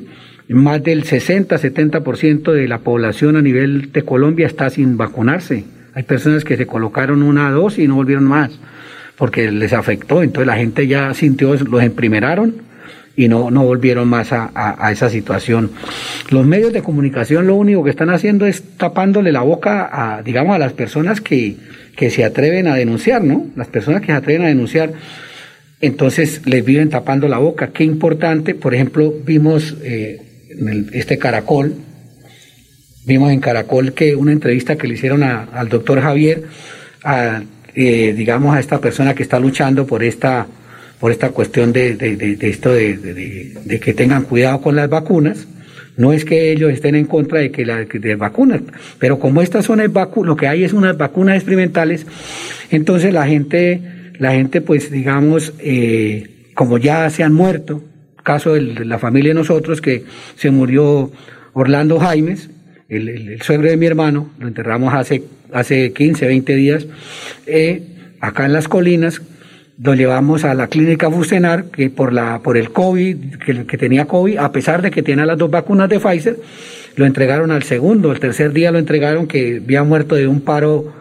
más 0.50 0.84
del 0.84 1.04
60-70% 1.04 2.52
de 2.52 2.68
la 2.68 2.80
población 2.80 3.36
a 3.36 3.42
nivel 3.42 3.92
de 3.92 4.02
Colombia 4.02 4.48
está 4.48 4.70
sin 4.70 4.98
vacunarse. 4.98 5.64
Hay 5.94 6.04
personas 6.04 6.44
que 6.44 6.58
se 6.58 6.66
colocaron 6.66 7.22
una 7.22 7.52
dosis 7.52 7.86
y 7.86 7.88
no 7.88 7.96
volvieron 7.96 8.24
más 8.24 8.52
porque 9.16 9.52
les 9.52 9.74
afectó. 9.74 10.24
Entonces 10.24 10.48
la 10.48 10.56
gente 10.56 10.88
ya 10.88 11.14
sintió, 11.14 11.54
los 11.54 11.84
emprimeraron 11.84 12.69
y 13.20 13.28
no, 13.28 13.52
no 13.52 13.66
volvieron 13.66 14.08
más 14.08 14.32
a, 14.32 14.50
a, 14.56 14.94
esa 14.94 15.10
situación. 15.10 15.72
Los 16.30 16.46
medios 16.46 16.72
de 16.72 16.82
comunicación 16.82 17.48
lo 17.48 17.58
único 17.58 17.84
que 17.84 17.90
están 17.90 18.10
haciendo 18.10 18.46
es 18.46 18.64
tapándole 18.78 19.34
la 19.34 19.42
boca 19.42 19.90
a, 19.92 20.24
digamos, 20.24 20.56
a 20.56 20.58
las 20.58 20.72
personas 20.72 21.20
que, 21.20 21.58
que 21.98 22.12
se 22.12 22.24
atreven 22.24 22.68
a 22.68 22.76
denunciar, 22.76 23.22
¿no? 23.22 23.48
Las 23.58 23.68
personas 23.68 24.00
que 24.00 24.08
se 24.08 24.14
atreven 24.14 24.44
a 24.44 24.48
denunciar, 24.48 24.94
entonces 25.82 26.44
les 26.46 26.64
viven 26.64 26.90
tapando 26.90 27.28
la 27.28 27.40
boca. 27.40 27.72
Qué 27.74 27.84
importante, 27.84 28.56
por 28.56 28.74
ejemplo, 28.74 29.14
vimos 29.26 29.76
eh, 29.84 30.48
en 30.52 30.90
este 30.94 31.18
Caracol, 31.18 31.74
vimos 33.06 33.34
en 33.34 33.42
Caracol 33.42 33.92
que 33.92 34.16
una 34.16 34.32
entrevista 34.32 34.78
que 34.78 34.88
le 34.88 34.94
hicieron 34.94 35.24
al 35.24 35.68
doctor 35.68 36.00
Javier, 36.00 36.44
a, 37.04 37.42
eh, 37.76 38.14
digamos, 38.16 38.56
a 38.56 38.62
esta 38.62 38.80
persona 38.80 39.14
que 39.14 39.24
está 39.24 39.42
luchando 39.42 39.86
por 39.86 40.06
esta 40.06 40.48
por 41.00 41.12
esta 41.12 41.30
cuestión 41.30 41.72
de, 41.72 41.96
de, 41.96 42.16
de, 42.16 42.36
de 42.36 42.50
esto 42.50 42.74
de, 42.74 43.80
que 43.82 43.94
tengan 43.94 44.24
cuidado 44.24 44.62
con 44.62 44.76
las 44.76 44.90
vacunas. 44.90 45.48
No 45.98 46.14
es 46.14 46.24
que 46.24 46.52
ellos 46.52 46.72
estén 46.72 46.96
en 46.96 47.06
contra 47.06 47.40
de 47.40 47.52
que 47.52 47.66
las 47.66 47.86
vacunas, 48.18 48.62
pero 49.00 49.20
como 49.20 49.42
estas 49.42 49.66
son 49.66 49.82
el 49.82 49.90
vacu 49.90 50.24
lo 50.24 50.38
que 50.38 50.48
hay 50.48 50.64
es 50.64 50.72
unas 50.72 50.98
vacunas 50.98 51.36
experimentales, 51.36 52.06
entonces 52.72 53.14
la 53.14 53.28
gente, 53.28 53.82
la 54.18 54.32
gente 54.32 54.62
pues 54.62 54.92
digamos, 54.92 55.54
eh, 55.60 56.52
como 56.54 56.78
ya 56.78 57.10
se 57.10 57.24
han 57.24 57.34
muerto, 57.34 57.84
caso 58.24 58.54
de 58.54 58.86
la 58.86 58.98
familia 58.98 59.32
de 59.32 59.40
nosotros 59.40 59.82
que 59.82 60.06
se 60.36 60.52
murió 60.52 61.12
Orlando 61.52 62.00
Jaimes, 62.00 62.50
el, 62.88 63.10
el, 63.10 63.42
suegro 63.42 63.70
de 63.70 63.76
mi 63.76 63.86
hermano, 63.86 64.32
lo 64.40 64.48
enterramos 64.48 64.94
hace, 64.94 65.24
hace 65.52 65.92
15, 65.92 66.28
20 66.28 66.56
días, 66.56 66.88
eh, 67.46 67.84
acá 68.22 68.46
en 68.46 68.54
las 68.54 68.70
colinas, 68.70 69.22
lo 69.82 69.94
llevamos 69.94 70.44
a 70.44 70.54
la 70.54 70.68
clínica 70.68 71.10
Fusenar, 71.10 71.66
que 71.66 71.90
por, 71.90 72.12
la, 72.12 72.40
por 72.40 72.58
el 72.58 72.72
COVID, 72.72 73.36
que, 73.38 73.78
tenía 73.78 74.06
COVID, 74.06 74.38
a 74.38 74.52
pesar 74.52 74.82
de 74.82 74.92
que 74.92 75.04
tiene 75.04 75.26
las 75.26 75.38
dos 75.38 75.50
vacunas 75.50 75.90
de 75.90 76.00
Pfizer, 76.00 76.38
lo 76.96 77.06
entregaron 77.06 77.52
al 77.52 77.64
segundo, 77.64 78.12
el 78.12 78.20
tercer 78.20 78.52
día 78.52 78.72
lo 78.72 78.80
entregaron 78.80 79.28
que 79.28 79.62
había 79.64 79.84
muerto 79.84 80.16
de 80.16 80.28
un 80.28 80.42
paro, 80.42 80.94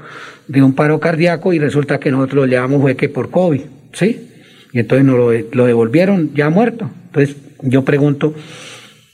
de 0.46 0.62
un 0.62 0.74
paro 0.74 1.00
cardíaco 1.00 1.52
y 1.52 1.58
resulta 1.58 1.98
que 1.98 2.12
nosotros 2.12 2.46
lo 2.46 2.46
llevamos 2.46 2.80
fue 2.80 2.96
que 2.96 3.08
por 3.08 3.30
COVID, 3.30 3.62
¿sí? 3.92 4.28
Y 4.72 4.78
entonces 4.78 5.04
nos 5.04 5.16
lo, 5.16 5.32
lo 5.52 5.66
devolvieron 5.66 6.32
ya 6.34 6.48
muerto. 6.48 6.88
Entonces 7.06 7.36
yo 7.62 7.84
pregunto, 7.84 8.34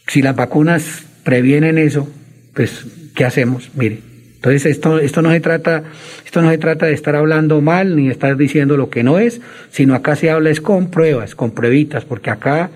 si 0.06 0.20
las 0.20 0.36
vacunas 0.36 1.04
previenen 1.22 1.78
eso, 1.78 2.06
pues, 2.52 2.84
¿qué 3.14 3.24
hacemos? 3.24 3.70
Mire, 3.74 4.00
entonces 4.44 4.72
esto, 4.72 4.98
esto 4.98 5.22
no 5.22 5.30
se 5.30 5.40
trata, 5.40 5.84
esto 6.22 6.42
no 6.42 6.50
se 6.50 6.58
trata 6.58 6.84
de 6.84 6.92
estar 6.92 7.16
hablando 7.16 7.62
mal 7.62 7.96
ni 7.96 8.08
de 8.08 8.12
estar 8.12 8.36
diciendo 8.36 8.76
lo 8.76 8.90
que 8.90 9.02
no 9.02 9.18
es, 9.18 9.40
sino 9.70 9.94
acá 9.94 10.16
se 10.16 10.28
habla 10.28 10.50
es 10.50 10.60
con 10.60 10.90
pruebas, 10.90 11.34
con 11.34 11.52
pruebitas, 11.52 12.04
porque 12.04 12.28
acá, 12.28 12.68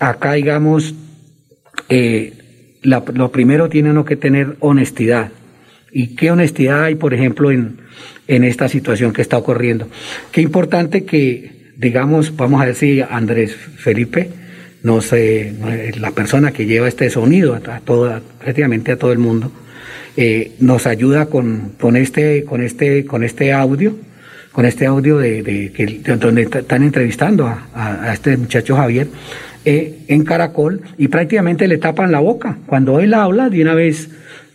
acá 0.00 0.32
digamos, 0.32 0.96
eh, 1.88 2.32
lo 2.82 3.30
primero 3.30 3.68
tiene 3.68 3.90
uno 3.90 4.04
que 4.04 4.16
tener 4.16 4.56
honestidad. 4.58 5.30
¿Y 5.92 6.16
qué 6.16 6.32
honestidad 6.32 6.82
hay, 6.82 6.96
por 6.96 7.14
ejemplo, 7.14 7.52
en, 7.52 7.78
en 8.26 8.42
esta 8.42 8.68
situación 8.68 9.12
que 9.12 9.22
está 9.22 9.38
ocurriendo? 9.38 9.86
Qué 10.32 10.40
importante 10.40 11.04
que, 11.04 11.70
digamos, 11.76 12.34
vamos 12.34 12.60
a 12.62 12.66
decir, 12.66 13.06
Andrés 13.08 13.54
Felipe, 13.54 14.28
no 14.82 15.02
sé, 15.02 15.54
la 16.00 16.10
persona 16.10 16.50
que 16.50 16.66
lleva 16.66 16.88
este 16.88 17.10
sonido 17.10 17.54
a, 17.54 17.60
prácticamente 18.40 18.90
a 18.90 18.96
todo 18.96 19.12
el 19.12 19.18
mundo, 19.18 19.52
eh, 20.16 20.52
nos 20.60 20.86
ayuda 20.86 21.26
con, 21.26 21.72
con, 21.80 21.96
este, 21.96 22.44
con, 22.44 22.62
este, 22.62 23.04
con 23.04 23.24
este 23.24 23.52
audio, 23.52 23.96
con 24.52 24.66
este 24.66 24.86
audio 24.86 25.18
de, 25.18 25.42
de, 25.42 25.72
que, 25.72 25.86
donde 26.16 26.42
están 26.42 26.82
entrevistando 26.82 27.46
a, 27.46 27.68
a, 27.74 28.12
este 28.12 28.36
muchacho 28.36 28.76
Javier 28.76 29.08
eh, 29.64 30.00
en 30.08 30.24
Caracol 30.24 30.82
y 30.98 31.08
prácticamente 31.08 31.68
le 31.68 31.78
tapan 31.78 32.10
la 32.10 32.20
boca. 32.20 32.58
Cuando 32.66 32.98
él 33.00 33.14
habla, 33.14 33.48
de 33.48 33.62
una 33.62 33.74
vez 33.74 34.08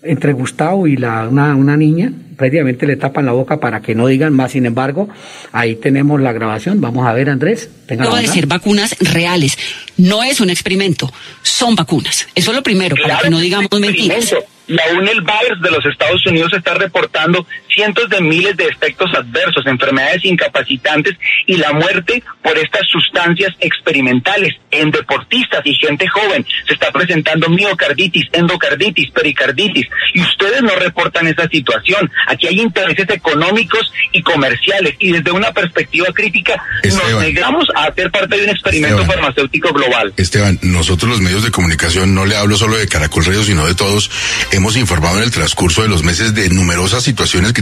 entre 0.03 0.33
Gustavo 0.33 0.87
y 0.87 0.97
la, 0.97 1.27
una, 1.27 1.55
una 1.55 1.77
niña, 1.77 2.11
prácticamente 2.35 2.85
le 2.85 2.95
tapan 2.95 3.25
la 3.25 3.31
boca 3.31 3.59
para 3.59 3.81
que 3.81 3.95
no 3.95 4.07
digan 4.07 4.33
más. 4.33 4.51
Sin 4.51 4.65
embargo, 4.65 5.09
ahí 5.51 5.75
tenemos 5.75 6.21
la 6.21 6.33
grabación. 6.33 6.81
Vamos 6.81 7.07
a 7.07 7.13
ver, 7.13 7.29
Andrés. 7.29 7.69
No 7.97 8.11
va 8.11 8.19
a 8.19 8.21
decir 8.21 8.47
vacunas 8.47 8.95
reales. 8.99 9.57
No 9.97 10.23
es 10.23 10.41
un 10.41 10.49
experimento, 10.49 11.11
son 11.41 11.75
vacunas. 11.75 12.27
Eso 12.35 12.51
es 12.51 12.57
lo 12.57 12.63
primero, 12.63 12.95
para 13.01 13.19
que 13.19 13.29
no 13.29 13.39
digamos 13.39 13.69
mentiras. 13.79 14.33
Y 14.67 14.79
aún 14.79 15.07
el 15.07 15.21
virus 15.21 15.61
de 15.61 15.71
los 15.71 15.85
Estados 15.85 16.25
Unidos 16.25 16.51
está 16.53 16.73
reportando 16.73 17.45
cientos 17.75 18.09
de 18.09 18.21
miles 18.21 18.55
de 18.57 18.65
efectos 18.65 19.11
adversos, 19.13 19.67
enfermedades 19.67 20.23
incapacitantes 20.23 21.15
y 21.45 21.57
la 21.57 21.73
muerte 21.73 22.23
por 22.41 22.57
estas 22.57 22.87
sustancias 22.87 23.53
experimentales 23.59 24.55
en 24.71 24.91
deportistas 24.91 25.61
y 25.65 25.75
gente 25.75 26.07
joven. 26.07 26.45
Se 26.67 26.73
está 26.73 26.91
presentando 26.91 27.49
miocarditis, 27.49 28.25
endocarditis, 28.31 29.11
pericarditis 29.11 29.87
y 30.13 30.21
ustedes 30.21 30.61
no 30.63 30.75
reportan 30.75 31.27
esa 31.27 31.47
situación. 31.49 32.09
Aquí 32.27 32.47
hay 32.47 32.61
intereses 32.61 33.09
económicos 33.09 33.91
y 34.13 34.21
comerciales 34.23 34.95
y 34.99 35.11
desde 35.11 35.31
una 35.31 35.51
perspectiva 35.51 36.07
crítica 36.13 36.61
nos 36.83 37.21
negamos 37.21 37.65
a 37.75 37.85
hacer 37.85 38.09
parte 38.09 38.37
de 38.37 38.45
un 38.45 38.49
experimento 38.49 39.05
farmacéutico 39.05 39.73
global. 39.73 40.13
Esteban, 40.15 40.59
nosotros 40.61 41.11
los 41.11 41.21
medios 41.21 41.43
de 41.43 41.51
comunicación, 41.51 42.15
no 42.15 42.25
le 42.25 42.37
hablo 42.37 42.57
solo 42.57 42.77
de 42.77 42.87
Caracol 42.87 43.25
Radio, 43.25 43.43
sino 43.43 43.67
de 43.67 43.75
todos, 43.75 44.09
hemos 44.51 44.77
informado 44.77 45.17
en 45.17 45.23
el 45.23 45.31
transcurso 45.31 45.81
de 45.81 45.89
los 45.89 46.03
meses 46.03 46.33
de 46.33 46.49
numerosas 46.49 47.03
situaciones 47.03 47.51
que 47.51 47.61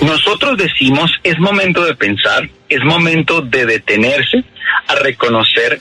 Nosotros 0.00 0.56
decimos, 0.56 1.10
es 1.22 1.38
momento 1.38 1.84
de 1.84 1.94
pensar, 1.94 2.48
es 2.68 2.82
momento 2.84 3.40
de 3.40 3.66
detenerse 3.66 4.44
a 4.88 4.94
reconocer 4.96 5.80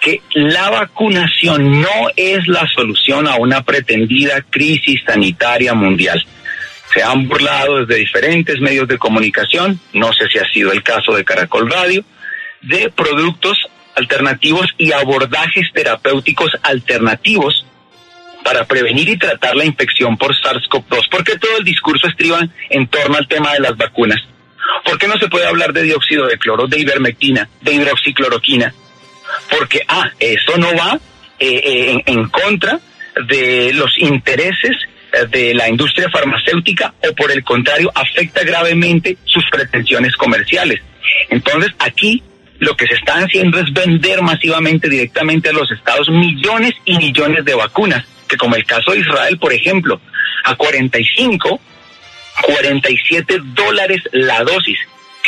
que 0.00 0.22
la 0.32 0.70
vacunación 0.70 1.80
no 1.80 2.10
es 2.16 2.46
la 2.46 2.66
solución 2.68 3.26
a 3.26 3.36
una 3.36 3.62
pretendida 3.62 4.42
crisis 4.42 5.02
sanitaria 5.04 5.74
mundial. 5.74 6.24
Se 6.94 7.02
han 7.02 7.28
burlado 7.28 7.84
desde 7.84 8.00
diferentes 8.00 8.60
medios 8.60 8.88
de 8.88 8.96
comunicación, 8.98 9.78
no 9.92 10.12
sé 10.12 10.28
si 10.32 10.38
ha 10.38 10.48
sido 10.50 10.72
el 10.72 10.82
caso 10.82 11.14
de 11.14 11.24
Caracol 11.24 11.70
Radio, 11.70 12.04
de 12.62 12.90
productos 12.90 13.58
alternativos 13.94 14.68
y 14.78 14.92
abordajes 14.92 15.66
terapéuticos 15.72 16.52
alternativos 16.62 17.66
para 18.48 18.64
prevenir 18.64 19.06
y 19.10 19.18
tratar 19.18 19.54
la 19.56 19.66
infección 19.66 20.16
por 20.16 20.34
SARS-CoV-2? 20.34 21.10
¿Por 21.10 21.22
qué 21.22 21.36
todo 21.36 21.58
el 21.58 21.64
discurso 21.64 22.06
estriba 22.06 22.40
en 22.70 22.86
torno 22.86 23.18
al 23.18 23.28
tema 23.28 23.52
de 23.52 23.60
las 23.60 23.76
vacunas? 23.76 24.22
¿Por 24.86 24.96
qué 24.96 25.06
no 25.06 25.18
se 25.18 25.28
puede 25.28 25.46
hablar 25.46 25.74
de 25.74 25.82
dióxido 25.82 26.26
de 26.26 26.38
cloro, 26.38 26.66
de 26.66 26.80
ivermectina, 26.80 27.46
de 27.60 27.74
hidroxicloroquina? 27.74 28.72
Porque, 29.50 29.82
ah, 29.86 30.10
eso 30.18 30.56
no 30.56 30.74
va 30.74 30.98
eh, 31.38 31.60
eh, 31.62 32.02
en, 32.06 32.18
en 32.20 32.28
contra 32.30 32.80
de 33.26 33.74
los 33.74 33.98
intereses 33.98 34.76
eh, 35.12 35.26
de 35.30 35.52
la 35.52 35.68
industria 35.68 36.08
farmacéutica 36.08 36.94
o 37.06 37.14
por 37.14 37.30
el 37.30 37.44
contrario 37.44 37.92
afecta 37.94 38.44
gravemente 38.44 39.18
sus 39.26 39.44
pretensiones 39.50 40.16
comerciales. 40.16 40.80
Entonces 41.28 41.72
aquí 41.80 42.22
lo 42.60 42.74
que 42.74 42.86
se 42.86 42.94
está 42.94 43.18
haciendo 43.18 43.60
es 43.60 43.70
vender 43.74 44.22
masivamente 44.22 44.88
directamente 44.88 45.50
a 45.50 45.52
los 45.52 45.70
estados 45.70 46.08
millones 46.08 46.72
y 46.86 46.96
millones 46.96 47.44
de 47.44 47.54
vacunas 47.54 48.06
que 48.28 48.36
como 48.36 48.56
el 48.56 48.64
caso 48.64 48.92
de 48.92 49.00
Israel, 49.00 49.38
por 49.38 49.52
ejemplo, 49.52 50.00
a 50.44 50.54
45, 50.54 51.60
47 52.42 53.38
dólares 53.54 54.02
la 54.12 54.42
dosis. 54.44 54.78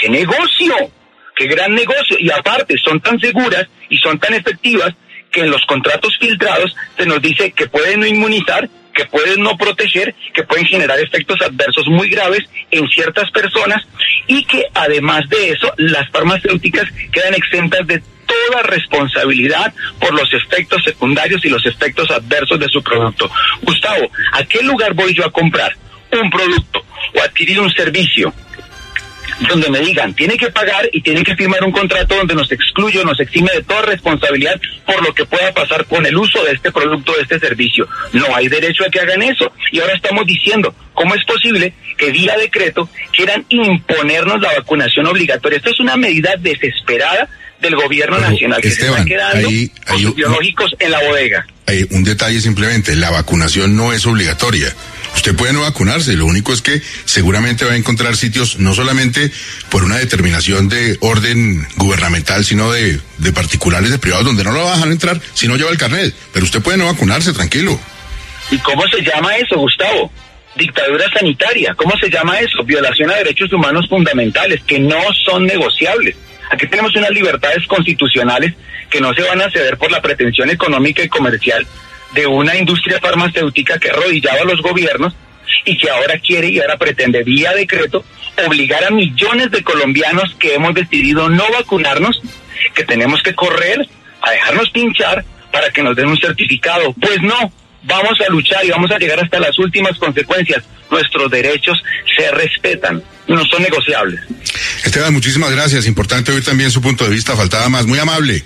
¡Qué 0.00 0.08
negocio! 0.08 0.74
¡Qué 1.36 1.46
gran 1.46 1.74
negocio! 1.74 2.16
Y 2.18 2.30
aparte, 2.30 2.76
son 2.78 3.00
tan 3.00 3.18
seguras 3.18 3.66
y 3.88 3.98
son 3.98 4.18
tan 4.18 4.34
efectivas 4.34 4.94
que 5.30 5.40
en 5.40 5.50
los 5.50 5.64
contratos 5.66 6.16
filtrados 6.18 6.74
se 6.96 7.06
nos 7.06 7.22
dice 7.22 7.52
que 7.52 7.68
pueden 7.68 8.00
no 8.00 8.06
inmunizar, 8.06 8.68
que 8.94 9.04
pueden 9.06 9.42
no 9.42 9.56
proteger, 9.56 10.14
que 10.34 10.42
pueden 10.42 10.66
generar 10.66 10.98
efectos 10.98 11.40
adversos 11.42 11.86
muy 11.86 12.08
graves 12.08 12.42
en 12.70 12.88
ciertas 12.88 13.30
personas 13.30 13.82
y 14.26 14.44
que 14.44 14.64
además 14.74 15.28
de 15.28 15.50
eso 15.50 15.72
las 15.76 16.08
farmacéuticas 16.10 16.86
quedan 17.12 17.34
exentas 17.34 17.86
de 17.86 18.02
toda 18.30 18.62
responsabilidad 18.62 19.72
por 19.98 20.14
los 20.14 20.32
efectos 20.32 20.82
secundarios 20.84 21.44
y 21.44 21.48
los 21.48 21.64
efectos 21.66 22.10
adversos 22.10 22.58
de 22.58 22.68
su 22.68 22.82
producto. 22.82 23.30
Gustavo, 23.62 24.10
¿a 24.32 24.44
qué 24.44 24.62
lugar 24.62 24.94
voy 24.94 25.14
yo 25.14 25.24
a 25.24 25.30
comprar 25.30 25.76
un 26.12 26.30
producto 26.30 26.84
o 27.14 27.22
adquirir 27.22 27.60
un 27.60 27.70
servicio? 27.70 28.32
donde 29.48 29.70
me 29.70 29.80
digan, 29.80 30.14
tiene 30.14 30.36
que 30.36 30.50
pagar 30.50 30.88
y 30.92 31.00
tiene 31.00 31.22
que 31.22 31.34
firmar 31.34 31.64
un 31.64 31.72
contrato 31.72 32.14
donde 32.14 32.34
nos 32.34 32.50
excluye, 32.52 33.02
nos 33.04 33.18
exime 33.20 33.50
de 33.54 33.62
toda 33.62 33.82
responsabilidad 33.82 34.60
por 34.84 35.02
lo 35.02 35.14
que 35.14 35.24
pueda 35.24 35.52
pasar 35.52 35.86
con 35.86 36.04
el 36.04 36.16
uso 36.16 36.42
de 36.44 36.52
este 36.52 36.70
producto, 36.70 37.12
de 37.14 37.22
este 37.22 37.38
servicio. 37.38 37.88
No 38.12 38.34
hay 38.34 38.48
derecho 38.48 38.84
a 38.84 38.90
que 38.90 39.00
hagan 39.00 39.22
eso. 39.22 39.50
Y 39.72 39.80
ahora 39.80 39.94
estamos 39.94 40.26
diciendo, 40.26 40.74
¿cómo 40.92 41.14
es 41.14 41.24
posible 41.24 41.72
que 41.96 42.10
vía 42.10 42.36
decreto 42.36 42.88
quieran 43.12 43.46
imponernos 43.48 44.40
la 44.40 44.52
vacunación 44.54 45.06
obligatoria? 45.06 45.56
Esto 45.56 45.70
es 45.70 45.80
una 45.80 45.96
medida 45.96 46.34
desesperada 46.38 47.28
del 47.60 47.76
gobierno 47.76 48.18
nacional 48.18 48.60
que 48.60 48.70
se 48.70 48.86
está 48.86 49.04
quedando 49.04 49.48
biológicos 50.14 50.74
en 50.78 50.90
la 50.90 51.00
bodega. 51.00 51.46
Hay 51.66 51.86
un 51.90 52.04
detalle 52.04 52.40
simplemente, 52.40 52.96
la 52.96 53.10
vacunación 53.10 53.76
no 53.76 53.92
es 53.92 54.06
obligatoria. 54.06 54.74
Usted 55.14 55.34
puede 55.34 55.52
no 55.52 55.62
vacunarse, 55.62 56.14
lo 56.14 56.26
único 56.26 56.52
es 56.52 56.62
que 56.62 56.80
seguramente 57.04 57.64
va 57.64 57.72
a 57.72 57.76
encontrar 57.76 58.16
sitios 58.16 58.58
no 58.58 58.74
solamente 58.74 59.30
por 59.68 59.84
una 59.84 59.98
determinación 59.98 60.68
de 60.68 60.96
orden 61.00 61.66
gubernamental, 61.76 62.44
sino 62.44 62.70
de, 62.72 63.00
de 63.18 63.32
particulares, 63.32 63.90
de 63.90 63.98
privados, 63.98 64.24
donde 64.24 64.44
no 64.44 64.52
lo 64.52 64.64
va 64.64 64.72
a 64.72 64.76
dejar 64.76 64.92
entrar 64.92 65.20
si 65.34 65.48
no 65.48 65.56
lleva 65.56 65.70
el 65.70 65.78
carnet. 65.78 66.14
Pero 66.32 66.44
usted 66.44 66.62
puede 66.62 66.78
no 66.78 66.86
vacunarse, 66.86 67.32
tranquilo. 67.32 67.78
¿Y 68.50 68.58
cómo 68.58 68.82
se 68.88 69.02
llama 69.02 69.36
eso, 69.36 69.56
Gustavo? 69.56 70.12
Dictadura 70.56 71.04
sanitaria. 71.12 71.74
¿Cómo 71.74 71.96
se 71.98 72.08
llama 72.08 72.38
eso? 72.40 72.64
Violación 72.64 73.10
a 73.10 73.16
derechos 73.16 73.52
humanos 73.52 73.86
fundamentales 73.88 74.62
que 74.66 74.78
no 74.78 75.00
son 75.24 75.44
negociables. 75.44 76.16
Aquí 76.50 76.66
tenemos 76.66 76.94
unas 76.96 77.10
libertades 77.10 77.66
constitucionales 77.66 78.54
que 78.90 79.00
no 79.00 79.14
se 79.14 79.22
van 79.22 79.40
a 79.40 79.50
ceder 79.50 79.78
por 79.78 79.90
la 79.90 80.02
pretensión 80.02 80.50
económica 80.50 81.02
y 81.02 81.08
comercial 81.08 81.66
de 82.12 82.26
una 82.26 82.56
industria 82.56 83.00
farmacéutica 83.00 83.78
que 83.78 83.88
ha 83.88 83.92
arrodillado 83.92 84.42
a 84.42 84.46
los 84.46 84.60
gobiernos 84.60 85.14
y 85.64 85.76
que 85.78 85.90
ahora 85.90 86.18
quiere 86.18 86.48
y 86.48 86.58
ahora 86.60 86.76
pretende 86.76 87.22
vía 87.22 87.52
decreto 87.52 88.04
obligar 88.46 88.84
a 88.84 88.90
millones 88.90 89.50
de 89.50 89.62
colombianos 89.62 90.34
que 90.38 90.54
hemos 90.54 90.74
decidido 90.74 91.28
no 91.28 91.44
vacunarnos, 91.52 92.20
que 92.74 92.84
tenemos 92.84 93.22
que 93.22 93.34
correr 93.34 93.86
a 94.22 94.30
dejarnos 94.30 94.70
pinchar 94.70 95.24
para 95.52 95.70
que 95.70 95.82
nos 95.82 95.94
den 95.96 96.08
un 96.08 96.16
certificado. 96.16 96.92
Pues 96.94 97.20
no, 97.22 97.52
vamos 97.84 98.18
a 98.26 98.30
luchar 98.30 98.64
y 98.64 98.70
vamos 98.70 98.90
a 98.90 98.98
llegar 98.98 99.20
hasta 99.20 99.40
las 99.40 99.58
últimas 99.58 99.98
consecuencias. 99.98 100.64
Nuestros 100.90 101.30
derechos 101.30 101.80
se 102.16 102.30
respetan, 102.32 103.02
no 103.28 103.44
son 103.46 103.62
negociables. 103.62 104.20
Esteban, 104.84 105.12
muchísimas 105.12 105.50
gracias. 105.52 105.86
Importante 105.86 106.32
oír 106.32 106.44
también 106.44 106.70
su 106.70 106.80
punto 106.80 107.04
de 107.04 107.10
vista. 107.10 107.36
Faltaba 107.36 107.68
más. 107.68 107.86
Muy 107.86 107.98
amable. 107.98 108.42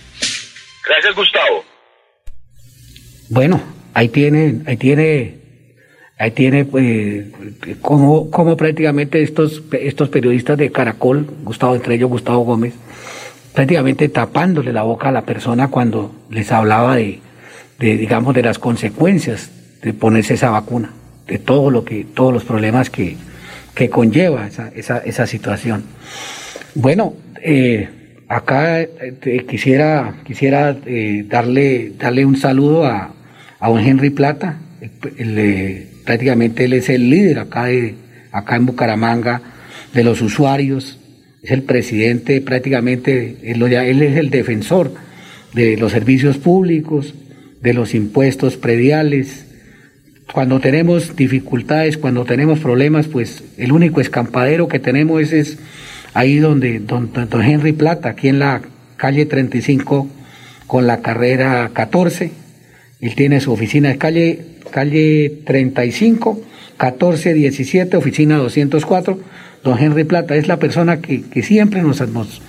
Gracias, 0.86 1.14
Gustavo. 1.14 1.64
Bueno, 3.30 3.62
ahí 3.94 4.08
tiene, 4.08 4.60
ahí 4.66 4.76
tiene, 4.76 5.38
ahí 6.18 6.30
tiene, 6.32 6.66
pues, 6.66 7.26
como, 7.80 8.30
como 8.30 8.56
prácticamente 8.56 9.22
estos, 9.22 9.62
estos 9.72 10.10
periodistas 10.10 10.58
de 10.58 10.70
Caracol, 10.70 11.26
Gustavo, 11.42 11.74
entre 11.74 11.94
ellos 11.94 12.10
Gustavo 12.10 12.40
Gómez, 12.40 12.74
prácticamente 13.54 14.08
tapándole 14.10 14.72
la 14.72 14.82
boca 14.82 15.08
a 15.08 15.12
la 15.12 15.22
persona 15.22 15.68
cuando 15.68 16.14
les 16.28 16.52
hablaba 16.52 16.96
de, 16.96 17.20
de, 17.78 17.96
digamos, 17.96 18.34
de 18.34 18.42
las 18.42 18.58
consecuencias 18.58 19.50
de 19.82 19.92
ponerse 19.92 20.34
esa 20.34 20.50
vacuna, 20.50 20.90
de 21.26 21.38
todo 21.38 21.70
lo 21.70 21.84
que, 21.84 22.04
todos 22.14 22.32
los 22.32 22.44
problemas 22.44 22.90
que, 22.90 23.16
que 23.74 23.90
conlleva 23.90 24.46
esa, 24.46 24.70
esa, 24.74 24.98
esa 24.98 25.26
situación. 25.26 25.84
Bueno, 26.74 27.14
eh, 27.42 27.88
acá 28.28 28.80
eh, 28.80 29.44
quisiera, 29.48 30.16
quisiera 30.24 30.76
eh, 30.86 31.24
darle, 31.28 31.92
darle 31.98 32.24
un 32.24 32.36
saludo 32.36 32.86
a, 32.86 33.12
a 33.60 33.68
don 33.68 33.78
Henry 33.78 34.10
Plata, 34.10 34.58
prácticamente 36.04 36.64
él 36.64 36.74
es 36.74 36.88
el 36.88 37.10
líder 37.10 37.38
acá, 37.38 37.64
de, 37.66 37.94
acá 38.32 38.56
en 38.56 38.66
Bucaramanga 38.66 39.40
de 39.92 40.04
los 40.04 40.20
usuarios, 40.20 40.98
es 41.42 41.50
el 41.50 41.62
presidente 41.62 42.40
prácticamente, 42.40 43.36
él, 43.42 43.62
él 43.62 44.02
es 44.02 44.16
el 44.16 44.30
defensor 44.30 44.92
de 45.52 45.76
los 45.76 45.92
servicios 45.92 46.38
públicos, 46.38 47.14
de 47.64 47.72
los 47.72 47.94
impuestos 47.94 48.56
prediales. 48.58 49.46
Cuando 50.32 50.60
tenemos 50.60 51.16
dificultades, 51.16 51.96
cuando 51.96 52.24
tenemos 52.24 52.60
problemas, 52.60 53.08
pues 53.08 53.42
el 53.56 53.72
único 53.72 54.00
escampadero 54.02 54.68
que 54.68 54.78
tenemos 54.78 55.22
es, 55.22 55.32
es 55.32 55.58
ahí 56.12 56.36
donde 56.38 56.78
don, 56.78 57.10
don, 57.12 57.42
Henry 57.42 57.72
Plata, 57.72 58.10
aquí 58.10 58.28
en 58.28 58.38
la 58.38 58.60
calle 58.96 59.24
35 59.24 60.08
con 60.66 60.86
la 60.86 61.00
carrera 61.00 61.70
14. 61.72 62.30
Él 63.00 63.14
tiene 63.14 63.40
su 63.40 63.52
oficina 63.52 63.88
de 63.88 63.98
calle, 63.98 64.44
calle 64.70 65.40
35, 65.46 66.42
14, 66.76 67.32
17, 67.32 67.96
oficina 67.96 68.36
204. 68.36 69.18
Don 69.62 69.78
Henry 69.78 70.04
Plata 70.04 70.36
es 70.36 70.48
la 70.48 70.58
persona 70.58 71.00
que, 71.00 71.22
que 71.22 71.42
siempre 71.42 71.80
nos, 71.80 72.06
nos, 72.08 72.42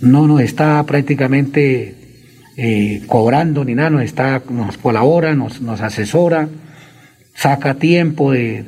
no 0.00 0.28
nos 0.28 0.40
está 0.40 0.84
prácticamente 0.86 2.01
eh, 2.64 3.02
cobrando 3.08 3.64
ni 3.64 3.74
nada, 3.74 3.90
nos, 3.90 4.02
está, 4.02 4.40
nos 4.48 4.78
colabora, 4.78 5.34
nos, 5.34 5.60
nos 5.60 5.80
asesora, 5.80 6.48
saca 7.34 7.74
tiempo 7.74 8.30
de, 8.30 8.62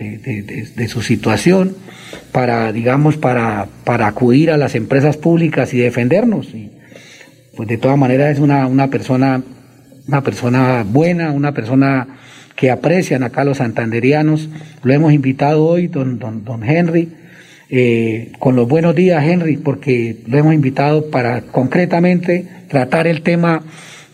de, 0.75 0.89
su 0.89 1.01
situación 1.01 1.77
para, 2.33 2.73
digamos, 2.73 3.17
para, 3.17 3.69
para 3.85 4.09
acudir 4.09 4.51
a 4.51 4.57
las 4.57 4.75
empresas 4.75 5.17
públicas 5.17 5.73
y 5.75 5.79
defendernos. 5.79 6.53
Y, 6.55 6.73
pues 7.57 7.69
de 7.69 7.79
todas 7.79 7.97
maneras 7.97 8.33
es 8.33 8.41
una, 8.41 8.67
una 8.67 8.89
persona, 8.89 9.45
una 10.09 10.23
persona 10.23 10.85
buena, 10.85 11.31
una 11.31 11.53
persona 11.53 12.19
que 12.57 12.73
aprecian 12.73 13.23
acá 13.23 13.45
los 13.45 13.59
santanderianos. 13.59 14.49
Lo 14.83 14.93
hemos 14.93 15.13
invitado 15.13 15.65
hoy, 15.65 15.87
don, 15.87 16.19
don, 16.19 16.45
don 16.45 16.65
Henry, 16.65 17.13
eh, 17.77 18.31
con 18.39 18.55
los 18.55 18.69
buenos 18.69 18.95
días, 18.95 19.25
Henry, 19.25 19.57
porque 19.57 20.19
lo 20.29 20.39
hemos 20.39 20.55
invitado 20.55 21.11
para 21.11 21.41
concretamente 21.41 22.47
tratar 22.69 23.09
el 23.09 23.23
tema 23.23 23.65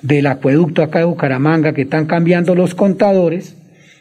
del 0.00 0.28
acueducto 0.28 0.82
acá 0.82 1.00
de 1.00 1.04
Bucaramanga, 1.04 1.74
que 1.74 1.82
están 1.82 2.06
cambiando 2.06 2.54
los 2.54 2.74
contadores, 2.74 3.56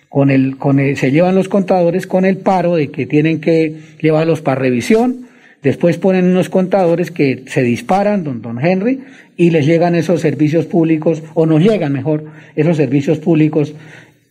con 0.07 0.31
el, 0.31 0.55
con 0.55 0.79
el, 0.79 0.95
se 0.95 1.11
llevan 1.11 1.35
los 1.35 1.49
contadores 1.49 2.07
con 2.07 2.23
el 2.23 2.37
paro 2.37 2.77
de 2.77 2.89
que 2.89 3.05
tienen 3.05 3.41
que 3.41 3.75
llevarlos 4.01 4.41
para 4.41 4.61
revisión, 4.61 5.27
después 5.61 5.97
ponen 5.97 6.27
unos 6.27 6.47
contadores 6.47 7.11
que 7.11 7.43
se 7.47 7.61
disparan, 7.61 8.23
don, 8.23 8.41
don 8.41 8.65
Henry, 8.65 9.01
y 9.35 9.49
les 9.49 9.65
llegan 9.65 9.93
esos 9.93 10.21
servicios 10.21 10.67
públicos, 10.67 11.21
o 11.33 11.45
nos 11.45 11.61
llegan 11.61 11.91
mejor, 11.91 12.23
esos 12.55 12.77
servicios 12.77 13.17
públicos 13.17 13.73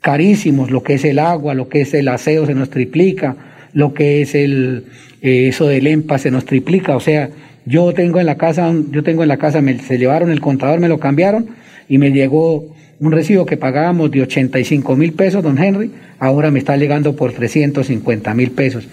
carísimos, 0.00 0.70
lo 0.70 0.82
que 0.82 0.94
es 0.94 1.04
el 1.04 1.18
agua, 1.18 1.52
lo 1.52 1.68
que 1.68 1.82
es 1.82 1.92
el 1.92 2.08
aseo 2.08 2.46
se 2.46 2.54
nos 2.54 2.70
triplica, 2.70 3.36
lo 3.74 3.92
que 3.92 4.22
es 4.22 4.34
el, 4.34 4.86
eh, 5.22 5.48
eso 5.48 5.66
del 5.66 5.86
EMPA 5.86 6.18
se 6.18 6.30
nos 6.30 6.44
triplica, 6.44 6.96
o 6.96 7.00
sea, 7.00 7.30
yo 7.66 7.92
tengo 7.92 8.20
en 8.20 8.26
la 8.26 8.36
casa, 8.36 8.72
yo 8.90 9.02
tengo 9.02 9.22
en 9.22 9.28
la 9.28 9.36
casa, 9.36 9.60
me, 9.60 9.78
se 9.78 9.98
llevaron 9.98 10.30
el 10.30 10.40
contador, 10.40 10.80
me 10.80 10.88
lo 10.88 10.98
cambiaron 10.98 11.48
y 11.88 11.98
me 11.98 12.10
llegó 12.10 12.74
un 13.00 13.12
recibo 13.12 13.46
que 13.46 13.56
pagábamos 13.56 14.10
de 14.10 14.22
85 14.22 14.96
mil 14.96 15.12
pesos, 15.12 15.42
don 15.42 15.58
Henry, 15.58 15.90
ahora 16.18 16.50
me 16.50 16.58
está 16.58 16.76
llegando 16.76 17.14
por 17.14 17.32
350 17.32 18.34
mil 18.34 18.50
pesos. 18.50 18.88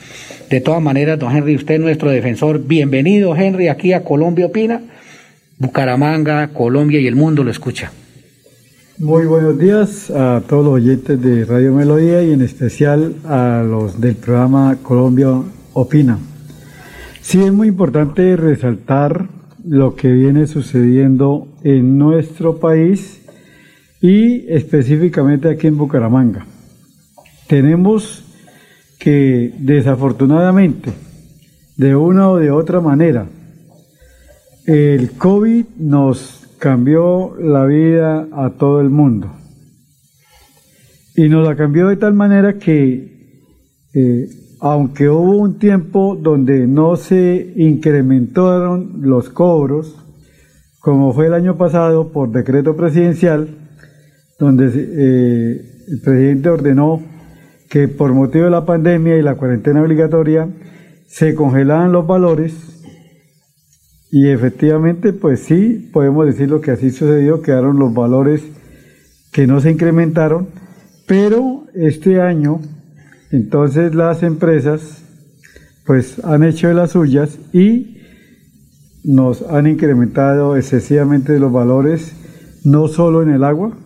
De 0.49 0.61
todas 0.61 0.81
maneras, 0.81 1.17
don 1.17 1.35
Henry, 1.35 1.55
usted 1.55 1.75
es 1.75 1.79
nuestro 1.79 2.11
defensor. 2.11 2.59
Bienvenido, 2.59 3.35
Henry, 3.35 3.67
aquí 3.67 3.93
a 3.93 4.03
Colombia 4.03 4.45
Opina. 4.45 4.81
Bucaramanga, 5.57 6.49
Colombia 6.49 6.99
y 6.99 7.07
el 7.07 7.15
mundo 7.15 7.43
lo 7.43 7.49
escucha. 7.49 7.91
Muy 8.97 9.25
buenos 9.25 9.57
días 9.57 10.09
a 10.11 10.43
todos 10.47 10.65
los 10.65 10.73
oyentes 10.75 11.21
de 11.21 11.45
Radio 11.45 11.73
Melodía 11.73 12.21
y 12.23 12.31
en 12.31 12.41
especial 12.41 13.15
a 13.25 13.63
los 13.67 13.99
del 13.99 14.15
programa 14.15 14.77
Colombia 14.81 15.41
Opina. 15.77 16.17
Sí 17.19 17.43
es 17.43 17.51
muy 17.51 17.67
importante 17.67 18.37
resaltar 18.37 19.27
lo 19.65 19.95
que 19.95 20.09
viene 20.09 20.47
sucediendo 20.47 21.49
en 21.63 21.97
nuestro 21.97 22.59
país 22.59 23.21
y 23.99 24.47
específicamente 24.47 25.49
aquí 25.49 25.67
en 25.67 25.77
Bucaramanga. 25.77 26.45
Tenemos 27.49 28.23
que 28.97 29.53
desafortunadamente, 29.59 30.93
de 31.75 31.93
una 31.93 32.29
o 32.29 32.37
de 32.37 32.51
otra 32.51 32.79
manera, 32.79 33.27
el 34.65 35.11
COVID 35.11 35.65
nos 35.77 36.47
cambió 36.57 37.35
la 37.37 37.65
vida 37.65 38.29
a 38.31 38.51
todo 38.51 38.79
el 38.79 38.89
mundo. 38.89 39.29
Y 41.17 41.27
nos 41.27 41.45
la 41.45 41.57
cambió 41.57 41.89
de 41.89 41.97
tal 41.97 42.13
manera 42.13 42.59
que, 42.59 43.43
eh, 43.93 44.29
aunque 44.59 45.09
hubo 45.09 45.37
un 45.37 45.59
tiempo 45.59 46.17
donde 46.19 46.67
no 46.67 46.95
se 46.95 47.53
incrementaron 47.55 49.01
los 49.01 49.29
cobros, 49.29 49.95
como 50.79 51.13
fue 51.13 51.27
el 51.27 51.33
año 51.33 51.57
pasado 51.57 52.11
por 52.11 52.31
decreto 52.31 52.75
presidencial, 52.75 53.49
donde 54.39 54.71
eh, 54.75 55.61
el 55.87 56.01
presidente 56.01 56.49
ordenó 56.49 57.01
que 57.69 57.87
por 57.87 58.13
motivo 58.13 58.45
de 58.45 58.51
la 58.51 58.65
pandemia 58.65 59.17
y 59.17 59.21
la 59.21 59.35
cuarentena 59.35 59.81
obligatoria 59.81 60.47
se 61.07 61.35
congelaban 61.35 61.91
los 61.91 62.05
valores. 62.05 62.53
Y 64.11 64.29
efectivamente 64.29 65.13
pues 65.13 65.41
sí, 65.41 65.89
podemos 65.91 66.25
decir 66.25 66.49
lo 66.49 66.61
que 66.61 66.71
así 66.71 66.91
sucedió, 66.91 67.41
quedaron 67.41 67.79
los 67.79 67.93
valores 67.93 68.43
que 69.31 69.47
no 69.47 69.59
se 69.59 69.71
incrementaron, 69.71 70.47
pero 71.07 71.65
este 71.73 72.21
año 72.21 72.61
entonces 73.35 73.93
las 73.93 74.23
empresas 74.23 75.03
pues 75.85 76.23
han 76.23 76.43
hecho 76.43 76.69
de 76.69 76.73
las 76.73 76.91
suyas 76.91 77.37
y 77.51 77.97
nos 79.03 79.41
han 79.41 79.67
incrementado 79.67 80.55
excesivamente 80.55 81.37
los 81.37 81.51
valores, 81.51 82.13
no 82.63 82.87
solo 82.87 83.21
en 83.21 83.31
el 83.31 83.43
agua, 83.43 83.77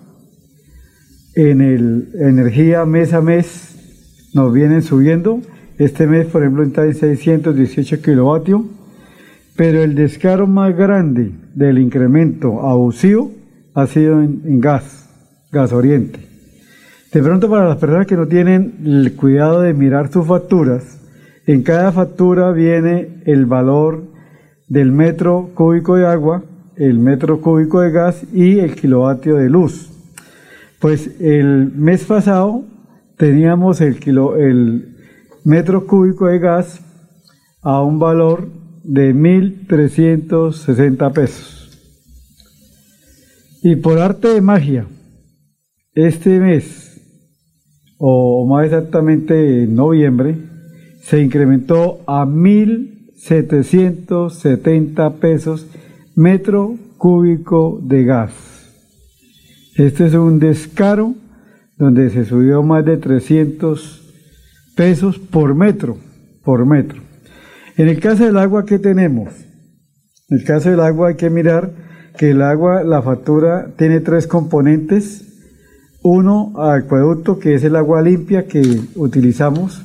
en 1.34 1.61
el 1.61 2.09
energía 2.19 2.85
mes 2.85 3.13
a 3.13 3.21
mes 3.21 4.30
nos 4.35 4.53
vienen 4.53 4.84
subiendo. 4.84 5.41
Este 5.80 6.05
mes, 6.05 6.27
por 6.27 6.43
ejemplo, 6.43 6.63
está 6.63 6.85
en 6.85 6.93
618 6.93 8.01
kilovatios, 8.03 8.61
pero 9.55 9.81
el 9.81 9.95
descaro 9.95 10.45
más 10.45 10.77
grande 10.77 11.31
del 11.55 11.80
incremento 11.80 12.61
abusivo 12.61 13.31
ha 13.73 13.88
sido 13.88 14.21
en, 14.21 14.41
en 14.45 14.59
gas, 14.59 15.09
gas 15.51 15.73
oriente. 15.73 16.28
De 17.11 17.23
pronto 17.23 17.49
para 17.49 17.68
las 17.68 17.77
personas 17.77 18.06
que 18.06 18.15
no 18.15 18.27
tienen 18.27 18.81
el 18.86 19.15
cuidado 19.15 19.61
de 19.61 19.73
mirar 19.73 20.11
sus 20.11 20.27
facturas, 20.27 20.99
en 21.48 21.64
cada 21.64 21.91
factura 21.91 22.52
viene 22.52 23.23
el 23.26 23.48
valor 23.48 24.03
del 24.68 24.91
metro 24.91 25.49
cúbico 25.56 25.95
de 25.95 26.06
agua, 26.06 26.44
el 26.76 26.99
metro 26.99 27.41
cúbico 27.41 27.81
de 27.81 27.90
gas 27.91 28.23
y 28.31 28.60
el 28.60 28.76
kilovatio 28.76 29.36
de 29.36 29.49
luz. 29.49 29.90
Pues 30.80 31.19
el 31.19 31.72
mes 31.73 32.03
pasado 32.03 32.64
teníamos 33.18 33.81
el, 33.81 33.98
el 34.38 34.95
metro 35.44 35.88
cúbico 35.88 36.27
de 36.27 36.38
gas 36.38 36.80
a 37.64 37.81
un 37.81 37.98
valor 37.98 38.48
de 38.84 39.15
1.360 39.15 41.11
pesos. 41.11 41.56
Y 43.61 43.76
por 43.76 43.98
arte 43.99 44.30
de 44.30 44.41
magia, 44.41 44.86
este 45.94 46.40
mes, 46.40 46.89
o 47.99 48.47
más 48.47 48.65
exactamente 48.65 49.61
en 49.63 49.76
noviembre, 49.76 50.35
se 51.01 51.21
incrementó 51.21 51.99
a 52.07 52.26
1.770 52.26 55.19
pesos 55.19 55.67
metro 56.15 56.76
cúbico 56.97 57.80
de 57.84 58.05
gas. 58.05 58.31
Este 59.76 60.07
es 60.07 60.15
un 60.15 60.39
descaro 60.39 61.13
donde 61.77 62.09
se 62.09 62.26
subió 62.26 62.63
más 62.63 62.84
de 62.84 62.97
300 62.97 64.01
pesos 64.76 65.19
por 65.19 65.53
metro, 65.55 65.95
por 66.43 66.65
metro. 66.65 67.03
En 67.77 67.88
el 67.88 67.99
caso 67.99 68.26
del 68.26 68.38
agua, 68.38 68.65
¿qué 68.65 68.80
tenemos? 68.80 69.30
En 70.30 70.39
el 70.39 70.43
caso 70.43 70.69
del 70.69 70.81
agua 70.81 71.07
hay 71.09 71.15
que 71.15 71.30
mirar 71.30 71.71
que 72.17 72.31
el 72.31 72.41
agua, 72.41 72.84
la 72.84 73.01
factura 73.01 73.71
tiene 73.77 74.01
tres 74.01 74.27
componentes. 74.27 75.28
Uno, 76.01 76.53
acueducto, 76.57 77.39
que 77.39 77.55
es 77.55 77.63
el 77.63 77.76
agua 77.76 78.01
limpia 78.01 78.47
que 78.47 78.61
utilizamos 78.95 79.84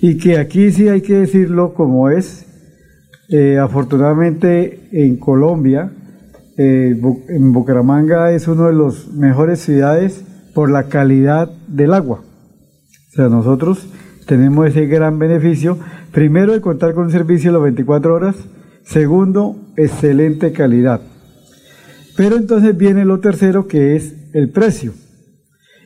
y 0.00 0.18
que 0.18 0.38
aquí 0.38 0.72
sí 0.72 0.88
hay 0.88 1.02
que 1.02 1.18
decirlo 1.18 1.74
como 1.74 2.10
es. 2.10 2.46
Eh, 3.28 3.58
afortunadamente 3.58 4.88
en 4.90 5.16
Colombia, 5.16 5.92
eh, 6.56 7.00
en 7.28 7.52
Bucaramanga 7.52 8.32
es 8.32 8.48
uno 8.48 8.66
de 8.66 8.72
los 8.72 9.14
mejores 9.14 9.60
ciudades 9.60 10.24
por 10.52 10.68
la 10.68 10.88
calidad 10.88 11.48
del 11.68 11.94
agua. 11.94 12.22
O 12.22 13.12
sea, 13.12 13.28
nosotros 13.28 13.86
tenemos 14.26 14.66
ese 14.66 14.86
gran 14.86 15.20
beneficio, 15.20 15.78
primero 16.12 16.52
de 16.52 16.60
contar 16.60 16.92
con 16.94 17.04
un 17.04 17.12
servicio 17.12 17.50
de 17.50 17.54
las 17.54 17.62
24 17.62 18.14
horas, 18.14 18.36
segundo, 18.82 19.56
excelente 19.76 20.52
calidad. 20.52 21.00
Pero 22.16 22.36
entonces 22.36 22.76
viene 22.76 23.04
lo 23.04 23.20
tercero 23.20 23.68
que 23.68 23.94
es 23.94 24.14
el 24.32 24.50
precio. 24.50 24.92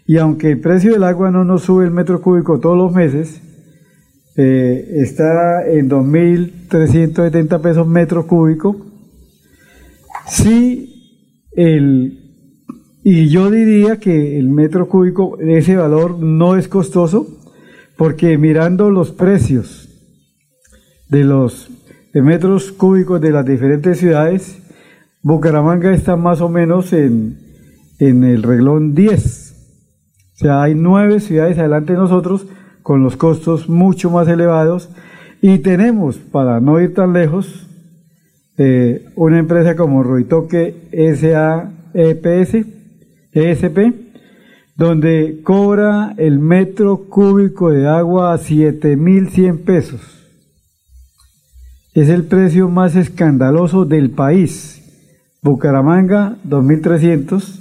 Y 0.06 0.18
aunque 0.18 0.51
el 0.51 0.60
precio 0.60 0.93
del 0.93 1.05
agua 1.05 1.31
no 1.31 1.44
nos 1.44 1.62
sube 1.62 1.85
el 1.85 1.90
metro 1.90 2.20
cúbico 2.20 2.60
todos 2.60 2.76
los 2.76 2.93
meses, 2.93 3.40
eh, 4.36 4.97
está 4.97 5.66
en 5.66 5.89
2.370 5.89 7.60
pesos 7.60 7.86
metro 7.86 8.26
cúbico, 8.26 8.76
sí 10.26 10.90
el, 11.52 12.24
y 13.02 13.28
yo 13.28 13.51
diría 13.51 13.98
que 13.98 14.39
el 14.39 14.48
metro 14.48 14.89
cúbico, 14.89 15.39
ese 15.39 15.76
valor 15.76 16.18
no 16.18 16.56
es 16.56 16.68
costoso, 16.68 17.26
porque 17.98 18.39
mirando 18.39 18.90
los 18.90 19.12
precios 19.12 19.89
de 21.10 21.24
los 21.24 21.70
de 22.14 22.22
metros 22.22 22.72
cúbicos 22.72 23.20
de 23.20 23.32
las 23.32 23.44
diferentes 23.44 23.98
ciudades, 23.98 24.62
Bucaramanga 25.22 25.93
está 25.93 26.16
más 26.16 26.40
o 26.40 26.48
menos 26.48 26.93
en, 26.93 27.39
el 27.98 28.43
reglón 28.43 28.94
10. 28.94 29.43
O 30.35 30.36
sea, 30.36 30.62
hay 30.62 30.74
nueve 30.74 31.20
ciudades 31.20 31.59
adelante 31.59 31.93
de 31.93 31.98
nosotros 31.98 32.47
con 32.82 33.02
los 33.02 33.16
costos 33.16 33.69
mucho 33.69 34.11
más 34.11 34.27
elevados 34.27 34.90
y 35.40 35.59
tenemos, 35.59 36.16
para 36.16 36.59
no 36.59 36.81
ir 36.81 36.93
tan 36.93 37.12
lejos, 37.12 37.69
eh, 38.59 39.06
una 39.15 39.39
empresa 39.39 39.77
como 39.77 40.02
Ruitoque 40.02 40.89
SAEPS, 40.93 42.66
ESP, 43.32 43.78
donde 44.77 45.40
cobra 45.44 46.15
el 46.16 46.40
metro 46.40 47.05
cúbico 47.09 47.70
de 47.70 47.86
agua 47.86 48.32
a 48.32 48.39
7.100 48.39 49.65
pesos. 49.65 50.01
Es 51.94 52.09
el 52.09 52.24
precio 52.24 52.69
más 52.69 52.97
escandaloso 52.97 53.85
del 53.85 54.11
país. 54.11 54.81
Bucaramanga 55.43 56.39
2300, 56.43 57.61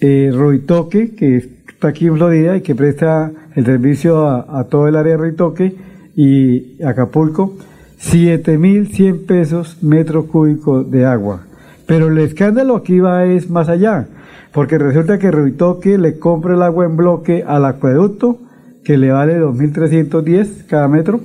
eh, 0.00 0.30
Roitoque, 0.34 1.14
que 1.14 1.53
está 1.74 1.88
aquí 1.88 2.06
en 2.06 2.16
Florida 2.16 2.56
y 2.56 2.62
que 2.62 2.74
presta 2.74 3.30
el 3.54 3.66
servicio 3.66 4.26
a, 4.26 4.64
todo 4.64 4.88
el 4.88 4.96
área 4.96 5.12
de 5.12 5.18
Roitoque, 5.18 5.76
y 6.16 6.82
Acapulco, 6.82 7.54
7100 7.98 9.26
pesos 9.26 9.82
metro 9.82 10.26
cúbico 10.26 10.84
de 10.84 11.04
agua. 11.04 11.42
Pero 11.86 12.08
el 12.08 12.18
escándalo 12.18 12.76
aquí 12.76 13.00
va 13.00 13.26
es 13.26 13.50
más 13.50 13.68
allá, 13.68 14.06
porque 14.52 14.78
resulta 14.78 15.18
que 15.18 15.30
Roitoque 15.30 15.98
le 15.98 16.18
compra 16.18 16.54
el 16.54 16.62
agua 16.62 16.86
en 16.86 16.96
bloque 16.96 17.44
al 17.46 17.64
acueducto, 17.64 18.38
que 18.84 18.96
le 18.96 19.10
vale 19.10 19.40
2.310 19.40 20.66
cada 20.66 20.88
metro, 20.88 21.20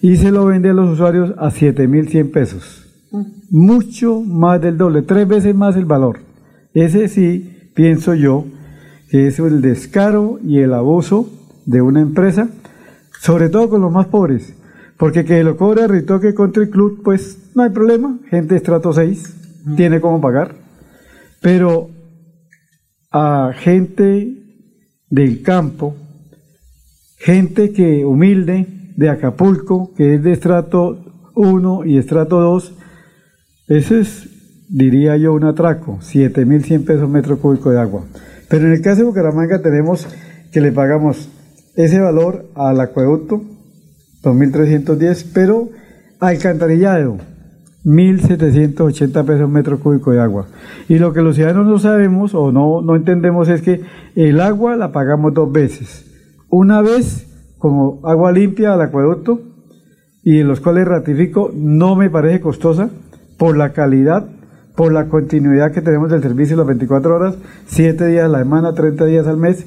y 0.00 0.16
se 0.16 0.30
lo 0.30 0.46
vende 0.46 0.70
a 0.70 0.74
los 0.74 0.90
usuarios 0.90 1.34
a 1.38 1.50
7.100 1.50 2.32
pesos. 2.32 2.82
Mucho 3.50 4.20
más 4.20 4.60
del 4.60 4.78
doble, 4.78 5.02
tres 5.02 5.26
veces 5.26 5.54
más 5.54 5.76
el 5.76 5.84
valor. 5.84 6.20
Ese 6.74 7.08
sí, 7.08 7.70
pienso 7.74 8.14
yo, 8.14 8.44
que 9.10 9.26
es 9.26 9.38
el 9.38 9.60
descaro 9.60 10.38
y 10.42 10.60
el 10.60 10.74
abuso 10.74 11.28
de 11.64 11.82
una 11.82 12.00
empresa, 12.00 12.48
sobre 13.20 13.48
todo 13.48 13.68
con 13.68 13.80
los 13.80 13.92
más 13.92 14.06
pobres 14.06 14.56
porque 14.96 15.24
que 15.24 15.44
lo 15.44 15.56
cobre 15.56 15.86
Ritoque 15.86 16.34
Country 16.34 16.70
Club, 16.70 17.02
pues 17.02 17.50
no 17.54 17.62
hay 17.62 17.70
problema. 17.70 18.18
Gente 18.30 18.54
de 18.54 18.58
estrato 18.58 18.92
6 18.92 19.34
tiene 19.76 20.00
cómo 20.00 20.20
pagar. 20.20 20.54
Pero 21.42 21.90
a 23.18 23.54
gente 23.54 24.30
del 25.08 25.40
campo, 25.40 25.96
gente 27.16 27.72
que 27.72 28.04
humilde 28.04 28.66
de 28.94 29.08
Acapulco, 29.08 29.94
que 29.94 30.16
es 30.16 30.22
de 30.22 30.32
estrato 30.32 31.30
1 31.34 31.86
y 31.86 31.96
estrato 31.96 32.38
2, 32.42 32.74
ese 33.68 34.00
es, 34.00 34.28
diría 34.68 35.16
yo, 35.16 35.32
un 35.32 35.44
atraco, 35.44 35.98
7.100 36.02 36.84
pesos 36.84 37.08
metro 37.08 37.38
cúbico 37.38 37.70
de 37.70 37.80
agua. 37.80 38.04
Pero 38.50 38.66
en 38.66 38.74
el 38.74 38.82
caso 38.82 38.98
de 38.98 39.06
Bucaramanga 39.06 39.62
tenemos 39.62 40.06
que 40.52 40.60
le 40.60 40.72
pagamos 40.72 41.30
ese 41.74 41.98
valor 42.00 42.50
al 42.54 42.78
acueducto, 42.82 43.42
2.310, 44.24 45.24
pero 45.32 45.70
alcantarillado, 46.20 47.16
1.780 47.86 49.24
pesos 49.24 49.48
metro 49.48 49.78
cúbico 49.78 50.10
de 50.10 50.20
agua. 50.20 50.46
Y 50.88 50.98
lo 50.98 51.12
que 51.12 51.22
los 51.22 51.36
ciudadanos 51.36 51.66
no 51.66 51.78
sabemos 51.78 52.34
o 52.34 52.50
no, 52.50 52.82
no 52.82 52.96
entendemos 52.96 53.48
es 53.48 53.62
que 53.62 53.82
el 54.16 54.40
agua 54.40 54.76
la 54.76 54.90
pagamos 54.90 55.32
dos 55.32 55.50
veces. 55.52 56.04
Una 56.50 56.82
vez 56.82 57.54
como 57.58 58.00
agua 58.04 58.32
limpia 58.32 58.74
al 58.74 58.80
acueducto, 58.80 59.40
y 60.24 60.40
en 60.40 60.48
los 60.48 60.58
cuales 60.58 60.88
ratifico, 60.88 61.52
no 61.54 61.94
me 61.94 62.10
parece 62.10 62.40
costosa 62.40 62.90
por 63.38 63.56
la 63.56 63.72
calidad, 63.72 64.26
por 64.74 64.92
la 64.92 65.08
continuidad 65.08 65.70
que 65.70 65.80
tenemos 65.80 66.10
del 66.10 66.20
servicio 66.20 66.56
las 66.56 66.66
24 66.66 67.14
horas, 67.14 67.36
7 67.66 68.06
días 68.08 68.24
a 68.24 68.28
la 68.28 68.40
semana, 68.40 68.74
30 68.74 69.04
días 69.04 69.28
al 69.28 69.36
mes, 69.36 69.64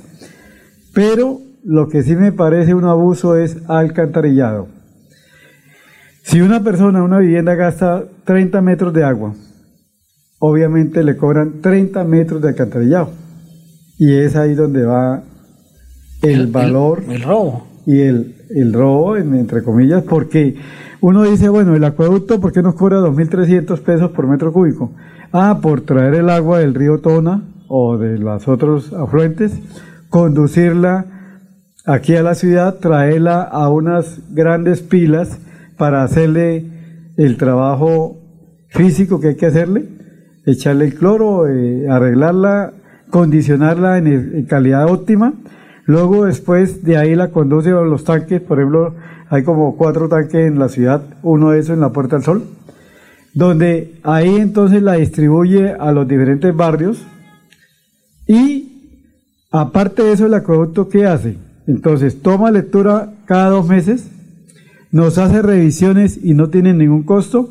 pero 0.94 1.40
lo 1.64 1.88
que 1.88 2.04
sí 2.04 2.18
me 2.18 2.34
parece 2.34 2.74
un 2.74 2.84
abuso 2.84 3.38
es 3.38 3.58
alcantarillado. 3.70 4.79
Si 6.30 6.42
una 6.42 6.64
persona, 6.64 7.02
una 7.02 7.18
vivienda 7.18 7.56
gasta 7.56 8.04
30 8.24 8.62
metros 8.62 8.94
de 8.94 9.04
agua, 9.04 9.34
obviamente 10.38 11.04
le 11.04 11.18
cobran 11.18 11.60
30 11.60 12.04
metros 12.04 12.40
de 12.44 12.50
alcantarillado. 12.50 13.10
Y 13.98 14.14
es 14.14 14.36
ahí 14.36 14.54
donde 14.54 14.86
va 14.86 15.24
el, 16.22 16.46
valor. 16.46 17.02
El, 17.10 17.24
robo. 17.24 17.68
Y 17.88 18.02
el, 18.02 18.36
el 18.52 18.74
robo, 18.74 19.18
entre 19.18 19.64
comillas, 19.64 20.04
porque 20.04 20.56
uno 21.02 21.24
dice, 21.24 21.50
bueno, 21.50 21.76
el 21.76 21.84
acueducto, 21.84 22.40
¿por 22.40 22.52
qué 22.52 22.62
nos 22.62 22.76
cobra 22.76 23.00
2.300 23.00 23.80
pesos 23.80 24.12
por 24.12 24.28
metro 24.28 24.54
cúbico? 24.54 24.92
Ah, 25.32 25.58
por 25.64 25.82
traer 25.82 26.14
el 26.14 26.30
agua 26.30 26.60
del 26.60 26.76
río 26.76 27.00
Tona 27.00 27.42
o 27.68 27.98
de 27.98 28.20
los 28.20 28.48
otros 28.48 28.94
afluentes, 28.94 29.54
conducirla 30.10 31.08
aquí 31.88 32.16
a 32.16 32.22
la 32.22 32.36
ciudad, 32.36 32.76
traerla 32.76 33.42
a 33.42 33.68
unas 33.70 34.20
grandes 34.30 34.84
pilas 34.84 35.40
para 35.80 36.04
hacerle 36.04 36.68
el 37.18 37.38
trabajo 37.38 38.20
físico 38.68 39.20
que 39.20 39.30
hay 39.30 39.36
que 39.36 39.48
hacerle, 39.48 39.86
echarle 40.46 40.86
el 40.86 40.94
cloro, 40.94 41.48
eh, 41.48 41.90
arreglarla 41.90 42.74
condicionarla 43.10 43.98
en, 43.98 44.08
en 44.08 44.46
calidad 44.46 44.88
óptima. 44.88 45.34
Luego 45.86 46.26
después 46.26 46.84
de 46.84 46.98
ahí 46.98 47.16
la 47.16 47.30
conduce 47.32 47.70
a 47.70 47.82
los 47.82 48.04
tanques, 48.04 48.42
por 48.42 48.60
ejemplo, 48.60 48.94
hay 49.30 49.44
como 49.44 49.76
cuatro 49.76 50.08
tanques 50.08 50.48
en 50.48 50.60
la 50.60 50.70
ciudad, 50.70 51.02
uno 51.24 51.52
de 51.52 51.60
esos 51.60 51.74
en 51.74 51.82
la 51.82 51.92
Puerta 51.92 52.16
del 52.16 52.26
Sol, 52.26 52.44
donde 53.34 54.00
ahí 54.04 54.36
entonces 54.36 54.82
la 54.82 54.94
distribuye 54.94 55.72
a 55.72 55.92
los 55.92 56.08
diferentes 56.08 56.56
barrios 56.56 57.04
y 58.28 59.08
aparte 59.52 60.04
de 60.04 60.14
eso 60.14 60.28
el 60.28 60.34
acueducto 60.36 60.90
¿qué 60.90 61.06
hace? 61.06 61.38
Entonces 61.66 62.22
toma 62.22 62.52
lectura 62.52 63.14
cada 63.26 63.50
dos 63.50 63.68
meses, 63.68 64.10
nos 64.92 65.18
hace 65.18 65.42
revisiones 65.42 66.20
y 66.22 66.34
no 66.34 66.50
tiene 66.50 66.74
ningún 66.74 67.04
costo, 67.04 67.50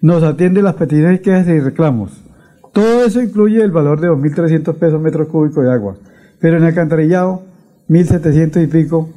nos 0.00 0.22
atiende 0.22 0.62
las 0.62 0.74
peticiones, 0.74 1.20
quejas 1.20 1.48
y 1.48 1.60
reclamos. 1.60 2.22
Todo 2.72 3.04
eso 3.04 3.22
incluye 3.22 3.62
el 3.62 3.70
valor 3.70 4.00
de 4.00 4.08
2.300 4.08 4.74
pesos 4.74 5.00
metros 5.00 5.28
cúbicos 5.28 5.64
de 5.64 5.72
agua. 5.72 5.96
Pero 6.40 6.58
en 6.58 6.64
alcantarillado, 6.64 7.42
1.700 7.88 8.64
y 8.64 8.66
pico. 8.66 9.10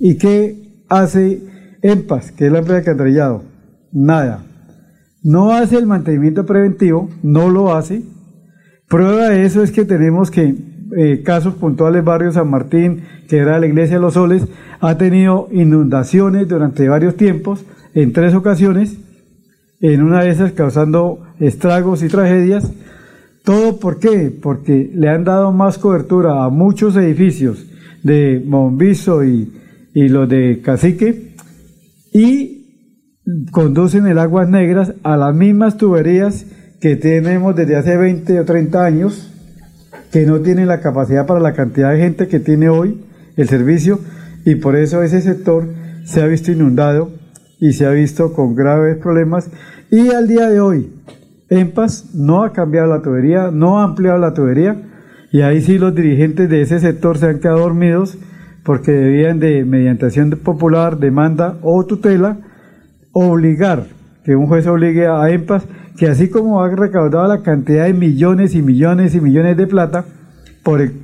¿Y 0.00 0.18
qué 0.18 0.82
hace 0.88 1.42
EMPAS, 1.82 2.32
que 2.32 2.46
es 2.46 2.52
la 2.52 2.58
empresa 2.58 2.82
de? 2.82 3.42
Nada. 3.92 4.44
No 5.22 5.52
hace 5.52 5.76
el 5.76 5.86
mantenimiento 5.86 6.46
preventivo, 6.46 7.08
no 7.22 7.48
lo 7.48 7.74
hace. 7.74 8.02
Prueba 8.88 9.28
de 9.28 9.44
eso 9.44 9.62
es 9.62 9.70
que 9.70 9.84
tenemos 9.84 10.30
que 10.30 10.54
eh, 10.96 11.22
casos 11.22 11.54
puntuales, 11.54 12.04
barrio 12.04 12.32
San 12.32 12.50
Martín, 12.50 13.02
que 13.28 13.38
era 13.38 13.58
la 13.58 13.66
iglesia 13.66 13.96
de 13.96 14.02
los 14.02 14.14
soles, 14.14 14.46
ha 14.80 14.96
tenido 14.96 15.48
inundaciones 15.52 16.48
durante 16.48 16.88
varios 16.88 17.16
tiempos, 17.16 17.64
en 17.94 18.12
tres 18.12 18.34
ocasiones, 18.34 18.96
en 19.80 20.02
una 20.02 20.22
de 20.22 20.30
esas 20.30 20.52
causando 20.52 21.20
estragos 21.38 22.02
y 22.02 22.08
tragedias. 22.08 22.72
¿Todo 23.44 23.78
por 23.78 23.98
qué? 23.98 24.36
Porque 24.42 24.90
le 24.94 25.08
han 25.08 25.24
dado 25.24 25.52
más 25.52 25.78
cobertura 25.78 26.44
a 26.44 26.50
muchos 26.50 26.96
edificios 26.96 27.64
de 28.02 28.42
Mombizo 28.44 29.24
y, 29.24 29.52
y 29.94 30.08
los 30.08 30.28
de 30.28 30.60
Cacique 30.62 31.34
y 32.12 32.56
conducen 33.50 34.06
el 34.06 34.18
aguas 34.18 34.48
negras 34.48 34.94
a 35.02 35.16
las 35.16 35.34
mismas 35.34 35.76
tuberías 35.76 36.46
que 36.80 36.96
tenemos 36.96 37.56
desde 37.56 37.76
hace 37.76 37.96
20 37.96 38.40
o 38.40 38.44
30 38.44 38.84
años, 38.84 39.32
que 40.10 40.26
no 40.26 40.40
tienen 40.40 40.68
la 40.68 40.80
capacidad 40.80 41.26
para 41.26 41.40
la 41.40 41.54
cantidad 41.54 41.92
de 41.92 41.98
gente 41.98 42.28
que 42.28 42.40
tiene 42.40 42.68
hoy 42.68 43.04
el 43.36 43.48
servicio 43.48 44.00
y 44.44 44.56
por 44.56 44.76
eso 44.76 45.02
ese 45.02 45.20
sector 45.20 45.68
se 46.04 46.22
ha 46.22 46.26
visto 46.26 46.52
inundado 46.52 47.10
y 47.58 47.72
se 47.72 47.86
ha 47.86 47.90
visto 47.90 48.32
con 48.32 48.54
graves 48.54 48.96
problemas. 48.98 49.50
Y 49.90 50.10
al 50.10 50.28
día 50.28 50.48
de 50.48 50.60
hoy 50.60 50.92
EMPAS 51.48 52.14
no 52.14 52.42
ha 52.42 52.52
cambiado 52.52 52.88
la 52.88 53.02
tubería, 53.02 53.50
no 53.50 53.80
ha 53.80 53.84
ampliado 53.84 54.18
la 54.18 54.34
tubería 54.34 54.82
y 55.32 55.42
ahí 55.42 55.60
sí 55.60 55.78
los 55.78 55.94
dirigentes 55.94 56.48
de 56.48 56.62
ese 56.62 56.80
sector 56.80 57.18
se 57.18 57.26
han 57.26 57.40
quedado 57.40 57.60
dormidos 57.60 58.18
porque 58.64 58.90
debían 58.90 59.38
de, 59.38 59.64
mediante 59.64 60.06
acción 60.06 60.30
popular, 60.30 60.98
demanda 60.98 61.58
o 61.62 61.84
tutela, 61.86 62.38
obligar, 63.12 63.86
que 64.26 64.34
un 64.34 64.48
juez 64.48 64.66
obligue 64.66 65.06
a 65.06 65.30
EMPAS, 65.30 65.62
que 65.96 66.08
así 66.08 66.28
como 66.28 66.60
ha 66.60 66.68
recaudado 66.68 67.28
la 67.28 67.42
cantidad 67.42 67.84
de 67.84 67.92
millones 67.92 68.56
y 68.56 68.60
millones 68.60 69.14
y 69.14 69.20
millones 69.20 69.56
de 69.56 69.68
plata 69.68 70.04
por 70.64 70.80
el 70.80 70.94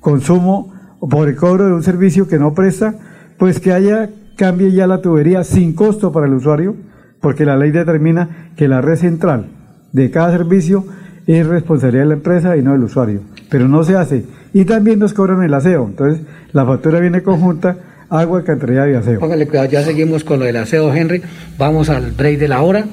consumo 0.00 0.74
o 1.00 1.08
por 1.08 1.28
el 1.28 1.36
cobro 1.36 1.64
de 1.64 1.72
un 1.72 1.82
servicio 1.82 2.28
que 2.28 2.38
no 2.38 2.52
presta, 2.52 2.94
pues 3.38 3.58
que 3.58 3.72
haya, 3.72 4.10
cambie 4.36 4.70
ya 4.72 4.86
la 4.86 5.00
tubería 5.00 5.44
sin 5.44 5.72
costo 5.72 6.12
para 6.12 6.26
el 6.26 6.34
usuario, 6.34 6.76
porque 7.22 7.46
la 7.46 7.56
ley 7.56 7.70
determina 7.70 8.50
que 8.54 8.68
la 8.68 8.82
red 8.82 8.96
central 8.96 9.46
de 9.92 10.10
cada 10.10 10.30
servicio 10.36 10.84
es 11.26 11.46
responsabilidad 11.46 12.02
de 12.02 12.08
la 12.08 12.14
empresa 12.16 12.54
y 12.58 12.62
no 12.62 12.72
del 12.72 12.84
usuario. 12.84 13.22
Pero 13.50 13.66
no 13.66 13.82
se 13.82 13.96
hace. 13.96 14.26
Y 14.52 14.66
también 14.66 14.98
nos 14.98 15.14
cobran 15.14 15.42
el 15.42 15.54
aseo. 15.54 15.86
Entonces, 15.86 16.20
la 16.52 16.66
factura 16.66 17.00
viene 17.00 17.22
conjunta, 17.22 17.78
agua, 18.10 18.38
alcantarillado 18.40 18.90
y 18.90 18.94
aseo. 18.94 19.20
Póngale 19.20 19.46
cuidado, 19.46 19.68
ya 19.70 19.82
seguimos 19.82 20.24
con 20.24 20.38
lo 20.40 20.44
del 20.46 20.56
aseo, 20.56 20.92
Henry. 20.94 21.22
Vamos 21.58 21.88
al 21.90 22.12
break 22.12 22.38
de 22.38 22.48
la 22.48 22.62
hora, 22.62 22.84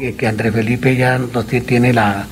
eh, 0.00 0.14
que 0.16 0.26
Andrés 0.26 0.52
Felipe 0.54 0.96
ya 0.96 1.18
nos 1.18 1.46
tiene 1.46 1.92
la, 1.92 2.26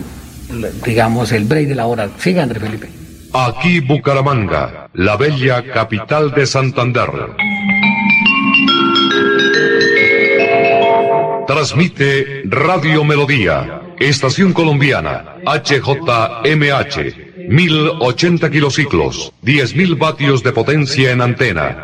la- 0.53 0.69
digamos, 0.85 1.33
el 1.33 1.45
break 1.45 1.69
de 1.69 1.75
la 1.75 1.87
hora. 1.87 2.09
Siga, 2.19 2.43
Andrés 2.43 2.63
Felipe. 2.63 2.89
Aquí 3.33 3.81
Bucaramanga, 3.81 4.89
la 4.95 5.17
bella 5.17 5.63
capital 5.73 6.31
de 6.33 6.47
Santander. 6.47 7.09
Transmite 11.47 12.43
Radio 12.47 13.05
Melodía, 13.05 13.81
Estación 13.99 14.53
Colombiana, 14.53 15.37
HJMH, 15.45 17.15
1080 17.51 18.51
kilociclos, 18.51 19.33
10.000 19.43 19.99
vatios 19.99 20.43
de 20.43 20.53
potencia 20.53 21.11
en 21.13 21.21
antena, 21.21 21.84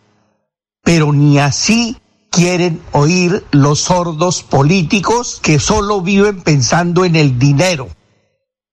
Pero 0.83 1.13
ni 1.13 1.39
así 1.39 1.97
quieren 2.29 2.81
oír 2.91 3.43
los 3.51 3.79
sordos 3.81 4.43
políticos 4.43 5.39
que 5.41 5.59
solo 5.59 6.01
viven 6.01 6.41
pensando 6.41 7.05
en 7.05 7.15
el 7.15 7.37
dinero 7.37 7.89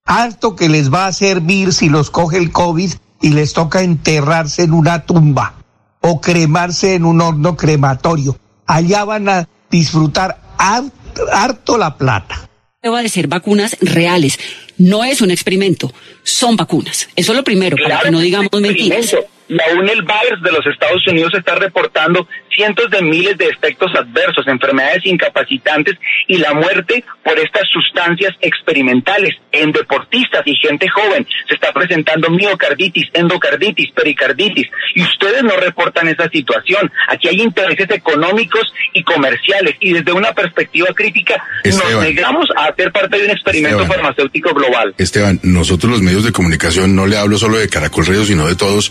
harto 0.09 0.57
que 0.57 0.69
les 0.69 0.93
va 0.93 1.07
a 1.07 1.13
servir 1.13 1.73
si 1.73 1.89
los 1.89 2.11
coge 2.11 2.39
el 2.39 2.51
COVID 2.51 2.91
y 3.21 3.31
les 3.31 3.53
toca 3.53 3.83
enterrarse 3.83 4.63
en 4.63 4.73
una 4.73 5.05
tumba 5.05 5.55
o 6.01 6.21
cremarse 6.21 6.95
en 6.95 7.05
un 7.05 7.21
horno 7.21 7.57
crematorio. 7.57 8.39
Allá 8.67 9.05
van 9.05 9.29
a 9.29 9.49
disfrutar 9.71 10.41
harto 10.59 11.77
la 11.79 11.97
plata. 11.97 12.49
Va 12.85 13.01
a 13.01 13.09
ser 13.09 13.29
vacunas 13.29 13.77
reales. 13.81 14.39
No 14.79 15.05
es 15.05 15.21
un 15.21 15.31
experimento, 15.31 15.93
son 16.23 16.57
vacunas. 16.57 17.09
Eso 17.15 17.33
es 17.33 17.37
lo 17.37 17.45
primero, 17.45 17.77
para 17.77 18.01
que 18.01 18.11
no 18.11 18.21
digamos 18.21 18.51
mentiras. 18.61 19.15
La 19.49 19.65
UNEL 19.75 20.03
Virus 20.03 20.43
de 20.43 20.53
los 20.53 20.67
Estados 20.67 21.07
Unidos 21.07 21.33
está 21.35 21.55
reportando 21.55 22.29
cientos 22.55 22.91
de 22.91 23.01
miles 23.03 23.39
de 23.39 23.47
efectos 23.47 23.91
adversos, 23.95 24.47
enfermedades 24.47 25.07
incapacitantes 25.07 25.97
y 26.27 26.39
la 26.39 26.53
muerte 26.55 27.05
por 27.25 27.39
estas 27.39 27.63
sustancias 27.73 28.33
experimentales 28.41 29.37
en 29.53 29.73
deportistas 29.73 30.43
y 30.45 30.57
gente 30.57 30.89
joven. 30.89 31.27
Se 31.47 31.55
está 31.55 31.73
presentando 31.73 32.29
miocarditis, 32.31 33.09
endocarditis, 33.13 33.91
pericarditis 33.93 34.69
y 34.95 35.03
ustedes 35.03 35.43
no 35.45 35.57
reportan 35.57 36.09
esa 36.09 36.29
situación. 36.29 36.91
Aquí 37.09 37.29
hay 37.29 37.41
intereses 37.41 37.91
económicos 37.91 38.73
y 38.93 39.03
comerciales 39.05 39.77
y 39.81 39.93
desde 39.93 40.13
una 40.13 40.33
perspectiva 40.33 40.89
crítica 40.95 41.43
nos 41.65 42.03
negamos 42.03 42.49
a 42.57 42.67
hacer 42.67 42.93
parte 42.93 43.19
de 43.19 43.25
un 43.27 43.31
experimento 43.31 43.87
farmacéutico 43.87 44.53
global. 44.53 44.95
Esteban, 44.99 45.41
nosotros 45.43 45.93
los 45.93 46.03
medios 46.03 46.25
de 46.25 46.33
comunicación, 46.33 46.95
no 46.95 47.07
le 47.07 47.17
hablo 47.17 47.39
solo 47.39 47.59
de 47.59 47.69
Caracol 47.69 48.07
Radio, 48.07 48.25
sino 48.25 48.47
de 48.47 48.57
todos, 48.57 48.91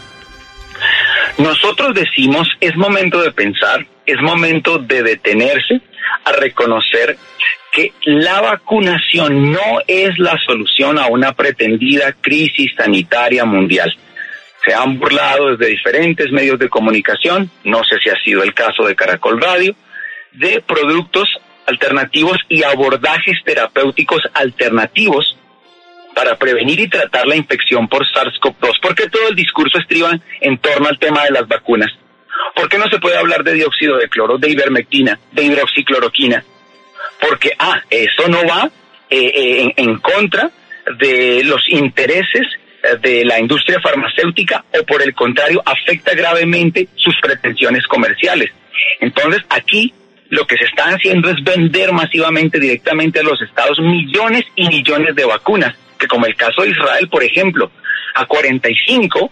Nosotros 1.37 1.93
decimos, 1.93 2.47
es 2.59 2.75
momento 2.75 3.21
de 3.21 3.31
pensar, 3.31 3.85
es 4.05 4.21
momento 4.21 4.77
de 4.77 5.03
detenerse 5.03 5.81
a 6.25 6.31
reconocer 6.33 7.17
que 7.71 7.93
la 8.03 8.41
vacunación 8.41 9.51
no 9.51 9.79
es 9.87 10.17
la 10.19 10.37
solución 10.45 10.99
a 10.99 11.07
una 11.07 11.33
pretendida 11.33 12.13
crisis 12.19 12.71
sanitaria 12.75 13.45
mundial. 13.45 13.93
Se 14.65 14.73
han 14.73 14.99
burlado 14.99 15.55
desde 15.55 15.71
diferentes 15.71 16.31
medios 16.31 16.59
de 16.59 16.69
comunicación, 16.69 17.49
no 17.63 17.83
sé 17.83 17.97
si 18.03 18.09
ha 18.09 18.23
sido 18.23 18.43
el 18.43 18.53
caso 18.53 18.85
de 18.85 18.95
Caracol 18.95 19.41
Radio, 19.41 19.75
de 20.33 20.61
productos 20.61 21.27
alternativos 21.65 22.37
y 22.49 22.63
abordajes 22.63 23.37
terapéuticos 23.45 24.21
alternativos 24.33 25.37
para 26.15 26.37
prevenir 26.37 26.79
y 26.79 26.87
tratar 26.87 27.27
la 27.27 27.35
infección 27.35 27.87
por 27.87 28.05
SARS-CoV-2? 28.05 28.79
¿Por 28.81 28.95
qué 28.95 29.09
todo 29.09 29.29
el 29.29 29.35
discurso 29.35 29.77
estriba 29.79 30.17
en 30.39 30.57
torno 30.57 30.87
al 30.87 30.99
tema 30.99 31.23
de 31.23 31.31
las 31.31 31.47
vacunas? 31.47 31.91
¿Por 32.55 32.69
qué 32.69 32.77
no 32.77 32.89
se 32.89 32.99
puede 32.99 33.17
hablar 33.17 33.43
de 33.43 33.53
dióxido 33.53 33.97
de 33.97 34.09
cloro, 34.09 34.37
de 34.37 34.49
ivermectina, 34.49 35.19
de 35.31 35.43
hidroxicloroquina? 35.43 36.43
Porque, 37.19 37.51
ah, 37.57 37.81
eso 37.89 38.27
no 38.27 38.45
va 38.45 38.69
eh, 39.09 39.31
eh, 39.35 39.73
en, 39.77 39.97
contra 39.99 40.49
de 40.97 41.43
los 41.43 41.61
intereses 41.69 42.47
eh, 42.83 42.97
de 43.01 43.25
la 43.25 43.39
industria 43.39 43.79
farmacéutica 43.79 44.65
o 44.73 44.83
por 44.85 45.01
el 45.01 45.13
contrario 45.13 45.61
afecta 45.65 46.13
gravemente 46.13 46.87
sus 46.95 47.15
pretensiones 47.21 47.85
comerciales. 47.87 48.51
Entonces 48.99 49.41
aquí 49.49 49.93
lo 50.29 50.47
que 50.47 50.57
se 50.57 50.63
está 50.63 50.85
haciendo 50.85 51.29
es 51.29 51.43
vender 51.43 51.91
masivamente 51.91 52.59
directamente 52.59 53.19
a 53.19 53.23
los 53.23 53.41
estados 53.41 53.79
millones 53.79 54.45
y 54.55 54.67
millones 54.69 55.13
de 55.15 55.25
vacunas 55.25 55.75
que 56.01 56.07
como 56.07 56.25
el 56.25 56.35
caso 56.35 56.63
de 56.63 56.69
Israel, 56.69 57.07
por 57.09 57.23
ejemplo, 57.23 57.71
a 58.15 58.25
45, 58.25 59.31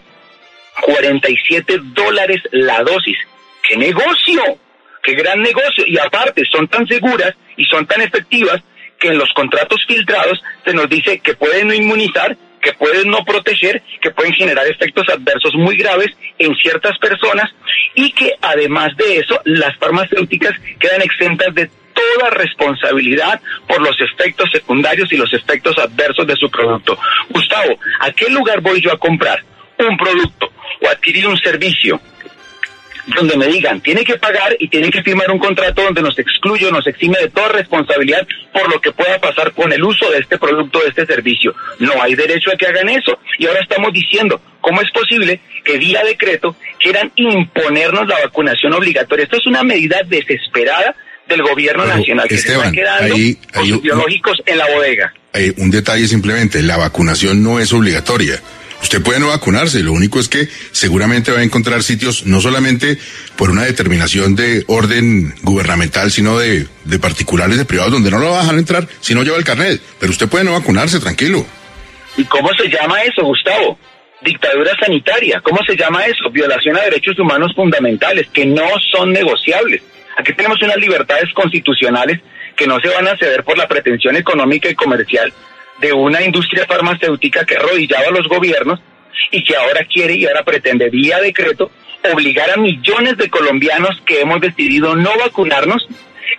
47 0.82 1.80
dólares 1.82 2.40
la 2.52 2.82
dosis. 2.84 3.18
¡Qué 3.68 3.76
negocio! 3.76 4.40
¡Qué 5.02 5.14
gran 5.14 5.42
negocio! 5.42 5.84
Y 5.84 5.98
aparte, 5.98 6.44
son 6.50 6.68
tan 6.68 6.86
seguras 6.86 7.34
y 7.56 7.64
son 7.64 7.86
tan 7.86 8.00
efectivas 8.02 8.62
que 9.00 9.08
en 9.08 9.18
los 9.18 9.32
contratos 9.32 9.84
filtrados 9.86 10.40
se 10.64 10.72
nos 10.72 10.88
dice 10.88 11.18
que 11.18 11.34
pueden 11.34 11.66
no 11.68 11.74
inmunizar, 11.74 12.36
que 12.62 12.72
pueden 12.74 13.10
no 13.10 13.24
proteger, 13.24 13.82
que 14.00 14.12
pueden 14.12 14.32
generar 14.32 14.64
efectos 14.68 15.08
adversos 15.08 15.54
muy 15.54 15.76
graves 15.76 16.10
en 16.38 16.54
ciertas 16.54 16.96
personas 16.98 17.50
y 17.96 18.12
que 18.12 18.34
además 18.42 18.96
de 18.96 19.16
eso 19.16 19.40
las 19.44 19.76
farmacéuticas 19.78 20.52
quedan 20.78 21.02
exentas 21.02 21.52
de 21.54 21.68
toda 21.94 22.30
responsabilidad 22.30 23.40
por 23.66 23.80
los 23.80 23.96
efectos 24.00 24.50
secundarios 24.50 25.12
y 25.12 25.16
los 25.16 25.32
efectos 25.32 25.78
adversos 25.78 26.26
de 26.26 26.36
su 26.36 26.50
producto. 26.50 26.98
Gustavo, 27.30 27.78
¿a 28.00 28.10
qué 28.12 28.28
lugar 28.30 28.60
voy 28.60 28.80
yo 28.80 28.92
a 28.92 28.98
comprar 28.98 29.42
un 29.78 29.96
producto 29.96 30.50
o 30.82 30.88
adquirir 30.88 31.26
un 31.26 31.38
servicio 31.38 32.00
donde 33.06 33.36
me 33.36 33.46
digan, 33.46 33.80
tiene 33.80 34.04
que 34.04 34.16
pagar 34.16 34.56
y 34.58 34.68
tiene 34.68 34.90
que 34.90 35.02
firmar 35.02 35.30
un 35.30 35.38
contrato 35.38 35.82
donde 35.82 36.02
nos 36.02 36.18
excluye 36.18 36.70
nos 36.70 36.86
exime 36.86 37.18
de 37.18 37.28
toda 37.28 37.48
responsabilidad 37.48 38.26
por 38.52 38.70
lo 38.70 38.80
que 38.80 38.92
pueda 38.92 39.18
pasar 39.18 39.52
con 39.52 39.72
el 39.72 39.82
uso 39.82 40.10
de 40.10 40.18
este 40.18 40.38
producto, 40.38 40.80
de 40.80 40.88
este 40.88 41.06
servicio. 41.06 41.54
No 41.78 42.00
hay 42.00 42.14
derecho 42.14 42.50
a 42.52 42.56
que 42.56 42.66
hagan 42.66 42.88
eso. 42.88 43.18
Y 43.38 43.46
ahora 43.46 43.60
estamos 43.60 43.92
diciendo, 43.92 44.40
¿cómo 44.60 44.80
es 44.80 44.90
posible 44.90 45.40
que 45.64 45.78
vía 45.78 46.02
decreto 46.04 46.56
quieran 46.78 47.10
imponernos 47.16 48.06
la 48.06 48.20
vacunación 48.20 48.72
obligatoria? 48.74 49.24
Esto 49.24 49.38
es 49.38 49.46
una 49.46 49.62
medida 49.62 50.00
desesperada 50.06 50.94
del 51.30 51.42
gobierno 51.42 51.86
nacional 51.86 52.28
que 52.28 52.36
se 52.36 52.52
está 52.52 52.70
quedando 52.70 53.14
con 53.54 53.80
biológicos 53.80 54.42
en 54.44 54.58
la 54.58 54.66
bodega. 54.66 55.14
Un 55.56 55.70
detalle 55.70 56.06
simplemente, 56.06 56.62
la 56.62 56.76
vacunación 56.76 57.42
no 57.42 57.60
es 57.60 57.72
obligatoria. 57.72 58.42
Usted 58.82 59.02
puede 59.02 59.20
no 59.20 59.28
vacunarse, 59.28 59.82
lo 59.82 59.92
único 59.92 60.20
es 60.20 60.28
que 60.28 60.48
seguramente 60.72 61.30
va 61.32 61.40
a 61.40 61.42
encontrar 61.42 61.82
sitios 61.82 62.24
no 62.26 62.40
solamente 62.40 62.98
por 63.36 63.50
una 63.50 63.64
determinación 63.64 64.34
de 64.36 64.64
orden 64.68 65.34
gubernamental, 65.42 66.10
sino 66.10 66.38
de, 66.38 66.66
de 66.84 66.98
particulares, 66.98 67.58
de 67.58 67.66
privados, 67.66 67.92
donde 67.92 68.10
no 68.10 68.18
lo 68.18 68.30
va 68.30 68.38
a 68.38 68.42
dejar 68.42 68.58
entrar 68.58 68.88
si 69.00 69.14
no 69.14 69.22
lleva 69.22 69.36
el 69.36 69.44
carnet. 69.44 69.80
Pero 69.98 70.12
usted 70.12 70.28
puede 70.28 70.44
no 70.44 70.52
vacunarse, 70.52 70.98
tranquilo. 70.98 71.44
¿Y 72.16 72.24
cómo 72.24 72.48
se 72.54 72.68
llama 72.68 73.02
eso, 73.02 73.22
Gustavo? 73.22 73.78
Dictadura 74.22 74.72
sanitaria. 74.80 75.40
¿Cómo 75.42 75.60
se 75.66 75.76
llama 75.76 76.04
eso? 76.06 76.30
Violación 76.30 76.76
a 76.76 76.82
derechos 76.82 77.18
humanos 77.18 77.52
fundamentales 77.54 78.28
que 78.32 78.46
no 78.46 78.66
son 78.92 79.12
negociables. 79.12 79.82
Aquí 80.20 80.34
tenemos 80.34 80.60
unas 80.60 80.76
libertades 80.76 81.32
constitucionales 81.32 82.20
que 82.54 82.66
no 82.66 82.78
se 82.78 82.88
van 82.88 83.08
a 83.08 83.16
ceder 83.16 83.42
por 83.42 83.56
la 83.56 83.66
pretensión 83.66 84.16
económica 84.16 84.68
y 84.68 84.74
comercial 84.74 85.32
de 85.80 85.94
una 85.94 86.22
industria 86.22 86.66
farmacéutica 86.66 87.46
que 87.46 87.56
arrodillaba 87.56 88.08
a 88.08 88.10
los 88.10 88.28
gobiernos 88.28 88.80
y 89.30 89.42
que 89.42 89.56
ahora 89.56 89.82
quiere 89.84 90.16
y 90.16 90.26
ahora 90.26 90.44
pretende 90.44 90.90
vía 90.90 91.18
decreto 91.20 91.70
obligar 92.12 92.50
a 92.50 92.58
millones 92.58 93.16
de 93.16 93.30
colombianos 93.30 93.98
que 94.04 94.20
hemos 94.20 94.42
decidido 94.42 94.94
no 94.94 95.10
vacunarnos, 95.16 95.86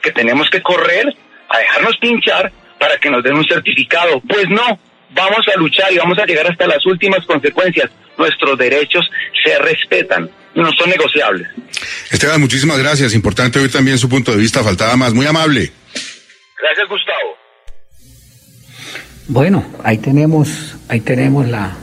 que 0.03 0.11
tenemos 0.11 0.47
que 0.51 0.61
correr 0.61 1.07
a 1.49 1.57
dejarnos 1.57 1.97
pinchar 1.97 2.51
para 2.79 2.97
que 2.97 3.09
nos 3.09 3.23
den 3.23 3.35
un 3.35 3.45
certificado. 3.45 4.21
Pues 4.21 4.47
no, 4.47 4.79
vamos 5.13 5.45
a 5.53 5.59
luchar 5.59 5.91
y 5.91 5.97
vamos 5.97 6.17
a 6.19 6.25
llegar 6.25 6.47
hasta 6.47 6.67
las 6.67 6.85
últimas 6.85 7.25
consecuencias. 7.25 7.89
Nuestros 8.17 8.57
derechos 8.57 9.09
se 9.43 9.57
respetan, 9.59 10.29
no 10.55 10.71
son 10.73 10.89
negociables. 10.89 11.47
Esteban, 12.11 12.39
muchísimas 12.39 12.77
gracias. 12.77 13.13
Importante 13.13 13.59
oír 13.59 13.71
también 13.71 13.97
su 13.97 14.09
punto 14.09 14.31
de 14.31 14.37
vista. 14.37 14.63
Faltaba 14.63 14.95
más. 14.95 15.13
Muy 15.13 15.25
amable. 15.25 15.71
Gracias, 16.59 16.87
Gustavo. 16.89 17.37
Bueno, 19.27 19.65
ahí 19.83 19.97
tenemos, 19.97 20.75
ahí 20.89 20.99
tenemos 20.99 21.47
la, 21.47 21.77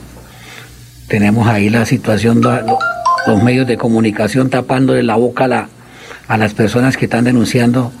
tenemos 1.07 1.47
ahí 1.47 1.69
la 1.69 1.85
situación, 1.85 2.41
los 2.41 3.43
medios 3.43 3.65
de 3.65 3.77
comunicación 3.77 4.49
tapándole 4.49 5.03
la 5.03 5.15
boca 5.15 5.45
a, 5.45 5.47
la, 5.47 5.69
a 6.27 6.37
las 6.37 6.53
personas 6.53 6.95
que 6.95 7.05
están 7.05 7.23
denunciando 7.23 7.91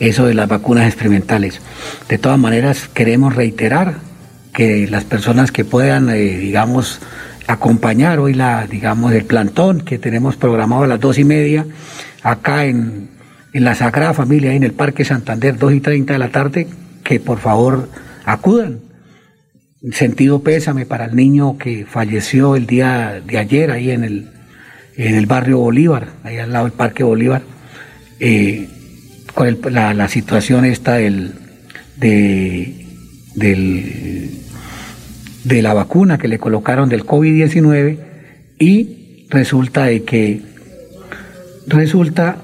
eso 0.00 0.26
de 0.26 0.34
las 0.34 0.48
vacunas 0.48 0.86
experimentales. 0.86 1.60
De 2.08 2.18
todas 2.18 2.38
maneras, 2.38 2.88
queremos 2.92 3.34
reiterar 3.34 4.09
que 4.52 4.86
las 4.88 5.04
personas 5.04 5.52
que 5.52 5.64
puedan, 5.64 6.10
eh, 6.10 6.38
digamos, 6.38 7.00
acompañar 7.46 8.18
hoy 8.18 8.34
la, 8.34 8.66
digamos, 8.66 9.12
el 9.12 9.24
plantón 9.24 9.80
que 9.80 9.98
tenemos 9.98 10.36
programado 10.36 10.84
a 10.84 10.86
las 10.86 11.00
dos 11.00 11.18
y 11.18 11.24
media 11.24 11.66
acá 12.22 12.66
en, 12.66 13.08
en 13.52 13.64
la 13.64 13.74
Sagrada 13.74 14.14
Familia, 14.14 14.52
en 14.54 14.62
el 14.62 14.72
Parque 14.72 15.04
Santander, 15.04 15.58
dos 15.58 15.72
y 15.72 15.80
treinta 15.80 16.12
de 16.12 16.18
la 16.18 16.30
tarde, 16.30 16.68
que 17.02 17.20
por 17.20 17.38
favor 17.38 17.88
acudan. 18.24 18.80
Sentido 19.92 20.42
pésame 20.42 20.84
para 20.84 21.06
el 21.06 21.16
niño 21.16 21.56
que 21.56 21.86
falleció 21.86 22.54
el 22.54 22.66
día 22.66 23.22
de 23.26 23.38
ayer 23.38 23.70
ahí 23.70 23.90
en 23.90 24.04
el, 24.04 24.30
en 24.96 25.14
el 25.14 25.26
barrio 25.26 25.58
Bolívar, 25.58 26.08
ahí 26.22 26.36
al 26.36 26.52
lado 26.52 26.66
del 26.66 26.74
Parque 26.74 27.02
Bolívar, 27.02 27.42
eh, 28.20 28.68
con 29.34 29.58
la, 29.70 29.94
la, 29.94 30.08
situación 30.08 30.66
esta 30.66 30.94
del, 30.96 31.32
de, 31.96 32.86
del, 33.34 34.19
de 35.44 35.62
la 35.62 35.74
vacuna 35.74 36.18
que 36.18 36.28
le 36.28 36.38
colocaron 36.38 36.88
del 36.88 37.04
COVID-19 37.04 37.98
y 38.58 39.26
resulta 39.30 39.84
de 39.84 40.02
que 40.02 40.42
resulta, 41.66 42.36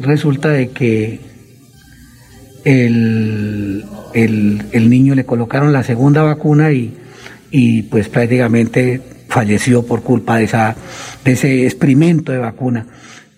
resulta 0.00 0.50
de 0.50 0.68
que 0.68 1.20
el, 2.64 3.84
el, 4.12 4.90
niño 4.90 5.14
le 5.14 5.24
colocaron 5.24 5.72
la 5.72 5.82
segunda 5.82 6.22
vacuna 6.22 6.72
y, 6.72 6.94
y 7.50 7.82
pues 7.82 8.08
prácticamente 8.08 9.00
falleció 9.28 9.84
por 9.84 10.02
culpa 10.02 10.38
de, 10.38 10.44
esa, 10.44 10.76
de 11.24 11.32
ese 11.32 11.64
experimento 11.64 12.32
de 12.32 12.38
vacuna. 12.38 12.86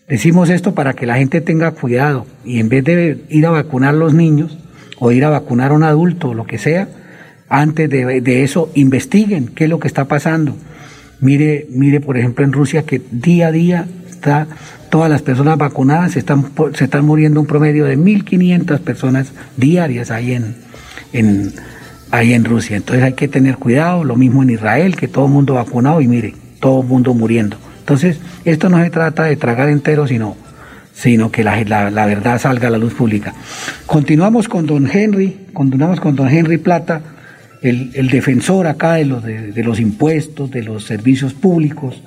Decimos 0.08 0.48
esto 0.48 0.74
para 0.74 0.94
que 0.94 1.06
la 1.06 1.16
gente 1.16 1.40
tenga 1.40 1.72
cuidado 1.72 2.26
y 2.44 2.60
en 2.60 2.68
vez 2.68 2.84
de 2.84 3.24
ir 3.28 3.46
a 3.46 3.50
vacunar 3.50 3.90
a 3.90 3.98
los 3.98 4.14
niños 4.14 4.58
o 4.98 5.12
ir 5.12 5.24
a 5.24 5.30
vacunar 5.30 5.70
a 5.70 5.74
un 5.74 5.82
adulto 5.82 6.30
o 6.30 6.34
lo 6.34 6.46
que 6.46 6.58
sea, 6.58 6.88
antes 7.48 7.88
de, 7.88 8.42
eso 8.42 8.70
investiguen 8.74 9.48
qué 9.48 9.64
es 9.64 9.70
lo 9.70 9.78
que 9.78 9.88
está 9.88 10.06
pasando. 10.06 10.56
Mire, 11.20 11.66
mire, 11.70 12.00
por 12.00 12.16
ejemplo, 12.16 12.44
en 12.44 12.52
Rusia 12.52 12.82
que 12.84 13.00
día 13.10 13.48
a 13.48 13.52
día 13.52 13.86
está 14.08 14.46
todas 14.90 15.10
las 15.10 15.22
personas 15.22 15.58
vacunadas 15.58 16.12
se 16.12 16.18
están, 16.18 16.50
se 16.74 16.84
están 16.84 17.04
muriendo 17.04 17.40
un 17.40 17.46
promedio 17.46 17.84
de 17.84 17.98
1.500 17.98 18.80
personas 18.80 19.32
diarias 19.56 20.10
ahí 20.10 20.32
en, 20.32 20.56
en, 21.12 21.52
ahí 22.10 22.32
en 22.32 22.44
Rusia. 22.44 22.76
Entonces 22.76 23.04
hay 23.04 23.12
que 23.12 23.28
tener 23.28 23.56
cuidado, 23.56 24.04
lo 24.04 24.16
mismo 24.16 24.42
en 24.42 24.50
Israel, 24.50 24.96
que 24.96 25.08
todo 25.08 25.26
el 25.26 25.32
mundo 25.32 25.54
vacunado 25.54 26.00
y 26.00 26.08
mire, 26.08 26.34
todo 26.60 26.82
el 26.82 26.86
mundo 26.86 27.14
muriendo. 27.14 27.56
Entonces, 27.80 28.18
esto 28.44 28.68
no 28.68 28.82
se 28.82 28.90
trata 28.90 29.24
de 29.24 29.36
tragar 29.36 29.68
entero, 29.70 30.06
sino, 30.06 30.36
sino 30.92 31.30
que 31.30 31.42
la, 31.42 31.62
la, 31.90 32.06
verdad 32.06 32.38
salga 32.38 32.68
a 32.68 32.70
la 32.70 32.78
luz 32.78 32.92
pública. 32.92 33.32
Continuamos 33.86 34.48
con 34.48 34.66
don 34.66 34.90
Henry, 34.90 35.46
continuamos 35.54 36.00
con 36.00 36.14
don 36.14 36.28
Henry 36.28 36.58
Plata, 36.58 37.00
el, 37.62 37.90
el 37.94 38.08
defensor 38.08 38.66
acá 38.66 38.94
de 38.94 39.04
los, 39.04 39.22
de, 39.24 39.64
los 39.64 39.80
impuestos, 39.80 40.50
de 40.50 40.62
los 40.62 40.84
servicios 40.84 41.34
públicos 41.34 42.02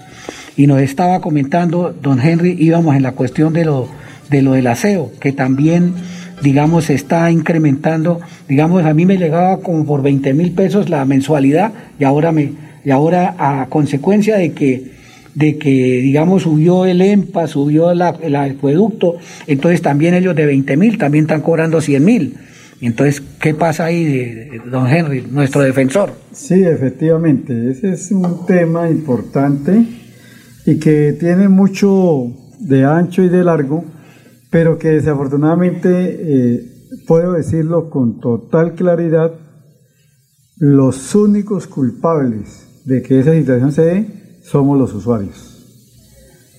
y 0.56 0.68
nos 0.68 0.82
estaba 0.82 1.22
comentando, 1.22 1.96
don 2.02 2.20
Henry, 2.20 2.56
íbamos 2.60 2.96
en 2.96 3.04
la 3.04 3.14
cuestión 3.14 3.54
de 3.54 3.66
lo, 3.66 3.90
de 4.30 4.42
lo 4.42 4.54
del 4.54 4.68
aseo, 4.68 5.12
que 5.20 5.32
también, 5.32 5.94
digamos, 6.42 6.86
se 6.86 6.94
está 6.94 7.32
incrementando, 7.32 8.20
digamos, 8.48 8.86
a 8.86 8.94
mí 8.94 9.06
me 9.06 9.18
llegaba 9.18 9.60
como 9.60 9.86
por 9.86 10.02
20 10.02 10.34
mil 10.34 10.52
pesos 10.52 10.90
la 10.90 11.06
mensualidad 11.06 11.72
y 12.00 12.04
ahora 12.04 12.32
me, 12.32 12.52
y 12.84 12.92
ahora 12.92 13.36
a 13.38 13.68
consecuencia 13.70 14.38
de 14.38 14.52
que, 14.54 14.92
de 15.36 15.58
que, 15.58 15.70
digamos, 15.70 16.44
subió 16.44 16.86
el 16.86 17.02
EMPA, 17.02 17.48
subió 17.48 17.92
el 17.92 18.36
acueducto, 18.36 19.16
entonces 19.48 19.82
también 19.82 20.14
ellos 20.14 20.36
de 20.36 20.46
20 20.46 20.78
mil 20.78 20.98
también 20.98 21.26
están 21.26 21.42
cobrando 21.42 21.80
100 21.80 22.04
mil. 22.04 22.38
Entonces, 22.82 23.22
¿qué 23.40 23.54
pasa 23.54 23.86
ahí, 23.86 24.50
don 24.66 24.88
Henry, 24.88 25.22
nuestro 25.30 25.62
defensor? 25.62 26.14
Sí, 26.32 26.64
efectivamente, 26.64 27.70
ese 27.70 27.92
es 27.92 28.12
un 28.12 28.46
tema 28.48 28.90
importante 28.90 29.86
y 30.66 30.80
que 30.80 31.14
tiene 31.14 31.48
mucho 31.48 32.34
de 32.60 32.84
ancho 32.84 33.22
y 33.22 33.30
de 33.30 33.44
largo, 33.44 33.86
pero 34.50 34.80
que 34.80 34.90
desafortunadamente, 34.90 35.90
eh, 35.92 36.62
puedo 37.08 37.34
decirlo 37.34 37.92
con 37.92 38.20
total 38.20 38.74
claridad, 38.74 39.32
los 40.58 41.14
únicos 41.16 41.68
culpables 41.68 42.84
de 42.86 43.02
que 43.04 43.20
esa 43.20 43.34
situación 43.34 43.72
se 43.72 43.82
dé 43.84 44.40
somos 44.44 44.78
los 44.78 44.94
usuarios. 44.94 45.48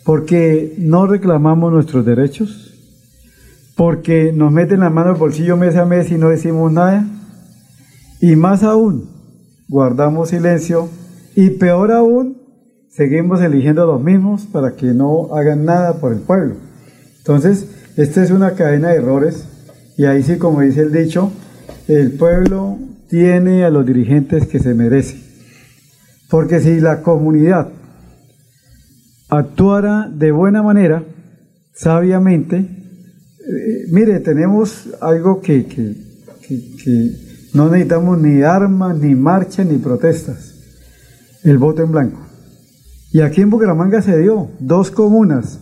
Porque 0.04 0.74
no 0.78 1.06
reclamamos 1.06 1.72
nuestros 1.72 2.04
derechos, 2.04 2.71
porque 3.76 4.32
nos 4.32 4.52
meten 4.52 4.80
la 4.80 4.90
mano 4.90 5.10
al 5.10 5.16
bolsillo 5.16 5.56
mes 5.56 5.76
a 5.76 5.84
mes 5.84 6.10
y 6.10 6.16
no 6.16 6.28
decimos 6.28 6.72
nada, 6.72 7.06
y 8.20 8.36
más 8.36 8.62
aún, 8.62 9.08
guardamos 9.68 10.30
silencio, 10.30 10.88
y 11.34 11.50
peor 11.50 11.92
aún, 11.92 12.36
seguimos 12.90 13.40
eligiendo 13.40 13.82
a 13.82 13.86
los 13.86 14.02
mismos 14.02 14.42
para 14.46 14.76
que 14.76 14.86
no 14.86 15.34
hagan 15.34 15.64
nada 15.64 15.94
por 15.94 16.12
el 16.12 16.20
pueblo. 16.20 16.56
Entonces, 17.18 17.68
esta 17.96 18.22
es 18.22 18.30
una 18.30 18.52
cadena 18.52 18.88
de 18.88 18.96
errores 18.96 19.46
y 19.96 20.04
ahí 20.04 20.22
sí, 20.22 20.36
como 20.36 20.60
dice 20.60 20.82
el 20.82 20.92
dicho, 20.92 21.32
el 21.88 22.12
pueblo 22.12 22.78
tiene 23.08 23.64
a 23.64 23.70
los 23.70 23.86
dirigentes 23.86 24.46
que 24.46 24.58
se 24.58 24.74
merece. 24.74 25.22
Porque 26.30 26.60
si 26.60 26.80
la 26.80 27.02
comunidad 27.02 27.68
actuara 29.28 30.08
de 30.08 30.32
buena 30.32 30.62
manera, 30.62 31.04
sabiamente, 31.74 32.81
eh, 33.48 33.86
mire, 33.90 34.20
tenemos 34.20 34.88
algo 35.00 35.40
que, 35.40 35.66
que, 35.66 35.94
que 36.48 37.10
no 37.54 37.68
necesitamos 37.68 38.18
ni 38.20 38.42
armas, 38.42 38.98
ni 38.98 39.14
marchas, 39.14 39.66
ni 39.66 39.78
protestas, 39.78 40.54
el 41.44 41.58
voto 41.58 41.82
en 41.82 41.92
blanco. 41.92 42.20
Y 43.12 43.20
aquí 43.20 43.42
en 43.42 43.50
Bucaramanga 43.50 44.00
se 44.00 44.18
dio 44.18 44.50
dos 44.58 44.90
comunas. 44.90 45.60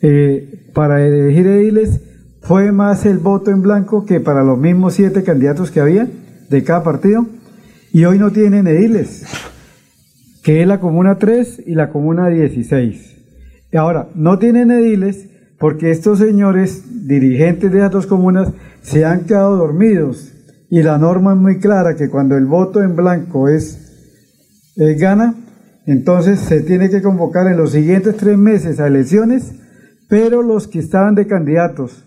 Eh, 0.00 0.70
para 0.72 1.06
elegir 1.06 1.46
ediles 1.46 2.00
fue 2.42 2.70
más 2.72 3.06
el 3.06 3.18
voto 3.18 3.50
en 3.50 3.62
blanco 3.62 4.04
que 4.06 4.20
para 4.20 4.44
los 4.44 4.58
mismos 4.58 4.94
siete 4.94 5.22
candidatos 5.22 5.70
que 5.70 5.80
había 5.80 6.08
de 6.48 6.64
cada 6.64 6.82
partido. 6.82 7.26
Y 7.92 8.04
hoy 8.04 8.18
no 8.18 8.30
tienen 8.30 8.66
ediles, 8.66 9.24
que 10.42 10.62
es 10.62 10.68
la 10.68 10.80
comuna 10.80 11.18
3 11.18 11.62
y 11.66 11.74
la 11.74 11.90
comuna 11.90 12.28
16. 12.28 13.16
Y 13.72 13.76
ahora, 13.76 14.08
no 14.14 14.38
tienen 14.38 14.70
ediles 14.70 15.28
porque 15.58 15.90
estos 15.90 16.18
señores 16.18 17.06
dirigentes 17.06 17.72
de 17.72 17.78
esas 17.78 17.90
dos 17.90 18.06
comunas 18.06 18.52
se 18.82 19.04
han 19.04 19.24
quedado 19.24 19.56
dormidos. 19.56 20.32
Y 20.68 20.82
la 20.82 20.98
norma 20.98 21.32
es 21.32 21.38
muy 21.38 21.58
clara 21.58 21.96
que 21.96 22.10
cuando 22.10 22.36
el 22.36 22.46
voto 22.46 22.82
en 22.82 22.96
blanco 22.96 23.48
es, 23.48 24.72
es 24.76 25.00
gana, 25.00 25.34
entonces 25.86 26.40
se 26.40 26.60
tiene 26.62 26.90
que 26.90 27.00
convocar 27.00 27.46
en 27.46 27.56
los 27.56 27.70
siguientes 27.70 28.16
tres 28.16 28.36
meses 28.36 28.80
a 28.80 28.88
elecciones, 28.88 29.52
pero 30.08 30.42
los 30.42 30.66
que 30.66 30.80
estaban 30.80 31.14
de 31.14 31.26
candidatos 31.26 32.04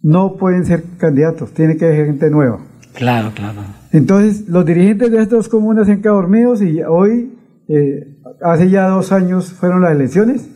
no 0.00 0.36
pueden 0.36 0.64
ser 0.64 0.84
candidatos, 0.96 1.52
tiene 1.52 1.76
que 1.76 1.80
ser 1.80 2.06
gente 2.06 2.30
nueva. 2.30 2.60
Claro, 2.94 3.32
claro. 3.34 3.62
Entonces 3.92 4.48
los 4.48 4.64
dirigentes 4.64 5.10
de 5.10 5.18
estas 5.18 5.30
dos 5.30 5.48
comunas 5.48 5.86
se 5.86 5.92
han 5.92 6.00
quedado 6.00 6.18
dormidos 6.18 6.62
y 6.62 6.80
hoy, 6.82 7.36
eh, 7.68 8.20
hace 8.40 8.70
ya 8.70 8.86
dos 8.86 9.10
años 9.10 9.52
fueron 9.52 9.82
las 9.82 9.92
elecciones 9.92 10.48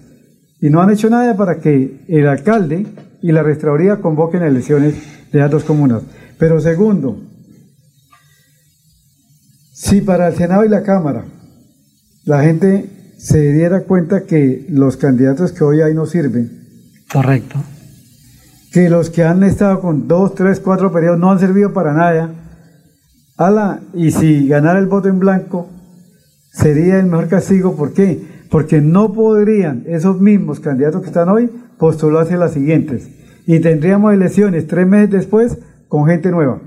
y 0.63 0.71
no 0.71 0.81
han 0.81 0.91
hecho 0.91 1.11
nada 1.11 1.37
para 1.37 1.59
que 1.59 2.05
el 2.07 2.29
alcalde 2.29 2.87
y 3.21 3.33
la 3.33 3.43
registraduría 3.43 3.97
convoquen 3.97 4.45
elecciones 4.45 4.95
de 5.33 5.39
las 5.41 5.51
dos 5.51 5.65
comunas. 5.65 6.03
Pero 6.39 6.61
segundo, 6.61 7.21
si 9.75 10.01
para 10.01 10.29
el 10.29 10.37
Senado 10.37 10.65
y 10.65 10.69
la 10.69 10.85
Cámara 10.85 11.25
la 12.25 12.45
gente 12.45 12.89
se 13.19 13.53
diera 13.53 13.83
cuenta 13.83 14.23
que 14.23 14.65
los 14.69 14.97
candidatos 14.97 15.51
que 15.51 15.65
hoy 15.65 15.81
hay 15.81 15.95
no 15.95 16.07
sirven. 16.07 16.51
Correcto. 17.13 17.59
Que 18.73 18.89
los 18.89 19.11
que 19.11 19.25
han 19.25 19.43
estado 19.43 19.81
con 19.81 20.07
dos, 20.07 20.37
tres, 20.37 20.61
cuatro 20.61 20.93
periodos 20.93 21.19
no 21.19 21.33
han 21.33 21.41
servido 21.41 21.73
para 21.73 21.93
nada. 21.93 22.31
ala, 23.37 23.81
y 23.95 24.13
si 24.13 24.47
ganara 24.47 24.79
el 24.79 24.87
voto 24.87 25.09
en 25.09 25.19
blanco, 25.19 25.69
sería 26.53 27.01
el 27.01 27.07
mejor 27.07 27.29
castigo. 27.29 27.75
¿Por 27.75 27.93
qué? 27.93 28.32
Porque 28.53 28.83
no 28.83 29.13
podrían 29.15 29.85
esos 29.87 30.21
mismos 30.21 30.61
candidatos 30.61 31.01
que 31.01 31.09
están 31.09 31.31
hoy 31.31 31.51
postularse 31.79 32.37
las 32.37 32.53
siguientes. 32.53 33.09
Y 33.47 33.61
tendríamos 33.61 34.13
elecciones 34.13 34.67
tres 34.67 34.87
meses 34.87 35.11
después 35.11 35.59
con 35.89 36.07
gente 36.07 36.31
nueva. 36.31 36.61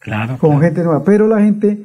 Claro. 0.00 0.36
Con 0.38 0.60
gente 0.60 0.82
nueva. 0.82 1.04
Pero 1.04 1.28
la 1.28 1.40
gente, 1.40 1.78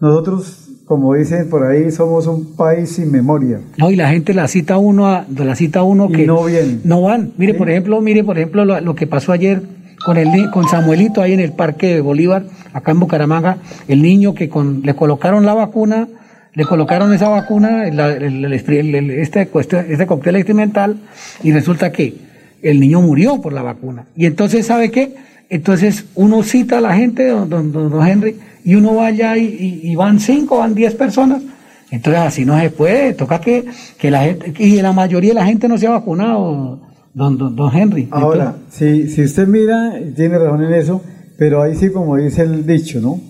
nosotros, 0.00 0.70
como 0.86 1.14
dicen 1.14 1.48
por 1.48 1.64
ahí, 1.64 1.92
somos 1.92 2.26
un 2.26 2.56
país 2.56 2.90
sin 2.90 3.12
memoria. 3.12 3.60
No, 3.78 3.92
y 3.92 3.96
la 3.96 4.10
gente 4.10 4.34
la 4.34 4.48
cita 4.48 4.76
uno, 4.76 5.06
a, 5.06 5.24
la 5.34 5.54
cita 5.54 5.84
uno 5.84 6.08
Y 6.10 6.12
que 6.12 6.26
no 6.26 6.44
vienen. 6.44 6.80
no 6.82 7.02
van. 7.02 7.32
Mire, 7.38 7.54
por 7.54 7.70
ejemplo, 7.70 8.00
mire, 8.00 8.24
por 8.24 8.38
ejemplo, 8.38 8.64
lo, 8.64 8.80
lo 8.80 8.94
que 8.96 9.06
pasó 9.06 9.30
ayer 9.30 9.62
con 10.04 10.16
el 10.16 10.50
con 10.50 10.66
Samuelito 10.66 11.22
ahí 11.22 11.32
en 11.32 11.40
el 11.40 11.52
Parque 11.52 11.94
de 11.94 12.00
Bolívar, 12.00 12.44
acá 12.72 12.90
en 12.90 13.00
Bucaramanga, 13.00 13.58
el 13.86 14.02
niño 14.02 14.34
que 14.34 14.48
con, 14.48 14.82
le 14.82 14.94
colocaron 14.94 15.46
la 15.46 15.54
vacuna, 15.54 16.08
le 16.54 16.64
colocaron 16.64 17.12
esa 17.14 17.28
vacuna, 17.28 17.86
el, 17.86 17.98
el- 18.00 18.54
este, 18.54 19.48
este 19.88 20.06
cóctel 20.06 20.36
experimental, 20.36 20.96
y 21.42 21.52
resulta 21.52 21.92
que 21.92 22.14
el 22.62 22.80
niño 22.80 23.00
murió 23.00 23.40
por 23.40 23.52
la 23.52 23.62
vacuna. 23.62 24.04
Y 24.16 24.26
entonces, 24.26 24.66
¿sabe 24.66 24.90
qué? 24.90 25.14
Entonces 25.48 26.04
uno 26.14 26.42
cita 26.42 26.78
a 26.78 26.80
la 26.80 26.94
gente, 26.94 27.26
don, 27.28 27.48
don- 27.48 27.72
don- 27.72 27.90
don 27.90 28.06
Henry, 28.06 28.36
y 28.64 28.74
uno 28.74 28.94
va 28.96 29.06
allá 29.06 29.36
y, 29.36 29.44
y- 29.44 29.90
y 29.90 29.96
van 29.96 30.20
cinco, 30.20 30.58
van 30.58 30.74
diez 30.74 30.94
personas. 30.94 31.42
Entonces 31.90 32.22
así 32.22 32.44
no 32.44 32.58
se 32.60 32.70
puede, 32.70 33.14
toca 33.14 33.40
que, 33.40 33.64
que 33.98 34.10
la 34.10 34.22
gente, 34.22 34.52
y 34.58 34.80
la 34.80 34.92
mayoría 34.92 35.30
de 35.30 35.34
la 35.40 35.46
gente 35.46 35.66
no 35.66 35.76
se 35.76 35.86
ha 35.88 35.90
vacunado, 35.90 36.80
don, 37.14 37.36
don, 37.38 37.56
don 37.56 37.76
Henry. 37.76 38.08
Ahora, 38.12 38.56
si, 38.70 39.08
si 39.08 39.22
usted 39.24 39.48
mira, 39.48 39.94
tiene 40.14 40.38
razón 40.38 40.62
en 40.64 40.74
eso, 40.74 41.02
pero 41.36 41.62
ahí 41.62 41.74
sí 41.74 41.90
como 41.90 42.16
dice 42.16 42.42
el 42.42 42.64
dicho, 42.66 43.00
¿no? 43.00 43.20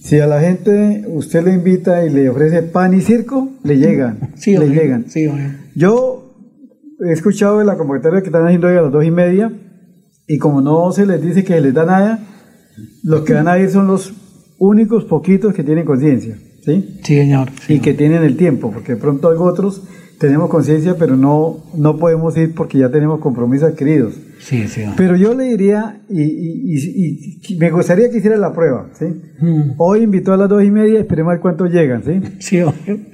Si 0.00 0.18
a 0.18 0.26
la 0.26 0.40
gente 0.40 1.04
usted 1.08 1.44
le 1.44 1.52
invita 1.54 2.04
y 2.04 2.10
le 2.10 2.28
ofrece 2.28 2.62
pan 2.62 2.94
y 2.94 3.00
circo, 3.00 3.50
le 3.64 3.76
llegan, 3.78 4.30
Sí, 4.36 4.56
le 4.56 4.68
llegan. 4.68 5.04
sí. 5.08 5.26
Yo 5.74 6.26
he 7.06 7.12
escuchado 7.12 7.58
de 7.58 7.64
la 7.64 7.76
convocatoria 7.76 8.20
que 8.20 8.26
están 8.26 8.46
haciendo 8.46 8.68
hoy 8.68 8.76
a 8.76 8.82
las 8.82 8.92
dos 8.92 9.04
y 9.04 9.10
media, 9.10 9.52
y 10.26 10.38
como 10.38 10.60
no 10.60 10.92
se 10.92 11.06
les 11.06 11.20
dice 11.22 11.42
que 11.44 11.54
se 11.54 11.60
les 11.60 11.74
da 11.74 11.84
nada, 11.84 12.18
los 13.02 13.22
que 13.22 13.32
van 13.34 13.48
a 13.48 13.58
ir 13.58 13.70
son 13.70 13.86
los 13.86 14.12
únicos 14.58 15.04
poquitos 15.04 15.54
que 15.54 15.64
tienen 15.64 15.84
conciencia, 15.84 16.36
¿sí? 16.64 16.98
Sí, 17.02 17.16
señor. 17.16 17.48
y 17.68 17.80
que 17.80 17.94
tienen 17.94 18.22
el 18.22 18.36
tiempo, 18.36 18.70
porque 18.70 18.94
de 18.94 19.00
pronto 19.00 19.30
hay 19.30 19.36
otros 19.38 19.82
tenemos 20.20 20.50
conciencia, 20.50 20.96
pero 20.98 21.16
no, 21.16 21.56
no 21.74 21.96
podemos 21.96 22.36
ir 22.36 22.54
porque 22.54 22.76
ya 22.78 22.90
tenemos 22.90 23.20
compromisos 23.20 23.70
adquiridos. 23.72 24.12
Sí, 24.38 24.68
sí. 24.68 24.82
Pero 24.94 25.16
yo 25.16 25.32
le 25.34 25.44
diría, 25.44 26.02
y, 26.10 26.22
y- 26.22 26.76
y- 26.76 27.40
y 27.48 27.56
me 27.56 27.70
gustaría 27.70 28.10
que 28.10 28.18
hiciera 28.18 28.36
la 28.36 28.52
prueba, 28.52 28.88
¿sí? 28.92 29.06
Mm. 29.40 29.72
Hoy 29.78 30.02
invitó 30.02 30.34
a 30.34 30.36
las 30.36 30.48
dos 30.50 30.62
y 30.62 30.70
media, 30.70 30.98
esperemos 31.00 31.30
a 31.30 31.34
ver 31.34 31.40
cuántos 31.40 31.70
llegan, 31.72 32.02
¿sí? 32.04 32.20
Sí. 32.38 32.62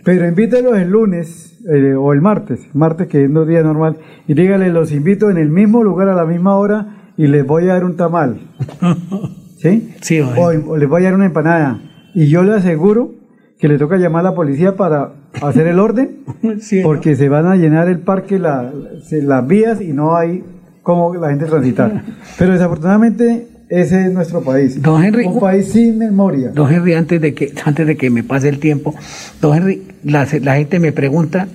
Pero 0.04 0.26
invítelos 0.28 0.76
el 0.76 0.90
lunes 0.90 1.58
eh, 1.72 1.94
o 1.94 2.12
el 2.12 2.20
martes, 2.20 2.60
martes 2.74 3.06
que 3.06 3.22
es 3.24 3.30
un 3.30 3.48
día 3.48 3.62
normal, 3.62 3.98
y 4.26 4.34
dígale, 4.34 4.68
los 4.70 4.90
invito 4.90 5.30
en 5.30 5.36
el 5.38 5.48
mismo 5.50 5.84
lugar 5.84 6.08
a 6.08 6.14
la 6.16 6.26
misma 6.26 6.56
hora 6.56 7.12
y 7.16 7.28
les 7.28 7.46
voy 7.46 7.64
a 7.68 7.74
dar 7.74 7.84
un 7.84 7.96
tamal, 7.96 8.40
¿sí? 9.58 9.94
Sí, 10.02 10.20
o 10.20 10.76
les 10.76 10.88
voy 10.88 11.02
a 11.02 11.04
dar 11.06 11.14
una 11.14 11.26
empanada. 11.26 11.80
Y 12.14 12.26
yo 12.28 12.42
le 12.42 12.54
aseguro 12.54 13.14
que 13.58 13.68
le 13.68 13.78
toca 13.78 13.96
llamar 13.96 14.20
a 14.26 14.30
la 14.30 14.34
policía 14.34 14.76
para 14.76 15.12
hacer 15.42 15.66
el 15.66 15.78
orden, 15.78 16.18
Sí, 16.60 16.80
porque 16.82 17.16
se 17.16 17.28
van 17.28 17.46
a 17.46 17.56
llenar 17.56 17.88
el 17.88 17.98
parque, 18.00 18.38
la- 18.38 18.70
las 19.10 19.46
vías 19.46 19.80
y 19.80 19.92
no 19.92 20.16
hay 20.16 20.44
cómo 20.82 21.14
la 21.14 21.30
gente 21.30 21.46
transitar. 21.46 22.02
Pero 22.38 22.52
desafortunadamente 22.52 23.48
ese 23.68 24.06
es 24.06 24.12
nuestro 24.12 24.42
país. 24.42 24.80
Don 24.80 25.02
Henry, 25.02 25.24
un 25.26 25.40
país 25.40 25.68
sin 25.72 25.98
memoria. 25.98 26.50
Don 26.50 26.72
Henry, 26.72 26.94
antes 26.94 27.20
de 27.20 27.34
que, 27.34 27.52
antes 27.64 27.86
de 27.86 27.96
que 27.96 28.10
me 28.10 28.22
pase 28.22 28.48
el 28.48 28.58
tiempo, 28.60 28.94
don 29.40 29.56
Henry, 29.56 29.82
la, 30.04 30.26
la 30.42 30.56
gente 30.56 30.78
me 30.78 30.92
pregunta, 30.92 31.48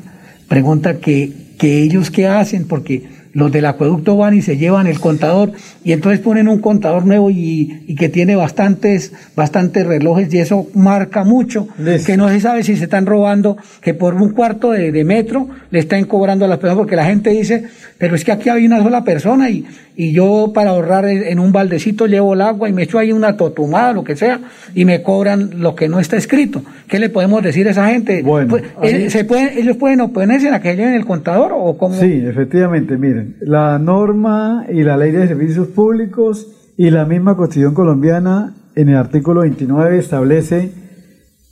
pregunta 0.50 0.96
que, 0.98 1.32
que 1.58 1.82
ellos 1.84 2.12
qué 2.12 2.28
hacen, 2.28 2.68
porque 2.68 3.04
los 3.34 3.52
del 3.52 3.66
acueducto 3.66 4.18
van 4.18 4.34
y 4.34 4.42
se 4.42 4.58
llevan 4.58 4.88
el 4.88 5.00
contador 5.00 5.52
y 5.84 5.94
entonces 5.94 6.20
ponen 6.20 6.48
un 6.48 6.60
contador 6.60 7.06
nuevo 7.06 7.30
y, 7.30 7.84
y 7.88 7.96
que 7.96 8.10
tiene 8.10 8.36
bastantes, 8.36 9.14
bastantes 9.36 9.86
relojes 9.86 10.34
y 10.34 10.40
eso 10.40 10.68
marca 10.74 11.24
mucho, 11.24 11.68
que 12.06 12.18
no 12.18 12.30
se 12.30 12.40
sabe 12.40 12.64
si 12.64 12.76
se 12.76 12.86
están 12.86 13.06
robando, 13.06 13.58
que 13.82 13.94
por 13.94 14.16
un 14.16 14.32
cuarto 14.32 14.72
de, 14.72 14.92
de 14.92 15.04
metro 15.04 15.48
le 15.70 15.80
están 15.80 16.06
cobrando 16.06 16.46
a 16.46 16.48
las 16.48 16.58
personas, 16.58 16.78
porque 16.78 16.96
la 16.96 17.06
gente 17.06 17.30
dice, 17.30 17.66
pero 17.98 18.16
es 18.16 18.24
que 18.24 18.32
aquí 18.32 18.50
hay 18.50 18.66
una 18.66 18.82
sola 18.82 19.04
persona 19.04 19.50
y, 19.50 19.66
y 19.96 20.14
yo 20.14 20.52
para 20.54 20.72
ahorrar 20.72 21.06
en 21.06 21.40
un 21.40 21.52
baldecito 21.52 22.08
llevo 22.08 22.34
el 22.34 22.42
agua 22.42 22.70
y 22.70 22.74
me 22.74 22.84
echo 22.84 22.98
ahí 22.98 23.12
una 23.12 23.38
totumada, 23.38 23.94
lo 23.94 24.04
que 24.04 24.16
sea, 24.16 24.40
y 24.74 24.86
me 24.86 25.04
cobran 25.04 25.62
lo 25.62 25.76
que 25.76 25.88
no 25.88 26.00
está 26.00 26.18
escrito. 26.18 26.64
¿Qué 26.88 27.00
le 27.00 27.10
podemos 27.10 27.44
decir 27.44 27.68
a 27.68 27.72
esa 27.72 27.88
gente? 27.88 28.24
Pues, 28.24 28.48
eh, 28.84 29.10
¿se 29.10 29.26
pueden, 29.26 29.58
¿Ellos 29.58 29.78
pueden 29.78 30.02
oponerse 30.02 30.50
a 30.50 30.60
que 30.60 30.76
lleven 30.76 30.94
el 30.94 31.06
contador 31.06 31.52
o 31.56 31.78
cómo? 31.78 31.96
Sí, 31.96 32.24
efectivamente, 32.26 32.98
miren, 32.98 33.36
la 33.42 33.80
norma 33.80 34.66
y 34.72 34.84
la 34.84 34.98
ley 34.98 35.12
de 35.12 35.28
servicios 35.28 35.68
públicos 35.68 36.48
y 36.78 36.90
la 36.90 37.06
misma 37.06 37.36
constitución 37.36 37.74
colombiana 37.74 38.56
en 38.76 38.90
el 38.90 38.96
artículo 38.96 39.42
29 39.42 39.98
establece 40.00 40.72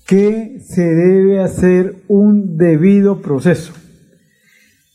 que 0.08 0.59
se 0.66 0.82
debe 0.82 1.40
hacer 1.40 1.95
un 2.08 2.58
debido 2.58 3.22
proceso, 3.22 3.74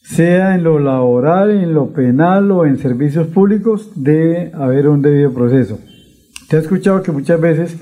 sea 0.04 0.54
en 0.54 0.62
lo 0.62 0.78
laboral, 0.78 1.50
en 1.50 1.74
lo 1.74 1.92
penal 1.92 2.50
o 2.50 2.66
en 2.66 2.78
servicios 2.78 3.26
públicos, 3.28 3.90
debe 3.96 4.52
haber 4.54 4.86
un 4.88 5.00
debido 5.00 5.32
proceso. 5.32 5.78
Te 6.48 6.56
ha 6.56 6.60
escuchado 6.60 7.02
que 7.02 7.10
muchas 7.10 7.40
veces 7.40 7.76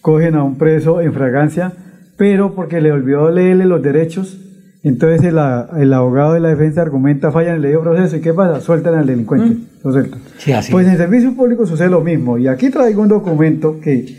cogen 0.00 0.34
a 0.34 0.42
un 0.42 0.58
preso 0.58 1.00
en 1.00 1.12
fragancia, 1.12 1.72
pero 2.16 2.54
porque 2.54 2.80
le 2.80 2.90
olvidó 2.90 3.30
leerle 3.30 3.64
los 3.66 3.80
derechos, 3.80 4.38
entonces 4.82 5.22
el, 5.22 5.38
el 5.78 5.92
abogado 5.92 6.34
de 6.34 6.40
la 6.40 6.48
defensa 6.48 6.82
argumenta, 6.82 7.30
falla 7.30 7.50
en 7.50 7.56
el 7.56 7.62
debido 7.62 7.82
proceso, 7.82 8.16
¿y 8.16 8.20
qué 8.20 8.34
pasa? 8.34 8.60
Sueltan 8.60 8.96
al 8.96 9.06
delincuente, 9.06 9.58
lo 9.84 9.92
sueltan. 9.92 10.20
Sí, 10.38 10.52
así. 10.52 10.72
Pues 10.72 10.88
en 10.88 10.96
servicios 10.96 11.34
públicos 11.34 11.68
sucede 11.68 11.88
lo 11.88 12.00
mismo, 12.00 12.38
y 12.38 12.48
aquí 12.48 12.70
traigo 12.70 13.02
un 13.02 13.08
documento 13.08 13.80
que, 13.80 14.18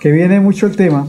que 0.00 0.10
viene 0.10 0.40
mucho 0.40 0.66
el 0.66 0.74
tema, 0.74 1.06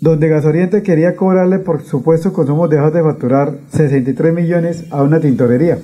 donde 0.00 0.28
Gasoriente 0.28 0.82
quería 0.82 1.16
cobrarle 1.16 1.58
por 1.58 1.82
supuesto 1.82 2.32
consumos 2.32 2.70
dejados 2.70 2.94
de 2.94 3.02
facturar 3.02 3.54
63 3.72 4.32
millones 4.32 4.84
a 4.90 5.02
una 5.02 5.20
tintorería. 5.20 5.78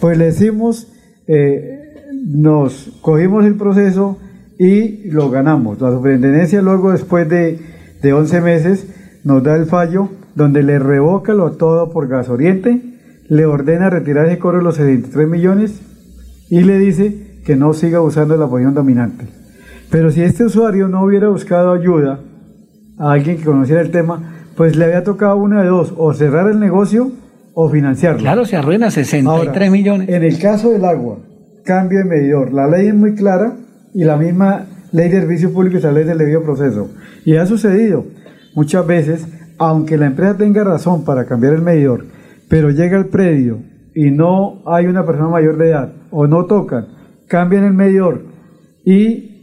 Pues 0.00 0.18
le 0.18 0.26
decimos, 0.26 0.88
eh, 1.26 1.94
nos 2.26 2.98
cogimos 3.00 3.44
el 3.44 3.56
proceso 3.56 4.18
y 4.58 5.08
lo 5.10 5.30
ganamos. 5.30 5.80
La 5.80 5.92
superintendencia 5.92 6.60
luego, 6.60 6.92
después 6.92 7.28
de, 7.28 7.58
de 8.02 8.12
11 8.12 8.40
meses, 8.40 8.86
nos 9.22 9.42
da 9.42 9.56
el 9.56 9.66
fallo 9.66 10.08
donde 10.34 10.62
le 10.62 10.78
revoca 10.78 11.32
lo 11.32 11.52
todo 11.52 11.90
por 11.90 12.08
Gasoriente, 12.08 12.82
le 13.28 13.46
ordena 13.46 13.88
retirar 13.88 14.26
ese 14.26 14.38
cobro 14.38 14.58
de 14.58 14.64
los 14.64 14.76
63 14.76 15.28
millones 15.28 15.80
y 16.50 16.62
le 16.62 16.78
dice 16.78 17.40
que 17.46 17.56
no 17.56 17.72
siga 17.72 18.00
usando 18.00 18.36
la 18.36 18.48
posición 18.48 18.74
dominante. 18.74 19.26
Pero 19.90 20.10
si 20.10 20.22
este 20.22 20.44
usuario 20.44 20.88
no 20.88 21.04
hubiera 21.04 21.28
buscado 21.28 21.72
ayuda 21.72 22.20
a 22.98 23.12
alguien 23.12 23.38
que 23.38 23.44
conociera 23.44 23.80
el 23.80 23.90
tema, 23.90 24.34
pues 24.56 24.76
le 24.76 24.84
había 24.84 25.02
tocado 25.02 25.36
una 25.36 25.62
de 25.62 25.68
dos, 25.68 25.92
o 25.96 26.12
cerrar 26.14 26.50
el 26.50 26.60
negocio 26.60 27.10
o 27.54 27.68
financiarlo. 27.68 28.20
Claro, 28.20 28.44
se 28.44 28.56
arruina 28.56 28.90
63 28.90 29.26
Ahora, 29.26 29.70
millones. 29.70 30.08
En 30.08 30.22
el 30.22 30.38
caso 30.38 30.70
del 30.70 30.84
agua, 30.84 31.18
cambio 31.64 31.98
de 31.98 32.04
medidor. 32.04 32.52
La 32.52 32.66
ley 32.66 32.88
es 32.88 32.94
muy 32.94 33.14
clara 33.14 33.56
y 33.94 34.04
la 34.04 34.16
misma 34.16 34.66
ley 34.92 35.08
de 35.08 35.20
servicio 35.20 35.52
público 35.52 35.76
establece 35.76 36.12
el 36.12 36.18
debido 36.18 36.42
proceso. 36.42 36.90
Y 37.24 37.36
ha 37.36 37.46
sucedido 37.46 38.04
muchas 38.54 38.86
veces, 38.86 39.26
aunque 39.58 39.96
la 39.96 40.06
empresa 40.06 40.36
tenga 40.36 40.62
razón 40.62 41.04
para 41.04 41.26
cambiar 41.26 41.54
el 41.54 41.62
medidor, 41.62 42.06
pero 42.48 42.70
llega 42.70 42.98
el 42.98 43.06
predio 43.06 43.58
y 43.94 44.10
no 44.10 44.62
hay 44.66 44.86
una 44.86 45.04
persona 45.04 45.28
mayor 45.28 45.56
de 45.56 45.70
edad 45.70 45.92
o 46.10 46.26
no 46.26 46.46
tocan, 46.46 46.86
cambian 47.28 47.64
el 47.64 47.72
medidor 47.72 48.22
y 48.84 49.33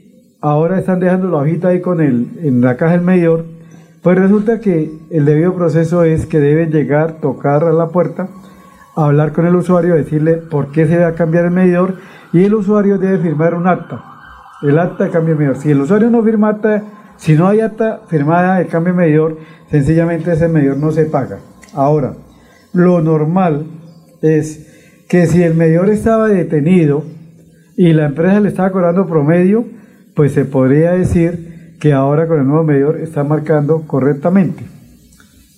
ahora 0.41 0.79
están 0.79 0.99
dejando 0.99 1.29
la 1.29 1.37
hojita 1.37 1.69
ahí 1.69 1.79
con 1.79 2.01
el, 2.01 2.39
en 2.43 2.61
la 2.61 2.75
caja 2.75 2.93
del 2.93 3.01
medidor, 3.01 3.45
pues 4.01 4.17
resulta 4.17 4.59
que 4.59 4.91
el 5.11 5.25
debido 5.25 5.53
proceso 5.53 6.03
es 6.03 6.25
que 6.25 6.39
deben 6.39 6.71
llegar, 6.71 7.21
tocar 7.21 7.63
a 7.63 7.71
la 7.71 7.89
puerta, 7.89 8.29
hablar 8.95 9.31
con 9.31 9.45
el 9.45 9.55
usuario, 9.55 9.93
decirle 9.93 10.37
por 10.37 10.71
qué 10.71 10.87
se 10.87 10.97
va 10.97 11.07
a 11.07 11.13
cambiar 11.13 11.45
el 11.45 11.51
medidor 11.51 11.95
y 12.33 12.43
el 12.43 12.55
usuario 12.55 12.97
debe 12.97 13.19
firmar 13.19 13.53
un 13.53 13.67
acta, 13.67 14.03
el 14.63 14.79
acta 14.79 15.03
de 15.03 15.11
cambio 15.11 15.35
de 15.35 15.39
medidor. 15.39 15.61
Si 15.61 15.69
el 15.69 15.81
usuario 15.81 16.09
no 16.09 16.23
firma 16.23 16.49
acta, 16.49 16.83
si 17.17 17.35
no 17.35 17.47
hay 17.47 17.61
acta 17.61 18.01
firmada 18.07 18.57
de 18.57 18.65
cambio 18.65 18.93
de 18.93 18.99
medidor, 18.99 19.37
sencillamente 19.69 20.33
ese 20.33 20.47
medidor 20.47 20.77
no 20.77 20.91
se 20.91 21.05
paga. 21.05 21.37
Ahora, 21.75 22.13
lo 22.73 23.01
normal 23.01 23.67
es 24.23 25.05
que 25.07 25.27
si 25.27 25.43
el 25.43 25.53
medidor 25.53 25.89
estaba 25.89 26.27
detenido 26.27 27.03
y 27.77 27.93
la 27.93 28.05
empresa 28.05 28.39
le 28.39 28.49
estaba 28.49 28.71
cobrando 28.71 29.05
promedio, 29.05 29.65
pues 30.21 30.33
se 30.33 30.45
podría 30.45 30.91
decir 30.91 31.77
que 31.79 31.93
ahora 31.93 32.27
con 32.27 32.39
el 32.39 32.45
nuevo 32.45 32.63
medidor 32.63 32.99
está 32.99 33.23
marcando 33.23 33.87
correctamente. 33.87 34.63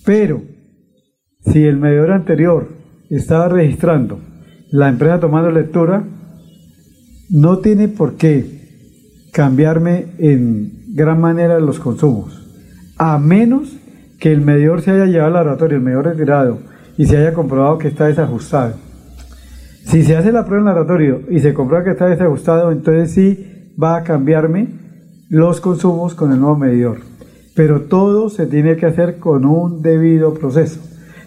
Pero 0.05 0.41
si 1.41 1.65
el 1.65 1.75
medidor 1.75 2.11
anterior 2.11 2.69
estaba 3.09 3.49
registrando, 3.49 4.21
la 4.71 4.87
empresa 4.87 5.19
tomando 5.19 5.51
lectura, 5.51 6.05
no 7.29 7.57
tiene 7.59 7.89
por 7.89 8.15
qué 8.15 9.27
cambiarme 9.33 10.13
en 10.17 10.95
gran 10.95 11.19
manera 11.19 11.59
los 11.59 11.77
consumos, 11.79 12.41
a 12.97 13.19
menos 13.19 13.77
que 14.17 14.31
el 14.31 14.39
medidor 14.39 14.81
se 14.81 14.91
haya 14.91 15.07
llevado 15.07 15.27
al 15.27 15.33
laboratorio, 15.33 15.75
el 15.75 15.83
medidor 15.83 16.05
retirado, 16.05 16.59
y 16.97 17.05
se 17.05 17.17
haya 17.17 17.33
comprobado 17.33 17.79
que 17.79 17.89
está 17.89 18.05
desajustado. 18.05 18.75
Si 19.87 20.03
se 20.03 20.15
hace 20.15 20.31
la 20.31 20.45
prueba 20.45 20.61
en 20.61 20.69
el 20.69 20.73
laboratorio 20.73 21.21
y 21.29 21.41
se 21.41 21.53
comprueba 21.53 21.83
que 21.83 21.91
está 21.91 22.07
desajustado, 22.07 22.71
entonces 22.71 23.11
sí 23.11 23.49
va 23.81 23.97
a 23.97 24.03
cambiarme 24.03 24.67
los 25.29 25.61
consumos 25.61 26.15
con 26.15 26.31
el 26.31 26.39
nuevo 26.39 26.57
medidor. 26.57 26.99
Pero 27.55 27.81
todo 27.81 28.29
se 28.29 28.45
tiene 28.45 28.75
que 28.77 28.85
hacer 28.85 29.19
con 29.19 29.45
un 29.45 29.81
debido 29.81 30.33
proceso. 30.33 30.79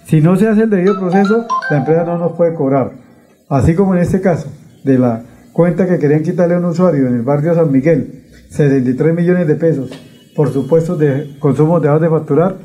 Si 0.07 0.21
no 0.21 0.37
se 0.37 0.49
hace 0.49 0.63
el 0.63 0.71
debido 0.71 0.99
proceso, 0.99 1.47
la 1.71 1.79
empresa 1.79 2.05
no 2.05 2.19
nos 2.19 2.33
puede 2.33 2.55
cobrar. 2.55 2.93
Así 3.49 3.75
como 3.75 3.95
en 3.95 4.03
este 4.03 4.21
caso, 4.21 4.49
de 4.85 4.99
la 4.99 5.23
cuenta 5.53 5.87
que 5.87 5.99
querían 5.99 6.23
quitarle 6.23 6.55
a 6.55 6.59
un 6.59 6.67
usuario 6.67 7.09
en 7.09 7.15
el 7.15 7.23
barrio 7.23 7.55
San 7.55 7.73
Miguel, 7.73 8.25
73 8.51 9.15
millones 9.15 9.47
de 9.47 9.55
pesos 9.57 9.91
por 10.37 10.53
supuestos 10.53 10.99
de 10.99 11.37
consumos 11.41 11.83
de 11.83 11.89
de 11.89 12.11
facturar, 12.11 12.57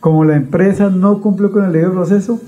como 0.00 0.24
la 0.24 0.36
empresa 0.36 0.90
no 0.90 1.20
cumplió 1.20 1.52
con 1.52 1.64
el 1.64 1.72
debido 1.72 1.92
proceso, 1.92 2.40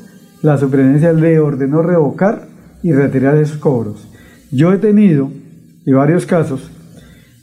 la 0.43 0.59
superintendencia 0.59 1.13
le 1.13 1.39
ordenó 1.39 1.83
revocar 1.83 2.49
y 2.83 2.93
retirar 2.93 3.37
esos 3.37 3.59
cobros. 3.59 4.09
Yo 4.51 4.73
he 4.73 4.79
tenido 4.79 5.31
y 5.87 5.93
varios 5.93 6.27
casos 6.27 6.71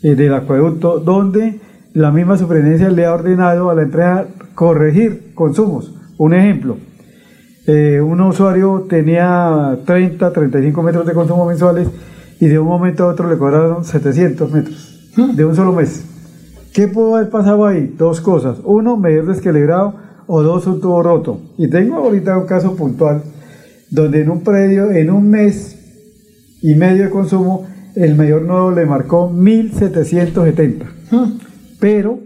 eh, 0.02 0.16
del 0.16 0.34
acueducto 0.34 1.00
donde 1.00 1.60
la 1.94 2.12
misma 2.12 2.38
superintendencia 2.38 2.90
le 2.90 3.06
ha 3.06 3.14
ordenado 3.14 3.70
a 3.70 3.76
la 3.76 3.84
empresa 3.84 4.28
corregir 4.56 5.34
consumos. 5.34 5.94
Un 6.18 6.34
ejemplo, 6.34 6.78
eh, 7.68 8.02
un 8.02 8.20
usuario 8.22 8.86
tenía 8.90 9.78
30, 9.86 10.32
35 10.32 10.84
metros 10.84 11.06
de 11.06 11.14
consumo 11.14 11.46
mensuales 11.46 11.88
y 12.40 12.48
de 12.48 12.60
un 12.60 12.68
momento 12.68 13.04
a 13.04 13.08
otro 13.08 13.30
le 13.30 13.38
cobraron 13.38 13.84
700 13.84 14.52
metros 14.52 15.12
de 15.36 15.46
un 15.46 15.56
solo 15.56 15.74
mes. 15.74 16.06
¿Qué 16.74 16.88
pudo 16.88 17.16
haber 17.16 17.30
pasado 17.30 17.66
ahí? 17.66 17.94
Dos 17.98 18.22
cosas. 18.22 18.58
Uno, 18.64 18.96
medio 18.98 19.26
descalibrado 19.26 19.96
o 20.28 20.42
dos, 20.44 20.68
un 20.68 20.80
tubo 20.80 21.02
roto. 21.02 21.42
Y 21.58 21.68
tengo 21.68 21.96
ahorita 21.96 22.38
un 22.38 22.46
caso 22.46 22.76
puntual 22.76 23.24
donde 23.90 24.22
en 24.22 24.30
un 24.30 24.44
predio, 24.44 24.92
en 24.92 25.10
un 25.10 25.30
mes 25.30 25.76
y 26.62 26.76
medio 26.76 27.06
de 27.06 27.10
consumo, 27.10 27.68
el 27.96 28.16
mayor 28.16 28.44
nuevo 28.44 28.72
le 28.72 28.86
marcó 28.86 29.30
1770. 29.30 30.86
Pero 31.80 32.20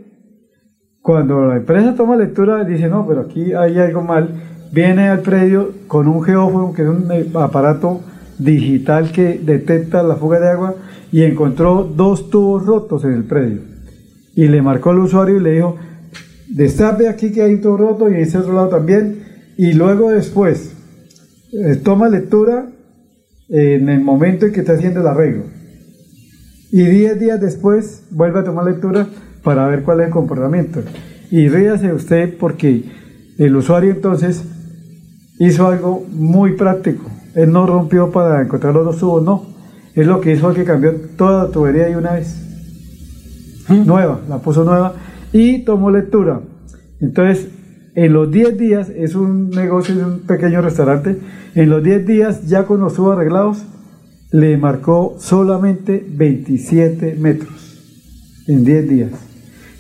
cuando 1.02 1.46
la 1.46 1.58
empresa 1.58 1.96
toma 1.96 2.16
lectura, 2.16 2.64
dice, 2.64 2.88
no, 2.88 3.06
pero 3.08 3.22
aquí 3.22 3.54
hay 3.54 3.78
algo 3.78 4.02
mal, 4.02 4.30
viene 4.72 5.10
al 5.10 5.20
predio 5.20 5.72
con 5.88 6.08
un 6.08 6.24
geófono, 6.24 6.74
que 6.74 6.84
es 6.84 6.88
un 6.88 7.12
eh, 7.12 7.30
aparato 7.36 8.02
digital 8.40 9.12
que 9.12 9.40
detecta 9.44 10.02
la 10.02 10.16
fuga 10.16 10.40
de 10.40 10.50
agua, 10.50 10.76
y 11.12 11.24
encontró 11.24 11.84
dos 11.84 12.30
tubos 12.30 12.66
rotos 12.66 13.04
en 13.04 13.14
el 13.14 13.24
predio. 13.26 13.60
Y 14.36 14.48
le 14.48 14.62
marcó 14.62 14.90
al 14.92 15.00
usuario 15.00 15.38
y 15.38 15.42
le 15.42 15.52
dijo, 15.52 15.76
destape 16.50 17.08
aquí 17.08 17.32
que 17.32 17.44
hay 17.44 17.56
un 17.56 17.62
tubo 17.62 17.78
roto 17.78 18.10
y 18.10 18.14
en 18.14 18.22
ese 18.22 18.38
otro 18.38 18.54
lado 18.54 18.70
también. 18.70 19.24
Y 19.58 19.74
luego 19.74 20.10
después, 20.10 20.74
eh, 21.52 21.76
toma 21.76 22.10
lectura 22.10 22.68
en 23.50 23.90
el 23.90 24.02
momento 24.02 24.46
en 24.46 24.54
que 24.54 24.62
está 24.62 24.74
haciendo 24.74 25.02
el 25.02 25.08
arreglo. 25.08 25.44
Y 26.72 26.84
10 26.86 27.20
días 27.20 27.40
después 27.40 28.04
vuelve 28.10 28.40
a 28.40 28.44
tomar 28.44 28.66
lectura 28.66 29.08
para 29.44 29.68
ver 29.68 29.84
cuál 29.84 30.00
es 30.02 30.08
el 30.08 30.12
comportamiento. 30.12 30.82
Y 31.30 31.48
ríase 31.48 31.94
usted 31.94 32.38
porque 32.38 32.84
el 33.38 33.56
usuario 33.56 33.92
entonces 33.92 34.44
hizo 35.40 35.68
algo 35.68 36.06
muy 36.12 36.54
práctico. 36.56 37.10
Él 37.36 37.52
no 37.52 37.66
rompió 37.66 38.12
para 38.12 38.42
encontrar 38.42 38.74
los 38.74 38.86
dos 38.86 38.98
tubos, 38.98 39.24
no. 39.24 39.46
Él 39.96 40.08
lo 40.08 40.22
que 40.22 40.34
hizo 40.34 40.54
que 40.54 40.64
cambió 40.64 40.94
toda 41.16 41.46
la 41.46 41.52
tubería 41.52 41.86
de 41.86 41.98
una 41.98 42.14
vez. 42.14 42.40
Nueva, 43.70 44.22
la 44.28 44.40
puso 44.40 44.64
nueva 44.64 44.94
y 45.32 45.64
tomó 45.64 45.92
lectura. 45.92 46.42
Entonces, 47.00 47.48
en 47.96 48.14
los 48.14 48.32
10 48.32 48.58
días, 48.58 48.90
es 48.90 49.16
un 49.16 49.50
negocio 49.50 49.96
de 49.96 50.06
un 50.06 50.20
pequeño 50.22 50.62
restaurante, 50.62 51.18
en 51.56 51.70
los 51.70 51.84
10 51.84 52.06
días 52.08 52.48
ya 52.48 52.66
con 52.66 52.80
los 52.80 52.96
tubos 52.96 53.16
arreglados, 53.16 53.64
le 54.32 54.58
marcó 54.58 55.16
solamente 55.20 56.04
27 56.08 57.16
metros 57.20 57.78
en 58.48 58.66
10 58.66 58.90
días. 58.90 59.12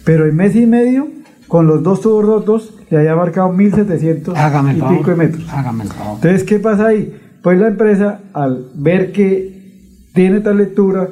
Pero 0.05 0.27
en 0.27 0.35
mes 0.35 0.55
y 0.55 0.65
medio, 0.67 1.07
con 1.47 1.65
los 1.65 1.81
dos 1.81 2.01
tubos 2.01 2.25
rotos, 2.25 2.73
le 2.89 2.99
había 2.99 3.15
marcado 3.15 3.51
1700 3.51 4.37
Hágame 4.37 4.75
y 4.75 4.79
favor. 4.79 4.97
pico 4.97 5.09
de 5.09 5.15
metros. 5.15 5.49
Hágame 5.49 5.83
el 5.85 5.89
favor. 5.89 6.15
Entonces, 6.15 6.43
¿qué 6.43 6.59
pasa 6.59 6.87
ahí? 6.87 7.19
Pues 7.41 7.59
la 7.59 7.67
empresa, 7.67 8.19
al 8.33 8.67
ver 8.75 9.11
que 9.11 9.89
tiene 10.13 10.39
tal 10.41 10.57
lectura, 10.57 11.09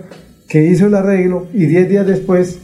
que 0.47 0.67
hizo 0.67 0.85
el 0.87 0.95
arreglo 0.95 1.47
y 1.53 1.65
10 1.65 1.89
días 1.89 2.05
después, 2.05 2.59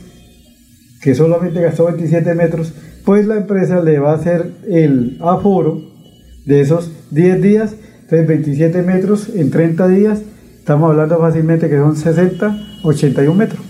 que 1.01 1.15
solamente 1.15 1.61
gastó 1.61 1.85
27 1.85 2.35
metros, 2.35 2.73
pues 3.07 3.25
la 3.25 3.37
empresa 3.37 3.81
le 3.81 3.99
va 3.99 4.11
a 4.11 4.15
hacer 4.15 4.51
el 4.67 5.17
aforo 5.21 5.81
de 6.45 6.59
esos 6.59 6.91
10 7.11 7.41
días, 7.41 7.73
entonces 8.01 8.27
27 8.27 8.81
metros 8.81 9.29
en 9.33 9.49
30 9.49 9.87
días, 9.87 10.21
estamos 10.57 10.91
hablando 10.91 11.17
fácilmente 11.17 11.69
que 11.69 11.77
son 11.77 11.95
60, 11.95 12.81
81 12.83 13.33
metros. 13.33 13.61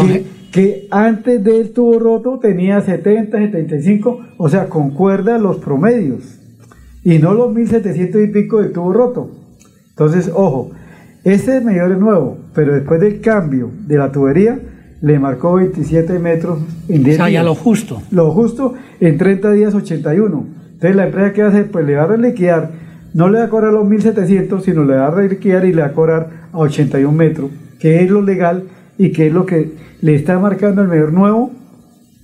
Que, 0.00 0.24
que 0.50 0.88
antes 0.90 1.44
del 1.44 1.74
tubo 1.74 1.98
roto 1.98 2.38
tenía 2.38 2.80
70, 2.80 3.36
75, 3.36 4.20
o 4.38 4.48
sea, 4.48 4.70
concuerda 4.70 5.36
los 5.36 5.58
promedios 5.58 6.40
y 7.04 7.18
no 7.18 7.34
los 7.34 7.52
1700 7.52 8.18
y 8.18 8.26
pico 8.28 8.62
del 8.62 8.72
tubo 8.72 8.94
roto. 8.94 9.30
Entonces, 9.90 10.30
ojo, 10.34 10.70
este 11.22 11.60
medidor 11.60 11.92
es 11.92 11.98
nuevo, 11.98 12.38
pero 12.54 12.76
después 12.76 12.98
del 12.98 13.20
cambio 13.20 13.70
de 13.86 13.98
la 13.98 14.10
tubería 14.10 14.58
le 15.02 15.18
marcó 15.18 15.54
27 15.54 16.18
metros 16.20 16.60
en 16.88 17.02
10 17.02 17.16
O 17.16 17.18
sea, 17.18 17.26
ya 17.26 17.30
días. 17.30 17.44
lo 17.44 17.54
justo. 17.54 18.02
Lo 18.10 18.30
justo 18.30 18.74
en 19.00 19.18
30 19.18 19.50
días 19.52 19.74
81. 19.74 20.46
Entonces 20.74 20.96
la 20.96 21.06
empresa 21.06 21.32
que 21.32 21.42
hace, 21.42 21.64
pues 21.64 21.84
le 21.84 21.96
va 21.96 22.04
a 22.04 22.06
reliquear, 22.06 22.70
no 23.12 23.28
le 23.28 23.38
va 23.40 23.44
a 23.44 23.48
cobrar 23.48 23.72
los 23.72 23.86
1700, 23.86 24.64
sino 24.64 24.84
le 24.84 24.94
va 24.96 25.08
a 25.08 25.10
reliquear 25.10 25.64
y 25.64 25.72
le 25.72 25.82
va 25.82 25.88
a 25.88 25.92
cobrar 25.92 26.30
a 26.52 26.58
81 26.58 27.12
metros, 27.16 27.50
que 27.78 28.02
es 28.02 28.10
lo 28.10 28.22
legal 28.22 28.64
y 28.96 29.10
que 29.10 29.26
es 29.26 29.32
lo 29.32 29.44
que 29.44 29.72
le 30.00 30.14
está 30.14 30.38
marcando 30.38 30.82
el 30.82 30.88
medidor 30.88 31.12
nuevo, 31.12 31.50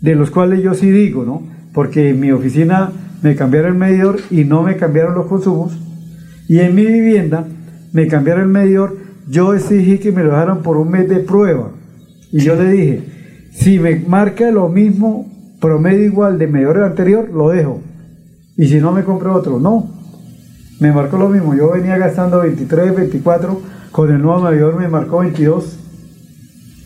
de 0.00 0.14
los 0.14 0.30
cuales 0.30 0.62
yo 0.62 0.74
sí 0.74 0.90
digo, 0.90 1.24
¿no? 1.24 1.42
Porque 1.74 2.10
en 2.10 2.20
mi 2.20 2.30
oficina 2.30 2.92
me 3.22 3.34
cambiaron 3.34 3.72
el 3.72 3.78
medidor 3.78 4.18
y 4.30 4.44
no 4.44 4.62
me 4.62 4.76
cambiaron 4.76 5.14
los 5.14 5.26
consumos, 5.26 5.76
y 6.48 6.60
en 6.60 6.74
mi 6.74 6.86
vivienda 6.86 7.44
me 7.92 8.06
cambiaron 8.06 8.44
el 8.44 8.48
medidor, 8.48 8.96
yo 9.28 9.54
exigí 9.54 9.98
que 9.98 10.12
me 10.12 10.22
lo 10.22 10.30
dejaran 10.30 10.62
por 10.62 10.76
un 10.76 10.90
mes 10.90 11.08
de 11.08 11.16
prueba. 11.20 11.70
Y 12.32 12.40
yo 12.40 12.54
le 12.54 12.70
dije, 12.70 13.02
si 13.52 13.78
me 13.78 13.96
marca 13.96 14.50
lo 14.50 14.68
mismo, 14.68 15.30
promedio 15.60 16.04
igual 16.04 16.38
de 16.38 16.46
medidor 16.46 16.82
anterior, 16.82 17.28
lo 17.30 17.50
dejo. 17.50 17.80
Y 18.56 18.66
si 18.68 18.76
no, 18.76 18.92
me 18.92 19.04
compro 19.04 19.34
otro. 19.34 19.58
No, 19.58 19.90
me 20.80 20.92
marcó 20.92 21.16
lo 21.16 21.28
mismo. 21.28 21.54
Yo 21.54 21.72
venía 21.72 21.96
gastando 21.98 22.40
23, 22.40 22.94
24, 22.94 23.60
con 23.90 24.12
el 24.12 24.20
nuevo 24.20 24.42
medidor 24.42 24.76
me 24.76 24.88
marcó 24.88 25.20
22. 25.20 25.78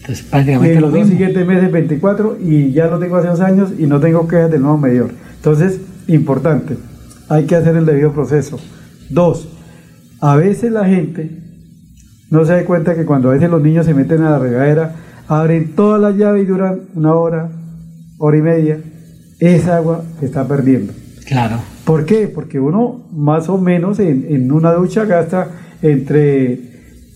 Entonces, 0.01 0.27
prácticamente 0.27 0.75
en 0.75 0.81
lo 0.81 0.89
los 0.89 0.99
dos 0.99 1.09
siguientes 1.09 1.47
meses 1.47 1.71
24 1.71 2.39
y 2.41 2.73
ya 2.73 2.89
lo 2.89 2.99
tengo 2.99 3.17
hace 3.17 3.29
dos 3.29 3.41
años 3.41 3.73
y 3.79 3.87
no 3.87 4.01
tengo 4.01 4.27
quejas 4.27 4.51
del 4.51 4.63
nuevo 4.63 4.79
medidor. 4.79 5.13
Entonces, 5.37 5.81
importante, 6.09 6.77
hay 7.29 7.45
que 7.45 7.55
hacer 7.55 7.77
el 7.77 7.87
debido 7.87 8.13
proceso. 8.13 8.59
Dos, 9.11 9.49
a 10.21 10.37
veces 10.37 10.73
la 10.73 10.87
gente 10.87 11.31
no 12.31 12.45
se 12.45 12.53
da 12.53 12.65
cuenta 12.65 12.95
que 12.95 13.05
cuando 13.05 13.31
a 13.31 13.35
veces 13.35 13.51
los 13.51 13.63
niños 13.63 13.87
se 13.87 13.95
meten 13.95 14.23
a 14.23 14.31
la 14.31 14.39
regadera, 14.39 14.95
abren 15.29 15.75
toda 15.75 15.99
la 15.99 16.11
llave 16.11 16.43
y 16.43 16.45
duran 16.45 16.81
una 16.95 17.15
hora, 17.15 17.51
hora 18.19 18.37
y 18.37 18.43
media, 18.43 18.79
esa 19.41 19.77
agua 19.77 20.05
se 20.21 20.27
está 20.27 20.47
perdiendo. 20.47 20.93
Claro. 21.27 21.57
¿Por 21.85 22.05
qué? 22.05 22.29
Porque 22.29 22.61
uno 22.61 23.09
más 23.13 23.49
o 23.49 23.59
menos 23.59 23.99
en, 23.99 24.27
en 24.29 24.53
una 24.53 24.73
ducha 24.73 25.05
gasta 25.05 25.49
entre 25.83 26.61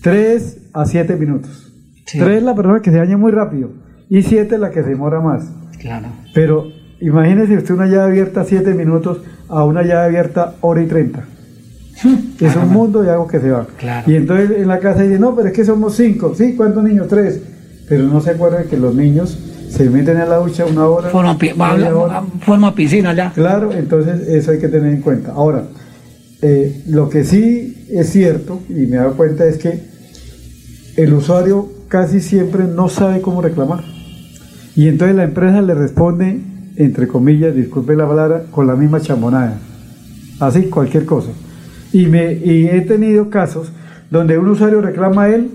3 0.01 0.69
a 0.73 0.85
7 0.85 1.15
minutos. 1.15 1.71
Sí. 2.05 2.19
3 2.19 2.43
la 2.43 2.55
persona 2.55 2.81
que 2.81 2.91
se 2.91 2.99
baña 2.99 3.17
muy 3.17 3.31
rápido 3.31 3.69
y 4.09 4.23
7 4.23 4.57
la 4.57 4.71
que 4.71 4.83
se 4.83 4.89
demora 4.89 5.21
más. 5.21 5.49
Claro. 5.79 6.07
Pero 6.33 6.67
imagínese 6.99 7.57
usted 7.57 7.73
una 7.73 7.87
llave 7.87 8.11
abierta 8.11 8.43
7 8.43 8.73
minutos 8.73 9.21
a 9.49 9.63
una 9.63 9.83
llave 9.83 10.05
abierta 10.05 10.55
hora 10.61 10.81
y 10.81 10.87
30. 10.87 11.25
Es 12.39 12.55
un 12.55 12.69
mundo 12.69 13.01
de 13.01 13.11
agua 13.11 13.27
que 13.27 13.39
se 13.39 13.49
va. 13.49 13.65
Claro. 13.77 14.11
Y 14.11 14.15
entonces 14.15 14.51
en 14.57 14.67
la 14.67 14.79
casa 14.79 15.01
dice, 15.01 15.17
no, 15.17 15.35
pero 15.35 15.47
es 15.47 15.53
que 15.53 15.65
somos 15.65 15.95
5. 15.95 16.35
Sí, 16.35 16.55
¿cuántos 16.55 16.83
niños? 16.83 17.07
3. 17.07 17.41
Pero 17.87 18.03
no 18.03 18.21
se 18.21 18.31
acuerdan 18.31 18.65
que 18.65 18.77
los 18.77 18.93
niños 18.95 19.37
se 19.69 19.89
meten 19.89 20.17
a 20.17 20.25
la 20.25 20.37
ducha 20.37 20.65
una 20.65 20.87
hora. 20.87 21.09
Forma, 21.09 21.37
hora. 21.93 22.23
forma 22.41 22.75
piscina 22.75 23.13
ya. 23.13 23.31
Claro, 23.33 23.71
entonces 23.73 24.27
eso 24.27 24.51
hay 24.51 24.59
que 24.59 24.67
tener 24.67 24.93
en 24.93 25.01
cuenta. 25.01 25.31
Ahora, 25.31 25.63
eh, 26.41 26.83
lo 26.87 27.09
que 27.09 27.23
sí 27.23 27.87
es 27.91 28.09
cierto, 28.09 28.59
y 28.69 28.85
me 28.87 28.97
he 28.97 28.99
dado 28.99 29.13
cuenta, 29.13 29.45
es 29.45 29.57
que 29.57 29.81
el 30.97 31.13
usuario 31.13 31.69
casi 31.87 32.21
siempre 32.21 32.65
no 32.65 32.89
sabe 32.89 33.21
cómo 33.21 33.41
reclamar. 33.41 33.83
Y 34.75 34.87
entonces 34.87 35.15
la 35.15 35.23
empresa 35.23 35.61
le 35.61 35.73
responde, 35.73 36.39
entre 36.75 37.07
comillas, 37.07 37.55
disculpe 37.55 37.95
la 37.95 38.07
palabra, 38.07 38.43
con 38.51 38.67
la 38.67 38.75
misma 38.75 39.01
chambonada. 39.01 39.59
Así, 40.39 40.63
cualquier 40.63 41.05
cosa. 41.05 41.29
Y, 41.91 42.05
me, 42.05 42.33
y 42.33 42.67
he 42.67 42.81
tenido 42.81 43.29
casos 43.29 43.71
donde 44.11 44.37
un 44.37 44.47
usuario 44.49 44.81
reclama 44.81 45.23
a 45.23 45.29
él, 45.29 45.51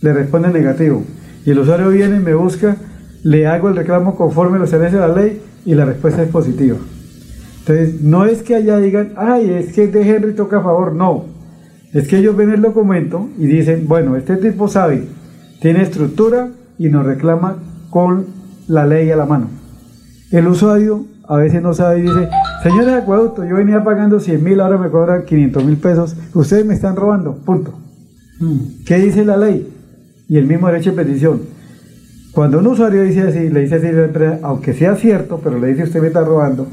le 0.00 0.12
responde 0.12 0.48
negativo. 0.48 1.04
y 1.44 1.50
el 1.50 1.58
usuario 1.58 1.88
viene 1.88 2.16
y 2.16 2.20
me 2.20 2.34
busca, 2.34 2.76
le 3.22 3.46
hago 3.46 3.68
el 3.68 3.76
reclamo 3.76 4.14
conforme 4.14 4.58
lo 4.58 4.64
establece 4.64 4.96
la 4.96 5.08
ley 5.08 5.40
y 5.64 5.74
la 5.74 5.84
respuesta 5.84 6.22
es 6.22 6.28
positiva. 6.28 6.78
Entonces, 7.60 8.00
no 8.02 8.24
es 8.24 8.42
que 8.42 8.54
allá 8.54 8.78
digan, 8.78 9.12
ay, 9.16 9.50
es 9.50 9.72
que 9.72 9.86
de 9.86 10.08
Henry 10.08 10.34
toca 10.34 10.58
a 10.58 10.62
favor, 10.62 10.94
no. 10.94 11.24
Es 11.92 12.08
que 12.08 12.18
ellos 12.18 12.36
ven 12.36 12.50
el 12.50 12.62
documento 12.62 13.28
y 13.38 13.46
dicen, 13.46 13.86
bueno, 13.86 14.16
este 14.16 14.36
tipo 14.36 14.68
sabe, 14.68 15.06
tiene 15.60 15.82
estructura 15.82 16.48
y 16.78 16.88
nos 16.88 17.04
reclama 17.04 17.56
con 17.90 18.26
la 18.68 18.86
ley 18.86 19.10
a 19.10 19.16
la 19.16 19.26
mano. 19.26 19.48
El 20.30 20.46
usuario 20.46 21.04
a 21.28 21.36
veces 21.36 21.62
no 21.62 21.74
sabe 21.74 22.00
y 22.00 22.02
dice, 22.02 22.28
señor 22.62 22.86
de 22.86 22.94
acueducto, 22.94 23.44
yo 23.44 23.56
venía 23.56 23.84
pagando 23.84 24.20
100 24.20 24.42
mil, 24.42 24.60
ahora 24.60 24.78
me 24.78 24.88
cobran 24.88 25.24
500 25.24 25.64
mil 25.64 25.76
pesos, 25.76 26.16
ustedes 26.34 26.64
me 26.64 26.74
están 26.74 26.96
robando, 26.96 27.36
punto. 27.44 27.78
Mm. 28.40 28.84
¿Qué 28.86 28.98
dice 28.98 29.24
la 29.24 29.36
ley? 29.36 29.79
Y 30.30 30.38
el 30.38 30.46
mismo 30.46 30.68
derecho 30.68 30.92
de 30.92 31.04
petición. 31.04 31.40
Cuando 32.30 32.60
un 32.60 32.66
usuario 32.68 33.02
dice 33.02 33.22
así, 33.22 33.48
le 33.48 33.62
dice 33.62 33.74
así 33.74 33.88
a 33.88 33.92
la 33.92 34.04
empresa, 34.04 34.38
aunque 34.42 34.72
sea 34.72 34.94
cierto, 34.94 35.40
pero 35.42 35.58
le 35.58 35.66
dice 35.66 35.82
usted 35.82 36.00
me 36.00 36.06
está 36.06 36.20
robando, 36.20 36.68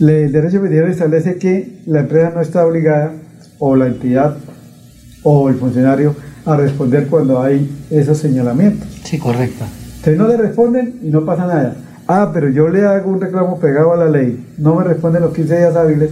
el 0.00 0.32
derecho 0.32 0.60
de 0.60 0.68
petición 0.68 0.90
establece 0.90 1.36
que 1.36 1.78
la 1.86 2.00
empresa 2.00 2.32
no 2.34 2.40
está 2.40 2.66
obligada, 2.66 3.12
o 3.60 3.76
la 3.76 3.86
entidad, 3.86 4.36
o 5.22 5.48
el 5.48 5.54
funcionario, 5.54 6.16
a 6.44 6.56
responder 6.56 7.06
cuando 7.06 7.40
hay 7.40 7.70
esos 7.88 8.18
señalamientos. 8.18 8.88
Sí, 9.04 9.16
correcto. 9.16 9.64
Entonces 9.98 10.18
no 10.18 10.26
le 10.26 10.36
responden 10.36 10.98
y 11.04 11.10
no 11.10 11.24
pasa 11.24 11.46
nada. 11.46 11.76
Ah, 12.08 12.32
pero 12.34 12.48
yo 12.48 12.68
le 12.68 12.84
hago 12.84 13.12
un 13.12 13.20
reclamo 13.20 13.60
pegado 13.60 13.92
a 13.92 13.96
la 13.96 14.08
ley, 14.08 14.44
no 14.58 14.74
me 14.74 14.82
responden 14.82 15.22
los 15.22 15.32
15 15.32 15.56
días 15.56 15.76
hábiles, 15.76 16.10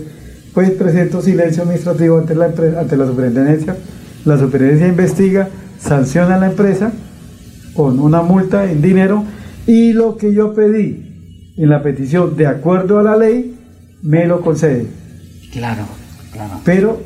pues 0.54 0.70
presento 0.70 1.20
silencio 1.20 1.64
administrativo 1.64 2.16
ante 2.18 2.36
la, 2.36 2.44
ante 2.44 2.96
la 2.96 3.06
superintendencia. 3.06 3.74
La 4.24 4.38
superintendencia 4.38 4.86
investiga, 4.86 5.48
sanciona 5.80 6.36
a 6.36 6.38
la 6.38 6.46
empresa 6.46 6.92
con 7.74 7.98
una 8.00 8.22
multa 8.22 8.70
en 8.70 8.82
dinero 8.82 9.24
y 9.66 9.92
lo 9.92 10.16
que 10.16 10.32
yo 10.32 10.54
pedí 10.54 11.54
en 11.56 11.68
la 11.68 11.82
petición 11.82 12.36
de 12.36 12.46
acuerdo 12.46 12.98
a 12.98 13.02
la 13.02 13.16
ley 13.16 13.56
me 14.02 14.26
lo 14.26 14.40
concede. 14.40 14.86
Claro, 15.52 15.82
claro. 16.32 16.60
Pero 16.64 17.00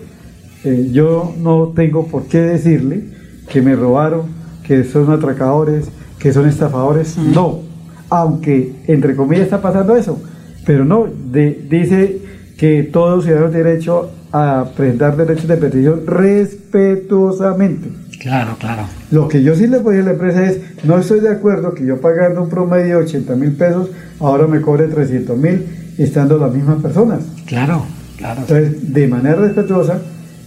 eh, 0.65 0.91
yo 0.93 1.35
no 1.39 1.73
tengo 1.75 2.07
por 2.07 2.27
qué 2.27 2.41
decirle 2.41 3.05
que 3.49 3.62
me 3.62 3.77
robaron, 3.77 4.27
que 4.62 4.85
son 4.85 5.11
atracadores, 5.12 5.89
que 6.19 6.33
son 6.33 6.49
estafadores. 6.49 7.19
No, 7.19 7.61
aunque 8.09 8.75
entre 8.86 9.17
comillas 9.17 9.44
está 9.44 9.61
pasando 9.61 9.97
eso, 9.97 10.23
pero 10.65 10.85
no, 10.85 11.07
dice 11.07 12.20
que 12.57 12.85
todos 12.85 13.25
ciudadanos 13.25 13.53
tienen 13.53 13.69
derecho 13.73 14.11
a 14.33 14.67
presentar 14.77 15.17
derechos 15.17 15.49
de 15.49 15.57
petición 15.57 16.07
respetuosamente. 16.07 18.03
Claro, 18.25 18.57
claro. 18.59 18.85
Lo 19.11 19.28
que 19.28 19.43
yo 19.43 19.55
sí 19.55 19.67
le 19.67 19.81
voy 19.81 19.99
a 19.99 20.03
la 20.03 20.12
empresa 20.12 20.47
es, 20.47 20.59
no 20.83 20.99
estoy 20.99 21.20
de 21.20 21.28
acuerdo 21.28 21.75
que 21.75 21.85
yo 21.85 22.01
pagando 22.01 22.43
un 22.43 22.49
promedio 22.49 22.97
de 22.99 23.05
80 23.05 23.36
mil 23.36 23.53
pesos, 23.53 23.91
ahora 24.19 24.47
me 24.47 24.62
cobre 24.62 24.89
300 24.89 25.36
mil, 25.36 25.67
estando 25.99 26.39
las 26.39 26.51
mismas 26.51 26.81
personas. 26.81 27.20
Claro, 27.44 27.85
claro. 28.17 28.41
Entonces, 28.41 28.94
de 28.94 29.09
manera 29.09 29.36
respetuosa, 29.36 29.99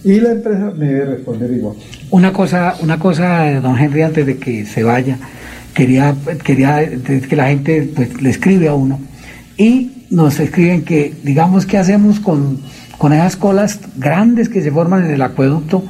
y 0.02 0.18
la 0.18 0.32
empresa 0.32 0.72
me 0.76 0.86
debe 0.86 1.04
responder 1.04 1.52
igual. 1.52 1.76
Una 2.10 2.32
cosa, 2.32 2.74
una 2.80 2.98
cosa, 2.98 3.60
don 3.60 3.78
Henry, 3.78 4.02
antes 4.02 4.26
de 4.26 4.38
que 4.38 4.66
se 4.66 4.82
vaya, 4.82 5.16
quería, 5.72 6.16
quería 6.42 6.84
que 7.28 7.36
la 7.36 7.46
gente 7.46 7.92
pues, 7.94 8.20
le 8.20 8.30
escribe 8.30 8.66
a 8.66 8.74
uno 8.74 8.98
y 9.56 10.06
nos 10.10 10.40
escriben 10.40 10.82
que, 10.82 11.14
digamos, 11.22 11.64
¿qué 11.64 11.78
hacemos 11.78 12.18
con, 12.18 12.58
con 12.98 13.12
esas 13.12 13.36
colas 13.36 13.78
grandes 13.96 14.48
que 14.48 14.62
se 14.62 14.72
forman 14.72 15.04
en 15.04 15.12
el 15.12 15.22
acueducto? 15.22 15.84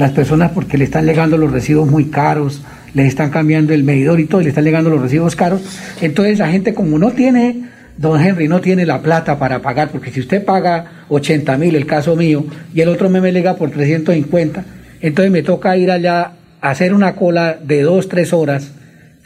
Las 0.00 0.12
personas 0.12 0.52
porque 0.52 0.78
le 0.78 0.84
están 0.84 1.04
llegando 1.04 1.36
los 1.36 1.52
residuos 1.52 1.86
muy 1.86 2.06
caros, 2.06 2.62
le 2.94 3.06
están 3.06 3.28
cambiando 3.28 3.74
el 3.74 3.84
medidor 3.84 4.18
y 4.18 4.24
todo, 4.24 4.40
y 4.40 4.44
le 4.44 4.48
están 4.48 4.64
llegando 4.64 4.88
los 4.88 5.02
residuos 5.02 5.36
caros. 5.36 5.60
Entonces 6.00 6.38
la 6.38 6.48
gente 6.48 6.72
como 6.72 6.98
no 6.98 7.10
tiene, 7.10 7.64
don 7.98 8.18
Henry, 8.18 8.48
no 8.48 8.62
tiene 8.62 8.86
la 8.86 9.02
plata 9.02 9.38
para 9.38 9.60
pagar, 9.60 9.90
porque 9.90 10.10
si 10.10 10.20
usted 10.20 10.42
paga 10.42 11.04
80 11.10 11.54
mil, 11.58 11.74
el 11.74 11.84
caso 11.84 12.16
mío, 12.16 12.46
y 12.72 12.80
el 12.80 12.88
otro 12.88 13.10
me 13.10 13.20
me 13.20 13.30
lega 13.30 13.56
por 13.56 13.70
350, 13.70 14.64
entonces 15.02 15.30
me 15.30 15.42
toca 15.42 15.76
ir 15.76 15.90
allá 15.90 16.32
a 16.62 16.70
hacer 16.70 16.94
una 16.94 17.14
cola 17.14 17.58
de 17.62 17.82
dos, 17.82 18.08
tres 18.08 18.32
horas 18.32 18.72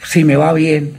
si 0.03 0.25
me 0.25 0.35
va 0.35 0.51
bien, 0.51 0.91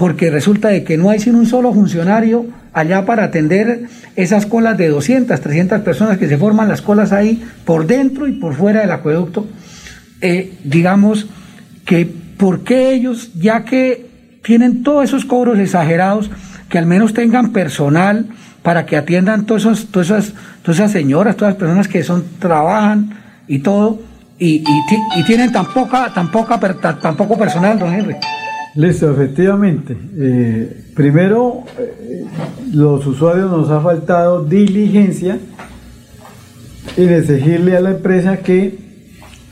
porque 0.00 0.30
resulta 0.30 0.68
de 0.68 0.82
que 0.82 0.96
no 0.96 1.10
hay 1.10 1.18
sino 1.20 1.36
un 1.36 1.44
solo 1.44 1.74
funcionario 1.74 2.46
allá 2.72 3.04
para 3.04 3.24
atender 3.24 3.82
esas 4.16 4.46
colas 4.46 4.78
de 4.78 4.88
200, 4.88 5.38
300 5.38 5.82
personas 5.82 6.16
que 6.16 6.26
se 6.26 6.38
forman 6.38 6.70
las 6.70 6.80
colas 6.80 7.12
ahí 7.12 7.44
por 7.66 7.86
dentro 7.86 8.26
y 8.26 8.32
por 8.32 8.54
fuera 8.54 8.80
del 8.80 8.92
acueducto. 8.92 9.46
Eh, 10.22 10.54
digamos 10.64 11.26
que, 11.84 12.10
¿por 12.38 12.64
qué 12.64 12.94
ellos, 12.94 13.32
ya 13.34 13.66
que 13.66 14.06
tienen 14.42 14.82
todos 14.84 15.04
esos 15.04 15.26
cobros 15.26 15.58
exagerados, 15.58 16.30
que 16.70 16.78
al 16.78 16.86
menos 16.86 17.12
tengan 17.12 17.52
personal 17.52 18.24
para 18.62 18.86
que 18.86 18.96
atiendan 18.96 19.44
todas 19.44 19.66
esas, 19.66 19.84
todas 19.88 20.08
esas, 20.08 20.32
todas 20.62 20.78
esas 20.78 20.92
señoras, 20.92 21.36
todas 21.36 21.52
las 21.52 21.60
personas 21.60 21.88
que 21.88 22.02
son, 22.02 22.24
trabajan 22.38 23.18
y 23.46 23.58
todo, 23.58 24.00
y, 24.38 24.64
tienen 25.26 25.52
tan 25.52 25.66
poca, 25.74 26.10
tan 26.14 26.30
poca, 26.30 26.58
tan, 26.58 27.16
poco 27.16 27.36
personal, 27.36 27.78
don 27.78 27.92
Henry. 27.92 28.16
Listo, 28.74 29.10
efectivamente. 29.10 29.96
Eh, 30.16 30.84
primero, 30.94 31.64
eh, 31.78 32.24
los 32.72 33.04
usuarios 33.06 33.50
nos 33.50 33.68
ha 33.70 33.80
faltado 33.80 34.44
diligencia 34.44 35.38
en 36.96 37.08
exigirle 37.12 37.76
a 37.76 37.80
la 37.80 37.90
empresa 37.90 38.38
que 38.38 38.78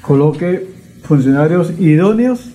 coloque 0.02 0.68
funcionarios 1.02 1.72
idóneos 1.78 2.50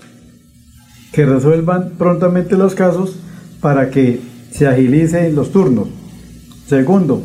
que 1.12 1.26
resuelvan 1.26 1.92
prontamente 1.98 2.58
los 2.58 2.76
casos 2.76 3.18
para 3.60 3.90
que 3.90 4.20
se 4.52 4.68
agilicen 4.68 5.36
los 5.36 5.52
turnos. 5.52 5.88
Segundo, 6.68 7.24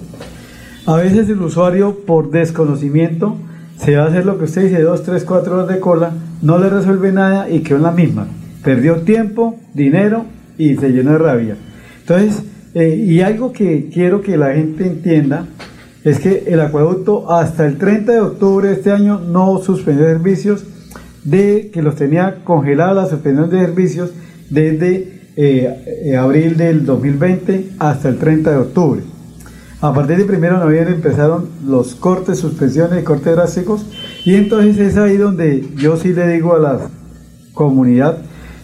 a 0.85 0.97
veces 0.97 1.29
el 1.29 1.41
usuario 1.43 2.01
por 2.07 2.31
desconocimiento 2.31 3.37
se 3.79 3.97
va 3.97 4.05
a 4.05 4.09
hacer 4.09 4.27
lo 4.27 4.39
que 4.39 4.45
usted 4.45 4.65
dice, 4.65 4.83
dos, 4.83 5.05
tres, 5.05 5.25
cuatro 5.25 5.55
horas 5.55 5.69
de 5.69 5.81
cola, 5.81 6.13
no 6.43 6.59
le 6.59 6.69
resuelve 6.69 7.13
nada 7.13 7.49
y 7.49 7.61
quedó 7.61 7.77
en 7.77 7.83
la 7.85 7.93
misma. 7.93 8.27
Perdió 8.63 8.97
tiempo, 9.03 9.59
dinero 9.75 10.25
y 10.57 10.77
se 10.77 10.91
llenó 10.91 11.13
de 11.13 11.19
rabia. 11.19 11.57
Entonces, 12.01 12.43
eh, 12.75 12.97
y 12.97 13.21
algo 13.21 13.53
que 13.53 13.89
quiero 13.93 14.21
que 14.23 14.37
la 14.37 14.55
gente 14.55 14.87
entienda 14.87 15.47
es 16.05 16.21
que 16.21 16.45
el 16.47 16.61
acueducto 16.61 17.31
hasta 17.31 17.67
el 17.67 17.77
30 17.77 18.13
de 18.13 18.21
octubre 18.21 18.69
de 18.69 18.75
este 18.75 18.93
año 18.93 19.21
no 19.21 19.59
suspendió 19.59 20.05
servicios 20.07 20.65
de 21.25 21.71
que 21.73 21.83
los 21.83 21.97
tenía 21.97 22.43
congelados 22.45 22.97
la 22.97 23.11
suspensión 23.11 23.51
de 23.51 23.61
servicios 23.61 24.11
desde 24.51 25.19
eh, 25.37 26.03
eh, 26.05 26.17
abril 26.17 26.57
del 26.57 26.85
2020 26.87 27.71
hasta 27.79 28.09
el 28.09 28.19
30 28.19 28.51
de 28.51 28.57
octubre. 28.57 29.03
A 29.81 29.95
partir 29.95 30.17
del 30.17 30.29
1 30.29 30.41
de 30.41 30.51
noviembre 30.51 30.95
empezaron 30.95 31.49
los 31.65 31.95
cortes, 31.95 32.39
suspensiones 32.39 33.05
cortes 33.05 33.37
drásticos 33.37 33.87
y 34.25 34.35
entonces 34.35 34.79
es 34.79 34.97
ahí 34.97 35.17
donde 35.17 35.65
yo 35.77 35.97
sí 35.97 36.13
le 36.13 36.27
digo 36.29 36.55
a 36.55 36.59
la 36.59 36.81
comunidad, 37.55 38.19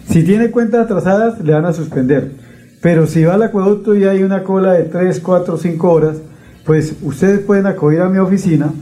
si 0.08 0.22
tiene 0.22 0.50
cuentas 0.50 0.84
atrasadas 0.84 1.40
le 1.40 1.52
van 1.52 1.64
a 1.64 1.72
suspender, 1.72 2.32
pero 2.80 3.06
si 3.06 3.24
va 3.24 3.34
al 3.34 3.42
acueducto 3.42 3.94
y 3.94 4.04
hay 4.04 4.22
una 4.22 4.42
cola 4.42 4.72
de 4.74 4.84
3, 4.84 5.20
4, 5.20 5.56
5 5.56 5.90
horas, 5.90 6.16
pues 6.64 6.94
ustedes 7.02 7.40
pueden 7.40 7.66
acudir 7.66 8.00
a 8.00 8.08
mi 8.08 8.18
oficina, 8.18 8.72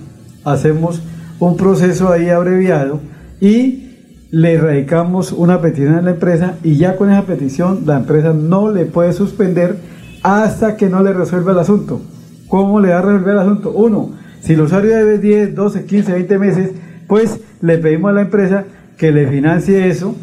hacemos 0.45 1.03
un 1.39 1.57
proceso 1.57 2.11
ahí 2.11 2.29
abreviado 2.29 3.01
y 3.41 3.91
le 4.31 4.59
radicamos 4.59 5.33
una 5.33 5.61
petición 5.61 5.95
a 5.95 6.03
la 6.03 6.13
empresa 6.13 6.55
y 6.63 6.77
ya 6.77 6.97
con 6.97 7.11
esa 7.11 7.27
petición 7.27 7.83
la 7.85 7.99
empresa 7.99 8.33
no 8.33 8.71
le 8.71 8.87
puede 8.87 9.13
suspender 9.13 9.77
hasta 10.23 10.77
que 10.77 10.89
no 10.89 11.03
le 11.03 11.13
resuelva 11.13 11.53
el 11.53 11.59
asunto. 11.59 12.01
¿Cómo 12.49 12.81
le 12.81 12.91
va 12.91 12.99
a 12.99 13.03
resolver 13.03 13.35
el 13.35 13.41
asunto? 13.41 13.73
Uno, 13.73 14.13
si 14.41 14.55
el 14.55 14.63
usuario 14.63 14.95
debe 14.95 15.19
10, 15.19 15.55
12, 15.55 15.85
15, 15.85 16.13
20 16.13 16.39
meses, 16.39 16.71
pues 17.07 17.41
le 17.61 17.79
pedimos 17.79 18.11
a 18.11 18.15
la 18.15 18.23
empresa 18.23 18.65
que 18.97 19.13
le 19.13 19.27
financie 19.29 19.89
eso, 19.89 20.15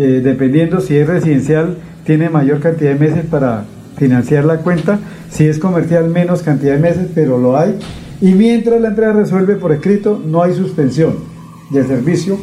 eh, 0.00 0.20
dependiendo 0.22 0.80
si 0.80 0.96
es 0.96 1.08
residencial, 1.08 1.76
tiene 2.04 2.30
mayor 2.30 2.60
cantidad 2.60 2.92
de 2.92 3.00
meses 3.00 3.26
para 3.28 3.64
financiar 3.96 4.44
la 4.44 4.58
cuenta, 4.58 5.00
si 5.28 5.48
es 5.48 5.58
comercial, 5.58 6.08
menos 6.08 6.42
cantidad 6.42 6.74
de 6.74 6.78
meses, 6.78 7.08
pero 7.12 7.36
lo 7.36 7.58
hay. 7.58 7.76
Y 8.20 8.34
mientras 8.34 8.80
la 8.80 8.90
empresa 8.90 9.12
resuelve 9.12 9.56
por 9.56 9.72
escrito, 9.72 10.22
no 10.24 10.44
hay 10.44 10.54
suspensión 10.54 11.16
del 11.70 11.88
servicio, 11.88 12.38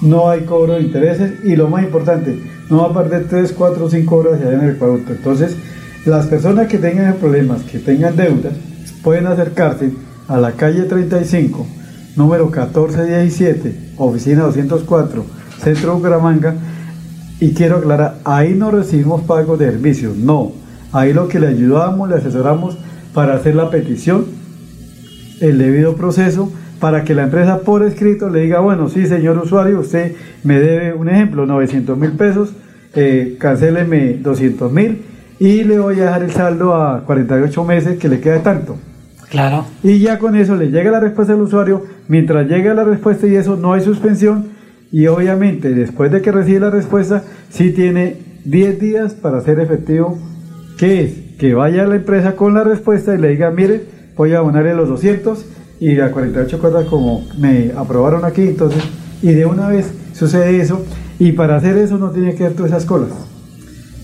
no 0.00 0.30
hay 0.30 0.46
cobro 0.46 0.72
de 0.72 0.84
intereses 0.84 1.44
y 1.44 1.54
lo 1.54 1.68
más 1.68 1.84
importante, 1.84 2.40
no 2.70 2.78
va 2.78 2.86
a 2.86 3.02
perder 3.02 3.28
3, 3.28 3.52
4, 3.52 3.90
5 3.90 4.16
horas 4.16 4.40
allá 4.40 4.54
en 4.54 4.64
el 4.64 4.76
producto. 4.76 5.12
Entonces, 5.12 5.54
las 6.06 6.24
personas 6.28 6.66
que 6.66 6.78
tengan 6.78 7.12
problemas, 7.16 7.60
que 7.64 7.78
tengan 7.78 8.16
deudas, 8.16 8.54
pueden 9.02 9.26
acercarse 9.26 9.90
a 10.28 10.38
la 10.38 10.52
calle 10.52 10.84
35, 10.84 11.66
número 12.16 12.46
1417, 12.46 13.92
oficina 13.98 14.44
204, 14.44 15.26
Centro 15.62 15.96
Bucaramanga. 15.96 16.54
Y 17.40 17.52
quiero 17.52 17.76
aclarar, 17.76 18.18
ahí 18.24 18.54
no 18.54 18.70
recibimos 18.70 19.22
pagos 19.22 19.58
de 19.58 19.70
servicios, 19.70 20.16
no. 20.16 20.52
Ahí 20.92 21.12
lo 21.12 21.28
que 21.28 21.38
le 21.38 21.48
ayudamos, 21.48 22.08
le 22.08 22.16
asesoramos 22.16 22.78
para 23.12 23.34
hacer 23.34 23.54
la 23.54 23.70
petición, 23.70 24.26
el 25.40 25.58
debido 25.58 25.96
proceso, 25.96 26.50
para 26.80 27.04
que 27.04 27.14
la 27.14 27.24
empresa 27.24 27.60
por 27.60 27.82
escrito 27.82 28.28
le 28.28 28.42
diga, 28.42 28.60
bueno, 28.60 28.88
sí, 28.88 29.06
señor 29.06 29.38
usuario, 29.38 29.80
usted 29.80 30.14
me 30.44 30.58
debe 30.58 30.94
un 30.94 31.08
ejemplo, 31.08 31.46
900 31.46 31.98
mil 31.98 32.12
pesos, 32.12 32.52
eh, 32.94 33.36
cancéleme 33.38 34.14
200 34.14 34.72
mil 34.72 35.02
y 35.38 35.64
le 35.64 35.78
voy 35.78 36.00
a 36.00 36.04
dejar 36.04 36.22
el 36.22 36.30
saldo 36.30 36.74
a 36.74 37.02
48 37.04 37.64
meses 37.64 37.98
que 37.98 38.08
le 38.08 38.20
queda 38.20 38.42
tanto. 38.42 38.76
Claro. 39.28 39.66
Y 39.82 39.98
ya 39.98 40.18
con 40.18 40.36
eso 40.36 40.56
le 40.56 40.70
llega 40.70 40.90
la 40.90 41.00
respuesta 41.00 41.34
al 41.34 41.42
usuario, 41.42 41.84
mientras 42.08 42.46
llega 42.46 42.72
la 42.74 42.84
respuesta 42.84 43.26
y 43.26 43.34
eso 43.34 43.56
no 43.56 43.72
hay 43.72 43.82
suspensión 43.82 44.55
y 44.92 45.06
obviamente 45.06 45.74
después 45.74 46.10
de 46.12 46.22
que 46.22 46.32
recibe 46.32 46.60
la 46.60 46.70
respuesta 46.70 47.24
sí 47.50 47.72
tiene 47.72 48.16
10 48.44 48.80
días 48.80 49.14
para 49.14 49.38
hacer 49.38 49.58
efectivo, 49.60 50.18
que 50.78 51.02
es 51.02 51.12
que 51.38 51.54
vaya 51.54 51.84
a 51.84 51.86
la 51.86 51.96
empresa 51.96 52.36
con 52.36 52.54
la 52.54 52.64
respuesta 52.64 53.14
y 53.14 53.18
le 53.18 53.28
diga, 53.28 53.50
mire, 53.50 53.84
voy 54.16 54.32
a 54.32 54.38
abonarle 54.38 54.74
los 54.74 54.88
200 54.88 55.44
y 55.80 55.98
a 56.00 56.10
48 56.10 56.58
cuotas 56.58 56.86
como 56.86 57.26
me 57.38 57.72
aprobaron 57.76 58.24
aquí, 58.24 58.42
entonces, 58.42 58.82
y 59.22 59.32
de 59.32 59.46
una 59.46 59.68
vez 59.68 59.92
sucede 60.12 60.60
eso 60.60 60.84
y 61.18 61.32
para 61.32 61.56
hacer 61.56 61.76
eso 61.76 61.98
no 61.98 62.10
tiene 62.10 62.34
que 62.34 62.44
ver 62.44 62.54
todas 62.54 62.70
esas 62.70 62.86
colas. 62.86 63.10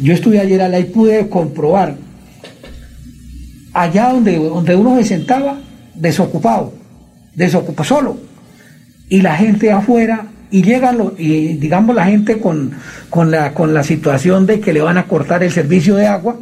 Yo 0.00 0.14
estuve 0.14 0.40
ayer 0.40 0.62
allá 0.62 0.78
y 0.78 0.84
pude 0.84 1.28
comprobar 1.28 1.96
allá 3.82 4.10
donde, 4.12 4.36
donde 4.38 4.74
uno 4.76 4.96
se 4.96 5.04
sentaba, 5.04 5.58
desocupado, 5.94 6.72
desocupado 7.34 7.84
solo, 7.84 8.16
y 9.08 9.20
la 9.22 9.36
gente 9.36 9.70
afuera, 9.70 10.26
y 10.50 10.62
llegan, 10.62 10.98
los- 10.98 11.12
y 11.18 11.54
digamos 11.54 11.94
la 11.94 12.06
gente 12.06 12.38
con, 12.38 12.72
con, 13.10 13.30
la, 13.30 13.52
con 13.52 13.74
la 13.74 13.82
situación 13.82 14.46
de 14.46 14.60
que 14.60 14.72
le 14.72 14.80
van 14.80 14.96
a 14.98 15.04
cortar 15.06 15.42
el 15.42 15.50
servicio 15.50 15.96
de 15.96 16.06
agua, 16.06 16.36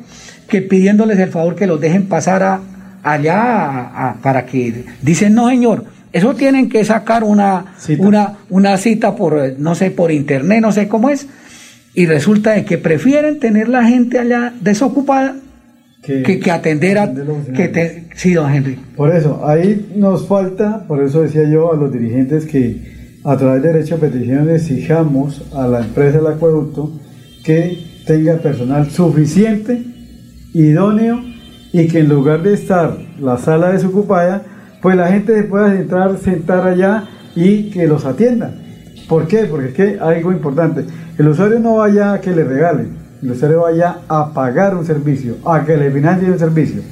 que 0.49 0.63
pidiéndoles 0.63 1.19
el 1.19 1.31
favor 1.31 1.55
que 1.57 1.67
los 1.67 1.81
dejen 1.81 2.07
pasar 2.07 2.43
a, 2.43 2.61
allá 3.03 3.41
a- 3.43 4.11
a- 4.11 4.15
para 4.23 4.47
que 4.47 4.85
dicen, 5.03 5.35
no 5.35 5.49
señor, 5.49 5.85
eso 6.13 6.35
tienen 6.35 6.69
que 6.69 6.85
sacar 6.85 7.25
una 7.25 7.75
una, 8.09 8.35
una 8.51 8.77
cita 8.79 9.17
por, 9.17 9.55
no 9.59 9.75
sé, 9.75 9.91
por 9.91 10.13
internet, 10.13 10.61
no 10.61 10.71
sé 10.71 10.87
cómo 10.87 11.11
es, 11.11 11.27
y 11.95 12.07
resulta 12.07 12.53
de 12.53 12.65
que 12.65 12.79
prefieren 12.79 13.41
tener 13.41 13.69
la 13.69 13.85
gente 13.85 14.19
allá 14.21 14.53
desocupada 14.61 15.37
que, 16.07 16.39
que 16.39 16.51
atender 16.51 16.99
a... 16.99 17.13
Que 17.55 17.69
te, 17.69 18.05
sí, 18.15 18.35
don 18.35 18.53
Henry. 18.53 18.79
Por 18.97 19.15
eso, 19.15 19.47
ahí 19.47 19.93
nos 19.97 20.27
falta, 20.27 20.85
por 20.87 21.03
eso 21.03 21.23
decía 21.23 21.49
yo 21.49 21.73
a 21.73 21.77
los 21.77 21.93
dirigentes 21.93 22.47
que 22.47 22.95
a 23.25 23.37
través 23.37 23.63
de 23.63 23.73
derecho 23.73 23.97
de 23.97 24.09
peticiones 24.09 24.63
exijamos 24.63 25.43
a 25.55 25.67
la 25.67 25.81
empresa 25.81 26.19
del 26.19 26.27
acueducto 26.27 26.93
que 27.43 27.79
tenga 28.07 28.37
personal 28.37 28.91
suficiente, 28.91 29.83
idóneo 30.53 31.23
y 31.73 31.89
que 31.89 32.01
en 32.01 32.09
lugar 32.09 32.43
de 32.43 32.55
estar 32.55 32.97
la 33.19 33.39
sala 33.39 33.73
desocupada, 33.73 34.43
pues 34.83 34.97
la 34.97 35.09
gente 35.09 35.35
se 35.35 35.45
pueda 35.45 35.75
entrar, 35.75 36.19
sentar 36.19 36.67
allá 36.67 37.05
y 37.35 37.71
que 37.71 37.87
los 37.87 38.05
atiendan. 38.05 38.63
¿Por 39.09 39.27
qué? 39.27 39.45
Porque 39.45 39.69
es 39.69 39.75
que 39.75 39.99
algo 39.99 40.31
importante, 40.31 40.85
el 41.19 41.29
usuario 41.29 41.59
no 41.61 41.77
vaya 41.77 42.13
a 42.13 42.21
que 42.21 42.31
le 42.31 42.45
regalen, 42.45 43.04
el 43.23 43.31
usuario 43.31 43.63
vaya 43.63 43.99
a 44.09 44.33
pagar 44.33 44.77
un 44.77 44.85
servicio, 44.85 45.37
a 45.45 45.65
que 45.65 45.77
le 45.77 45.91
financien 45.91 46.33
un 46.33 46.39
servicio. 46.39 46.83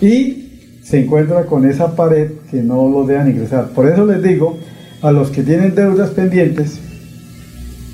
Y 0.00 0.80
se 0.82 1.00
encuentra 1.00 1.44
con 1.44 1.68
esa 1.68 1.94
pared 1.94 2.32
que 2.50 2.62
no 2.62 2.88
lo 2.88 3.04
dejan 3.04 3.30
ingresar. 3.30 3.68
Por 3.68 3.86
eso 3.86 4.06
les 4.06 4.22
digo 4.22 4.58
a 5.02 5.12
los 5.12 5.30
que 5.30 5.42
tienen 5.42 5.74
deudas 5.74 6.10
pendientes, 6.10 6.80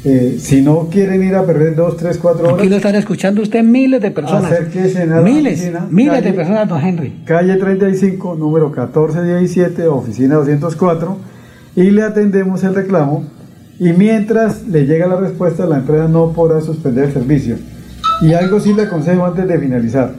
eh, 0.05 0.37
si 0.39 0.63
no 0.63 0.89
quieren 0.89 1.23
ir 1.25 1.35
a 1.35 1.45
perder 1.45 1.75
dos, 1.75 1.97
tres, 1.97 2.19
cuatro 2.19 2.45
horas, 2.45 2.61
Aquí 2.61 2.69
lo 2.69 2.77
están 2.77 2.95
escuchando 2.95 3.43
usted 3.43 3.65
miles 3.65 4.01
de 4.01 4.13
personas. 4.13 4.53
Acérquese 4.53 5.03
a 5.03 5.07
la 5.07 5.21
miles, 5.21 5.55
oficina, 5.55 5.87
miles 5.91 6.23
de 6.23 6.33
personas, 6.33 6.69
don 6.69 6.81
Henry. 6.81 7.23
calle 7.25 7.57
35, 7.57 8.37
número 8.37 8.67
1417, 8.67 9.89
oficina 9.89 10.37
204, 10.37 11.17
y 11.75 11.91
le 11.91 12.03
atendemos 12.03 12.63
el 12.63 12.75
reclamo. 12.77 13.25
Y 13.79 13.93
mientras 13.93 14.67
le 14.67 14.87
llega 14.87 15.07
la 15.07 15.21
respuesta, 15.21 15.67
la 15.67 15.79
empresa 15.79 16.09
no 16.09 16.33
podrá 16.33 16.61
suspender 16.61 17.05
el 17.05 17.13
servicio. 17.13 17.57
Y 18.23 18.33
algo 18.33 18.59
sí 18.61 18.73
le 18.73 18.83
aconsejo 18.83 19.25
antes 19.27 19.47
de 19.47 19.59
finalizar. 19.59 20.13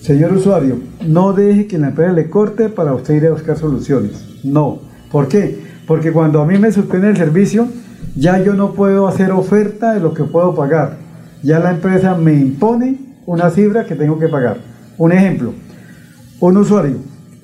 Señor 0.00 0.32
usuario, 0.32 0.78
no 1.06 1.32
deje 1.32 1.66
que 1.66 1.78
la 1.78 1.88
empresa 1.88 2.12
le 2.12 2.28
corte 2.28 2.68
para 2.68 2.94
usted 2.94 3.14
ir 3.14 3.26
a 3.26 3.32
buscar 3.32 3.56
soluciones. 3.56 4.24
No. 4.42 4.80
¿Por 5.10 5.28
qué? 5.28 5.62
Porque 5.86 6.12
cuando 6.12 6.40
a 6.40 6.46
mí 6.46 6.58
me 6.58 6.72
suspende 6.72 7.08
el 7.08 7.16
servicio, 7.16 7.68
ya 8.16 8.42
yo 8.42 8.54
no 8.54 8.72
puedo 8.72 9.06
hacer 9.06 9.30
oferta 9.32 9.94
de 9.94 10.00
lo 10.00 10.14
que 10.14 10.24
puedo 10.24 10.54
pagar. 10.54 10.96
Ya 11.42 11.60
la 11.60 11.70
empresa 11.70 12.16
me 12.16 12.34
impone 12.34 12.98
una 13.26 13.50
cifra 13.50 13.84
que 13.84 13.94
tengo 13.94 14.18
que 14.18 14.28
pagar. 14.28 14.58
Un 14.96 15.12
ejemplo, 15.12 15.52
un 16.40 16.56
usuario 16.56 16.96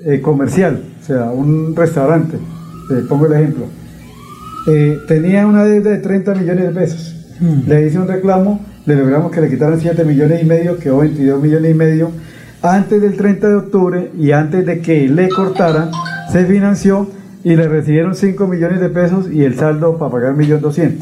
eh, 0.04 0.20
comercial, 0.20 0.82
o 1.00 1.04
sea, 1.04 1.30
un 1.30 1.74
restaurante, 1.76 2.36
eh, 2.36 3.04
pongo 3.08 3.26
el 3.26 3.34
ejemplo, 3.34 3.66
eh, 4.66 4.98
tenía 5.06 5.46
una 5.46 5.64
deuda 5.64 5.90
de 5.90 5.98
30 5.98 6.34
millones 6.34 6.64
de 6.64 6.70
pesos. 6.70 7.14
Le 7.66 7.86
hice 7.86 7.98
un 7.98 8.08
reclamo, 8.08 8.64
le 8.86 8.96
logramos 8.96 9.30
que 9.30 9.40
le 9.40 9.50
quitaran 9.50 9.80
7 9.80 10.04
millones 10.04 10.42
y 10.42 10.46
medio, 10.46 10.78
quedó 10.78 10.98
22 10.98 11.42
millones 11.42 11.70
y 11.70 11.74
medio. 11.74 12.10
Antes 12.62 13.02
del 13.02 13.16
30 13.16 13.48
de 13.48 13.54
octubre 13.54 14.10
y 14.18 14.30
antes 14.32 14.64
de 14.64 14.80
que 14.80 15.08
le 15.08 15.28
cortaran, 15.28 15.90
se 16.32 16.46
financió 16.46 17.10
y 17.42 17.56
le 17.56 17.68
recibieron 17.68 18.14
5 18.14 18.46
millones 18.46 18.80
de 18.80 18.88
pesos 18.88 19.30
y 19.30 19.44
el 19.44 19.54
saldo 19.56 19.98
para 19.98 20.10
pagar 20.10 20.34
1.200.000. 20.34 20.94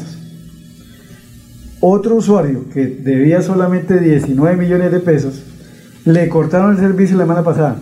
Otro 1.79 2.15
usuario 2.15 2.65
que 2.73 2.87
debía 2.87 3.41
solamente 3.41 3.99
19 3.99 4.57
millones 4.57 4.91
de 4.91 4.99
pesos, 4.99 5.43
le 6.05 6.27
cortaron 6.29 6.71
el 6.71 6.77
servicio 6.77 7.17
la 7.17 7.23
semana 7.23 7.43
pasada. 7.43 7.77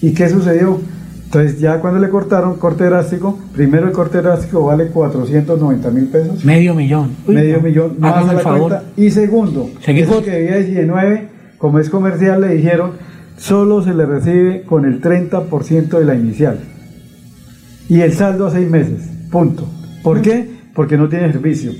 ¿Y 0.00 0.12
qué 0.12 0.28
sucedió? 0.28 0.80
Entonces 1.28 1.60
ya 1.60 1.78
cuando 1.80 2.00
le 2.00 2.08
cortaron 2.08 2.56
corte 2.56 2.84
drástico, 2.84 3.38
primero 3.52 3.86
el 3.86 3.92
corte 3.92 4.22
drástico 4.22 4.64
vale 4.64 4.86
490 4.86 5.90
mil 5.90 6.06
pesos. 6.06 6.42
Medio 6.42 6.74
millón. 6.74 7.10
Uy, 7.26 7.34
medio 7.34 7.58
no. 7.58 7.62
millón 7.64 7.96
a 8.00 8.20
el 8.22 8.26
la 8.28 8.38
favor. 8.38 8.70
cuenta. 8.70 8.84
Y 8.96 9.10
segundo, 9.10 9.68
eso 9.86 10.22
que 10.22 10.30
debía 10.30 10.56
19, 10.56 11.28
como 11.58 11.80
es 11.80 11.90
comercial, 11.90 12.40
le 12.40 12.54
dijeron, 12.54 12.92
solo 13.36 13.82
se 13.82 13.92
le 13.92 14.06
recibe 14.06 14.62
con 14.62 14.86
el 14.86 15.02
30% 15.02 15.98
de 15.98 16.04
la 16.06 16.14
inicial. 16.14 16.60
Y 17.90 18.00
el 18.00 18.14
saldo 18.14 18.46
a 18.46 18.50
seis 18.50 18.70
meses, 18.70 19.10
punto. 19.30 19.68
¿Por 20.02 20.22
qué? 20.22 20.48
Porque 20.74 20.96
no 20.96 21.10
tiene 21.10 21.30
servicio. 21.30 21.72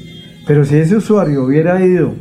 Pero 0.47 0.67
si 0.67 0.77
ese 0.77 0.97
usuario 0.97 1.43
hubiera 1.44 1.83
ido 1.83 2.12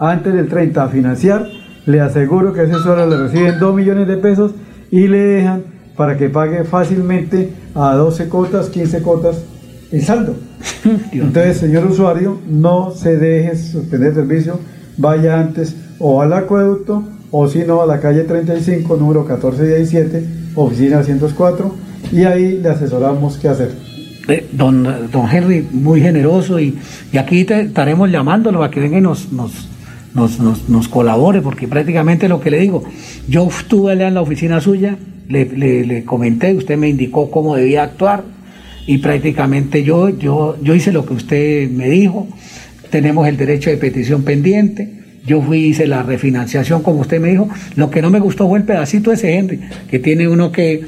antes 0.00 0.34
del 0.34 0.48
30 0.48 0.82
a 0.82 0.88
financiar, 0.88 1.46
le 1.86 2.00
aseguro 2.00 2.52
que 2.52 2.62
a 2.62 2.64
ese 2.64 2.74
usuario 2.74 3.06
le 3.06 3.16
reciben 3.28 3.60
2 3.60 3.76
millones 3.76 4.08
de 4.08 4.16
pesos 4.16 4.56
y 4.90 5.06
le 5.06 5.18
dejan 5.18 5.73
para 5.96 6.16
que 6.16 6.28
pague 6.28 6.64
fácilmente 6.64 7.52
a 7.74 7.94
12 7.94 8.28
cotas, 8.28 8.68
15 8.68 9.02
cotas 9.02 9.44
el 9.92 10.02
saldo. 10.02 10.34
Entonces, 11.12 11.58
señor 11.58 11.86
usuario, 11.86 12.38
no 12.48 12.90
se 12.90 13.16
deje 13.16 13.56
suspender 13.56 14.08
el 14.08 14.14
servicio, 14.14 14.60
vaya 14.96 15.38
antes 15.38 15.76
o 15.98 16.20
al 16.20 16.32
acueducto 16.32 17.04
o 17.30 17.48
si 17.48 17.60
no 17.60 17.82
a 17.82 17.86
la 17.86 18.00
calle 18.00 18.22
35, 18.22 18.96
número 18.96 19.20
1417, 19.20 20.24
oficina 20.54 21.02
104, 21.02 21.74
y 22.12 22.22
ahí 22.24 22.60
le 22.62 22.68
asesoramos 22.68 23.38
qué 23.38 23.48
hacer. 23.48 23.72
Eh, 24.28 24.48
don, 24.52 25.10
don 25.10 25.28
Henry, 25.28 25.66
muy 25.72 26.00
generoso 26.00 26.58
y, 26.60 26.78
y 27.12 27.18
aquí 27.18 27.44
te, 27.44 27.62
estaremos 27.62 28.10
llamándolo 28.10 28.62
a 28.62 28.70
que 28.70 28.80
venga 28.80 28.98
y 28.98 29.00
nos, 29.00 29.32
nos, 29.32 29.68
nos, 30.14 30.38
nos, 30.38 30.68
nos 30.68 30.88
colabore, 30.88 31.42
porque 31.42 31.66
prácticamente 31.66 32.28
lo 32.28 32.40
que 32.40 32.50
le 32.50 32.58
digo, 32.60 32.84
yo 33.28 33.48
estuve 33.48 33.92
allá 33.92 34.08
en 34.08 34.14
la 34.14 34.22
oficina 34.22 34.60
suya, 34.60 34.96
le, 35.28 35.44
le, 35.46 35.84
le 35.84 36.04
comenté, 36.04 36.54
usted 36.54 36.76
me 36.76 36.88
indicó 36.88 37.30
cómo 37.30 37.56
debía 37.56 37.82
actuar 37.82 38.24
y 38.86 38.98
prácticamente 38.98 39.82
yo, 39.82 40.10
yo, 40.10 40.56
yo 40.62 40.74
hice 40.74 40.92
lo 40.92 41.06
que 41.06 41.14
usted 41.14 41.70
me 41.70 41.88
dijo, 41.88 42.28
tenemos 42.90 43.26
el 43.26 43.36
derecho 43.36 43.70
de 43.70 43.76
petición 43.76 44.22
pendiente, 44.24 44.90
yo 45.26 45.40
fui 45.40 45.58
hice 45.66 45.86
la 45.86 46.02
refinanciación 46.02 46.82
como 46.82 47.00
usted 47.00 47.20
me 47.20 47.30
dijo, 47.30 47.48
lo 47.76 47.90
que 47.90 48.02
no 48.02 48.10
me 48.10 48.20
gustó 48.20 48.48
fue 48.48 48.58
el 48.58 48.64
pedacito 48.64 49.10
ese 49.10 49.36
Henry, 49.36 49.60
que 49.90 49.98
tiene 49.98 50.28
uno 50.28 50.52
que 50.52 50.84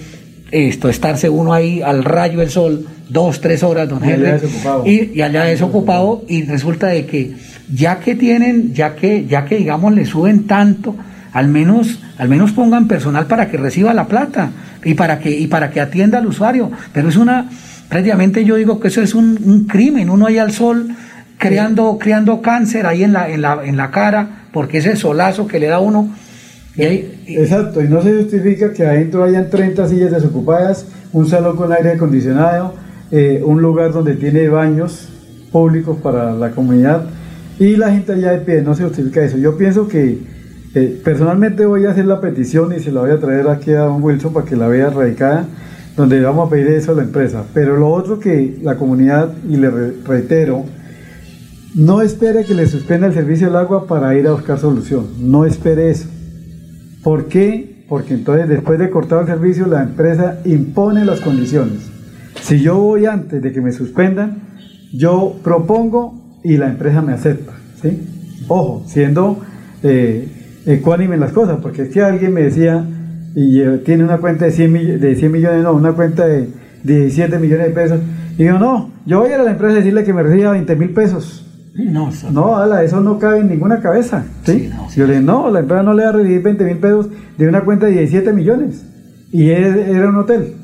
esto, 0.50 0.88
estarse 0.88 1.28
uno 1.28 1.52
ahí 1.52 1.80
al 1.82 2.04
rayo 2.04 2.40
del 2.40 2.50
sol 2.50 2.86
dos, 3.08 3.40
tres 3.40 3.62
horas, 3.62 3.88
don 3.88 4.04
Henry, 4.04 4.32
desocupado. 4.32 4.86
y, 4.86 5.12
y 5.14 5.22
allá 5.22 5.44
desocupado, 5.44 6.24
y 6.28 6.42
resulta 6.42 6.88
de 6.88 7.06
que 7.06 7.32
ya 7.72 7.98
que 7.98 8.14
tienen, 8.14 8.74
ya 8.74 8.94
que, 8.94 9.26
ya 9.26 9.44
que 9.44 9.56
digamos 9.56 9.94
le 9.94 10.04
suben 10.04 10.46
tanto, 10.46 10.94
al 11.32 11.48
menos, 11.48 12.00
al 12.18 12.28
menos 12.28 12.52
pongan 12.52 12.88
personal 12.88 13.26
para 13.26 13.48
que 13.48 13.56
reciba 13.56 13.94
la 13.94 14.06
plata 14.06 14.50
y 14.84 14.94
para 14.94 15.18
que, 15.18 15.30
y 15.30 15.46
para 15.46 15.70
que 15.70 15.80
atienda 15.80 16.18
al 16.18 16.26
usuario. 16.26 16.70
Pero 16.92 17.08
es 17.08 17.16
una, 17.16 17.48
prácticamente 17.88 18.44
yo 18.44 18.56
digo 18.56 18.80
que 18.80 18.88
eso 18.88 19.02
es 19.02 19.14
un, 19.14 19.66
crimen, 19.68 20.10
uno 20.10 20.26
ahí 20.26 20.38
al 20.38 20.52
sol 20.52 20.88
creando, 21.38 21.98
creando 21.98 22.40
cáncer 22.40 22.86
ahí 22.86 23.02
en 23.02 23.12
la, 23.12 23.28
en 23.28 23.42
la, 23.42 23.60
en 23.64 23.76
la 23.76 23.90
cara, 23.90 24.46
porque 24.52 24.78
ese 24.78 24.96
solazo 24.96 25.46
que 25.46 25.58
le 25.58 25.66
da 25.66 25.80
uno. 25.80 26.08
Exacto, 27.26 27.82
y 27.82 27.88
no 27.88 28.02
se 28.02 28.14
justifica 28.14 28.72
que 28.72 28.84
adentro 28.84 29.24
hayan 29.24 29.48
30 29.48 29.88
sillas 29.88 30.10
desocupadas, 30.12 30.86
un 31.12 31.26
salón 31.26 31.56
con 31.56 31.72
aire 31.72 31.92
acondicionado, 31.92 32.74
eh, 33.10 33.42
un 33.44 33.62
lugar 33.62 33.92
donde 33.92 34.14
tiene 34.14 34.48
baños 34.48 35.08
públicos 35.52 35.96
para 36.02 36.32
la 36.32 36.50
comunidad 36.50 37.06
y 37.58 37.76
la 37.76 37.90
gente 37.90 38.12
allá 38.12 38.32
de 38.32 38.38
pie, 38.38 38.62
no 38.62 38.74
se 38.74 38.84
justifica 38.84 39.24
eso. 39.24 39.38
Yo 39.38 39.56
pienso 39.56 39.88
que 39.88 40.18
eh, 40.78 41.00
personalmente 41.02 41.64
voy 41.64 41.86
a 41.86 41.90
hacer 41.92 42.04
la 42.04 42.20
petición 42.20 42.74
y 42.74 42.80
se 42.80 42.92
la 42.92 43.00
voy 43.00 43.10
a 43.10 43.18
traer 43.18 43.48
aquí 43.48 43.72
a 43.72 43.80
don 43.80 44.02
Wilson 44.02 44.32
para 44.34 44.44
que 44.44 44.56
la 44.56 44.68
vea 44.68 44.90
radicada, 44.90 45.46
donde 45.96 46.20
vamos 46.20 46.46
a 46.46 46.50
pedir 46.50 46.66
eso 46.68 46.92
a 46.92 46.96
la 46.96 47.02
empresa. 47.02 47.44
Pero 47.54 47.78
lo 47.78 47.88
otro 47.88 48.20
que 48.20 48.58
la 48.62 48.76
comunidad, 48.76 49.32
y 49.48 49.56
le 49.56 49.70
re- 49.70 49.92
reitero, 50.06 50.64
no 51.74 52.02
espere 52.02 52.44
que 52.44 52.54
le 52.54 52.66
suspenda 52.66 53.06
el 53.06 53.14
servicio 53.14 53.46
del 53.46 53.56
agua 53.56 53.86
para 53.86 54.14
ir 54.18 54.26
a 54.26 54.32
buscar 54.32 54.58
solución. 54.58 55.06
No 55.18 55.46
espere 55.46 55.88
eso. 55.90 56.08
¿Por 57.02 57.24
qué? 57.26 57.84
Porque 57.88 58.12
entonces 58.14 58.46
después 58.48 58.78
de 58.78 58.90
cortar 58.90 59.22
el 59.22 59.26
servicio 59.28 59.66
la 59.66 59.82
empresa 59.82 60.40
impone 60.44 61.04
las 61.06 61.20
condiciones. 61.20 61.90
Si 62.42 62.60
yo 62.60 62.76
voy 62.78 63.06
antes 63.06 63.40
de 63.40 63.52
que 63.52 63.60
me 63.62 63.72
suspendan, 63.72 64.42
yo 64.92 65.36
propongo 65.42 66.38
y 66.44 66.58
la 66.58 66.68
empresa 66.68 67.00
me 67.00 67.12
acepta. 67.14 67.52
¿sí? 67.80 68.02
Ojo, 68.48 68.84
siendo 68.86 69.38
eh, 69.82 70.28
ecuánime 70.66 71.14
en 71.14 71.20
las 71.20 71.32
cosas, 71.32 71.58
porque 71.62 71.82
es 71.82 71.88
que 71.90 72.02
alguien 72.02 72.34
me 72.34 72.42
decía, 72.42 72.84
y 73.34 73.60
eh, 73.60 73.78
tiene 73.84 74.04
una 74.04 74.18
cuenta 74.18 74.44
de 74.46 74.50
100, 74.50 74.72
mill- 74.72 74.98
de 75.00 75.14
100 75.14 75.32
millones, 75.32 75.62
no, 75.62 75.72
una 75.72 75.92
cuenta 75.92 76.26
de 76.26 76.48
17 76.84 77.38
millones 77.38 77.66
de 77.68 77.72
pesos, 77.72 78.00
y 78.38 78.44
yo 78.44 78.58
no, 78.58 78.90
yo 79.06 79.20
voy 79.20 79.30
a 79.30 79.34
ir 79.34 79.40
a 79.40 79.44
la 79.44 79.52
empresa 79.52 79.74
a 79.74 79.76
decirle 79.76 80.04
que 80.04 80.12
me 80.12 80.22
reciba 80.22 80.52
20 80.52 80.76
mil 80.76 80.90
pesos. 80.90 81.42
no, 81.74 82.08
eso- 82.10 82.30
No, 82.30 82.56
ala, 82.56 82.82
eso 82.82 83.00
no 83.00 83.18
cabe 83.18 83.40
en 83.40 83.48
ninguna 83.48 83.80
cabeza. 83.80 84.24
¿sí? 84.44 84.70
Yo 84.96 85.06
le 85.06 85.14
dije, 85.14 85.24
no, 85.24 85.50
la 85.50 85.60
empresa 85.60 85.82
no 85.82 85.94
le 85.94 86.02
va 86.04 86.08
a 86.10 86.12
recibir 86.12 86.42
20 86.42 86.64
mil 86.64 86.78
pesos 86.78 87.08
de 87.38 87.48
una 87.48 87.60
cuenta 87.62 87.86
de 87.86 87.92
17 87.92 88.32
millones. 88.32 88.84
Y 89.32 89.50
era 89.50 90.08
un 90.08 90.16
hotel. 90.16 90.54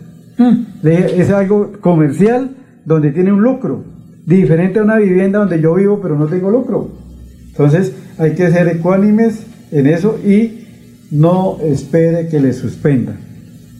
Le 0.82 0.90
dije, 0.90 1.20
es 1.22 1.30
algo 1.30 1.72
comercial 1.80 2.50
donde 2.86 3.10
tiene 3.12 3.30
un 3.32 3.42
lucro. 3.42 3.84
Diferente 4.24 4.78
a 4.78 4.82
una 4.84 4.96
vivienda 4.96 5.40
donde 5.40 5.60
yo 5.60 5.74
vivo 5.74 6.00
pero 6.02 6.16
no 6.16 6.26
tengo 6.26 6.50
lucro. 6.50 6.88
Entonces 7.50 7.92
hay 8.18 8.34
que 8.34 8.50
ser 8.50 8.68
ecuánimes 8.68 9.44
en 9.72 9.86
eso 9.86 10.18
y 10.24 10.66
no 11.10 11.58
espere 11.60 12.28
que 12.28 12.40
le 12.40 12.52
suspendan. 12.52 13.16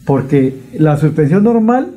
Porque 0.05 0.53
la 0.77 0.97
suspensión 0.97 1.43
normal 1.43 1.91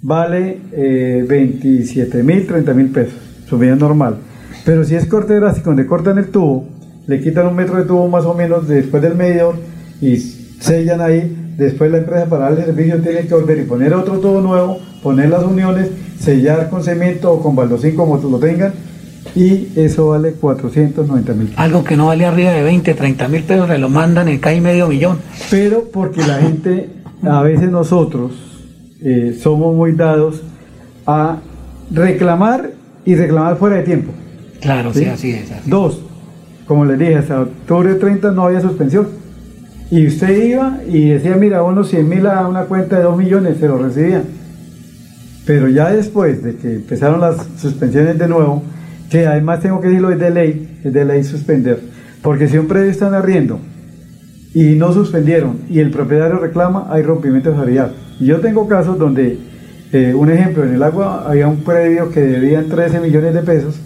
vale 0.00 0.58
eh, 0.72 1.24
27 1.28 2.22
mil, 2.22 2.46
30 2.46 2.74
mil 2.74 2.88
pesos, 2.88 3.18
suspensión 3.48 3.78
normal. 3.78 4.16
Pero 4.64 4.84
si 4.84 4.94
es 4.94 5.06
corte 5.06 5.34
drástico, 5.34 5.70
donde 5.70 5.86
cortan 5.86 6.18
el 6.18 6.28
tubo, 6.28 6.66
le 7.06 7.20
quitan 7.20 7.46
un 7.48 7.56
metro 7.56 7.76
de 7.76 7.84
tubo 7.84 8.08
más 8.08 8.24
o 8.24 8.34
menos 8.34 8.68
después 8.68 9.02
del 9.02 9.14
medidor 9.14 9.56
y 10.00 10.16
sellan 10.16 11.00
ahí, 11.00 11.54
después 11.56 11.90
la 11.90 11.98
empresa 11.98 12.26
para 12.26 12.44
darle 12.44 12.64
servicio 12.64 13.00
tiene 13.00 13.26
que 13.26 13.34
volver 13.34 13.58
y 13.58 13.64
poner 13.64 13.94
otro 13.94 14.18
tubo 14.18 14.40
nuevo, 14.40 14.78
poner 15.02 15.28
las 15.28 15.42
uniones, 15.44 15.88
sellar 16.20 16.68
con 16.70 16.82
cemento 16.82 17.32
o 17.32 17.42
con 17.42 17.56
baldosín 17.56 17.94
como 17.94 18.16
lo 18.16 18.38
tengan 18.38 18.72
y 19.34 19.68
eso 19.76 20.08
vale 20.08 20.32
490 20.32 21.34
mil. 21.34 21.52
algo 21.56 21.84
que 21.84 21.96
no 21.96 22.06
vale 22.06 22.24
arriba 22.26 22.50
de 22.50 22.62
20, 22.62 22.94
30 22.94 23.28
mil 23.28 23.42
pesos, 23.42 23.68
le 23.68 23.78
lo 23.78 23.88
mandan 23.88 24.28
en 24.28 24.38
cae 24.38 24.60
medio 24.60 24.88
millón. 24.88 25.18
Pero 25.50 25.84
porque 25.92 26.26
la 26.26 26.38
gente, 26.38 26.90
a 27.22 27.42
veces 27.42 27.70
nosotros 27.70 28.32
eh, 29.02 29.38
somos 29.40 29.74
muy 29.74 29.92
dados 29.92 30.42
a 31.06 31.38
reclamar 31.90 32.70
y 33.04 33.14
reclamar 33.14 33.56
fuera 33.56 33.76
de 33.76 33.82
tiempo. 33.82 34.12
Claro, 34.60 34.92
sí, 34.92 35.04
así 35.04 35.30
es. 35.30 35.50
así. 35.50 35.70
Dos, 35.70 36.00
como 36.66 36.84
les 36.84 36.98
dije, 36.98 37.16
hasta 37.16 37.42
octubre 37.42 37.94
30 37.94 38.32
no 38.32 38.44
había 38.44 38.60
suspensión. 38.60 39.08
Y 39.90 40.06
usted 40.06 40.44
iba 40.44 40.80
y 40.86 41.10
decía, 41.10 41.36
mira, 41.36 41.62
unos 41.62 41.88
100 41.88 42.08
mil 42.08 42.26
a 42.26 42.46
una 42.46 42.64
cuenta 42.64 42.98
de 42.98 43.04
2 43.04 43.16
millones, 43.16 43.56
se 43.58 43.68
lo 43.68 43.78
recibían. 43.78 44.24
Pero 45.46 45.68
ya 45.68 45.90
después 45.90 46.42
de 46.42 46.56
que 46.56 46.74
empezaron 46.74 47.20
las 47.20 47.36
suspensiones 47.56 48.18
de 48.18 48.28
nuevo, 48.28 48.62
que 49.10 49.26
además 49.26 49.60
tengo 49.60 49.80
que 49.80 49.88
decirlo, 49.88 50.10
es 50.10 50.18
de 50.18 50.30
ley, 50.30 50.80
es 50.84 50.92
de 50.92 51.04
ley 51.04 51.24
suspender. 51.24 51.80
Porque 52.22 52.48
si 52.48 52.58
un 52.58 52.66
predio 52.66 52.90
está 52.90 53.08
en 53.08 53.14
arriendo 53.14 53.60
y 54.54 54.74
no 54.74 54.92
suspendieron 54.92 55.60
y 55.70 55.80
el 55.80 55.90
propietario 55.90 56.38
reclama, 56.38 56.86
hay 56.90 57.02
rompimiento 57.02 57.52
salarial. 57.52 57.94
Yo 58.20 58.40
tengo 58.40 58.66
casos 58.68 58.98
donde, 58.98 59.38
eh, 59.92 60.14
un 60.14 60.30
ejemplo, 60.30 60.64
en 60.64 60.74
el 60.74 60.82
agua 60.82 61.24
había 61.28 61.48
un 61.48 61.62
predio 61.62 62.10
que 62.10 62.20
debían 62.20 62.68
13 62.68 63.00
millones 63.00 63.34
de 63.34 63.42
pesos, 63.42 63.80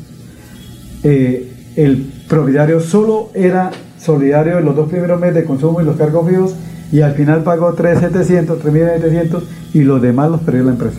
eh, 1.05 1.53
el 1.77 2.11
propietario 2.29 2.81
solo 2.81 3.31
era 3.35 3.71
solidario 3.99 4.59
en 4.59 4.65
los 4.65 4.75
dos 4.75 4.89
primeros 4.89 5.21
meses 5.21 5.37
de 5.37 5.45
consumo 5.45 5.81
y 5.81 5.85
los 5.85 5.97
cargos 5.97 6.29
fijos 6.29 6.55
y 6.91 7.01
al 7.01 7.15
final 7.15 7.43
pagó 7.43 7.75
3.700, 7.75 8.59
3.700 8.59 9.43
y 9.75 9.83
los 9.83 10.03
demás 10.03 10.31
los 10.31 10.41
perdió 10.41 10.65
la 10.65 10.73
empresa. 10.73 10.99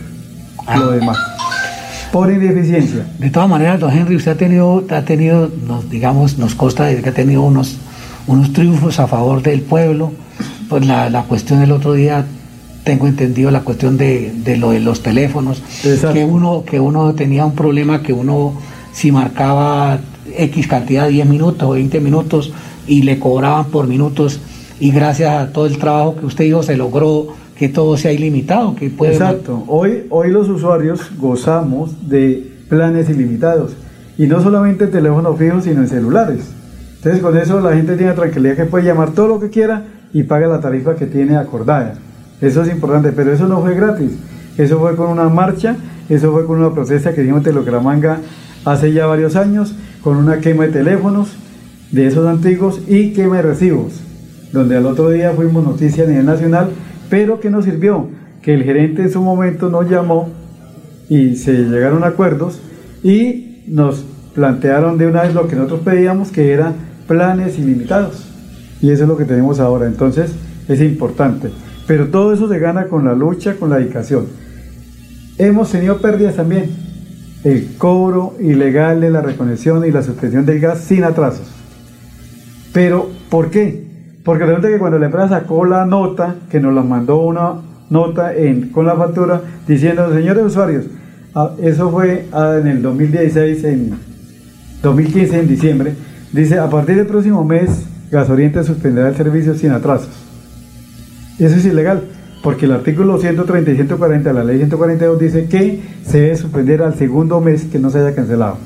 Lo 0.78 0.92
demás. 0.92 1.33
Por 2.14 2.32
ineficiencia. 2.32 3.08
De 3.18 3.32
todas 3.32 3.50
maneras, 3.50 3.80
don 3.80 3.92
Henry, 3.92 4.16
usted 4.16 4.34
ha 4.34 4.36
tenido, 4.36 4.86
ha 4.92 5.02
tenido 5.02 5.50
nos, 5.66 5.90
digamos, 5.90 6.38
nos 6.38 6.54
consta 6.54 6.86
de 6.86 7.02
que 7.02 7.10
ha 7.10 7.14
tenido 7.14 7.42
unos, 7.42 7.78
unos 8.28 8.54
triunfos 8.54 9.00
a 9.00 9.08
favor 9.08 9.42
del 9.42 9.62
pueblo. 9.62 10.12
Pues 10.70 10.86
la, 10.86 11.10
la 11.10 11.24
cuestión 11.24 11.62
del 11.62 11.72
otro 11.72 11.94
día, 11.94 12.24
tengo 12.84 13.08
entendido 13.08 13.50
la 13.50 13.62
cuestión 13.62 13.98
de, 13.98 14.32
de 14.32 14.58
lo 14.58 14.70
de 14.70 14.80
los 14.80 15.02
teléfonos, 15.02 15.64
que 15.82 16.24
uno, 16.24 16.64
que 16.64 16.80
uno 16.80 17.16
tenía 17.16 17.46
un 17.46 17.56
problema 17.56 18.04
que 18.04 18.14
uno 18.14 18.54
si 18.92 19.12
marcaba 19.12 19.98
X 20.38 20.68
cantidad, 20.68 21.10
10 21.10 21.28
minutos 21.28 21.68
o 21.68 21.72
20 21.72 22.00
minutos, 22.00 22.54
y 22.86 23.02
le 23.02 23.18
cobraban 23.18 23.66
por 23.66 23.88
minutos, 23.88 24.40
y 24.80 24.92
gracias 24.92 25.32
a 25.32 25.52
todo 25.52 25.66
el 25.66 25.80
trabajo 25.80 26.16
que 26.18 26.28
usted 26.28 26.46
hizo 26.46 26.62
se 26.62 26.78
logró 26.78 27.30
que 27.58 27.70
todo 27.70 27.98
sea 27.98 28.12
ilimitado, 28.12 28.76
que 28.76 28.90
puede 28.90 29.14
Exacto. 29.14 29.64
Hoy, 29.68 30.06
hoy 30.10 30.32
los 30.32 30.50
usuarios 30.50 31.12
gozamos 31.18 32.10
de 32.10 32.52
planes 32.70 33.10
ilimitados. 33.10 33.74
Y 34.18 34.28
no 34.28 34.42
solamente 34.42 34.86
en 34.86 34.92
teléfonos 34.92 35.38
fijos, 35.38 35.64
sino 35.64 35.82
en 35.82 35.88
celulares. 35.88 36.52
Entonces 36.98 37.22
con 37.22 37.38
eso 37.38 37.60
la 37.60 37.76
gente 37.76 37.98
tiene 37.98 38.14
tranquilidad 38.14 38.56
que 38.56 38.66
puede 38.66 38.86
llamar 38.86 39.12
todo 39.12 39.28
lo 39.28 39.40
que 39.40 39.50
quiera 39.50 39.84
y 40.14 40.24
paga 40.24 40.48
la 40.48 40.62
tarifa 40.62 40.96
que 40.96 41.06
tiene 41.06 41.36
acordada. 41.36 41.96
Eso 42.40 42.62
es 42.62 42.72
importante, 42.72 43.12
pero 43.12 43.32
eso 43.32 43.48
no 43.48 43.62
fue 43.62 43.76
gratis. 43.76 44.12
Eso 44.58 44.80
fue 44.80 44.96
con 44.96 45.10
una 45.10 45.28
marcha, 45.30 45.76
eso 46.10 46.32
fue 46.32 46.46
con 46.46 46.60
una 46.60 46.72
protesta 46.72 47.14
que 47.14 47.22
hicimos 47.22 47.40
en 47.40 47.54
Telecramanga 47.54 48.20
hace 48.66 48.94
ya 48.94 49.06
varios 49.06 49.36
años, 49.36 49.76
con 50.02 50.18
una 50.18 50.40
quema 50.40 50.66
de 50.66 50.72
teléfonos 50.72 51.36
de 51.92 52.08
esos 52.08 52.28
antiguos 52.28 52.82
y 52.88 53.14
quema 53.14 53.38
de 53.38 53.42
recibos, 53.44 53.94
donde 54.52 54.78
al 54.78 54.86
otro 54.86 55.10
día 55.10 55.32
fuimos 55.32 55.64
noticia 55.64 56.06
a 56.06 56.08
nivel 56.08 56.26
nacional, 56.26 56.70
pero 57.14 57.40
que 57.40 57.52
nos 57.52 57.66
sirvió 57.66 58.08
que 58.42 58.56
el 58.56 58.64
gerente 58.64 59.04
en 59.04 59.12
su 59.12 59.22
momento 59.22 59.70
nos 59.70 59.88
llamó 59.88 60.32
y 61.08 61.36
se 61.36 61.54
llegaron 61.54 62.04
a 62.04 62.08
acuerdos 62.08 62.60
y 63.04 63.62
nos 63.68 64.04
plantearon 64.34 64.98
de 64.98 65.06
una 65.06 65.22
vez 65.22 65.36
lo 65.36 65.48
que 65.48 65.56
nosotros 65.56 65.82
pedíamos, 65.82 66.32
que 66.32 66.52
eran 66.52 66.74
planes 67.08 67.60
ilimitados. 67.60 68.26
Y 68.82 68.90
eso 68.90 69.04
es 69.04 69.08
lo 69.08 69.16
que 69.16 69.26
tenemos 69.26 69.60
ahora. 69.60 69.86
Entonces, 69.86 70.32
es 70.68 70.82
importante. 70.82 71.52
Pero 71.86 72.08
todo 72.08 72.34
eso 72.34 72.50
se 72.50 72.58
gana 72.58 72.86
con 72.88 73.06
la 73.06 73.14
lucha, 73.14 73.58
con 73.58 73.70
la 73.70 73.78
dedicación. 73.78 74.26
Hemos 75.38 75.72
tenido 75.72 76.00
pérdidas 76.00 76.38
también. 76.38 76.72
El 77.44 77.76
cobro 77.78 78.34
ilegal 78.40 79.02
de 79.02 79.12
la 79.12 79.22
reconexión 79.22 79.86
y 79.86 79.92
la 79.92 80.02
suspensión 80.02 80.48
del 80.48 80.60
gas 80.60 80.80
sin 80.80 81.04
atrasos. 81.04 81.46
Pero, 82.74 83.08
¿por 83.30 83.52
qué? 83.52 83.93
Porque 84.24 84.46
resulta 84.46 84.70
que 84.70 84.80
cuando 84.80 85.00
la 85.00 85.08
empresa 85.08 85.30
sacó 85.30 85.66
la 85.66 85.86
nota, 85.86 86.36
que 86.50 86.60
nos 86.60 86.74
la 86.74 86.82
mandó 86.82 87.20
una 87.22 87.56
nota 87.90 88.34
en, 88.34 88.70
con 88.70 88.86
la 88.86 88.96
factura, 88.96 89.42
diciendo, 89.68 90.14
señores 90.14 90.46
usuarios, 90.46 90.86
ah, 91.36 91.52
eso 91.62 91.92
fue 91.92 92.28
ah, 92.32 92.58
en 92.60 92.68
el 92.68 92.82
2016, 92.82 93.64
en 93.66 93.94
2015, 94.82 95.40
en 95.40 95.48
diciembre, 95.48 95.94
dice, 96.32 96.58
a 96.58 96.70
partir 96.70 96.96
del 96.96 97.06
próximo 97.06 97.44
mes, 97.44 97.86
Gasoriente 98.12 98.64
suspenderá 98.64 99.10
el 99.10 99.16
servicio 99.16 99.56
sin 99.56 99.72
atrasos. 99.72 100.10
Eso 101.40 101.56
es 101.56 101.66
ilegal, 101.66 102.04
porque 102.44 102.66
el 102.66 102.72
artículo 102.72 103.18
130 103.18 103.72
y 103.72 103.76
140 103.76 104.30
de 104.30 104.36
la 104.36 104.44
ley 104.44 104.58
142 104.58 105.20
dice 105.20 105.48
que 105.48 105.82
se 106.06 106.22
debe 106.22 106.36
suspender 106.38 106.82
al 106.82 106.96
segundo 106.96 107.42
mes 107.42 107.66
que 107.66 107.80
no 107.80 107.90
se 107.90 108.00
haya 108.00 108.16
cancelado. 108.16 108.58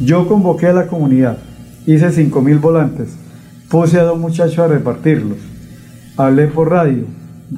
Yo 0.00 0.26
convoqué 0.26 0.66
a 0.68 0.72
la 0.72 0.86
comunidad, 0.86 1.38
hice 1.86 2.08
5.000 2.08 2.60
volantes, 2.60 3.16
puse 3.68 3.98
a 3.98 4.04
dos 4.04 4.18
muchachos 4.18 4.58
a 4.58 4.68
repartirlos, 4.68 5.38
hablé 6.16 6.46
por 6.46 6.70
radio, 6.70 7.04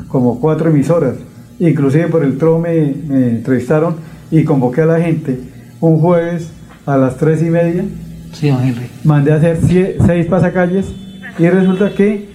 como 0.09 0.41
cuatro 0.41 0.70
emisoras, 0.70 1.15
inclusive 1.59 2.09
por 2.09 2.25
el 2.25 2.39
TRO 2.39 2.59
me, 2.59 2.95
me 3.07 3.28
entrevistaron 3.28 3.97
y 4.31 4.45
convoqué 4.45 4.83
a 4.83 4.87
la 4.87 5.01
gente 5.01 5.39
un 5.81 5.99
jueves 6.01 6.51
a 6.87 6.97
las 6.97 7.17
tres 7.17 7.43
y 7.43 7.51
media. 7.51 7.85
Sí, 8.33 8.49
don 8.49 8.62
Henry. 8.62 8.87
Mandé 9.05 9.33
a 9.33 9.37
hacer 9.37 9.59
seis 10.07 10.27
pasacalles 10.27 10.87
y 11.39 11.49
resulta 11.49 11.91
que 11.95 12.28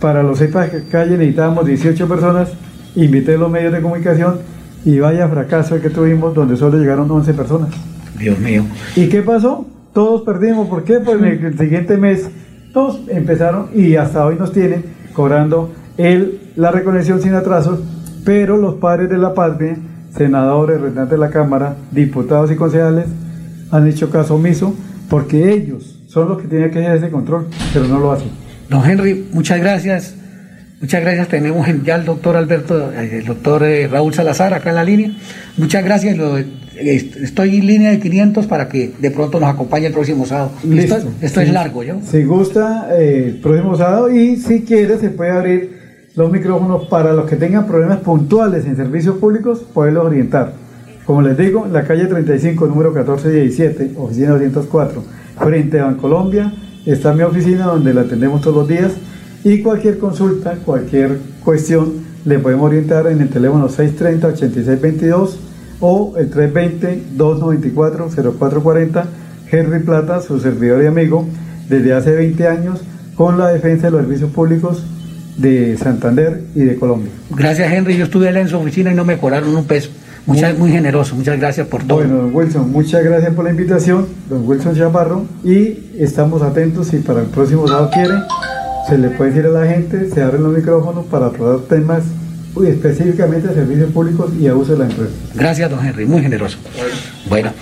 para 0.00 0.22
los 0.22 0.38
seis 0.38 0.50
pasacalles 0.50 1.18
necesitábamos 1.18 1.66
18 1.66 2.08
personas, 2.08 2.50
invité 2.94 3.34
a 3.34 3.38
los 3.38 3.50
medios 3.50 3.72
de 3.72 3.80
comunicación 3.80 4.38
y 4.84 4.98
vaya 4.98 5.28
fracaso 5.28 5.76
el 5.76 5.80
que 5.80 5.90
tuvimos 5.90 6.34
donde 6.34 6.56
solo 6.56 6.78
llegaron 6.78 7.10
11 7.10 7.34
personas. 7.34 7.70
Dios 8.18 8.38
mío. 8.38 8.64
¿Y 8.96 9.08
qué 9.08 9.22
pasó? 9.22 9.66
Todos 9.92 10.22
perdimos. 10.22 10.68
¿Por 10.68 10.84
qué? 10.84 11.00
Pues 11.00 11.18
en 11.18 11.46
el 11.46 11.58
siguiente 11.58 11.96
mes 11.96 12.28
todos 12.74 13.00
empezaron 13.08 13.68
y 13.74 13.96
hasta 13.96 14.26
hoy 14.26 14.36
nos 14.38 14.52
tienen 14.52 14.84
cobrando 15.14 15.72
el, 15.96 16.40
la 16.56 16.70
reconexión 16.70 17.22
sin 17.22 17.32
atrasos, 17.34 17.78
pero 18.24 18.56
los 18.58 18.74
padres 18.74 19.08
de 19.08 19.16
la 19.16 19.32
patria, 19.32 19.76
senadores, 20.14 20.76
representantes 20.76 21.12
de 21.12 21.18
la 21.18 21.30
Cámara, 21.30 21.76
diputados 21.92 22.50
y 22.50 22.56
concejales, 22.56 23.06
han 23.70 23.86
hecho 23.88 24.10
caso 24.10 24.34
omiso 24.34 24.74
porque 25.08 25.52
ellos 25.52 26.00
son 26.08 26.28
los 26.28 26.38
que 26.42 26.48
tienen 26.48 26.70
que 26.70 26.80
ejercer 26.80 27.04
ese 27.04 27.10
control, 27.10 27.46
pero 27.72 27.86
no 27.86 27.98
lo 27.98 28.12
hacen. 28.12 28.28
Don 28.68 28.84
Henry, 28.88 29.28
muchas 29.32 29.60
gracias. 29.60 30.14
Muchas 30.80 31.00
gracias. 31.02 31.28
Tenemos 31.28 31.66
ya 31.84 31.94
al 31.94 32.04
doctor 32.04 32.36
Alberto, 32.36 32.92
eh, 32.92 33.18
el 33.18 33.24
doctor 33.24 33.62
eh, 33.62 33.88
Raúl 33.88 34.12
Salazar 34.12 34.52
acá 34.52 34.70
en 34.70 34.74
la 34.76 34.84
línea. 34.84 35.10
Muchas 35.56 35.84
gracias. 35.84 36.16
Lo- 36.16 36.36
estoy 36.76 37.56
en 37.56 37.66
línea 37.66 37.90
de 37.90 38.00
500 38.00 38.46
para 38.46 38.68
que 38.68 38.92
de 38.98 39.10
pronto 39.10 39.40
nos 39.40 39.50
acompañe 39.50 39.86
el 39.86 39.92
próximo 39.92 40.26
sábado. 40.26 40.52
Esto, 40.76 40.96
esto 41.20 41.40
es 41.40 41.52
largo, 41.52 41.82
¿yo? 41.82 41.96
Si 42.02 42.24
gusta, 42.24 42.88
eh, 42.98 43.24
el 43.28 43.40
próximo 43.40 43.76
sábado 43.76 44.10
y 44.10 44.36
si 44.36 44.62
quiere 44.62 44.98
se 44.98 45.10
puede 45.10 45.30
abrir 45.30 45.84
los 46.14 46.30
micrófonos 46.30 46.86
para 46.88 47.12
los 47.12 47.28
que 47.28 47.36
tengan 47.36 47.66
problemas 47.66 47.98
puntuales 47.98 48.64
en 48.66 48.76
servicios 48.76 49.16
públicos, 49.16 49.60
poderlos 49.72 50.06
orientar. 50.06 50.52
Como 51.04 51.22
les 51.22 51.36
digo, 51.36 51.66
la 51.70 51.84
calle 51.84 52.06
35, 52.06 52.66
número 52.66 52.90
1417, 52.90 53.92
oficina 53.96 54.30
204, 54.30 55.02
frente 55.38 55.80
a 55.80 55.84
Bancolombia, 55.84 56.52
está 56.86 57.12
mi 57.12 57.22
oficina 57.22 57.66
donde 57.66 57.92
la 57.92 58.02
atendemos 58.02 58.40
todos 58.40 58.56
los 58.56 58.68
días 58.68 58.92
y 59.42 59.60
cualquier 59.60 59.98
consulta, 59.98 60.54
cualquier 60.64 61.18
cuestión, 61.44 62.04
le 62.24 62.38
podemos 62.38 62.66
orientar 62.66 63.06
en 63.08 63.20
el 63.20 63.28
teléfono 63.28 63.68
630-8622 63.68 65.36
o 65.86 66.14
el 66.16 66.32
320-294-0440. 66.32 69.04
Henry 69.52 69.80
Plata, 69.80 70.22
su 70.22 70.40
servidor 70.40 70.82
y 70.82 70.86
amigo, 70.86 71.28
desde 71.68 71.92
hace 71.92 72.16
20 72.16 72.48
años, 72.48 72.80
con 73.14 73.36
la 73.36 73.48
defensa 73.48 73.88
de 73.88 73.90
los 73.90 74.00
servicios 74.00 74.30
públicos 74.30 74.82
de 75.36 75.76
Santander 75.76 76.40
y 76.54 76.60
de 76.60 76.76
Colombia. 76.76 77.10
Gracias, 77.30 77.70
Henry. 77.70 77.98
Yo 77.98 78.06
estuve 78.06 78.30
en 78.30 78.48
su 78.48 78.56
oficina 78.56 78.92
y 78.92 78.94
no 78.94 79.04
me 79.04 79.18
cobraron 79.18 79.54
un 79.54 79.66
peso. 79.66 79.90
Muchas, 80.24 80.58
muy 80.58 80.70
generoso. 80.70 81.16
Muchas 81.16 81.38
gracias 81.38 81.66
por 81.66 81.84
todo. 81.84 81.98
Bueno, 81.98 82.16
don 82.16 82.34
Wilson, 82.34 82.72
muchas 82.72 83.04
gracias 83.04 83.34
por 83.34 83.44
la 83.44 83.50
invitación, 83.50 84.06
don 84.30 84.48
Wilson 84.48 84.74
Chaparro, 84.74 85.26
y 85.44 85.90
estamos 85.98 86.40
atentos 86.40 86.88
si 86.88 87.00
para 87.00 87.20
el 87.20 87.26
próximo 87.26 87.68
sábado 87.68 87.90
quiere, 87.92 88.14
se 88.88 88.96
le 88.96 89.10
puede 89.10 89.32
decir 89.32 89.44
a 89.44 89.50
la 89.50 89.66
gente, 89.66 90.08
se 90.08 90.22
abren 90.22 90.44
los 90.44 90.56
micrófonos 90.56 91.04
para 91.06 91.28
tratar 91.28 91.58
temas 91.68 92.04
uy, 92.54 92.68
específicamente 92.68 93.48
de 93.48 93.54
servicios 93.54 93.90
públicos 93.92 94.32
y 94.38 94.46
a 94.46 94.54
uso 94.54 94.72
de 94.72 94.78
la 94.78 94.84
empresa. 94.86 95.12
Gracias, 95.34 95.70
don 95.70 95.84
Henry. 95.84 96.06
Muy 96.06 96.22
generoso. 96.22 96.58
Bueno, 97.28 97.52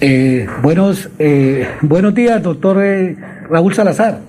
eh, 0.00 0.46
buenos, 0.62 1.08
eh, 1.18 1.68
buenos 1.82 2.14
días, 2.14 2.42
doctor 2.42 2.82
eh, 2.82 3.16
Raúl 3.50 3.74
Salazar. 3.74 4.20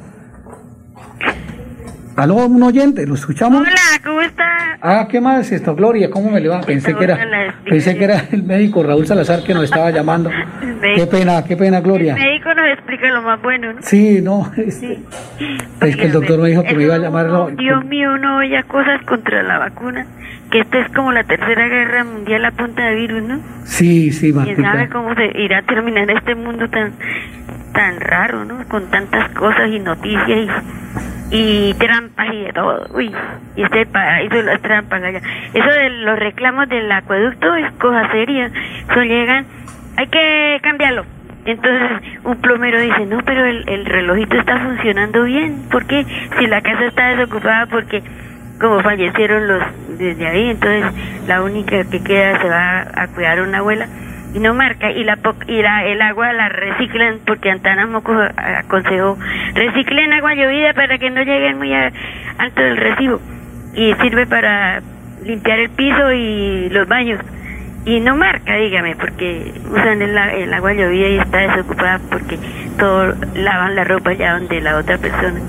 Aló, 2.15 2.35
un 2.47 2.63
oyente, 2.63 3.05
¿lo 3.05 3.15
escuchamos? 3.15 3.61
Hola, 3.61 3.89
¿cómo 4.03 4.21
está? 4.21 4.77
Ah, 4.81 5.07
¿qué 5.09 5.19
más 5.19 5.51
esto, 5.51 5.75
Gloria? 5.75 6.09
¿Cómo 6.09 6.31
me 6.31 6.39
le 6.39 6.49
va? 6.49 6.61
Pensé 6.61 6.95
que 6.95 7.03
era, 7.03 7.17
pensé 7.65 7.97
que 7.97 8.03
era 8.03 8.23
el 8.31 8.43
médico 8.43 8.83
Raúl 8.83 9.05
Salazar 9.05 9.43
que 9.43 9.53
nos 9.53 9.63
estaba 9.65 9.91
llamando. 9.91 10.29
Qué 10.95 11.05
pena, 11.07 11.43
qué 11.43 11.57
pena, 11.57 11.81
Gloria. 11.81 12.15
El 12.15 12.21
médico 12.21 12.53
nos 12.53 12.69
explica 12.69 13.07
lo 13.09 13.21
más 13.21 13.41
bueno, 13.41 13.73
¿no? 13.73 13.81
Sí, 13.81 14.21
no, 14.21 14.49
este, 14.55 14.99
es 15.81 15.95
que 15.97 16.05
el 16.05 16.11
doctor 16.13 16.39
me 16.39 16.49
dijo 16.49 16.63
que 16.63 16.73
me 16.73 16.83
iba 16.83 16.95
a 16.95 16.99
llamar. 16.99 17.27
no, 17.27 17.49
Dios 17.49 17.83
mío, 17.85 18.17
no 18.17 18.37
oía 18.37 18.63
cosas 18.63 19.03
contra 19.03 19.43
la 19.43 19.59
vacuna, 19.59 20.05
que 20.51 20.59
esta 20.59 20.79
es 20.79 20.89
como 20.93 21.11
la 21.11 21.25
tercera 21.25 21.67
guerra 21.67 22.05
mundial 22.05 22.45
a 22.45 22.51
punta 22.51 22.85
de 22.85 22.95
virus, 22.95 23.23
¿no? 23.23 23.39
Sí, 23.65 24.11
sí, 24.11 24.33
¿Quién 24.33 24.61
sabe 24.61 24.87
cómo 24.89 25.13
se 25.15 25.37
irá 25.37 25.59
a 25.59 25.61
terminar 25.63 26.09
este 26.09 26.35
mundo 26.35 26.69
tan 26.69 26.93
tan 27.73 27.99
raro, 27.99 28.45
¿no? 28.45 28.67
Con 28.67 28.89
tantas 28.89 29.29
cosas 29.31 29.69
y 29.69 29.79
noticias 29.79 30.29
y, 30.29 30.47
y 31.32 31.74
trampas 31.75 32.33
y 32.33 32.43
de 32.43 32.53
todo. 32.53 32.88
Uy, 32.93 33.14
y 33.56 33.61
este 33.61 33.85
paraíso 33.85 34.41
las 34.41 34.61
trampas 34.61 35.03
allá. 35.03 35.22
Eso 35.53 35.69
de 35.69 35.90
los 35.90 36.17
reclamos 36.19 36.67
del 36.69 36.91
acueducto 36.91 37.56
es 37.56 37.72
cosa 37.74 38.09
seria. 38.11 38.51
Eso 38.90 39.03
llegan, 39.03 39.45
hay 39.98 40.08
que 40.08 40.59
cambiarlo. 40.61 41.06
Entonces 41.45 42.19
un 42.24 42.35
plomero 42.41 42.80
dice, 42.80 43.06
no, 43.06 43.19
pero 43.25 43.45
el, 43.45 43.67
el 43.67 43.85
relojito 43.85 44.38
está 44.38 44.59
funcionando 44.59 45.24
bien. 45.24 45.67
¿Por 45.72 45.85
qué? 45.85 46.06
Si 46.38 46.48
la 46.48 46.61
casa 46.61 46.85
está 46.85 47.09
desocupada 47.09 47.66
porque 47.67 48.03
como 48.59 48.82
fallecieron 48.82 49.48
los 49.48 49.64
desde 49.98 50.27
ahí, 50.27 50.49
entonces 50.49 50.85
la 51.27 51.41
única 51.41 51.83
que 51.85 52.03
queda 52.03 52.41
se 52.41 52.49
va 52.49 52.88
a 52.93 53.08
cuidar 53.08 53.41
una 53.41 53.59
abuela 53.59 53.88
y 54.33 54.40
no 54.40 54.53
marca 54.53 54.91
y 54.91 55.03
la 55.03 55.17
y 55.48 55.61
la, 55.61 55.85
el 55.85 56.01
agua 56.01 56.33
la 56.33 56.49
reciclan 56.49 57.19
porque 57.25 57.49
Antana 57.51 57.88
Moco 57.88 58.14
aconsejó 58.38 59.17
reciclen 59.56 60.14
agua 60.14 60.35
llovida 60.35 60.74
para 60.74 60.98
que 60.98 61.09
no 61.09 61.22
lleguen 61.24 61.58
muy 61.58 61.74
a- 61.74 61.91
alto 62.38 62.61
del 62.61 62.77
recibo. 62.77 63.19
Y 63.74 63.93
sirve 64.01 64.25
para 64.27 64.82
limpiar 65.24 65.59
el 65.59 65.69
piso 65.72 66.11
y 66.11 66.69
los 66.69 66.88
baños. 66.88 67.19
Y 67.85 68.01
no 68.01 68.16
marca 68.16 68.56
dígame 68.56 68.95
porque 68.95 69.51
usan 69.72 70.01
el, 70.01 70.17
el 70.17 70.53
agua 70.53 70.74
llovida 70.74 71.08
y 71.08 71.17
está 71.19 71.38
desocupada 71.40 71.99
porque 72.11 72.38
todo 72.77 73.16
lavan 73.35 73.75
la 73.75 73.83
ropa 73.83 74.14
ya 74.14 74.33
donde 74.33 74.61
la 74.61 74.77
otra 74.77 74.98
persona. 74.98 75.40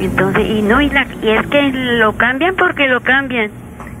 Entonces 0.00 0.44
y 0.48 0.62
no 0.62 0.80
y, 0.80 0.90
la, 0.90 1.06
y 1.22 1.28
es 1.28 1.46
que 1.46 1.70
lo 1.72 2.16
cambian 2.16 2.56
porque 2.56 2.88
lo 2.88 3.00
cambian. 3.00 3.50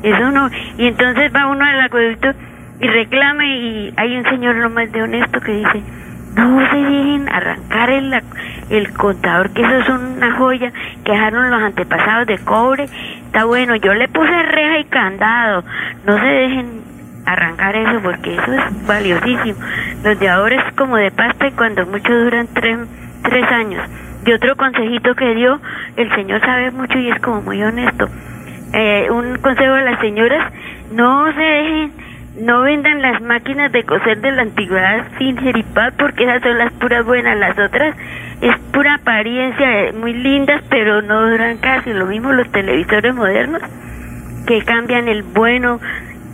Eso 0.02 0.30
no. 0.32 0.50
Y 0.76 0.88
entonces 0.88 1.32
va 1.34 1.46
uno 1.46 1.64
al 1.64 1.80
acueducto 1.80 2.32
y 2.80 2.88
reclama 2.88 3.46
y 3.46 3.94
hay 3.96 4.16
un 4.16 4.24
señor 4.24 4.56
lo 4.56 4.70
más 4.70 4.90
de 4.92 5.02
honesto 5.02 5.40
que 5.40 5.52
dice 5.52 5.82
no 6.34 6.58
se 6.68 6.76
dejen 6.76 7.28
arrancar 7.28 7.90
el, 7.90 8.22
el 8.70 8.92
contador 8.92 9.50
que 9.50 9.62
eso 9.62 9.76
es 9.78 9.88
una 9.88 10.32
joya 10.32 10.72
que 11.04 11.12
dejaron 11.12 11.50
los 11.50 11.62
antepasados 11.62 12.26
de 12.26 12.38
cobre. 12.38 12.88
Está 13.26 13.44
bueno 13.44 13.76
yo 13.76 13.94
le 13.94 14.08
puse 14.08 14.42
reja 14.42 14.78
y 14.78 14.84
candado 14.84 15.64
no 16.04 16.18
se 16.18 16.26
dejen 16.26 16.82
arrancar 17.26 17.76
eso 17.76 18.00
porque 18.02 18.34
eso 18.34 18.52
es 18.52 18.86
valiosísimo. 18.86 19.58
Los 20.02 20.18
de 20.18 20.28
ahora 20.28 20.56
es 20.56 20.74
como 20.74 20.96
de 20.96 21.10
pasta 21.10 21.46
y 21.46 21.52
cuando 21.52 21.86
mucho 21.86 22.12
duran 22.12 22.48
tres, 22.52 22.78
tres 23.22 23.50
años. 23.50 23.88
Y 24.26 24.32
otro 24.32 24.56
consejito 24.56 25.14
que 25.14 25.34
dio 25.34 25.60
el 25.96 26.14
señor 26.14 26.40
sabe 26.40 26.70
mucho 26.70 26.98
y 26.98 27.10
es 27.10 27.20
como 27.20 27.42
muy 27.42 27.62
honesto. 27.62 28.08
Eh, 28.72 29.08
un 29.10 29.38
consejo 29.38 29.74
a 29.74 29.82
las 29.82 30.00
señoras 30.00 30.52
no 30.92 31.32
se 31.32 31.40
dejen 31.40 32.03
no 32.40 32.62
vendan 32.62 33.00
las 33.00 33.20
máquinas 33.22 33.70
de 33.72 33.84
coser 33.84 34.20
de 34.20 34.32
la 34.32 34.42
antigüedad 34.42 35.06
sin 35.18 35.36
jeripaz 35.38 35.92
porque 35.98 36.24
esas 36.24 36.42
son 36.42 36.58
las 36.58 36.72
puras 36.72 37.04
buenas 37.04 37.36
las 37.38 37.56
otras 37.58 37.94
es 38.40 38.56
pura 38.72 38.94
apariencia 38.94 39.84
eh, 39.88 39.92
muy 39.92 40.12
lindas 40.14 40.60
pero 40.68 41.00
no 41.02 41.28
duran 41.30 41.58
casi 41.58 41.92
lo 41.92 42.06
mismo 42.06 42.32
los 42.32 42.50
televisores 42.50 43.14
modernos 43.14 43.62
que 44.46 44.62
cambian 44.62 45.06
el 45.08 45.22
bueno 45.22 45.78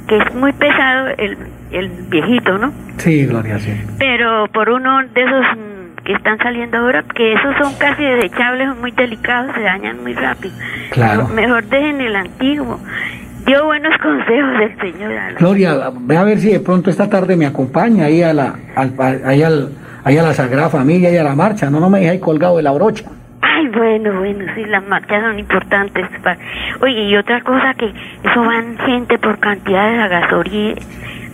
que 0.08 0.16
es 0.16 0.34
muy 0.34 0.52
pesado 0.54 1.08
el, 1.18 1.36
el 1.70 1.88
viejito 2.08 2.56
no 2.58 2.72
Sí, 2.98 3.26
Gloria, 3.26 3.58
sí. 3.58 3.72
pero 3.98 4.46
por 4.48 4.68
uno 4.70 5.02
de 5.14 5.22
esos 5.22 5.44
mm, 5.56 6.04
que 6.04 6.12
están 6.14 6.36
saliendo 6.38 6.78
ahora, 6.78 7.02
que 7.14 7.32
esos 7.34 7.56
son 7.56 7.74
casi 7.78 8.02
desechables, 8.02 8.68
son 8.68 8.80
muy 8.80 8.90
delicados, 8.90 9.54
se 9.54 9.60
dañan 9.62 10.02
muy 10.02 10.12
rápido. 10.14 10.52
Claro. 10.90 11.28
Mejor 11.28 11.64
dejen 11.64 12.00
el 12.00 12.16
antiguo. 12.16 12.78
Dio 13.50 13.64
buenos 13.64 13.98
consejos 14.00 14.58
del 14.60 14.78
Señor. 14.78 15.12
a 15.12 15.32
Gloria, 15.32 15.90
ve 16.02 16.16
a 16.16 16.22
ver 16.22 16.38
si 16.38 16.52
de 16.52 16.60
pronto 16.60 16.88
esta 16.88 17.10
tarde 17.10 17.34
me 17.34 17.46
acompaña 17.46 18.04
ahí 18.04 18.22
a 18.22 18.32
la, 18.32 18.54
al, 18.76 18.94
ahí 19.24 19.42
al, 19.42 19.70
ahí 20.04 20.16
a 20.18 20.22
la 20.22 20.32
Sagrada 20.34 20.68
Familia 20.68 21.10
y 21.10 21.16
a 21.16 21.24
la 21.24 21.34
marcha. 21.34 21.68
No, 21.68 21.80
no 21.80 21.90
me 21.90 22.08
ahí 22.08 22.20
colgado 22.20 22.58
de 22.58 22.62
la 22.62 22.70
brocha. 22.70 23.06
Ay, 23.40 23.66
bueno, 23.74 24.20
bueno, 24.20 24.44
sí, 24.54 24.64
las 24.66 24.86
marchas 24.86 25.24
son 25.24 25.36
importantes. 25.36 26.06
Oye, 26.80 27.02
y 27.08 27.16
otra 27.16 27.40
cosa 27.40 27.74
que 27.74 27.92
eso 28.22 28.40
van 28.40 28.78
gente 28.86 29.18
por 29.18 29.36
cantidades 29.40 29.98
a 29.98 30.06
gasoriente. 30.06 30.82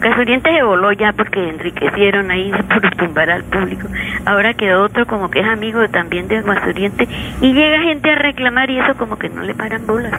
Gasoriente 0.00 0.50
se 0.52 0.62
voló 0.62 0.92
ya 0.92 1.12
porque 1.12 1.48
enriquecieron 1.48 2.30
ahí 2.30 2.50
por 2.68 2.90
tumbar 2.96 3.30
al 3.30 3.44
público. 3.44 3.88
Ahora 4.24 4.54
quedó 4.54 4.84
otro 4.84 5.06
como 5.06 5.30
que 5.30 5.40
es 5.40 5.46
amigo 5.46 5.86
también 5.88 6.28
de 6.28 6.42
Gasoriente 6.42 7.08
y 7.40 7.52
llega 7.52 7.80
gente 7.82 8.10
a 8.10 8.14
reclamar 8.16 8.70
y 8.70 8.78
eso 8.78 8.94
como 8.96 9.18
que 9.18 9.28
no 9.28 9.42
le 9.42 9.54
paran 9.54 9.86
bolas. 9.86 10.12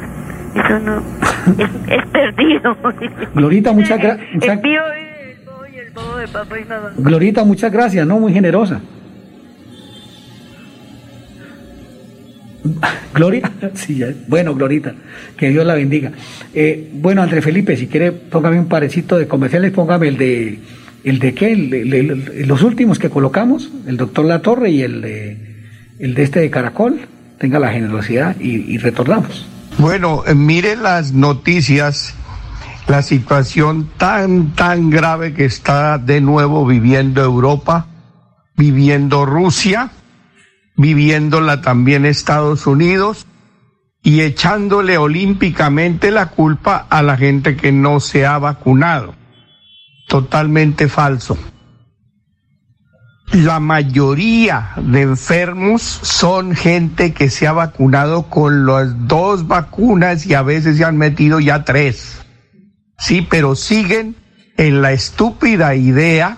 Eso 0.56 0.80
no, 0.80 0.98
es, 1.60 1.70
es 2.00 2.06
perdido. 2.08 2.76
Glorita, 3.36 3.72
muchas 3.74 4.00
gra- 4.00 4.18
El 4.34 4.44
el 4.44 5.46
bobo 5.46 5.66
y 5.72 5.78
el 5.78 5.90
bobo 5.92 6.18
de 6.18 6.28
papá 6.28 6.60
y 6.60 6.66
mamá. 6.66 6.90
Glorita, 6.98 7.44
muchas 7.44 7.72
gracias, 7.72 8.08
¿no? 8.08 8.20
Muy 8.20 8.34
generosa. 8.34 8.82
Glorita, 13.14 13.52
sí, 13.74 14.04
bueno, 14.28 14.56
Glorita, 14.56 14.94
que 15.36 15.50
Dios 15.50 15.66
la 15.66 15.76
bendiga. 15.76 16.12
Eh, 16.54 16.90
bueno, 16.94 17.22
André 17.22 17.42
Felipe, 17.42 17.76
si 17.78 17.88
quiere, 17.88 18.12
póngame 18.12 18.60
un 18.60 18.68
parecito 18.68 19.18
de 19.18 19.28
comerciales, 19.28 19.72
póngame 19.72 20.10
el 20.10 20.18
de, 20.18 20.60
el 21.04 21.20
de 21.20 21.34
qué, 21.34 21.56
los 22.46 22.62
últimos 22.64 23.00
que 23.00 23.10
colocamos, 23.10 23.72
el 23.88 23.98
doctor 23.98 24.26
La 24.26 24.42
Torre 24.42 24.70
y 24.72 24.82
el 24.82 25.02
de, 25.02 25.38
el 26.00 26.14
de 26.14 26.24
este 26.24 26.40
de 26.40 26.50
Caracol, 26.50 27.02
tenga 27.38 27.60
la 27.60 27.72
generosidad 27.72 28.36
y, 28.40 28.74
y 28.74 28.78
retornamos. 28.78 29.48
Bueno, 29.78 30.24
eh, 30.26 30.34
mire 30.34 30.76
las 30.76 31.14
noticias, 31.14 32.16
la 32.88 33.02
situación 33.04 33.90
tan, 33.98 34.54
tan 34.56 34.90
grave 34.90 35.34
que 35.34 35.46
está 35.46 35.98
de 35.98 36.20
nuevo 36.20 36.66
viviendo 36.66 37.24
Europa, 37.24 37.88
viviendo 38.56 39.26
Rusia, 39.26 39.92
viviéndola 40.78 41.62
también 41.62 42.06
Estados 42.06 42.68
Unidos 42.68 43.26
y 44.04 44.22
echándole 44.22 44.98
olímpicamente 44.98 46.12
la 46.12 46.28
culpa 46.28 46.86
a 46.90 47.02
la 47.02 47.18
gente 47.18 47.58
que 47.58 47.72
no 47.72 48.00
se 48.00 48.26
ha 48.26 48.38
vacunado. 48.38 49.16
Totalmente 50.08 50.88
falso. 50.88 51.38
La 53.34 53.60
mayoría 53.60 54.72
de 54.78 55.02
enfermos 55.02 55.82
son 55.82 56.56
gente 56.56 57.14
que 57.14 57.30
se 57.30 57.46
ha 57.46 57.52
vacunado 57.52 58.30
con 58.30 58.66
las 58.66 59.08
dos 59.08 59.48
vacunas 59.48 60.26
y 60.26 60.34
a 60.34 60.44
veces 60.44 60.78
se 60.78 60.86
han 60.86 60.98
metido 60.98 61.42
ya 61.42 61.66
tres. 61.66 62.22
Sí, 62.98 63.28
pero 63.30 63.56
siguen 63.56 64.16
en 64.56 64.82
la 64.82 64.94
estúpida 64.94 65.76
idea 65.76 66.38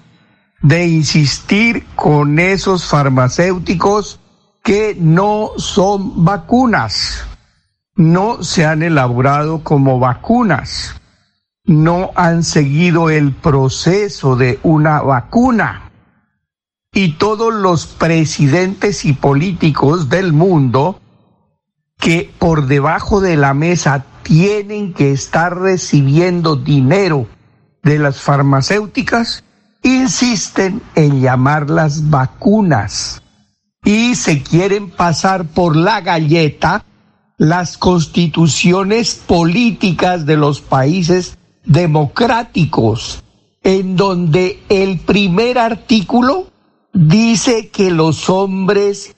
de 0.62 0.88
insistir 0.88 1.86
con 1.96 2.40
esos 2.40 2.88
farmacéuticos 2.88 4.20
que 4.64 4.96
no 5.00 5.52
son 5.58 6.24
vacunas. 6.24 7.26
No 7.96 8.44
se 8.44 8.66
han 8.66 8.84
elaborado 8.84 9.64
como 9.64 10.00
vacunas. 10.00 10.96
No 11.66 12.12
han 12.16 12.44
seguido 12.44 13.10
el 13.10 13.34
proceso 13.34 14.36
de 14.36 14.60
una 14.64 15.02
vacuna 15.02 15.90
y 16.92 17.14
todos 17.14 17.54
los 17.54 17.86
presidentes 17.86 19.06
y 19.06 19.14
políticos 19.14 20.10
del 20.10 20.34
mundo 20.34 21.00
que 21.98 22.34
por 22.40 22.66
debajo 22.66 23.22
de 23.22 23.38
la 23.38 23.54
mesa 23.54 24.06
tienen 24.24 24.94
que 24.94 25.12
estar 25.12 25.60
recibiendo 25.60 26.56
dinero 26.56 27.28
de 27.84 28.00
las 28.00 28.22
farmacéuticas, 28.22 29.44
insisten 29.84 30.82
en 30.96 31.22
llamarlas 31.22 32.10
vacunas 32.10 33.22
y 33.84 34.16
se 34.16 34.44
quieren 34.44 34.90
pasar 34.90 35.46
por 35.46 35.76
la 35.76 36.02
galleta 36.02 36.86
las 37.38 37.78
constituciones 37.78 39.16
políticas 39.16 40.26
de 40.26 40.36
los 40.36 40.60
países 40.60 41.38
democráticos, 41.66 43.24
en 43.64 43.96
donde 43.96 44.60
el 44.70 45.00
primer 45.00 45.58
artículo 45.58 46.48
dice 46.94 47.70
que 47.70 47.92
los 47.92 48.30
hombres 48.30 49.16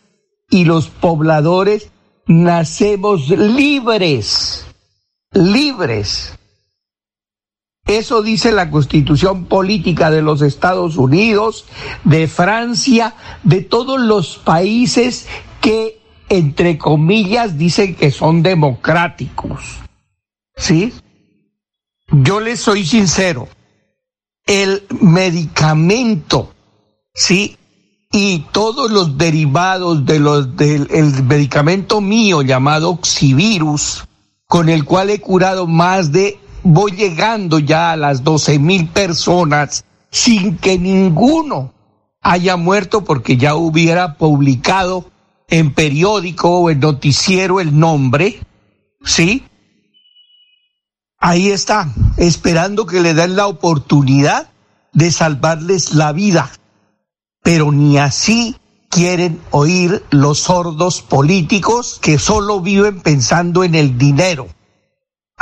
y 0.49 0.65
los 0.65 0.87
pobladores 0.87 1.89
nacemos 2.27 3.29
libres, 3.29 4.65
libres. 5.33 6.37
Eso 7.85 8.21
dice 8.21 8.51
la 8.51 8.69
constitución 8.69 9.45
política 9.45 10.11
de 10.11 10.21
los 10.21 10.41
Estados 10.41 10.97
Unidos, 10.97 11.65
de 12.03 12.27
Francia, 12.27 13.15
de 13.43 13.61
todos 13.61 13.99
los 13.99 14.37
países 14.37 15.27
que, 15.61 15.99
entre 16.29 16.77
comillas, 16.77 17.57
dicen 17.57 17.95
que 17.95 18.11
son 18.11 18.43
democráticos. 18.43 19.79
¿Sí? 20.55 20.93
Yo 22.11 22.39
les 22.39 22.59
soy 22.59 22.85
sincero, 22.85 23.47
el 24.45 24.83
medicamento, 24.99 26.53
¿sí? 27.13 27.57
Y 28.11 28.39
todos 28.51 28.91
los 28.91 29.17
derivados 29.17 30.05
de 30.05 30.19
los, 30.19 30.55
del 30.57 30.87
el 30.91 31.23
medicamento 31.23 32.01
mío 32.01 32.41
llamado 32.41 32.89
Oxivirus, 32.89 34.03
con 34.47 34.67
el 34.67 34.83
cual 34.83 35.09
he 35.09 35.21
curado 35.21 35.65
más 35.65 36.11
de, 36.11 36.37
voy 36.63 36.91
llegando 36.91 37.59
ya 37.59 37.91
a 37.91 37.97
las 37.97 38.23
12 38.23 38.59
mil 38.59 38.87
personas 38.87 39.85
sin 40.09 40.57
que 40.57 40.77
ninguno 40.77 41.73
haya 42.21 42.57
muerto 42.57 43.03
porque 43.03 43.37
ya 43.37 43.55
hubiera 43.55 44.17
publicado 44.17 45.05
en 45.47 45.73
periódico 45.73 46.59
o 46.59 46.69
en 46.69 46.79
noticiero 46.79 47.59
el 47.59 47.77
nombre, 47.77 48.39
¿sí? 49.03 49.43
Ahí 51.19 51.49
está, 51.49 51.93
esperando 52.17 52.85
que 52.85 53.01
le 53.01 53.13
den 53.13 53.35
la 53.35 53.47
oportunidad 53.47 54.49
de 54.93 55.11
salvarles 55.11 55.93
la 55.93 56.11
vida. 56.13 56.51
Pero 57.43 57.71
ni 57.71 57.97
así 57.97 58.55
quieren 58.89 59.39
oír 59.51 60.03
los 60.09 60.39
sordos 60.39 61.01
políticos 61.01 61.99
que 62.01 62.19
solo 62.19 62.59
viven 62.61 63.01
pensando 63.01 63.63
en 63.63 63.75
el 63.75 63.97
dinero. 63.97 64.47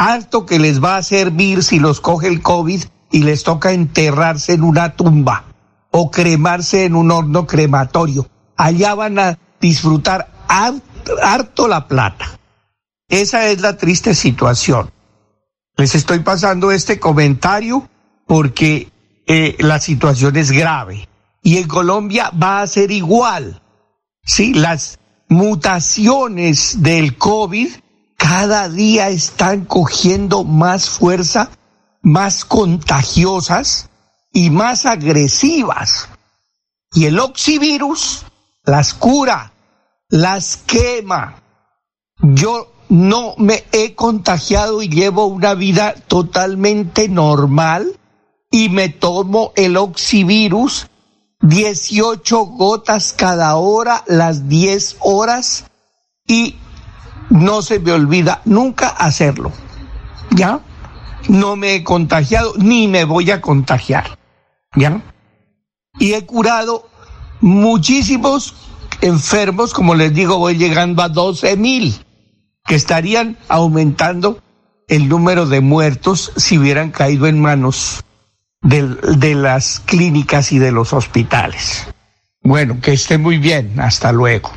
Harto 0.01 0.45
que 0.45 0.59
les 0.59 0.81
va 0.81 0.95
a 0.95 1.03
servir 1.03 1.61
si 1.61 1.77
los 1.77 1.99
coge 1.99 2.27
el 2.29 2.41
COVID 2.41 2.83
y 3.11 3.23
les 3.23 3.43
toca 3.43 3.73
enterrarse 3.73 4.53
en 4.53 4.63
una 4.63 4.95
tumba 4.95 5.43
o 5.91 6.09
cremarse 6.09 6.85
en 6.85 6.95
un 6.95 7.11
horno 7.11 7.45
crematorio. 7.45 8.29
Allá 8.55 8.95
van 8.95 9.19
a 9.19 9.37
disfrutar 9.59 10.31
har- 10.47 10.81
harto 11.21 11.67
la 11.67 11.85
plata. 11.89 12.39
Esa 13.09 13.47
es 13.47 13.59
la 13.59 13.75
triste 13.75 14.15
situación. 14.15 14.89
Les 15.75 15.95
estoy 15.95 16.19
pasando 16.19 16.71
este 16.71 16.97
comentario 16.97 17.89
porque 18.25 18.89
eh, 19.27 19.57
la 19.59 19.81
situación 19.81 20.37
es 20.37 20.51
grave. 20.51 21.09
Y 21.43 21.57
en 21.57 21.67
Colombia 21.67 22.31
va 22.41 22.61
a 22.61 22.67
ser 22.67 22.91
igual. 22.91 23.61
Sí, 24.23 24.53
las 24.53 24.97
mutaciones 25.27 26.81
del 26.81 27.17
COVID 27.17 27.67
cada 28.19 28.67
día 28.67 29.07
están 29.09 29.63
cogiendo 29.63 30.43
más 30.43 30.89
fuerza, 30.89 31.51
más 32.01 32.43
contagiosas 32.43 33.89
y 34.33 34.49
más 34.49 34.85
agresivas. 34.85 36.09
Y 36.93 37.05
el 37.05 37.17
oxivirus 37.17 38.25
las 38.65 38.93
cura, 38.93 39.53
las 40.09 40.57
quema. 40.57 41.41
Yo 42.21 42.73
no 42.89 43.35
me 43.37 43.63
he 43.71 43.95
contagiado 43.95 44.81
y 44.81 44.89
llevo 44.89 45.27
una 45.27 45.53
vida 45.53 45.95
totalmente 46.07 47.07
normal 47.07 47.97
y 48.51 48.67
me 48.67 48.89
tomo 48.89 49.53
el 49.55 49.77
oxivirus 49.77 50.87
18 51.39 52.45
gotas 52.47 53.13
cada 53.13 53.55
hora, 53.55 54.03
las 54.07 54.49
10 54.49 54.97
horas 54.99 55.67
y 56.27 56.57
no 57.29 57.61
se 57.61 57.79
me 57.79 57.91
olvida 57.91 58.41
nunca 58.45 58.87
hacerlo. 58.89 59.51
¿Ya? 60.31 60.59
No 61.27 61.55
me 61.55 61.75
he 61.75 61.83
contagiado 61.83 62.53
ni 62.57 62.87
me 62.87 63.03
voy 63.03 63.31
a 63.31 63.41
contagiar. 63.41 64.17
¿Ya? 64.75 65.01
Y 65.99 66.13
he 66.13 66.25
curado 66.25 66.87
muchísimos 67.41 68.53
enfermos, 69.01 69.73
como 69.73 69.95
les 69.95 70.13
digo, 70.13 70.37
voy 70.37 70.57
llegando 70.57 71.01
a 71.03 71.09
12 71.09 71.55
mil, 71.57 71.95
que 72.65 72.75
estarían 72.75 73.37
aumentando 73.47 74.41
el 74.87 75.07
número 75.07 75.45
de 75.45 75.61
muertos 75.61 76.31
si 76.35 76.57
hubieran 76.57 76.91
caído 76.91 77.27
en 77.27 77.39
manos 77.41 78.03
del- 78.61 78.99
de 79.19 79.35
las 79.35 79.79
clínicas 79.79 80.51
y 80.51 80.59
de 80.59 80.71
los 80.71 80.93
hospitales. 80.93 81.87
Bueno, 82.41 82.79
que 82.81 82.93
esté 82.93 83.17
muy 83.17 83.37
bien. 83.37 83.79
Hasta 83.79 84.11
luego. 84.11 84.51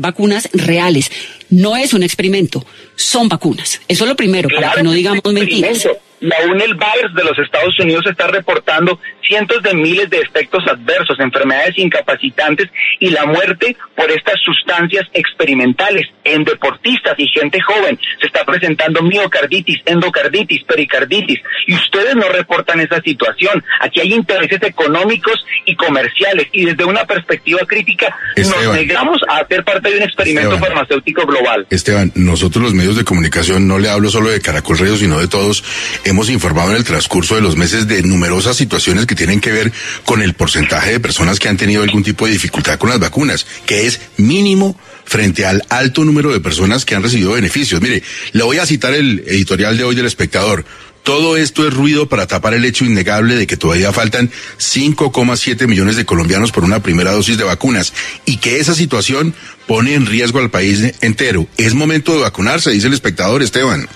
Vacunas 0.00 0.48
reales. 0.52 1.10
No 1.50 1.76
es 1.76 1.94
un 1.94 2.02
experimento, 2.02 2.64
son 2.94 3.28
vacunas. 3.28 3.80
Eso 3.88 4.04
es 4.04 4.10
lo 4.10 4.16
primero, 4.16 4.48
para 4.48 4.72
que 4.72 4.82
no 4.82 4.92
digamos 4.92 5.24
mentiras. 5.32 5.88
La 6.20 6.36
UNEL 6.50 6.74
Virus 6.74 7.14
de 7.14 7.22
los 7.22 7.38
Estados 7.38 7.78
Unidos 7.78 8.04
está 8.06 8.26
reportando 8.26 8.98
cientos 9.28 9.62
de 9.62 9.74
miles 9.74 10.10
de 10.10 10.18
efectos 10.18 10.64
adversos, 10.66 11.20
enfermedades 11.20 11.78
incapacitantes 11.78 12.68
y 12.98 13.10
la 13.10 13.26
muerte 13.26 13.76
por 13.94 14.10
estas 14.10 14.40
sustancias 14.40 15.06
experimentales 15.12 16.08
en 16.24 16.44
deportistas 16.44 17.14
y 17.18 17.28
gente 17.28 17.60
joven. 17.60 17.98
Se 18.20 18.26
está 18.26 18.44
presentando 18.44 19.02
miocarditis, 19.02 19.80
endocarditis, 19.84 20.64
pericarditis 20.64 21.40
y 21.66 21.74
ustedes 21.74 22.16
no 22.16 22.28
reportan 22.30 22.80
esa 22.80 23.00
situación. 23.02 23.62
Aquí 23.80 24.00
hay 24.00 24.14
intereses 24.14 24.62
económicos 24.62 25.44
y 25.66 25.76
comerciales 25.76 26.48
y 26.52 26.64
desde 26.64 26.84
una 26.84 27.04
perspectiva 27.04 27.60
crítica 27.66 28.16
nos 28.36 28.74
negamos 28.74 29.20
a 29.28 29.38
hacer 29.38 29.62
parte 29.62 29.90
de 29.90 29.98
un 29.98 30.02
experimento 30.02 30.58
farmacéutico 30.58 31.26
global. 31.26 31.37
Esteban, 31.70 32.12
nosotros 32.14 32.62
los 32.62 32.74
medios 32.74 32.96
de 32.96 33.04
comunicación, 33.04 33.66
no 33.66 33.78
le 33.78 33.88
hablo 33.88 34.10
solo 34.10 34.30
de 34.30 34.40
Caracol 34.40 34.78
Radio, 34.78 34.96
sino 34.96 35.18
de 35.18 35.28
todos, 35.28 35.64
hemos 36.04 36.30
informado 36.30 36.70
en 36.70 36.76
el 36.76 36.84
transcurso 36.84 37.34
de 37.34 37.40
los 37.40 37.56
meses 37.56 37.86
de 37.88 38.02
numerosas 38.02 38.56
situaciones 38.56 39.06
que 39.06 39.14
tienen 39.14 39.40
que 39.40 39.52
ver 39.52 39.72
con 40.04 40.22
el 40.22 40.34
porcentaje 40.34 40.92
de 40.92 41.00
personas 41.00 41.38
que 41.38 41.48
han 41.48 41.56
tenido 41.56 41.82
algún 41.82 42.02
tipo 42.02 42.26
de 42.26 42.32
dificultad 42.32 42.78
con 42.78 42.90
las 42.90 42.98
vacunas, 42.98 43.46
que 43.66 43.86
es 43.86 44.00
mínimo 44.16 44.78
frente 45.04 45.46
al 45.46 45.64
alto 45.70 46.04
número 46.04 46.32
de 46.32 46.40
personas 46.40 46.84
que 46.84 46.94
han 46.94 47.02
recibido 47.02 47.32
beneficios. 47.32 47.80
Mire, 47.80 48.02
le 48.32 48.42
voy 48.42 48.58
a 48.58 48.66
citar 48.66 48.94
el 48.94 49.24
editorial 49.26 49.76
de 49.76 49.84
hoy 49.84 49.94
del 49.94 50.06
espectador. 50.06 50.64
Todo 51.02 51.38
esto 51.38 51.66
es 51.66 51.72
ruido 51.72 52.08
para 52.08 52.26
tapar 52.26 52.52
el 52.52 52.66
hecho 52.66 52.84
innegable 52.84 53.36
de 53.36 53.46
que 53.46 53.56
todavía 53.56 53.92
faltan 53.94 54.30
5,7 54.58 55.66
millones 55.66 55.96
de 55.96 56.04
colombianos 56.04 56.52
por 56.52 56.64
una 56.64 56.82
primera 56.82 57.12
dosis 57.12 57.38
de 57.38 57.44
vacunas 57.44 57.94
y 58.26 58.36
que 58.36 58.60
esa 58.60 58.74
situación 58.74 59.34
pone 59.68 59.94
en 59.94 60.06
riesgo 60.06 60.40
al 60.40 60.50
país 60.50 60.98
entero. 61.02 61.46
Es 61.58 61.74
momento 61.74 62.14
de 62.14 62.22
vacunarse, 62.22 62.70
dice 62.70 62.88
el 62.88 62.94
espectador 62.94 63.42
Esteban. 63.42 63.86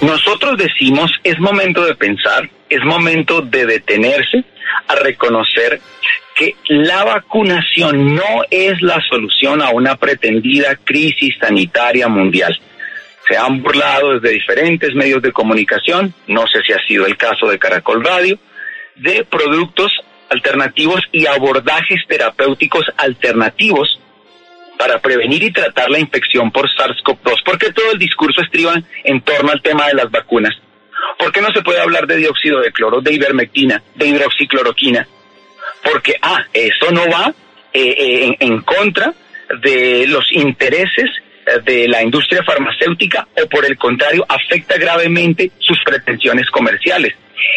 Nosotros 0.00 0.56
decimos, 0.58 1.12
es 1.22 1.38
momento 1.38 1.84
de 1.84 1.94
pensar, 1.94 2.50
es 2.68 2.82
momento 2.82 3.42
de 3.42 3.66
detenerse 3.66 4.44
a 4.88 4.96
reconocer 4.96 5.80
que 6.34 6.56
la 6.66 7.04
vacunación 7.04 8.14
no 8.14 8.42
es 8.50 8.80
la 8.80 9.00
solución 9.08 9.62
a 9.62 9.70
una 9.70 9.96
pretendida 9.96 10.76
crisis 10.82 11.36
sanitaria 11.38 12.08
mundial. 12.08 12.58
Se 13.28 13.36
han 13.36 13.62
burlado 13.62 14.14
desde 14.14 14.34
diferentes 14.34 14.94
medios 14.94 15.22
de 15.22 15.30
comunicación, 15.30 16.14
no 16.26 16.46
sé 16.48 16.60
si 16.66 16.72
ha 16.72 16.84
sido 16.88 17.06
el 17.06 17.16
caso 17.16 17.46
de 17.48 17.58
Caracol 17.58 18.02
Radio, 18.02 18.38
de 18.96 19.24
productos 19.24 19.92
alternativos 20.30 21.02
y 21.12 21.26
abordajes 21.26 22.00
terapéuticos 22.08 22.86
alternativos 22.96 24.00
para 24.78 25.00
prevenir 25.00 25.42
y 25.42 25.52
tratar 25.52 25.90
la 25.90 25.98
infección 25.98 26.50
por 26.50 26.68
SARS-CoV-2? 26.68 27.42
¿Por 27.44 27.58
qué 27.58 27.72
todo 27.72 27.92
el 27.92 27.98
discurso 27.98 28.40
estriba 28.40 28.74
en 29.04 29.20
torno 29.22 29.50
al 29.50 29.62
tema 29.62 29.86
de 29.86 29.94
las 29.94 30.10
vacunas? 30.10 30.54
¿Por 31.18 31.32
qué 31.32 31.40
no 31.40 31.52
se 31.52 31.62
puede 31.62 31.80
hablar 31.80 32.06
de 32.06 32.16
dióxido 32.16 32.60
de 32.60 32.72
cloro, 32.72 33.00
de 33.00 33.12
ivermectina, 33.12 33.82
de 33.94 34.06
hidroxicloroquina? 34.08 35.06
Porque, 35.84 36.14
ah, 36.22 36.44
eso 36.52 36.90
no 36.90 37.08
va 37.08 37.32
eh, 37.72 37.94
eh, 37.98 38.36
en, 38.40 38.60
contra 38.62 39.14
de 39.62 40.06
los 40.06 40.30
intereses 40.32 41.10
eh, 41.46 41.60
de 41.64 41.88
la 41.88 42.02
industria 42.02 42.42
farmacéutica 42.42 43.26
o 43.42 43.48
por 43.48 43.64
el 43.64 43.76
contrario 43.76 44.24
afecta 44.28 44.76
gravemente 44.78 45.50
sus 45.58 45.78
pretensiones 45.84 46.48
comerciales. 46.50 47.14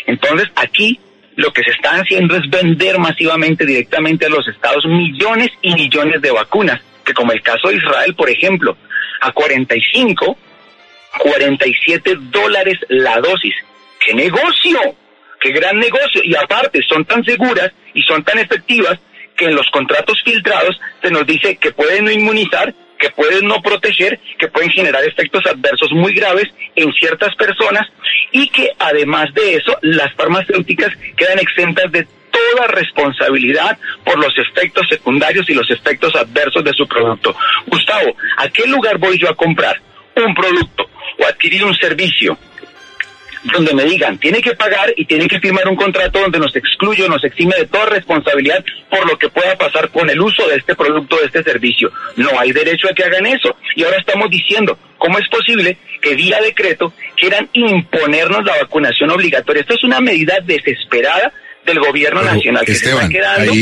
Entonces 0.07 0.49
aquí 0.55 0.99
lo 1.35 1.51
que 1.51 1.63
se 1.63 1.71
está 1.71 1.91
haciendo 1.95 2.35
es 2.35 2.49
vender 2.49 2.97
masivamente 2.97 3.65
directamente 3.65 4.25
a 4.25 4.29
los 4.29 4.47
estados 4.47 4.85
millones 4.85 5.49
y 5.61 5.73
millones 5.75 6.21
de 6.21 6.31
vacunas 6.31 6.81
que 7.05 7.13
como 7.13 7.31
el 7.31 7.41
caso 7.41 7.69
de 7.69 7.75
Israel, 7.75 8.15
por 8.15 8.29
ejemplo, 8.29 8.77
a 9.21 9.31
45, 9.31 10.37
47 11.19 12.15
dólares 12.31 12.77
la 12.89 13.19
dosis. 13.21 13.55
¡Qué 14.03 14.13
negocio! 14.13 14.79
¡Qué 15.39 15.51
gran 15.51 15.77
negocio! 15.79 16.21
Y 16.23 16.35
aparte, 16.35 16.81
son 16.87 17.05
tan 17.05 17.23
seguras 17.23 17.71
y 17.93 18.01
son 18.03 18.23
tan 18.23 18.39
efectivas 18.39 18.99
que 19.37 19.45
en 19.45 19.55
los 19.55 19.69
contratos 19.69 20.21
filtrados 20.23 20.79
se 21.01 21.11
nos 21.11 21.25
dice 21.25 21.57
que 21.57 21.71
pueden 21.71 22.05
no 22.05 22.11
inmunizar, 22.11 22.73
que 22.97 23.09
pueden 23.09 23.47
no 23.47 23.61
proteger, 23.61 24.19
que 24.37 24.47
pueden 24.47 24.69
generar 24.69 25.03
efectos 25.03 25.45
adversos 25.45 25.91
muy 25.91 26.13
graves 26.13 26.47
en 26.75 26.91
ciertas 26.93 27.35
personas 27.35 27.87
y 28.31 28.47
que 28.49 28.71
además 28.79 29.33
de 29.33 29.55
eso 29.55 29.77
las 29.81 30.13
farmacéuticas 30.13 30.91
quedan 31.17 31.39
exentas 31.39 31.91
de 31.91 32.07
toda 32.35 32.67
responsabilidad 32.67 33.77
por 34.03 34.17
los 34.17 34.33
efectos 34.37 34.87
secundarios 34.89 35.49
y 35.49 35.53
los 35.53 35.69
efectos 35.69 36.15
adversos 36.15 36.63
de 36.63 36.73
su 36.73 36.87
producto. 36.87 37.35
Gustavo, 37.67 38.15
¿a 38.37 38.49
qué 38.49 38.67
lugar 38.67 38.97
voy 38.97 39.17
yo 39.17 39.29
a 39.29 39.35
comprar 39.35 39.81
un 40.15 40.33
producto 40.33 40.89
o 41.19 41.25
adquirir 41.25 41.63
un 41.63 41.75
servicio? 41.75 42.37
donde 43.53 43.75
me 43.75 43.83
digan, 43.83 44.17
tiene 44.17 44.41
que 44.41 44.55
pagar 44.55 44.91
y 44.97 45.05
tiene 45.05 45.27
que 45.27 45.39
firmar 45.39 45.67
un 45.67 45.75
contrato 45.75 46.19
donde 46.19 46.39
nos 46.39 46.55
excluye 46.55 47.03
o 47.03 47.07
nos 47.07 47.23
exime 47.23 47.55
de 47.55 47.67
toda 47.67 47.85
responsabilidad 47.85 48.65
por 48.89 49.07
lo 49.07 49.19
que 49.19 49.29
pueda 49.29 49.55
pasar 49.55 49.89
con 49.89 50.09
el 50.09 50.19
uso 50.19 50.47
de 50.47 50.55
este 50.55 50.75
producto, 50.75 51.17
de 51.17 51.25
este 51.25 51.43
servicio. 51.43 51.91
No 52.15 52.39
hay 52.39 52.51
derecho 52.51 52.87
a 52.89 52.93
que 52.95 53.03
hagan 53.03 53.25
eso. 53.27 53.55
Y 53.75 53.83
ahora 53.83 53.97
estamos 53.97 54.31
diciendo, 54.31 54.79
¿cómo 54.97 55.19
es 55.19 55.27
posible 55.29 55.77
que 56.01 56.15
vía 56.15 56.41
decreto 56.41 56.91
quieran 57.15 57.47
imponernos 57.53 58.43
la 58.45 58.57
vacunación 58.61 59.11
obligatoria? 59.11 59.61
Esto 59.61 59.75
es 59.75 59.83
una 59.83 60.01
medida 60.01 60.39
desesperada 60.43 61.31
del 61.65 61.79
gobierno 61.79 62.21
nacional 62.21 62.65
que 62.65 62.75
se 62.75 62.89
está 62.89 63.09
quedando 63.09 63.53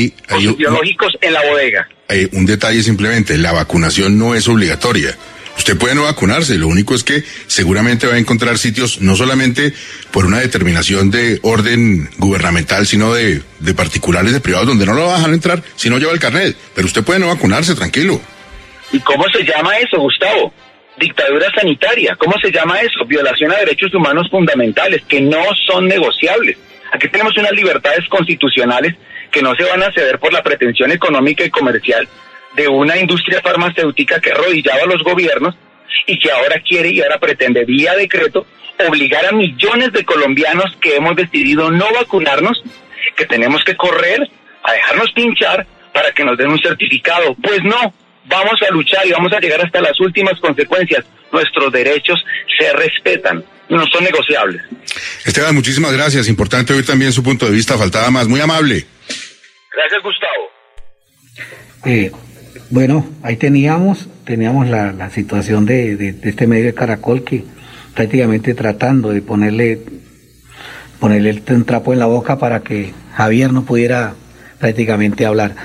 biológicos 0.57 1.17
en 1.21 1.33
la 1.33 1.41
bodega. 1.41 1.87
Hay 2.09 2.27
un 2.33 2.45
detalle 2.45 2.83
simplemente, 2.83 3.37
la 3.37 3.51
vacunación 3.51 4.17
no 4.19 4.35
es 4.35 4.47
obligatoria. 4.47 5.15
Usted 5.57 5.77
puede 5.77 5.93
no 5.93 6.03
vacunarse, 6.03 6.57
lo 6.57 6.67
único 6.67 6.95
es 6.95 7.03
que 7.03 7.23
seguramente 7.47 8.07
va 8.07 8.15
a 8.15 8.17
encontrar 8.17 8.57
sitios 8.57 9.01
no 9.01 9.15
solamente 9.15 9.73
por 10.11 10.25
una 10.25 10.39
determinación 10.39 11.11
de 11.11 11.39
orden 11.43 12.09
gubernamental, 12.17 12.87
sino 12.87 13.13
de, 13.13 13.41
de 13.59 13.73
particulares, 13.73 14.33
de 14.33 14.41
privados, 14.41 14.67
donde 14.67 14.85
no 14.85 14.93
lo 14.93 15.05
va 15.05 15.13
a 15.13 15.17
dejar 15.17 15.33
entrar 15.33 15.63
si 15.75 15.89
no 15.89 15.99
lleva 15.99 16.11
el 16.11 16.19
carnet. 16.19 16.57
Pero 16.73 16.87
usted 16.87 17.03
puede 17.03 17.19
no 17.19 17.27
vacunarse, 17.27 17.75
tranquilo. 17.75 18.19
¿Y 18.91 18.99
cómo 18.99 19.25
se 19.29 19.43
llama 19.43 19.77
eso, 19.77 19.99
Gustavo? 19.99 20.53
Dictadura 20.99 21.47
sanitaria. 21.55 22.15
¿Cómo 22.15 22.33
se 22.41 22.51
llama 22.51 22.79
eso? 22.81 23.05
Violación 23.05 23.51
a 23.51 23.57
derechos 23.57 23.93
humanos 23.93 24.27
fundamentales 24.29 25.03
que 25.07 25.21
no 25.21 25.43
son 25.67 25.87
negociables. 25.87 26.57
Aquí 26.93 27.07
tenemos 27.07 27.35
unas 27.37 27.51
libertades 27.53 28.07
constitucionales 28.07 28.93
que 29.31 29.41
no 29.41 29.55
se 29.55 29.63
van 29.63 29.81
a 29.81 29.91
ceder 29.91 30.19
por 30.19 30.31
la 30.31 30.43
pretensión 30.43 30.91
económica 30.91 31.43
y 31.43 31.49
comercial 31.49 32.07
de 32.55 32.67
una 32.67 32.97
industria 32.97 33.41
farmacéutica 33.41 34.21
que 34.21 34.31
arrodillaba 34.31 34.83
a 34.83 34.85
los 34.85 35.03
gobiernos 35.03 35.55
y 36.05 36.19
que 36.19 36.31
ahora 36.31 36.59
quiere 36.59 36.89
y 36.91 37.01
ahora 37.01 37.17
pretende 37.17 37.65
vía 37.65 37.95
decreto 37.95 38.45
obligar 38.87 39.25
a 39.25 39.31
millones 39.31 39.91
de 39.91 40.05
colombianos 40.05 40.77
que 40.79 40.95
hemos 40.95 41.15
decidido 41.15 41.71
no 41.71 41.91
vacunarnos, 41.93 42.61
que 43.15 43.25
tenemos 43.25 43.63
que 43.63 43.75
correr 43.75 44.29
a 44.63 44.73
dejarnos 44.73 45.11
pinchar 45.13 45.65
para 45.93 46.11
que 46.11 46.23
nos 46.23 46.37
den 46.37 46.51
un 46.51 46.59
certificado. 46.59 47.35
Pues 47.41 47.63
no, 47.63 47.91
vamos 48.25 48.61
a 48.61 48.71
luchar 48.71 49.07
y 49.07 49.11
vamos 49.11 49.33
a 49.33 49.39
llegar 49.39 49.65
hasta 49.65 49.81
las 49.81 49.99
últimas 49.99 50.39
consecuencias. 50.39 51.05
Nuestros 51.31 51.71
derechos 51.71 52.23
se 52.59 52.71
respetan 52.73 53.43
no 53.69 53.85
son 53.87 54.03
negociables. 54.03 54.61
Esteban, 55.25 55.55
muchísimas 55.55 55.93
gracias. 55.93 56.27
Importante 56.27 56.73
oír 56.73 56.85
también 56.85 57.13
su 57.13 57.23
punto 57.23 57.45
de 57.45 57.51
vista. 57.51 57.77
Faltaba 57.77 58.09
más. 58.11 58.27
Muy 58.27 58.39
amable. 58.39 58.85
Gracias, 59.73 60.03
Gustavo. 60.03 60.43
Eh, 61.85 62.11
bueno, 62.69 63.09
ahí 63.23 63.35
teníamos, 63.35 64.07
teníamos 64.25 64.67
la, 64.67 65.09
situación 65.09 65.65
de, 65.65 66.15
este 66.23 66.47
medio 66.47 66.65
de 66.65 66.73
Caracol 66.73 67.23
que 67.23 67.43
prácticamente 67.93 68.53
tratando 68.53 69.09
de 69.09 69.21
ponerle, 69.21 69.81
ponerle 70.99 71.41
un 71.49 71.65
trapo 71.65 71.93
en 71.93 71.99
la 71.99 72.05
boca 72.05 72.39
para 72.39 72.61
que 72.61 72.93
Javier 73.15 73.51
no 73.51 73.63
pudiera 73.63 74.15
prácticamente 74.59 75.25
hablar. 75.25 75.55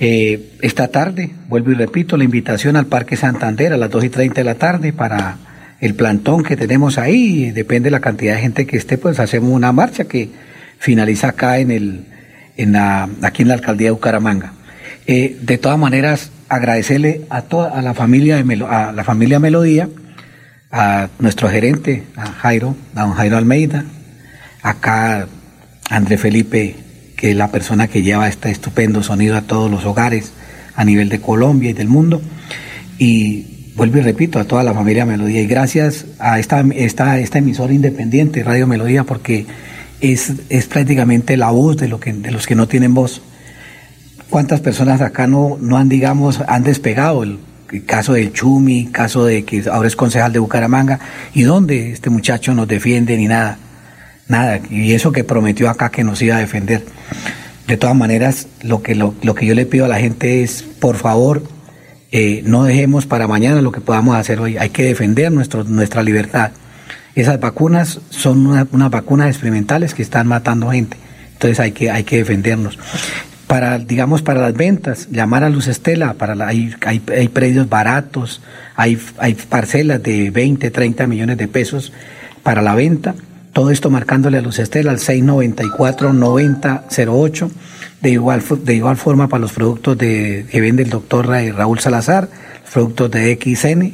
Eh, 0.00 0.52
esta 0.62 0.88
tarde, 0.88 1.30
vuelvo 1.48 1.72
y 1.72 1.74
repito, 1.74 2.16
la 2.16 2.24
invitación 2.24 2.76
al 2.76 2.86
Parque 2.86 3.16
Santander 3.16 3.72
a 3.72 3.76
las 3.76 3.90
2 3.90 4.04
y 4.04 4.08
30 4.08 4.40
de 4.40 4.44
la 4.44 4.54
tarde 4.54 4.92
para 4.92 5.36
el 5.80 5.94
plantón 5.94 6.42
que 6.42 6.56
tenemos 6.56 6.98
ahí, 6.98 7.50
depende 7.50 7.86
de 7.86 7.92
la 7.92 8.00
cantidad 8.00 8.34
de 8.34 8.40
gente 8.40 8.66
que 8.66 8.76
esté, 8.76 8.98
pues 8.98 9.20
hacemos 9.20 9.52
una 9.52 9.72
marcha 9.72 10.04
que 10.04 10.30
finaliza 10.78 11.28
acá 11.28 11.58
en 11.58 11.70
el, 11.70 12.04
en 12.56 12.72
la, 12.72 13.08
aquí 13.22 13.42
en 13.42 13.48
la 13.48 13.54
alcaldía 13.54 13.88
de 13.88 13.92
Bucaramanga. 13.92 14.52
Eh, 15.06 15.38
de 15.40 15.58
todas 15.58 15.78
maneras, 15.78 16.30
agradecerle 16.48 17.22
a 17.30 17.42
toda 17.42 17.70
a 17.70 17.82
la 17.82 17.94
familia 17.94 18.42
de 18.42 18.64
a 18.68 18.92
la 18.92 19.04
familia 19.04 19.38
Melodía, 19.38 19.88
a 20.70 21.08
nuestro 21.18 21.48
gerente, 21.48 22.04
a 22.16 22.26
Jairo, 22.26 22.76
a 22.94 23.02
don 23.02 23.12
Jairo 23.12 23.36
Almeida, 23.36 23.84
acá 24.62 25.26
André 25.88 26.18
Felipe, 26.18 26.76
que 27.16 27.30
es 27.30 27.36
la 27.36 27.50
persona 27.50 27.88
que 27.88 28.02
lleva 28.02 28.28
este 28.28 28.50
estupendo 28.50 29.02
sonido 29.02 29.36
a 29.36 29.42
todos 29.42 29.70
los 29.70 29.84
hogares 29.84 30.32
a 30.74 30.84
nivel 30.84 31.08
de 31.08 31.20
Colombia 31.20 31.70
y 31.70 31.72
del 31.72 31.88
mundo. 31.88 32.20
Y 32.98 33.57
vuelvo 33.78 33.98
y 33.98 34.00
repito, 34.00 34.40
a 34.40 34.44
toda 34.44 34.64
la 34.64 34.74
familia 34.74 35.06
Melodía 35.06 35.40
y 35.40 35.46
gracias 35.46 36.04
a 36.18 36.40
esta, 36.40 36.64
esta, 36.74 37.20
esta 37.20 37.38
emisora 37.38 37.72
independiente, 37.72 38.42
Radio 38.42 38.66
Melodía, 38.66 39.04
porque 39.04 39.46
es, 40.00 40.32
es 40.48 40.66
prácticamente 40.66 41.36
la 41.36 41.50
voz 41.50 41.76
de, 41.76 41.86
lo 41.86 42.00
que, 42.00 42.12
de 42.12 42.32
los 42.32 42.48
que 42.48 42.56
no 42.56 42.66
tienen 42.66 42.92
voz. 42.92 43.22
¿Cuántas 44.30 44.60
personas 44.60 45.00
acá 45.00 45.28
no, 45.28 45.56
no 45.60 45.78
han, 45.78 45.88
digamos, 45.88 46.40
han 46.48 46.64
despegado? 46.64 47.22
El, 47.22 47.38
el 47.70 47.84
caso 47.84 48.14
del 48.14 48.32
Chumi, 48.32 48.86
caso 48.86 49.24
de 49.24 49.44
que 49.44 49.62
ahora 49.70 49.86
es 49.86 49.94
concejal 49.94 50.32
de 50.32 50.40
Bucaramanga, 50.40 50.98
¿y 51.32 51.42
dónde 51.42 51.92
este 51.92 52.10
muchacho 52.10 52.54
nos 52.54 52.66
defiende 52.66 53.16
ni 53.16 53.28
nada? 53.28 53.58
Nada, 54.26 54.60
y 54.70 54.92
eso 54.92 55.12
que 55.12 55.22
prometió 55.22 55.70
acá 55.70 55.90
que 55.90 56.02
nos 56.02 56.20
iba 56.20 56.36
a 56.36 56.40
defender. 56.40 56.84
De 57.68 57.76
todas 57.76 57.94
maneras, 57.94 58.48
lo 58.60 58.82
que, 58.82 58.96
lo, 58.96 59.14
lo 59.22 59.36
que 59.36 59.46
yo 59.46 59.54
le 59.54 59.66
pido 59.66 59.84
a 59.84 59.88
la 59.88 60.00
gente 60.00 60.42
es, 60.42 60.64
por 60.64 60.96
favor, 60.96 61.44
eh, 62.10 62.42
no 62.44 62.64
dejemos 62.64 63.06
para 63.06 63.26
mañana 63.28 63.60
lo 63.62 63.70
que 63.72 63.80
podamos 63.80 64.16
hacer 64.16 64.40
hoy. 64.40 64.56
Hay 64.56 64.70
que 64.70 64.84
defender 64.84 65.30
nuestro, 65.32 65.64
nuestra 65.64 66.02
libertad. 66.02 66.50
Esas 67.14 67.38
vacunas 67.40 68.00
son 68.10 68.46
una- 68.46 68.66
unas 68.72 68.90
vacunas 68.90 69.28
experimentales 69.28 69.94
que 69.94 70.02
están 70.02 70.26
matando 70.26 70.70
gente. 70.70 70.96
Entonces 71.32 71.60
hay 71.60 71.72
que, 71.72 71.90
hay 71.90 72.04
que 72.04 72.18
defendernos. 72.18 72.78
Para, 73.46 73.78
digamos, 73.78 74.22
para 74.22 74.40
las 74.40 74.54
ventas, 74.54 75.08
llamar 75.10 75.44
a 75.44 75.50
Luz 75.50 75.66
Estela, 75.68 76.14
para 76.14 76.34
la- 76.34 76.48
hay, 76.48 76.74
hay, 76.86 77.00
hay 77.16 77.28
predios 77.28 77.68
baratos, 77.68 78.40
hay, 78.76 78.98
hay 79.18 79.34
parcelas 79.34 80.02
de 80.02 80.30
20, 80.30 80.70
30 80.70 81.06
millones 81.06 81.36
de 81.38 81.48
pesos 81.48 81.92
para 82.42 82.62
la 82.62 82.74
venta. 82.74 83.14
Todo 83.52 83.70
esto 83.70 83.90
marcándole 83.90 84.38
a 84.38 84.42
Luz 84.42 84.58
Estela 84.58 84.90
al 84.92 84.98
694-9008. 84.98 87.50
De 88.00 88.10
igual, 88.10 88.42
de 88.64 88.74
igual 88.74 88.96
forma 88.96 89.28
para 89.28 89.40
los 89.40 89.52
productos 89.52 89.98
de, 89.98 90.46
que 90.50 90.60
vende 90.60 90.84
el 90.84 90.90
doctor 90.90 91.26
Ra- 91.26 91.50
Raúl 91.52 91.80
Salazar, 91.80 92.28
productos 92.72 93.10
de 93.10 93.36
XN. 93.40 93.92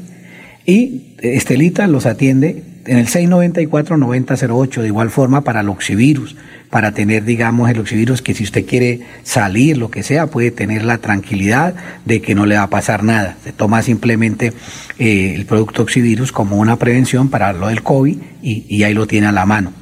Y 0.66 1.14
Estelita 1.18 1.86
los 1.86 2.04
atiende 2.06 2.62
en 2.86 2.98
el 2.98 3.06
694-9008, 3.06 4.82
de 4.82 4.86
igual 4.88 5.10
forma 5.10 5.40
para 5.42 5.60
el 5.60 5.70
oxivirus, 5.70 6.36
para 6.68 6.92
tener, 6.92 7.24
digamos, 7.24 7.70
el 7.70 7.78
oxivirus 7.80 8.20
que 8.20 8.34
si 8.34 8.44
usted 8.44 8.66
quiere 8.66 9.00
salir, 9.22 9.78
lo 9.78 9.90
que 9.90 10.02
sea, 10.02 10.26
puede 10.26 10.50
tener 10.50 10.84
la 10.84 10.98
tranquilidad 10.98 11.74
de 12.04 12.20
que 12.20 12.34
no 12.34 12.44
le 12.44 12.56
va 12.56 12.64
a 12.64 12.70
pasar 12.70 13.04
nada. 13.04 13.36
Se 13.42 13.52
toma 13.52 13.80
simplemente 13.82 14.52
eh, 14.98 15.32
el 15.34 15.46
producto 15.46 15.82
oxivirus 15.82 16.30
como 16.30 16.56
una 16.56 16.76
prevención 16.76 17.30
para 17.30 17.54
lo 17.54 17.68
del 17.68 17.82
COVID 17.82 18.18
y 18.42 18.82
ahí 18.82 18.92
lo 18.92 19.06
tiene 19.06 19.28
a 19.28 19.32
la 19.32 19.46
mano. 19.46 19.72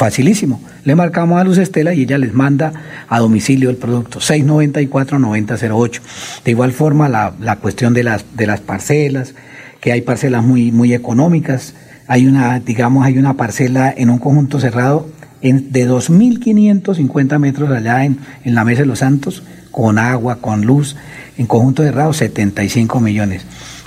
Facilísimo. 0.00 0.62
Le 0.84 0.94
marcamos 0.94 1.38
a 1.38 1.44
Luz 1.44 1.58
Estela 1.58 1.92
y 1.92 2.04
ella 2.04 2.16
les 2.16 2.32
manda 2.32 2.72
a 3.06 3.18
domicilio 3.18 3.68
el 3.68 3.76
producto. 3.76 4.18
694-9008. 4.18 6.00
De 6.42 6.52
igual 6.52 6.72
forma, 6.72 7.10
la, 7.10 7.34
la 7.38 7.56
cuestión 7.56 7.92
de 7.92 8.02
las, 8.02 8.24
de 8.34 8.46
las 8.46 8.60
parcelas, 8.60 9.34
que 9.78 9.92
hay 9.92 10.00
parcelas 10.00 10.42
muy, 10.42 10.72
muy 10.72 10.94
económicas. 10.94 11.74
Hay 12.06 12.26
una, 12.26 12.60
digamos, 12.60 13.04
hay 13.04 13.18
una 13.18 13.34
parcela 13.34 13.92
en 13.94 14.08
un 14.08 14.18
conjunto 14.18 14.58
cerrado 14.58 15.06
en, 15.42 15.70
de 15.70 15.86
2.550 15.86 17.38
metros 17.38 17.70
allá 17.70 18.06
en, 18.06 18.20
en 18.42 18.54
la 18.54 18.64
Mesa 18.64 18.80
de 18.80 18.86
los 18.86 19.00
Santos, 19.00 19.42
con 19.70 19.98
agua, 19.98 20.36
con 20.36 20.64
luz, 20.64 20.96
en 21.36 21.44
conjunto 21.44 21.82
cerrado, 21.82 22.14
75 22.14 23.00
millones. 23.00 23.42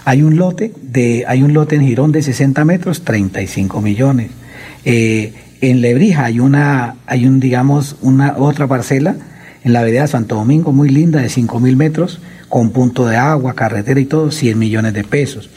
Hay 0.05 0.21
un 0.21 0.37
lote 0.37 0.73
de, 0.79 1.25
hay 1.27 1.41
un 1.41 1.53
lote 1.53 1.75
en 1.75 1.81
Girón 1.81 2.11
de 2.11 2.21
60 2.21 2.63
metros, 2.65 3.03
35 3.03 3.81
millones. 3.81 4.29
Eh, 4.85 5.33
en 5.69 5.81
Lebrija 5.81 6.25
hay 6.25 6.39
una, 6.39 6.95
hay 7.05 7.25
un, 7.25 7.39
digamos, 7.39 7.95
una 8.01 8.35
otra 8.37 8.67
parcela 8.67 9.15
en 9.63 9.73
la 9.73 9.81
vereda 9.83 10.07
Santo 10.07 10.35
Domingo, 10.35 10.73
muy 10.73 10.89
linda, 10.89 11.21
de 11.21 11.29
5 11.29 11.59
mil 11.59 11.75
metros, 11.77 12.19
con 12.49 12.71
punto 12.71 13.05
de 13.07 13.15
agua, 13.17 13.55
carretera 13.55 13.99
y 13.99 14.05
todo, 14.05 14.29
100 14.31 14.59
millones 14.59 14.93
de 14.93 15.03
pesos. 15.03 15.49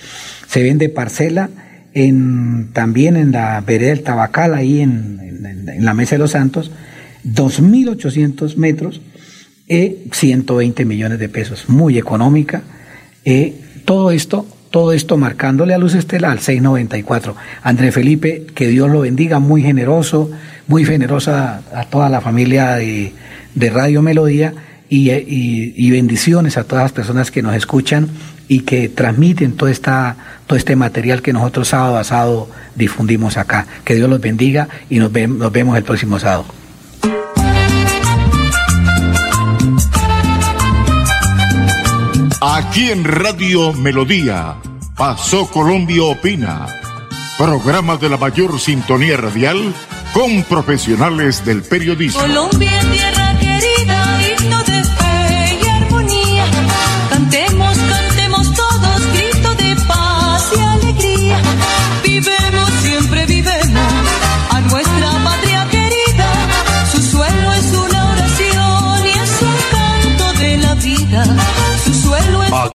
Se 0.48 0.62
vende 0.62 0.88
parcela 0.88 1.50
en, 1.92 2.70
también 2.72 3.16
en 3.16 3.32
la 3.32 3.60
vereda 3.62 3.90
del 3.90 4.02
Tabacal, 4.02 4.54
ahí 4.54 4.80
en, 4.80 5.18
en- 5.20 5.68
en 5.68 5.84
la 5.84 5.92
Mesa 5.94 6.14
de 6.14 6.20
los 6.20 6.30
Santos, 6.32 6.70
2.800 7.24 8.56
metros, 8.56 9.00
eh, 9.68 10.04
120 10.12 10.84
millones 10.84 11.18
de 11.18 11.28
pesos, 11.28 11.68
muy 11.68 11.98
económica. 11.98 12.62
Eh, 13.24 13.54
todo 13.84 14.10
esto, 14.12 14.46
todo 14.70 14.92
esto 14.92 15.16
marcándole 15.16 15.74
a 15.74 15.78
Luz 15.78 15.94
Estela 15.94 16.30
al 16.30 16.40
694. 16.40 17.36
André 17.62 17.92
Felipe, 17.92 18.46
que 18.54 18.68
Dios 18.68 18.90
lo 18.90 19.00
bendiga, 19.00 19.38
muy 19.38 19.62
generoso, 19.62 20.30
muy 20.66 20.84
generosa 20.84 21.62
a 21.74 21.84
toda 21.84 22.08
la 22.08 22.20
familia 22.20 22.76
de, 22.76 23.12
Radio 23.70 24.02
Melodía 24.02 24.52
y, 24.88 25.90
bendiciones 25.90 26.56
a 26.56 26.64
todas 26.64 26.84
las 26.84 26.92
personas 26.92 27.30
que 27.30 27.42
nos 27.42 27.54
escuchan 27.54 28.08
y 28.48 28.60
que 28.60 28.88
transmiten 28.88 29.52
todo, 29.52 29.68
este 29.68 30.76
material 30.76 31.22
que 31.22 31.32
nosotros 31.32 31.68
sábado 31.68 31.96
a 31.98 32.04
sábado 32.04 32.48
difundimos 32.74 33.36
acá. 33.36 33.66
Que 33.84 33.94
Dios 33.94 34.10
los 34.10 34.20
bendiga 34.20 34.68
y 34.90 34.98
nos 34.98 35.12
vemos 35.12 35.76
el 35.76 35.84
próximo 35.84 36.18
sábado. 36.18 36.46
Aquí 42.68 42.90
en 42.90 43.04
Radio 43.04 43.72
Melodía, 43.72 44.56
Pasó 44.96 45.48
Colombia 45.48 46.02
Opina, 46.02 46.66
programa 47.38 47.96
de 47.96 48.08
la 48.08 48.16
mayor 48.16 48.58
sintonía 48.60 49.16
radial 49.16 49.72
con 50.12 50.42
profesionales 50.42 51.44
del 51.44 51.62
periodismo. 51.62 52.20